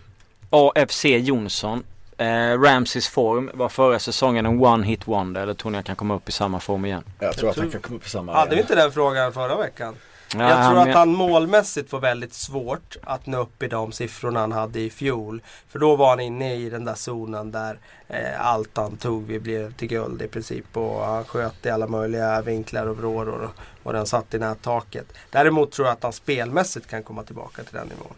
AFC 0.50 1.06
Jonsson. 1.06 1.84
Eh, 2.24 2.62
Ramses 2.62 3.08
form 3.08 3.50
var 3.54 3.70
förra 3.70 4.00
säsongen 4.00 4.46
en 4.46 4.60
one 4.66 4.86
hit 4.86 5.08
wonder 5.08 5.42
eller 5.42 5.54
tror 5.54 5.72
ni 5.72 5.78
han 5.78 5.84
kan 5.84 5.96
komma 5.96 6.16
upp 6.16 6.30
i 6.30 6.32
samma 6.32 6.60
form 6.60 6.86
igen? 6.86 7.04
Jag 7.20 7.38
tror 7.38 7.50
att 7.50 7.58
han 7.58 7.72
kan 7.72 7.82
komma 7.82 7.96
upp 7.96 8.06
i 8.06 8.10
samma 8.10 8.34
Hade 8.34 8.56
vi 8.56 8.62
inte 8.62 8.76
den 8.76 8.92
frågan 8.92 9.34
förra 9.34 9.58
veckan? 9.58 9.96
Ja, 10.36 10.50
jag 10.50 10.72
tror 10.72 10.90
att 10.90 10.96
han 10.96 11.10
målmässigt 11.10 11.90
får 11.90 12.00
väldigt 12.00 12.34
svårt 12.34 12.98
att 13.04 13.26
nå 13.26 13.42
upp 13.42 13.64
i 13.64 13.68
de 13.68 13.92
siffrorna 13.92 14.40
han 14.40 14.52
hade 14.52 14.80
i 14.80 14.90
fjol. 14.90 15.42
För 15.70 15.80
då 15.80 15.96
var 15.96 16.10
han 16.10 16.20
inne 16.20 16.56
i 16.56 16.70
den 16.70 16.86
där 16.86 16.96
zonen 16.96 17.52
där 17.52 17.80
eh, 18.08 18.46
allt 18.46 18.78
han 18.78 18.98
tog 18.98 19.24
vi 19.24 19.40
blev 19.40 19.74
till 19.74 19.88
guld 19.88 20.22
i 20.22 20.28
princip. 20.28 20.78
Och 20.78 21.06
han 21.06 21.26
sköt 21.26 21.66
i 21.66 21.70
alla 21.70 21.88
möjliga 21.88 22.42
vinklar 22.42 22.88
och 22.88 22.98
vrår 22.98 23.30
och, 23.30 23.50
och 23.84 23.94
den 23.94 24.06
satt 24.06 24.34
i 24.34 24.40
nättaket. 24.40 25.06
Däremot 25.30 25.72
tror 25.72 25.88
jag 25.88 25.94
att 25.94 26.04
han 26.04 26.14
spelmässigt 26.14 26.88
kan 26.88 27.04
komma 27.04 27.24
tillbaka 27.24 27.64
till 27.64 27.76
den 27.76 27.88
nivån. 27.88 28.14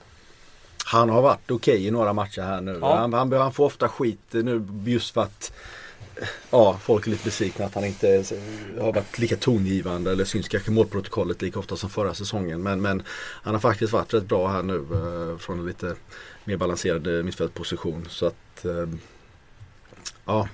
Han 0.88 1.10
har 1.10 1.22
varit 1.22 1.52
okej 1.52 1.88
i 1.88 1.92
några 1.92 2.14
matcher 2.14 2.42
här 2.42 2.62
nu. 2.62 2.78
Ja. 2.82 2.96
Han, 2.96 3.14
han, 3.14 3.32
han 3.32 3.54
får 3.54 3.66
ofta 3.66 3.90
skit 3.90 4.20
nu 4.32 4.68
just 4.86 5.14
för 5.14 5.22
att 5.22 5.54
Ja, 6.50 6.78
folk 6.82 7.08
är 7.08 7.12
lite 7.12 7.24
besvikna 7.24 7.66
att 7.66 7.76
han 7.76 7.86
inte 7.86 8.24
har 8.80 8.94
varit 8.94 9.20
lika 9.20 9.36
tongivande 9.36 10.12
eller 10.12 10.26
syns 10.26 10.48
kanske 10.48 10.72
målprotokollet 10.72 11.42
lika 11.42 11.60
ofta 11.60 11.76
som 11.76 11.90
förra 11.90 12.14
säsongen. 12.14 12.64
Men, 12.64 12.82
men 12.82 13.04
han 13.44 13.54
har 13.54 13.62
faktiskt 13.62 13.94
varit 13.94 14.14
rätt 14.14 14.26
bra 14.28 14.48
här 14.48 14.64
nu 14.64 14.76
eh, 14.76 15.38
från 15.38 15.60
en 15.60 15.66
lite 15.66 15.96
mer 16.44 16.58
balanserad 16.58 17.08
eh, 17.18 17.24
mittfältposition. 17.24 18.06
Så 18.10 18.26
att 18.26 18.66
eh, 18.66 18.88
ja, 20.26 20.48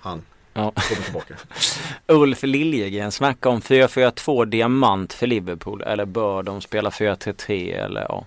han 0.00 0.22
Ja. 0.54 0.72
kommer 0.88 1.02
tillbaka. 1.04 1.34
Ulf 2.06 2.42
Liljegren 2.42 3.12
snackar 3.12 3.50
om 3.50 3.60
4-4-2 3.60 4.44
diamant 4.44 5.12
för 5.12 5.26
Liverpool 5.26 5.82
eller 5.82 6.04
bör 6.04 6.42
de 6.42 6.60
spela 6.60 6.90
4-3-3 6.90 7.84
eller 7.84 8.00
ja. 8.08 8.26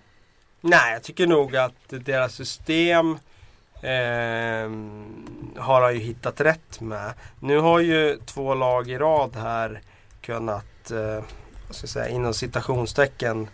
Nej, 0.67 0.93
jag 0.93 1.03
tycker 1.03 1.27
nog 1.27 1.55
att 1.55 1.73
deras 1.89 2.33
system 2.33 3.11
eh, 3.81 4.69
har 5.61 5.81
han 5.81 5.93
ju 5.93 5.99
hittat 5.99 6.41
rätt 6.41 6.81
med. 6.81 7.13
Nu 7.39 7.57
har 7.57 7.79
ju 7.79 8.19
två 8.25 8.53
lag 8.53 8.89
i 8.89 8.97
rad 8.97 9.35
här 9.35 9.81
kunnat, 10.21 10.91
eh, 10.91 11.23
vad 11.67 11.75
ska 11.75 11.83
jag 11.83 11.89
säga, 11.89 12.09
inom 12.09 12.33
citationstecken 12.33 13.47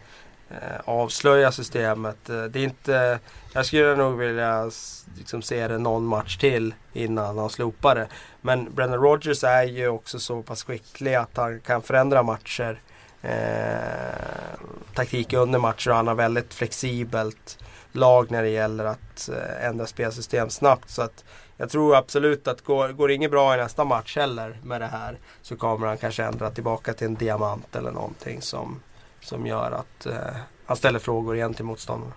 eh, 0.49 0.79
avslöja 0.85 1.51
systemet. 1.51 2.29
Eh, 2.29 2.43
det 2.43 2.59
är 2.59 2.63
inte, 2.63 3.19
jag 3.53 3.65
skulle 3.65 3.95
nog 3.95 4.17
vilja 4.17 4.71
liksom, 5.17 5.41
se 5.41 5.67
det 5.67 5.77
någon 5.77 6.05
match 6.05 6.37
till 6.37 6.73
innan 6.93 7.37
han 7.37 7.49
slopar 7.49 7.95
det. 7.95 8.07
Men 8.41 8.73
Brennan 8.73 8.99
Rogers 8.99 9.43
är 9.43 9.63
ju 9.63 9.87
också 9.87 10.19
så 10.19 10.41
pass 10.41 10.63
skicklig 10.63 11.15
att 11.15 11.37
han 11.37 11.59
kan 11.59 11.81
förändra 11.81 12.23
matcher. 12.23 12.79
Eh, 13.21 14.59
taktik 14.93 15.33
under 15.33 15.59
matcher 15.59 15.89
och 15.89 15.95
han 15.95 16.07
har 16.07 16.15
väldigt 16.15 16.53
flexibelt 16.53 17.57
lag 17.91 18.31
när 18.31 18.43
det 18.43 18.49
gäller 18.49 18.85
att 18.85 19.29
eh, 19.29 19.65
ändra 19.65 19.85
spelsystem 19.85 20.49
snabbt. 20.49 20.89
Så 20.89 21.01
att 21.01 21.23
jag 21.57 21.69
tror 21.69 21.95
absolut 21.95 22.47
att 22.47 22.61
går, 22.61 22.89
går 22.89 23.07
det 23.07 23.13
inget 23.13 23.31
bra 23.31 23.53
i 23.53 23.57
nästa 23.57 23.83
match 23.83 24.17
heller 24.17 24.59
med 24.63 24.81
det 24.81 24.87
här 24.87 25.17
så 25.41 25.55
kommer 25.55 25.87
han 25.87 25.97
kanske 25.97 26.23
ändra 26.23 26.49
tillbaka 26.49 26.93
till 26.93 27.07
en 27.07 27.15
diamant 27.15 27.75
eller 27.75 27.91
någonting 27.91 28.41
som, 28.41 28.79
som 29.21 29.45
gör 29.45 29.71
att 29.71 30.05
eh, 30.05 30.35
han 30.65 30.77
ställer 30.77 30.99
frågor 30.99 31.35
igen 31.35 31.53
till 31.53 31.65
motståndarna. 31.65 32.13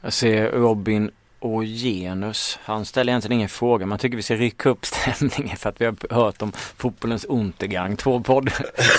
Jag 0.00 0.12
ser 0.12 0.50
Robin 0.50 1.10
och 1.42 1.64
Genus. 1.64 2.58
Han 2.64 2.84
ställer 2.84 3.12
egentligen 3.12 3.38
ingen 3.38 3.48
fråga. 3.48 3.86
Man 3.86 3.98
tycker 3.98 4.16
vi 4.16 4.22
ska 4.22 4.34
rycka 4.34 4.68
upp 4.68 4.86
stämningen 4.86 5.56
för 5.56 5.68
att 5.68 5.80
vi 5.80 5.84
har 5.84 6.14
hört 6.14 6.42
om 6.42 6.52
fotbollens 6.52 7.24
untergang. 7.24 7.96
Två 7.96 8.20
poddar. 8.20 8.54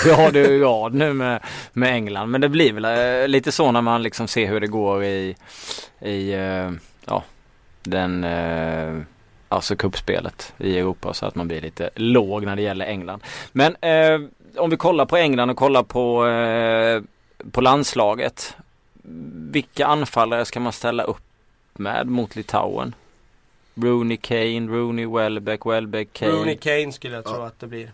Vi 0.06 0.12
har 0.12 0.32
det 0.32 0.40
i 0.40 0.60
rad 0.60 0.94
nu 0.94 1.14
med, 1.14 1.40
med 1.74 1.94
England. 1.94 2.32
Men 2.32 2.42
det 2.42 2.50
blir 2.50 2.74
väl 2.74 2.86
eh, 2.86 3.28
lite 3.28 3.52
så 3.52 3.72
när 3.72 3.82
man 3.82 4.04
liksom 4.04 4.28
ser 4.28 4.48
hur 4.48 4.60
det 4.60 4.68
går 4.68 5.04
i, 5.04 5.36
i 6.00 6.34
eh, 6.34 6.72
ja, 7.06 7.24
den 7.84 8.24
eh, 8.24 9.00
alltså 9.50 9.76
kuppspelet 9.76 10.54
i 10.58 10.80
Europa 10.80 11.14
så 11.14 11.26
att 11.26 11.36
man 11.36 11.48
blir 11.48 11.62
lite 11.62 11.90
låg 11.96 12.46
när 12.46 12.56
det 12.56 12.62
gäller 12.62 12.86
England. 12.86 13.24
Men 13.52 13.76
eh, 13.76 14.22
om 14.58 14.70
vi 14.70 14.78
kollar 14.78 15.06
på 15.06 15.18
England 15.18 15.50
och 15.50 15.58
kollar 15.58 15.84
på, 15.84 16.28
eh, 16.28 17.02
på 17.52 17.62
landslaget. 17.62 18.56
Vilka 19.52 19.86
anfallare 19.86 20.46
ska 20.46 20.60
man 20.60 20.74
ställa 20.74 21.04
upp 21.04 21.33
med 21.80 22.08
mot 22.08 22.36
Litauen? 22.36 22.96
Rooney, 23.76 24.18
Kane, 24.18 24.68
Rooney, 24.68 25.06
Welbeck, 25.06 25.66
Welbeck, 25.66 26.14
Kane. 26.14 26.32
Rooney 26.32 26.56
Kane 26.58 26.92
skulle 26.92 27.16
jag 27.16 27.24
tro 27.26 27.34
Ja. 27.34 27.48
att 27.48 27.60
det 27.60 27.68
blir. 27.68 27.92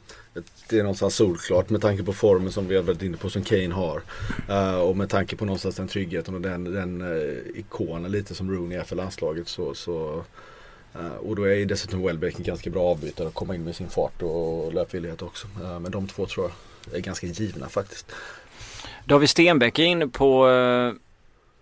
Det 0.69 0.77
är 0.79 0.83
någonstans 0.83 1.15
solklart 1.15 1.69
med 1.69 1.81
tanke 1.81 2.03
på 2.03 2.13
formen 2.13 2.51
som 2.51 2.67
vi 2.67 2.75
har 2.75 2.83
varit 2.83 3.01
inne 3.01 3.17
på 3.17 3.29
som 3.29 3.43
Kane 3.43 3.73
har. 3.73 4.01
Eh, 4.49 4.75
och 4.79 4.97
med 4.97 5.09
tanke 5.09 5.35
på 5.35 5.45
någonstans 5.45 5.75
den 5.75 5.87
tryggheten 5.87 6.35
och 6.35 6.41
den, 6.41 6.63
den 6.63 7.01
uh, 7.01 7.37
ikonen 7.55 8.11
lite 8.11 8.35
som 8.35 8.51
Rooney 8.51 8.77
är 8.77 8.83
för 8.83 8.95
landslaget. 8.95 9.47
Så, 9.47 9.73
så, 9.73 10.23
eh, 10.95 11.15
och 11.15 11.35
då 11.35 11.43
är 11.43 11.55
ju 11.55 11.65
dessutom 11.65 12.05
Welbeck 12.05 12.37
en 12.37 12.43
ganska 12.43 12.69
bra 12.69 12.83
avbytare 12.83 13.27
att 13.27 13.33
komma 13.33 13.55
in 13.55 13.63
med 13.63 13.75
sin 13.75 13.89
fart 13.89 14.21
och 14.21 14.73
löpvillighet 14.73 15.21
också. 15.21 15.47
Eh, 15.63 15.79
men 15.79 15.91
de 15.91 16.07
två 16.07 16.25
tror 16.25 16.51
jag 16.87 16.95
är 16.97 17.01
ganska 17.01 17.27
givna 17.27 17.69
faktiskt. 17.69 18.11
David 19.05 19.29
Stenbeck 19.29 19.79
är 19.79 19.83
inne 19.83 20.07
på 20.07 20.49
eh, 20.49 20.93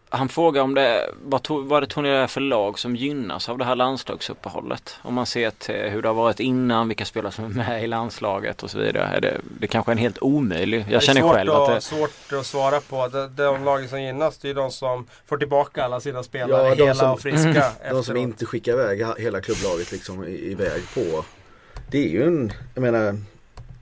han 0.09 0.29
frågar 0.29 0.61
om 0.61 0.73
det, 0.73 1.09
vad, 1.23 1.43
to, 1.43 1.61
vad 1.61 1.83
det 1.83 1.87
tror 1.87 2.03
ni 2.03 2.09
det 2.09 2.15
är 2.15 2.27
för 2.27 2.41
lag 2.41 2.79
som 2.79 2.95
gynnas 2.95 3.49
av 3.49 3.57
det 3.57 3.65
här 3.65 3.75
landslagsuppehållet? 3.75 4.95
Om 5.01 5.13
man 5.13 5.25
ser 5.25 5.49
till 5.49 5.75
hur 5.75 6.01
det 6.01 6.07
har 6.09 6.13
varit 6.15 6.39
innan, 6.39 6.87
vilka 6.87 7.05
spelare 7.05 7.31
som 7.31 7.45
är 7.45 7.49
med 7.49 7.83
i 7.83 7.87
landslaget 7.87 8.63
och 8.63 8.71
så 8.71 8.77
vidare. 8.79 9.03
Är 9.07 9.21
det, 9.21 9.37
det 9.59 9.67
kanske 9.67 9.89
är 9.91 9.93
en 9.93 9.97
helt 9.97 10.21
omöjlig. 10.21 10.79
Jag 10.79 10.87
det 10.89 10.95
är 10.95 10.99
känner 10.99 11.21
svårt 11.21 11.35
själv 11.35 11.51
att, 11.51 11.75
det, 11.75 11.81
svårt 11.81 12.33
att 12.39 12.45
svara 12.45 12.81
på. 12.81 13.07
De, 13.07 13.35
de 13.35 13.63
lagen 13.63 13.89
som 13.89 14.01
gynnas 14.01 14.37
det 14.37 14.49
är 14.49 14.53
de 14.53 14.71
som 14.71 15.07
får 15.25 15.37
tillbaka 15.37 15.83
alla 15.83 15.99
sina 15.99 16.23
spelare 16.23 16.67
Ja, 16.67 16.73
hela 16.75 16.93
som- 16.95 17.11
och 17.11 17.19
friska. 17.21 17.49
Mm. 17.49 17.95
De 17.95 18.03
som 18.03 18.17
inte 18.17 18.45
skickar 18.45 18.73
iväg 18.73 19.05
hela 19.17 19.41
klubblaget 19.41 19.91
liksom 19.91 20.23
i- 20.27 20.51
iväg 20.51 20.81
på. 20.93 21.25
Det 21.91 21.97
är 22.05 22.09
ju 22.09 22.23
en, 22.27 22.51
jag 22.75 22.81
menar 22.81 23.17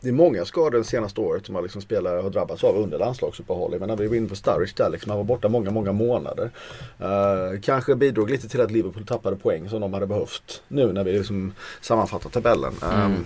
det 0.05 0.11
är 0.11 0.13
många 0.13 0.45
skador 0.45 0.77
det 0.77 0.83
senaste 0.83 1.21
året 1.21 1.45
som 1.45 1.55
har 1.55 1.61
liksom 1.61 1.81
spelare 1.81 2.21
har 2.21 2.29
drabbats 2.29 2.63
av 2.63 2.77
under 2.77 2.99
landslagsuppehåll. 2.99 3.71
Jag 3.71 3.81
menar 3.81 3.97
vi 3.97 4.07
var 4.07 4.15
inne 4.15 4.29
på 4.29 4.35
Sturridge 4.35 4.73
där 4.77 4.89
liksom. 4.89 5.09
Han 5.09 5.17
var 5.17 5.23
borta 5.23 5.49
många, 5.49 5.71
många 5.71 5.91
månader. 5.91 6.51
Eh, 6.99 7.59
kanske 7.61 7.95
bidrog 7.95 8.29
lite 8.29 8.49
till 8.49 8.61
att 8.61 8.71
Liverpool 8.71 9.05
tappade 9.05 9.35
poäng 9.35 9.69
som 9.69 9.81
de 9.81 9.93
hade 9.93 10.07
behövt 10.07 10.63
nu 10.67 10.93
när 10.93 11.03
vi 11.03 11.11
liksom 11.11 11.53
sammanfattar 11.81 12.29
tabellen. 12.29 12.73
Mm. 12.83 13.25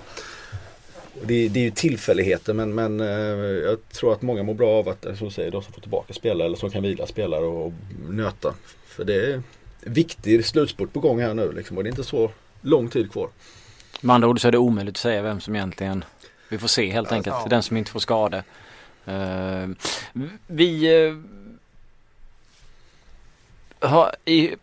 det, 1.22 1.48
det 1.50 1.60
är 1.60 1.64
ju 1.64 1.72
tillfälligheter 1.72 2.54
men, 2.54 2.76
men 2.76 3.00
eh, 3.00 3.08
jag 3.70 3.90
tror 3.90 4.14
att 4.14 4.22
många 4.22 4.44
mår 4.44 4.54
bra 4.54 4.70
av 4.70 4.90
att, 4.90 5.02
som 5.18 5.28
du 5.28 5.34
säger, 5.34 5.52
de 5.52 5.62
som 5.64 5.74
får 5.74 5.82
tillbaka 5.82 6.14
spelare 6.14 6.46
eller 6.46 6.58
som 6.58 6.70
kan 6.70 6.84
vila 6.84 7.08
spelare 7.08 7.46
och 7.46 7.74
nöta. 8.10 8.54
För 8.88 9.04
det 9.04 9.26
är 9.26 9.42
viktig 9.82 10.46
slutspurt 10.46 10.94
på 10.94 11.00
gång 11.00 11.22
här 11.22 11.34
nu 11.34 11.52
liksom, 11.52 11.78
och 11.78 11.84
det 11.84 11.88
är 11.88 11.92
inte 11.92 12.04
så 12.04 12.32
lång 12.62 12.90
tid 12.90 13.12
kvar. 13.12 13.30
med 14.02 14.14
andra 14.14 14.28
ord 14.28 14.42
så 14.42 14.48
är 14.48 14.52
det 14.52 14.58
omöjligt 14.58 14.94
att 14.94 14.98
säga 14.98 15.22
vem 15.22 15.40
som 15.40 15.56
egentligen, 15.56 16.04
vi 16.50 16.58
får 16.58 16.68
se 16.68 16.92
helt 16.92 17.12
enkelt, 17.12 17.36
Ja. 17.40 17.48
den 17.50 17.64
som 17.64 17.78
inte 17.78 17.92
får 17.92 18.00
skada. 18.00 18.44
Eh, 19.06 19.68
vi 20.48 20.98
uh, 21.00 21.18
har 23.80 24.16
i, 24.26 24.56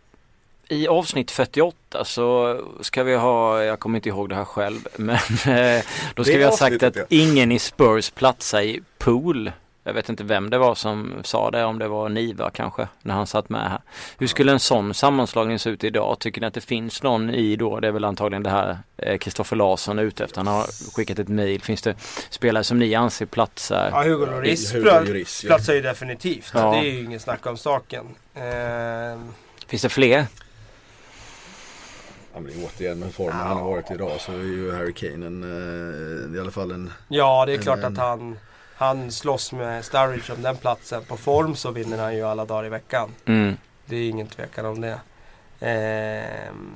i 0.67 0.87
avsnitt 0.87 1.31
48 1.31 2.05
så 2.05 2.59
ska 2.81 3.03
vi 3.03 3.15
ha, 3.15 3.63
jag 3.63 3.79
kommer 3.79 3.95
inte 3.95 4.09
ihåg 4.09 4.29
det 4.29 4.35
här 4.35 4.45
själv, 4.45 4.87
men 4.95 5.17
eh, 5.57 5.83
då 6.15 6.23
ska 6.23 6.37
vi 6.37 6.43
ha 6.43 6.57
sagt 6.57 6.83
att 6.83 6.97
ingen 7.09 7.51
i 7.51 7.59
Spurs 7.59 8.09
platsar 8.09 8.61
i 8.61 8.81
pool. 8.97 9.51
Jag 9.87 9.93
vet 9.93 10.09
inte 10.09 10.23
vem 10.23 10.49
det 10.49 10.57
var 10.57 10.75
som 10.75 11.13
sa 11.23 11.51
det, 11.51 11.63
om 11.65 11.79
det 11.79 11.87
var 11.87 12.09
Niva 12.09 12.49
kanske, 12.49 12.87
när 13.01 13.13
han 13.13 13.27
satt 13.27 13.49
med 13.49 13.69
här. 13.69 13.81
Hur 14.17 14.27
skulle 14.27 14.51
en 14.51 14.59
sån 14.59 14.93
sammanslagning 14.93 15.59
se 15.59 15.69
ut 15.69 15.83
idag? 15.83 16.19
Tycker 16.19 16.41
ni 16.41 16.47
att 16.47 16.53
det 16.53 16.61
finns 16.61 17.03
någon 17.03 17.29
i 17.29 17.55
då, 17.55 17.79
det 17.79 17.87
är 17.87 17.91
väl 17.91 18.03
antagligen 18.05 18.43
det 18.43 18.49
här 18.49 18.77
eh, 18.97 19.17
Kristoffer 19.17 19.55
Larsson 19.55 19.99
är 19.99 20.03
ute 20.03 20.23
efter. 20.23 20.37
Han 20.37 20.47
har 20.47 20.93
skickat 20.95 21.19
ett 21.19 21.27
mail. 21.27 21.61
Finns 21.61 21.81
det 21.81 21.95
spelare 22.29 22.63
som 22.63 22.79
ni 22.79 22.95
anser 22.95 23.25
platsar? 23.25 23.89
Ja, 23.91 24.03
Hugo 24.03 24.25
Lloris 24.25 24.73
ja. 25.43 25.47
platsar 25.47 25.73
ju 25.73 25.81
definitivt. 25.81 26.51
Ja. 26.53 26.71
Det 26.71 26.77
är 26.77 26.91
ju 26.91 27.03
ingen 27.03 27.19
snack 27.19 27.45
om 27.45 27.57
saken. 27.57 28.05
Ehm, 28.35 29.33
Finns 29.67 29.81
det 29.81 29.89
fler? 29.89 30.25
Ja, 32.33 32.39
men 32.39 32.51
återigen 32.65 32.99
med 32.99 33.13
formen 33.13 33.35
han 33.47 33.57
har 33.57 33.63
varit 33.69 33.91
idag 33.91 34.11
så 34.19 34.31
är 34.31 34.35
ju 34.37 34.71
Harry 34.75 34.93
Kane 34.93 35.25
en, 35.27 35.43
eh, 35.43 36.37
i 36.37 36.39
alla 36.39 36.51
fall 36.51 36.71
en 36.71 36.91
ja, 37.07 37.45
det 37.45 37.53
är 37.53 37.57
klart 37.57 37.79
en- 37.79 37.85
att 37.85 37.97
han, 37.97 38.37
han 38.77 39.11
slåss 39.11 39.51
med 39.51 39.85
Sturridge 39.85 40.33
om 40.33 40.41
den 40.41 40.57
platsen. 40.57 41.03
På 41.03 41.17
form 41.17 41.55
så 41.55 41.71
vinner 41.71 41.97
han 41.97 42.15
ju 42.15 42.23
alla 42.23 42.45
dagar 42.45 42.65
i 42.65 42.69
veckan. 42.69 43.09
Mm. 43.25 43.57
Det 43.85 43.95
är 43.95 44.09
ingen 44.09 44.27
tvekan 44.27 44.65
om 44.65 44.81
det. 44.81 44.99
Ehm, 45.59 46.75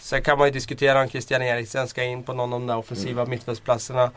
sen 0.00 0.22
kan 0.22 0.38
man 0.38 0.46
ju 0.46 0.52
diskutera 0.52 1.00
om 1.02 1.08
Christian 1.08 1.42
Eriksen 1.42 1.88
ska 1.88 2.02
in 2.04 2.22
på 2.22 2.32
någon 2.32 2.52
av 2.52 2.60
de 2.60 2.66
där 2.66 2.76
offensiva 2.76 3.22
Mm. 3.22 3.30
mittfältsplatserna. 3.30 4.10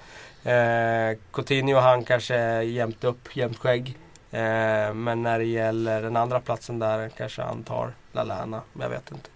Ehm, 0.43 1.15
Coutinho 1.33 1.75
och 1.75 1.81
han 1.83 2.03
kanske 2.03 2.35
är 2.35 2.61
jämnt 2.61 3.03
upp, 3.03 3.35
jämnt 3.35 3.57
skägg. 3.57 3.97
Eh, 4.31 4.93
men 4.93 5.23
när 5.23 5.39
det 5.39 5.45
gäller 5.45 6.01
den 6.01 6.17
andra 6.17 6.39
platsen 6.39 6.79
där 6.79 7.09
kanske 7.17 7.41
han 7.41 7.63
tar 7.63 7.93
Lallana. 8.11 8.61
Men 8.73 8.83
jag 8.83 8.89
vet 8.89 9.11
inte. 9.11 9.29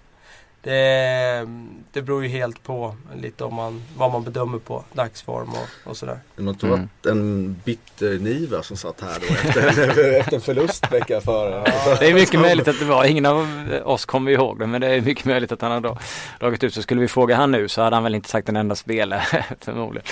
Det, 0.63 1.47
det 1.91 2.01
beror 2.01 2.23
ju 2.23 2.29
helt 2.29 2.63
på 2.63 2.95
lite 3.15 3.43
om 3.43 3.53
man, 3.55 3.83
vad 3.97 4.11
man 4.11 4.23
bedömer 4.23 4.57
på 4.59 4.83
dagsform 4.93 5.49
och, 5.49 5.89
och 5.89 5.97
sådär. 5.97 6.19
Det 6.35 6.41
måste 6.41 6.65
Mm. 6.67 6.79
varit 6.79 7.05
en 7.05 7.53
bitter 7.63 8.19
Niva 8.19 8.63
som 8.63 8.77
satt 8.77 9.01
här 9.01 9.17
då 9.19 9.33
efter, 9.33 10.13
efter 10.19 10.35
en 10.35 10.41
förlustvecka 10.41 11.21
före. 11.21 11.63
Det 11.99 12.09
är 12.09 12.13
mycket 12.13 12.39
möjligt 12.39 12.67
att 12.67 12.79
det 12.79 12.85
var, 12.85 13.05
ingen 13.05 13.25
av 13.25 13.47
oss 13.83 14.05
kommer 14.05 14.31
ihåg 14.31 14.59
det 14.59 14.67
men 14.67 14.81
det 14.81 14.87
är 14.87 15.01
mycket 15.01 15.25
möjligt 15.25 15.51
att 15.51 15.61
han 15.61 15.71
har 15.71 15.79
då 15.81 15.97
dragit 16.39 16.63
ut. 16.63 16.73
Så 16.73 16.81
skulle 16.81 17.01
vi 17.01 17.07
fråga 17.07 17.35
han 17.35 17.51
nu 17.51 17.67
så 17.67 17.81
hade 17.81 17.95
han 17.95 18.03
väl 18.03 18.15
inte 18.15 18.29
sagt 18.29 18.49
en 18.49 18.55
enda 18.55 18.75
spelare 18.75 19.45
förmodligen. 19.59 20.05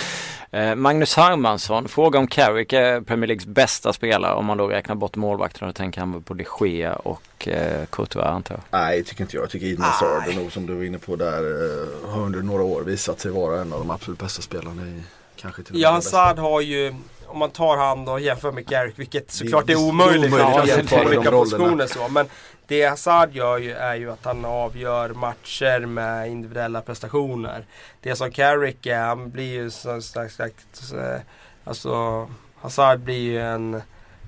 Eh, 0.52 0.76
Magnus 0.76 1.16
Hermansson, 1.16 1.88
fråga 1.88 2.20
om 2.20 2.28
Carrick 2.28 2.74
är 2.74 3.02
Premier 3.02 3.28
Leagues 3.28 3.46
bästa 3.46 3.94
spelare 3.94 4.34
om 4.34 4.46
man 4.46 4.58
då 4.58 4.68
räknar 4.68 4.96
bort 4.96 5.16
målvakterna. 5.16 5.68
Då 5.68 5.74
tänker 5.74 6.00
han 6.00 6.24
på 6.24 6.34
de 6.34 6.46
Gea 6.62 6.94
och 6.96 7.48
eh, 7.48 7.86
Courtois 7.90 8.26
antar 8.26 8.56
jag. 8.56 8.80
Nej, 8.80 9.04
tycker 9.04 9.22
inte 9.22 9.36
jag. 9.36 9.44
Jag 9.44 9.50
tycker 9.50 9.66
Eden 9.68 9.82
Hazard 9.84 10.24
nog 10.42 10.52
som 10.52 10.66
du 10.66 10.74
var 10.74 10.84
inne 10.84 10.98
på 10.98 11.16
där 11.16 11.44
eh, 11.44 12.10
har 12.10 12.22
under 12.22 12.42
några 12.42 12.64
år 12.64 12.82
visat 12.82 13.20
sig 13.20 13.32
vara 13.32 13.62
en 13.62 13.74
av 13.74 13.80
de 13.80 13.90
absolut 13.92 14.20
bästa 14.20 14.42
spelarna 14.42 14.88
i 14.88 15.04
kanske 15.36 15.64
till 15.64 15.74
och 15.74 15.80
med 15.80 15.82
Ja. 15.88 15.92
Hazard 15.92 16.40
har 16.40 16.62
ju, 16.62 16.96
om 17.26 17.38
man 17.38 17.50
tar 17.50 17.78
han 17.78 18.08
och 18.08 18.20
jämför 18.20 18.52
med 18.52 18.66
Garrick, 18.68 19.00
vilket 19.00 19.32
såklart 19.32 19.64
är 19.64 19.68
det 19.68 19.74
är 19.74 19.88
omöjligt. 19.90 20.34
omöjligt 20.34 20.54
för 20.54 20.62
att 20.62 20.68
jämföra 20.68 21.04
de 21.04 21.18
olika 21.18 21.32
rollerna. 21.32 21.88
så. 21.88 22.08
Men 22.08 22.26
det 22.68 22.86
Hazard 22.86 23.36
gör 23.36 23.58
ju 23.58 23.72
är 23.72 23.96
ju 23.96 24.12
att 24.12 24.26
han 24.26 24.46
avgör 24.46 25.10
matcher 25.10 25.80
med 25.86 26.32
individuella 26.32 26.82
prestationer. 26.82 27.66
Det 28.02 28.16
som 28.16 28.32
Carrick 28.32 28.86
är, 28.86 29.00
han 29.00 29.30
blir 29.30 29.54
ju 29.54 29.72
sagt 29.72 30.94
eh, 30.94 31.22
alltså 31.64 32.28
Hazard 32.62 33.00
blir 33.00 33.20
ju 33.20 33.42
en, 33.42 33.82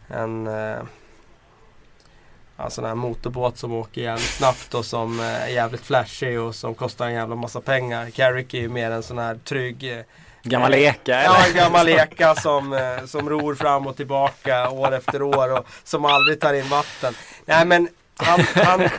en 0.07 0.47
eh, 2.57 2.65
en 2.65 2.71
sån 2.71 2.85
här 2.85 2.95
motorbåt 2.95 3.57
som 3.57 3.73
åker 3.73 4.01
jävligt 4.01 4.29
snabbt 4.29 4.73
och 4.73 4.85
som 4.85 5.19
eh, 5.19 5.43
är 5.43 5.47
jävligt 5.47 5.85
flashig 5.85 6.39
och 6.39 6.55
som 6.55 6.75
kostar 6.75 7.05
en 7.05 7.13
jävla 7.13 7.35
massa 7.35 7.61
pengar. 7.61 8.09
Carrick 8.09 8.53
är 8.53 8.61
ju 8.61 8.69
mer 8.69 8.91
en 8.91 9.03
sån 9.03 9.17
här 9.17 9.35
trygg 9.35 9.91
eh, 9.91 10.03
Gammal 10.45 10.73
eka 10.73 11.23
Ja, 11.23 11.35
eller? 11.35 11.49
en 11.49 11.55
gammal 11.55 11.89
eka 11.89 12.35
som, 12.35 12.73
eh, 12.73 13.05
som 13.05 13.29
ror 13.29 13.55
fram 13.55 13.87
och 13.87 13.95
tillbaka 13.95 14.69
år 14.69 14.93
efter 14.93 15.21
år 15.21 15.59
och 15.59 15.65
som 15.83 16.05
aldrig 16.05 16.39
tar 16.39 16.53
in 16.53 16.69
vatten. 16.69 17.13
Nej 17.45 17.65
men 17.65 17.87
han, 18.15 18.39
han, 18.55 18.89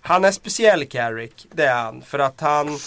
han 0.00 0.24
är 0.24 0.32
speciell 0.32 0.86
Carrick, 0.86 1.46
det 1.52 1.64
är 1.64 1.74
han. 1.74 2.02
För 2.02 2.18
att 2.18 2.40
han 2.40 2.78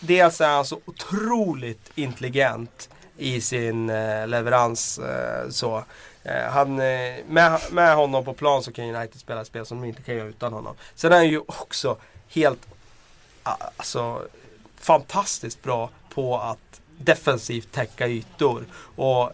Dels 0.00 0.40
är 0.40 0.48
han 0.48 0.64
så 0.64 0.80
otroligt 0.84 1.90
intelligent 1.94 2.88
i 3.16 3.40
sin 3.40 3.90
eh, 3.90 4.26
leverans. 4.28 4.98
Eh, 4.98 5.48
så. 5.50 5.84
Eh, 6.28 6.50
han, 6.50 6.80
eh, 6.80 7.14
med, 7.26 7.60
med 7.70 7.96
honom 7.96 8.24
på 8.24 8.32
plan 8.32 8.62
så 8.62 8.72
kan 8.72 8.94
United 8.94 9.20
spela 9.20 9.40
ett 9.40 9.46
spel 9.46 9.66
som 9.66 9.80
de 9.80 9.86
inte 9.86 10.02
kan 10.02 10.16
göra 10.16 10.28
utan 10.28 10.52
honom. 10.52 10.74
Sen 10.94 11.12
är 11.12 11.16
han 11.16 11.28
ju 11.28 11.38
också 11.38 11.96
helt 12.28 12.66
alltså, 13.42 14.22
fantastiskt 14.76 15.62
bra 15.62 15.90
på 16.14 16.38
att 16.38 16.80
defensivt 16.98 17.72
täcka 17.72 18.08
ytor. 18.08 18.64
Och 18.96 19.32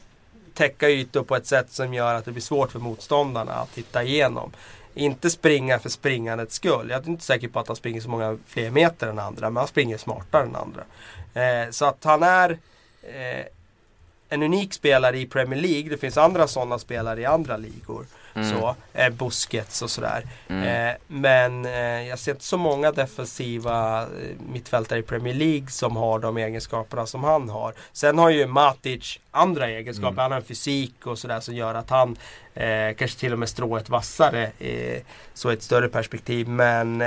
täcka 0.54 0.88
ytor 0.88 1.22
på 1.22 1.36
ett 1.36 1.46
sätt 1.46 1.72
som 1.72 1.94
gör 1.94 2.14
att 2.14 2.24
det 2.24 2.32
blir 2.32 2.42
svårt 2.42 2.72
för 2.72 2.78
motståndarna 2.78 3.52
att 3.52 3.74
hitta 3.74 4.02
igenom. 4.02 4.52
Inte 4.94 5.30
springa 5.30 5.78
för 5.78 5.88
springandets 5.88 6.54
skull. 6.54 6.90
Jag 6.90 7.04
är 7.04 7.10
inte 7.10 7.24
säker 7.24 7.48
på 7.48 7.60
att 7.60 7.68
han 7.68 7.76
springer 7.76 8.00
så 8.00 8.08
många 8.08 8.38
fler 8.46 8.70
meter 8.70 9.08
än 9.08 9.18
andra. 9.18 9.50
Men 9.50 9.56
han 9.56 9.68
springer 9.68 9.98
smartare 9.98 10.42
än 10.42 10.56
andra. 10.56 10.84
Eh, 11.34 11.70
så 11.70 11.84
att 11.84 12.04
han 12.04 12.22
är 12.22 12.58
eh, 13.02 13.46
en 14.28 14.42
unik 14.42 14.72
spelare 14.72 15.18
i 15.18 15.26
Premier 15.26 15.60
League. 15.60 15.90
Det 15.90 15.96
finns 15.98 16.18
andra 16.18 16.46
sådana 16.46 16.78
spelare 16.78 17.20
i 17.20 17.24
andra 17.24 17.56
ligor. 17.56 18.06
Mm. 18.34 18.50
Så, 18.50 18.76
eh, 18.92 19.10
Busquets 19.10 19.82
och 19.82 19.90
sådär. 19.90 20.26
Mm. 20.48 20.88
Eh, 20.88 20.94
men 21.06 21.64
eh, 21.64 22.08
jag 22.08 22.18
ser 22.18 22.32
inte 22.32 22.44
så 22.44 22.56
många 22.56 22.92
defensiva 22.92 24.02
eh, 24.02 24.08
mittfältare 24.52 24.98
i 24.98 25.02
Premier 25.02 25.34
League 25.34 25.66
som 25.68 25.96
har 25.96 26.18
de 26.18 26.36
egenskaperna 26.36 27.06
som 27.06 27.24
han 27.24 27.48
har. 27.48 27.74
Sen 27.92 28.18
har 28.18 28.30
ju 28.30 28.46
Matic 28.46 29.18
andra 29.30 29.68
egenskaper. 29.68 30.08
Mm. 30.08 30.18
Han 30.18 30.32
har 30.32 30.38
en 30.38 30.44
fysik 30.44 31.06
och 31.06 31.18
sådär 31.18 31.40
som 31.40 31.54
gör 31.54 31.74
att 31.74 31.90
han 31.90 32.16
eh, 32.54 32.94
kanske 32.96 33.20
till 33.20 33.32
och 33.32 33.38
med 33.38 33.48
strået 33.48 33.88
vassare. 33.88 34.50
Eh, 34.58 35.02
så 35.34 35.50
i 35.50 35.54
ett 35.54 35.62
större 35.62 35.88
perspektiv. 35.88 36.48
Men 36.48 37.02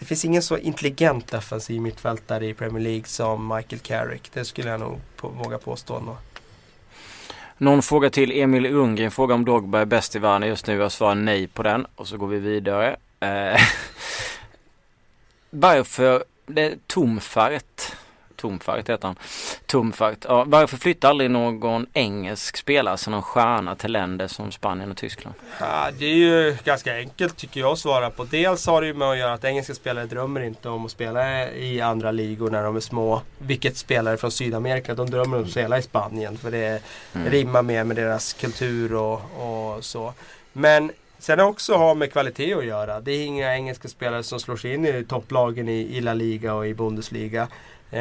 det 0.00 0.06
finns 0.06 0.24
ingen 0.24 0.42
så 0.42 0.58
intelligent 0.58 1.30
defensiv 1.30 1.80
mittfältare 1.80 2.46
i 2.46 2.54
Premier 2.54 2.84
League 2.84 3.04
som 3.04 3.54
Michael 3.56 3.80
Carrick. 3.80 4.30
Det 4.32 4.44
skulle 4.44 4.70
jag 4.70 4.80
nog 4.80 5.00
på, 5.16 5.28
våga 5.28 5.58
påstå. 5.58 5.96
ändå. 5.96 6.16
Någon 7.58 7.82
fråga 7.82 8.10
till 8.10 8.32
Emil 8.32 8.66
Ungren. 8.66 9.10
Fråga 9.10 9.34
om 9.34 9.44
Drogba 9.44 9.80
är 9.80 9.84
bäst 9.84 10.16
i 10.16 10.18
världen 10.18 10.48
just 10.48 10.66
nu. 10.66 10.76
Jag 10.76 10.92
svarar 10.92 11.14
nej 11.14 11.46
på 11.46 11.62
den. 11.62 11.86
Och 11.94 12.08
så 12.08 12.16
går 12.16 12.26
vi 12.26 12.38
vidare. 12.38 12.96
Eh, 13.20 13.60
varför, 15.50 16.24
det 16.46 16.62
är 16.62 16.74
Tomfart. 16.86 17.92
Tomfart 18.40 18.88
heter 18.88 19.06
han. 19.06 19.16
Tomfart. 19.66 20.16
Ja, 20.28 20.44
varför 20.46 20.76
flyttar 20.76 21.08
aldrig 21.10 21.30
någon 21.30 21.86
engelsk 21.92 22.56
spelare, 22.56 22.92
alltså 22.92 23.10
någon 23.10 23.22
stjärna 23.22 23.74
till 23.76 23.92
länder 23.92 24.26
som 24.28 24.50
Spanien 24.52 24.90
och 24.90 24.96
Tyskland? 24.96 25.34
Ja, 25.60 25.88
det 25.98 26.04
är 26.04 26.14
ju 26.14 26.56
ganska 26.64 26.96
enkelt 26.96 27.36
tycker 27.36 27.60
jag 27.60 27.72
att 27.72 27.78
svara 27.78 28.10
på. 28.10 28.24
Dels 28.24 28.66
har 28.66 28.80
det 28.80 28.86
ju 28.86 28.94
med 28.94 29.08
att 29.10 29.18
göra 29.18 29.32
att 29.32 29.44
engelska 29.44 29.74
spelare 29.74 30.06
drömmer 30.06 30.40
inte 30.40 30.68
om 30.68 30.84
att 30.86 30.90
spela 30.90 31.50
i 31.50 31.80
andra 31.80 32.10
ligor 32.10 32.50
när 32.50 32.62
de 32.62 32.76
är 32.76 32.80
små. 32.80 33.22
Vilket 33.38 33.76
spelare 33.76 34.16
från 34.16 34.30
Sydamerika, 34.30 34.94
de 34.94 35.10
drömmer 35.10 35.36
om 35.36 35.44
att 35.44 35.50
spela 35.50 35.78
i 35.78 35.82
Spanien. 35.82 36.38
För 36.38 36.50
det 36.50 36.82
Mm. 37.14 37.30
rimmar 37.32 37.62
mer 37.62 37.84
med 37.84 37.96
deras 37.96 38.32
kultur 38.32 38.94
och, 38.94 39.20
och 39.36 39.84
så. 39.84 40.12
Men 40.52 40.92
sen 41.18 41.40
också 41.40 41.74
har 41.76 41.94
med 41.94 42.12
kvalitet 42.12 42.54
att 42.54 42.64
göra. 42.64 43.00
Det 43.00 43.12
är 43.12 43.24
inga 43.26 43.54
engelska 43.54 43.88
spelare 43.88 44.22
som 44.22 44.40
slår 44.40 44.56
sig 44.56 44.74
in 44.74 44.86
i 44.86 45.04
topplagen 45.08 45.68
i, 45.68 45.96
i 45.96 46.00
La 46.00 46.14
Liga 46.14 46.54
och 46.54 46.66
i 46.66 46.74
Bundesliga. 46.74 47.48
Eh, 47.92 47.98
det 47.98 48.00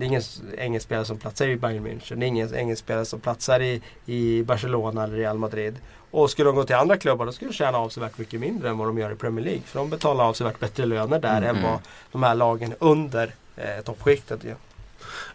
är 0.00 0.02
ingen 0.02 0.22
engelsk 0.58 0.84
spelare 0.86 1.04
som 1.04 1.18
platsar 1.18 1.46
i 1.46 1.56
Bayern 1.56 1.86
München. 1.86 2.14
Det 2.20 2.26
är 2.26 2.28
ingen 2.28 2.54
engelsk 2.54 2.82
spelare 2.84 3.04
som 3.04 3.20
platsar 3.20 3.60
i, 3.60 3.82
i 4.06 4.42
Barcelona 4.42 5.04
eller 5.04 5.16
Real 5.16 5.38
Madrid. 5.38 5.74
Och 6.10 6.30
skulle 6.30 6.48
de 6.48 6.56
gå 6.56 6.64
till 6.64 6.76
andra 6.76 6.96
klubbar 6.96 7.26
då 7.26 7.32
skulle 7.32 7.50
de 7.50 7.54
tjäna 7.54 7.78
avsevärt 7.78 8.18
mycket 8.18 8.40
mindre 8.40 8.68
än 8.68 8.78
vad 8.78 8.88
de 8.88 8.98
gör 8.98 9.12
i 9.12 9.14
Premier 9.14 9.44
League. 9.44 9.62
För 9.64 9.78
de 9.78 9.90
betalar 9.90 10.24
avsevärt 10.24 10.60
bättre 10.60 10.86
löner 10.86 11.18
där 11.18 11.38
Mm. 11.42 11.56
än 11.56 11.62
vad 11.62 11.78
de 12.12 12.22
här 12.22 12.34
lagen 12.34 12.74
under 12.78 13.34
eh, 13.56 13.84
toppskiktet 13.84 14.44
gör. 14.44 14.56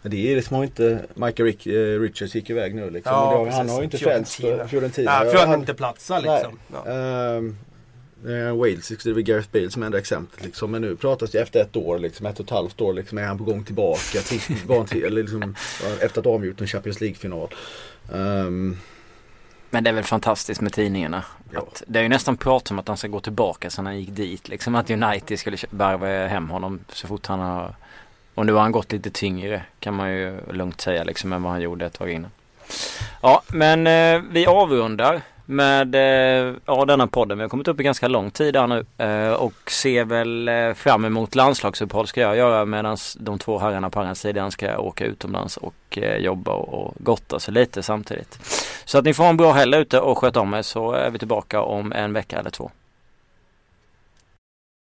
Det 0.02 0.32
är 0.32 0.36
liksom 0.36 0.56
har 0.56 0.64
inte 0.64 1.02
Michael 1.14 1.46
Rick, 1.46 1.66
eh, 1.66 2.00
Richards 2.00 2.34
gick 2.34 2.50
iväg 2.50 2.74
nu 2.74 2.90
liksom. 2.90 3.12
Ja, 3.14 3.30
det 3.30 3.36
har- 3.36 3.46
han 3.46 3.68
har 3.68 3.78
ju 3.78 3.84
inte 3.84 3.98
fällts 3.98 4.36
för 4.36 4.66
Fiorentina. 4.66 5.20
Nej, 5.22 5.32
för 5.32 5.46
han 5.46 5.54
inte 5.60 5.74
platsar 5.74 6.20
liksom. 6.20 6.58
Ja. 6.84 6.90
Ehm, 6.92 7.56
eh, 8.26 8.56
Wales, 8.56 8.88
det 8.88 9.06
är 9.06 9.12
väl 9.14 9.22
Gareth 9.22 9.48
Bale 9.52 9.70
som 9.70 9.82
är 9.82 9.86
enda 9.86 9.98
exemplet 9.98 10.44
liksom. 10.44 10.70
Men 10.70 10.82
nu 10.82 10.96
pratas 10.96 11.30
det 11.30 11.40
efter 11.40 11.60
ett 11.60 11.76
år, 11.76 11.98
liksom, 11.98 12.26
ett 12.26 12.38
och 12.40 12.44
ett 12.44 12.50
halvt 12.50 12.80
år, 12.80 12.92
liksom, 12.92 13.18
är 13.18 13.22
han 13.26 13.38
på 13.38 13.44
gång 13.44 13.64
tillbaka 13.64 14.20
till, 14.20 14.40
till, 14.88 15.04
eller 15.04 15.22
liksom, 15.22 15.54
efter 16.00 16.20
att 16.20 16.24
ha 16.24 16.32
avgjort 16.32 16.60
en 16.60 16.66
Champions 16.66 17.00
League-final. 17.00 17.48
Ehm, 18.14 18.76
Men 19.70 19.84
det 19.84 19.90
är 19.90 19.94
väl 19.94 20.04
fantastiskt 20.04 20.60
med 20.60 20.72
tidningarna. 20.72 21.24
Ja. 21.52 21.58
Att 21.60 21.82
det 21.86 21.98
är 21.98 22.02
ju 22.02 22.08
nästan 22.08 22.36
prat 22.36 22.70
om 22.70 22.78
att 22.78 22.88
han 22.88 22.96
ska 22.96 23.08
gå 23.08 23.20
tillbaka 23.20 23.70
sen 23.70 23.86
han 23.86 24.00
gick 24.00 24.10
dit. 24.10 24.48
Liksom 24.48 24.74
att 24.74 24.90
United 24.90 25.38
skulle 25.38 25.56
värva 25.70 26.26
hem 26.26 26.50
honom 26.50 26.80
så 26.88 27.06
fort 27.06 27.26
han 27.26 27.40
har 27.40 27.74
Och 28.34 28.46
nu 28.46 28.52
har 28.52 28.60
han 28.60 28.72
gått 28.72 28.92
lite 28.92 29.10
tyngre 29.10 29.62
kan 29.80 29.94
man 29.94 30.12
ju 30.12 30.40
lugnt 30.52 30.80
säga 30.80 31.04
liksom 31.04 31.32
än 31.32 31.42
vad 31.42 31.52
han 31.52 31.60
gjorde 31.60 31.86
ett 31.86 31.92
tag 31.92 32.10
innan. 32.10 32.30
Ja 33.22 33.42
men 33.46 33.86
eh, 33.86 34.22
vi 34.30 34.46
avrundar 34.46 35.22
med 35.50 35.94
eh, 35.94 36.54
ja, 36.66 36.84
denna 36.84 37.06
podden. 37.06 37.38
Vi 37.38 37.42
har 37.44 37.48
kommit 37.48 37.68
upp 37.68 37.80
i 37.80 37.82
ganska 37.82 38.08
lång 38.08 38.30
tid 38.30 38.56
här 38.56 38.66
nu 38.66 38.84
eh, 38.98 39.32
och 39.32 39.70
ser 39.70 40.04
väl 40.04 40.48
eh, 40.48 40.72
fram 40.72 41.04
emot 41.04 41.34
landslagsuppehåll 41.34 42.06
ska 42.06 42.20
jag 42.20 42.36
göra 42.36 42.64
medan 42.64 42.96
de 43.18 43.38
två 43.38 43.58
herrarna 43.58 43.90
på 43.90 44.00
andra 44.00 44.14
sidan 44.14 44.50
ska 44.50 44.78
åka 44.78 45.04
utomlands 45.04 45.56
och 45.56 45.98
jobba 46.18 46.52
och, 46.52 46.94
gotta 46.98 47.38
sig 47.38 47.54
lite 47.54 47.82
samtidigt. 47.82 48.38
Så 48.84 48.98
att 48.98 49.04
ni 49.04 49.14
får 49.14 49.24
ha 49.24 49.30
en 49.30 49.36
bra 49.36 49.52
helg 49.52 49.76
ute 49.76 50.00
och 50.00 50.18
sköt 50.18 50.36
om 50.36 50.54
er 50.54 50.62
så 50.62 50.92
är 50.92 51.10
vi 51.10 51.18
tillbaka 51.18 51.62
om 51.62 51.92
en 51.92 52.12
vecka 52.12 52.38
eller 52.38 52.50
två. 52.50 52.70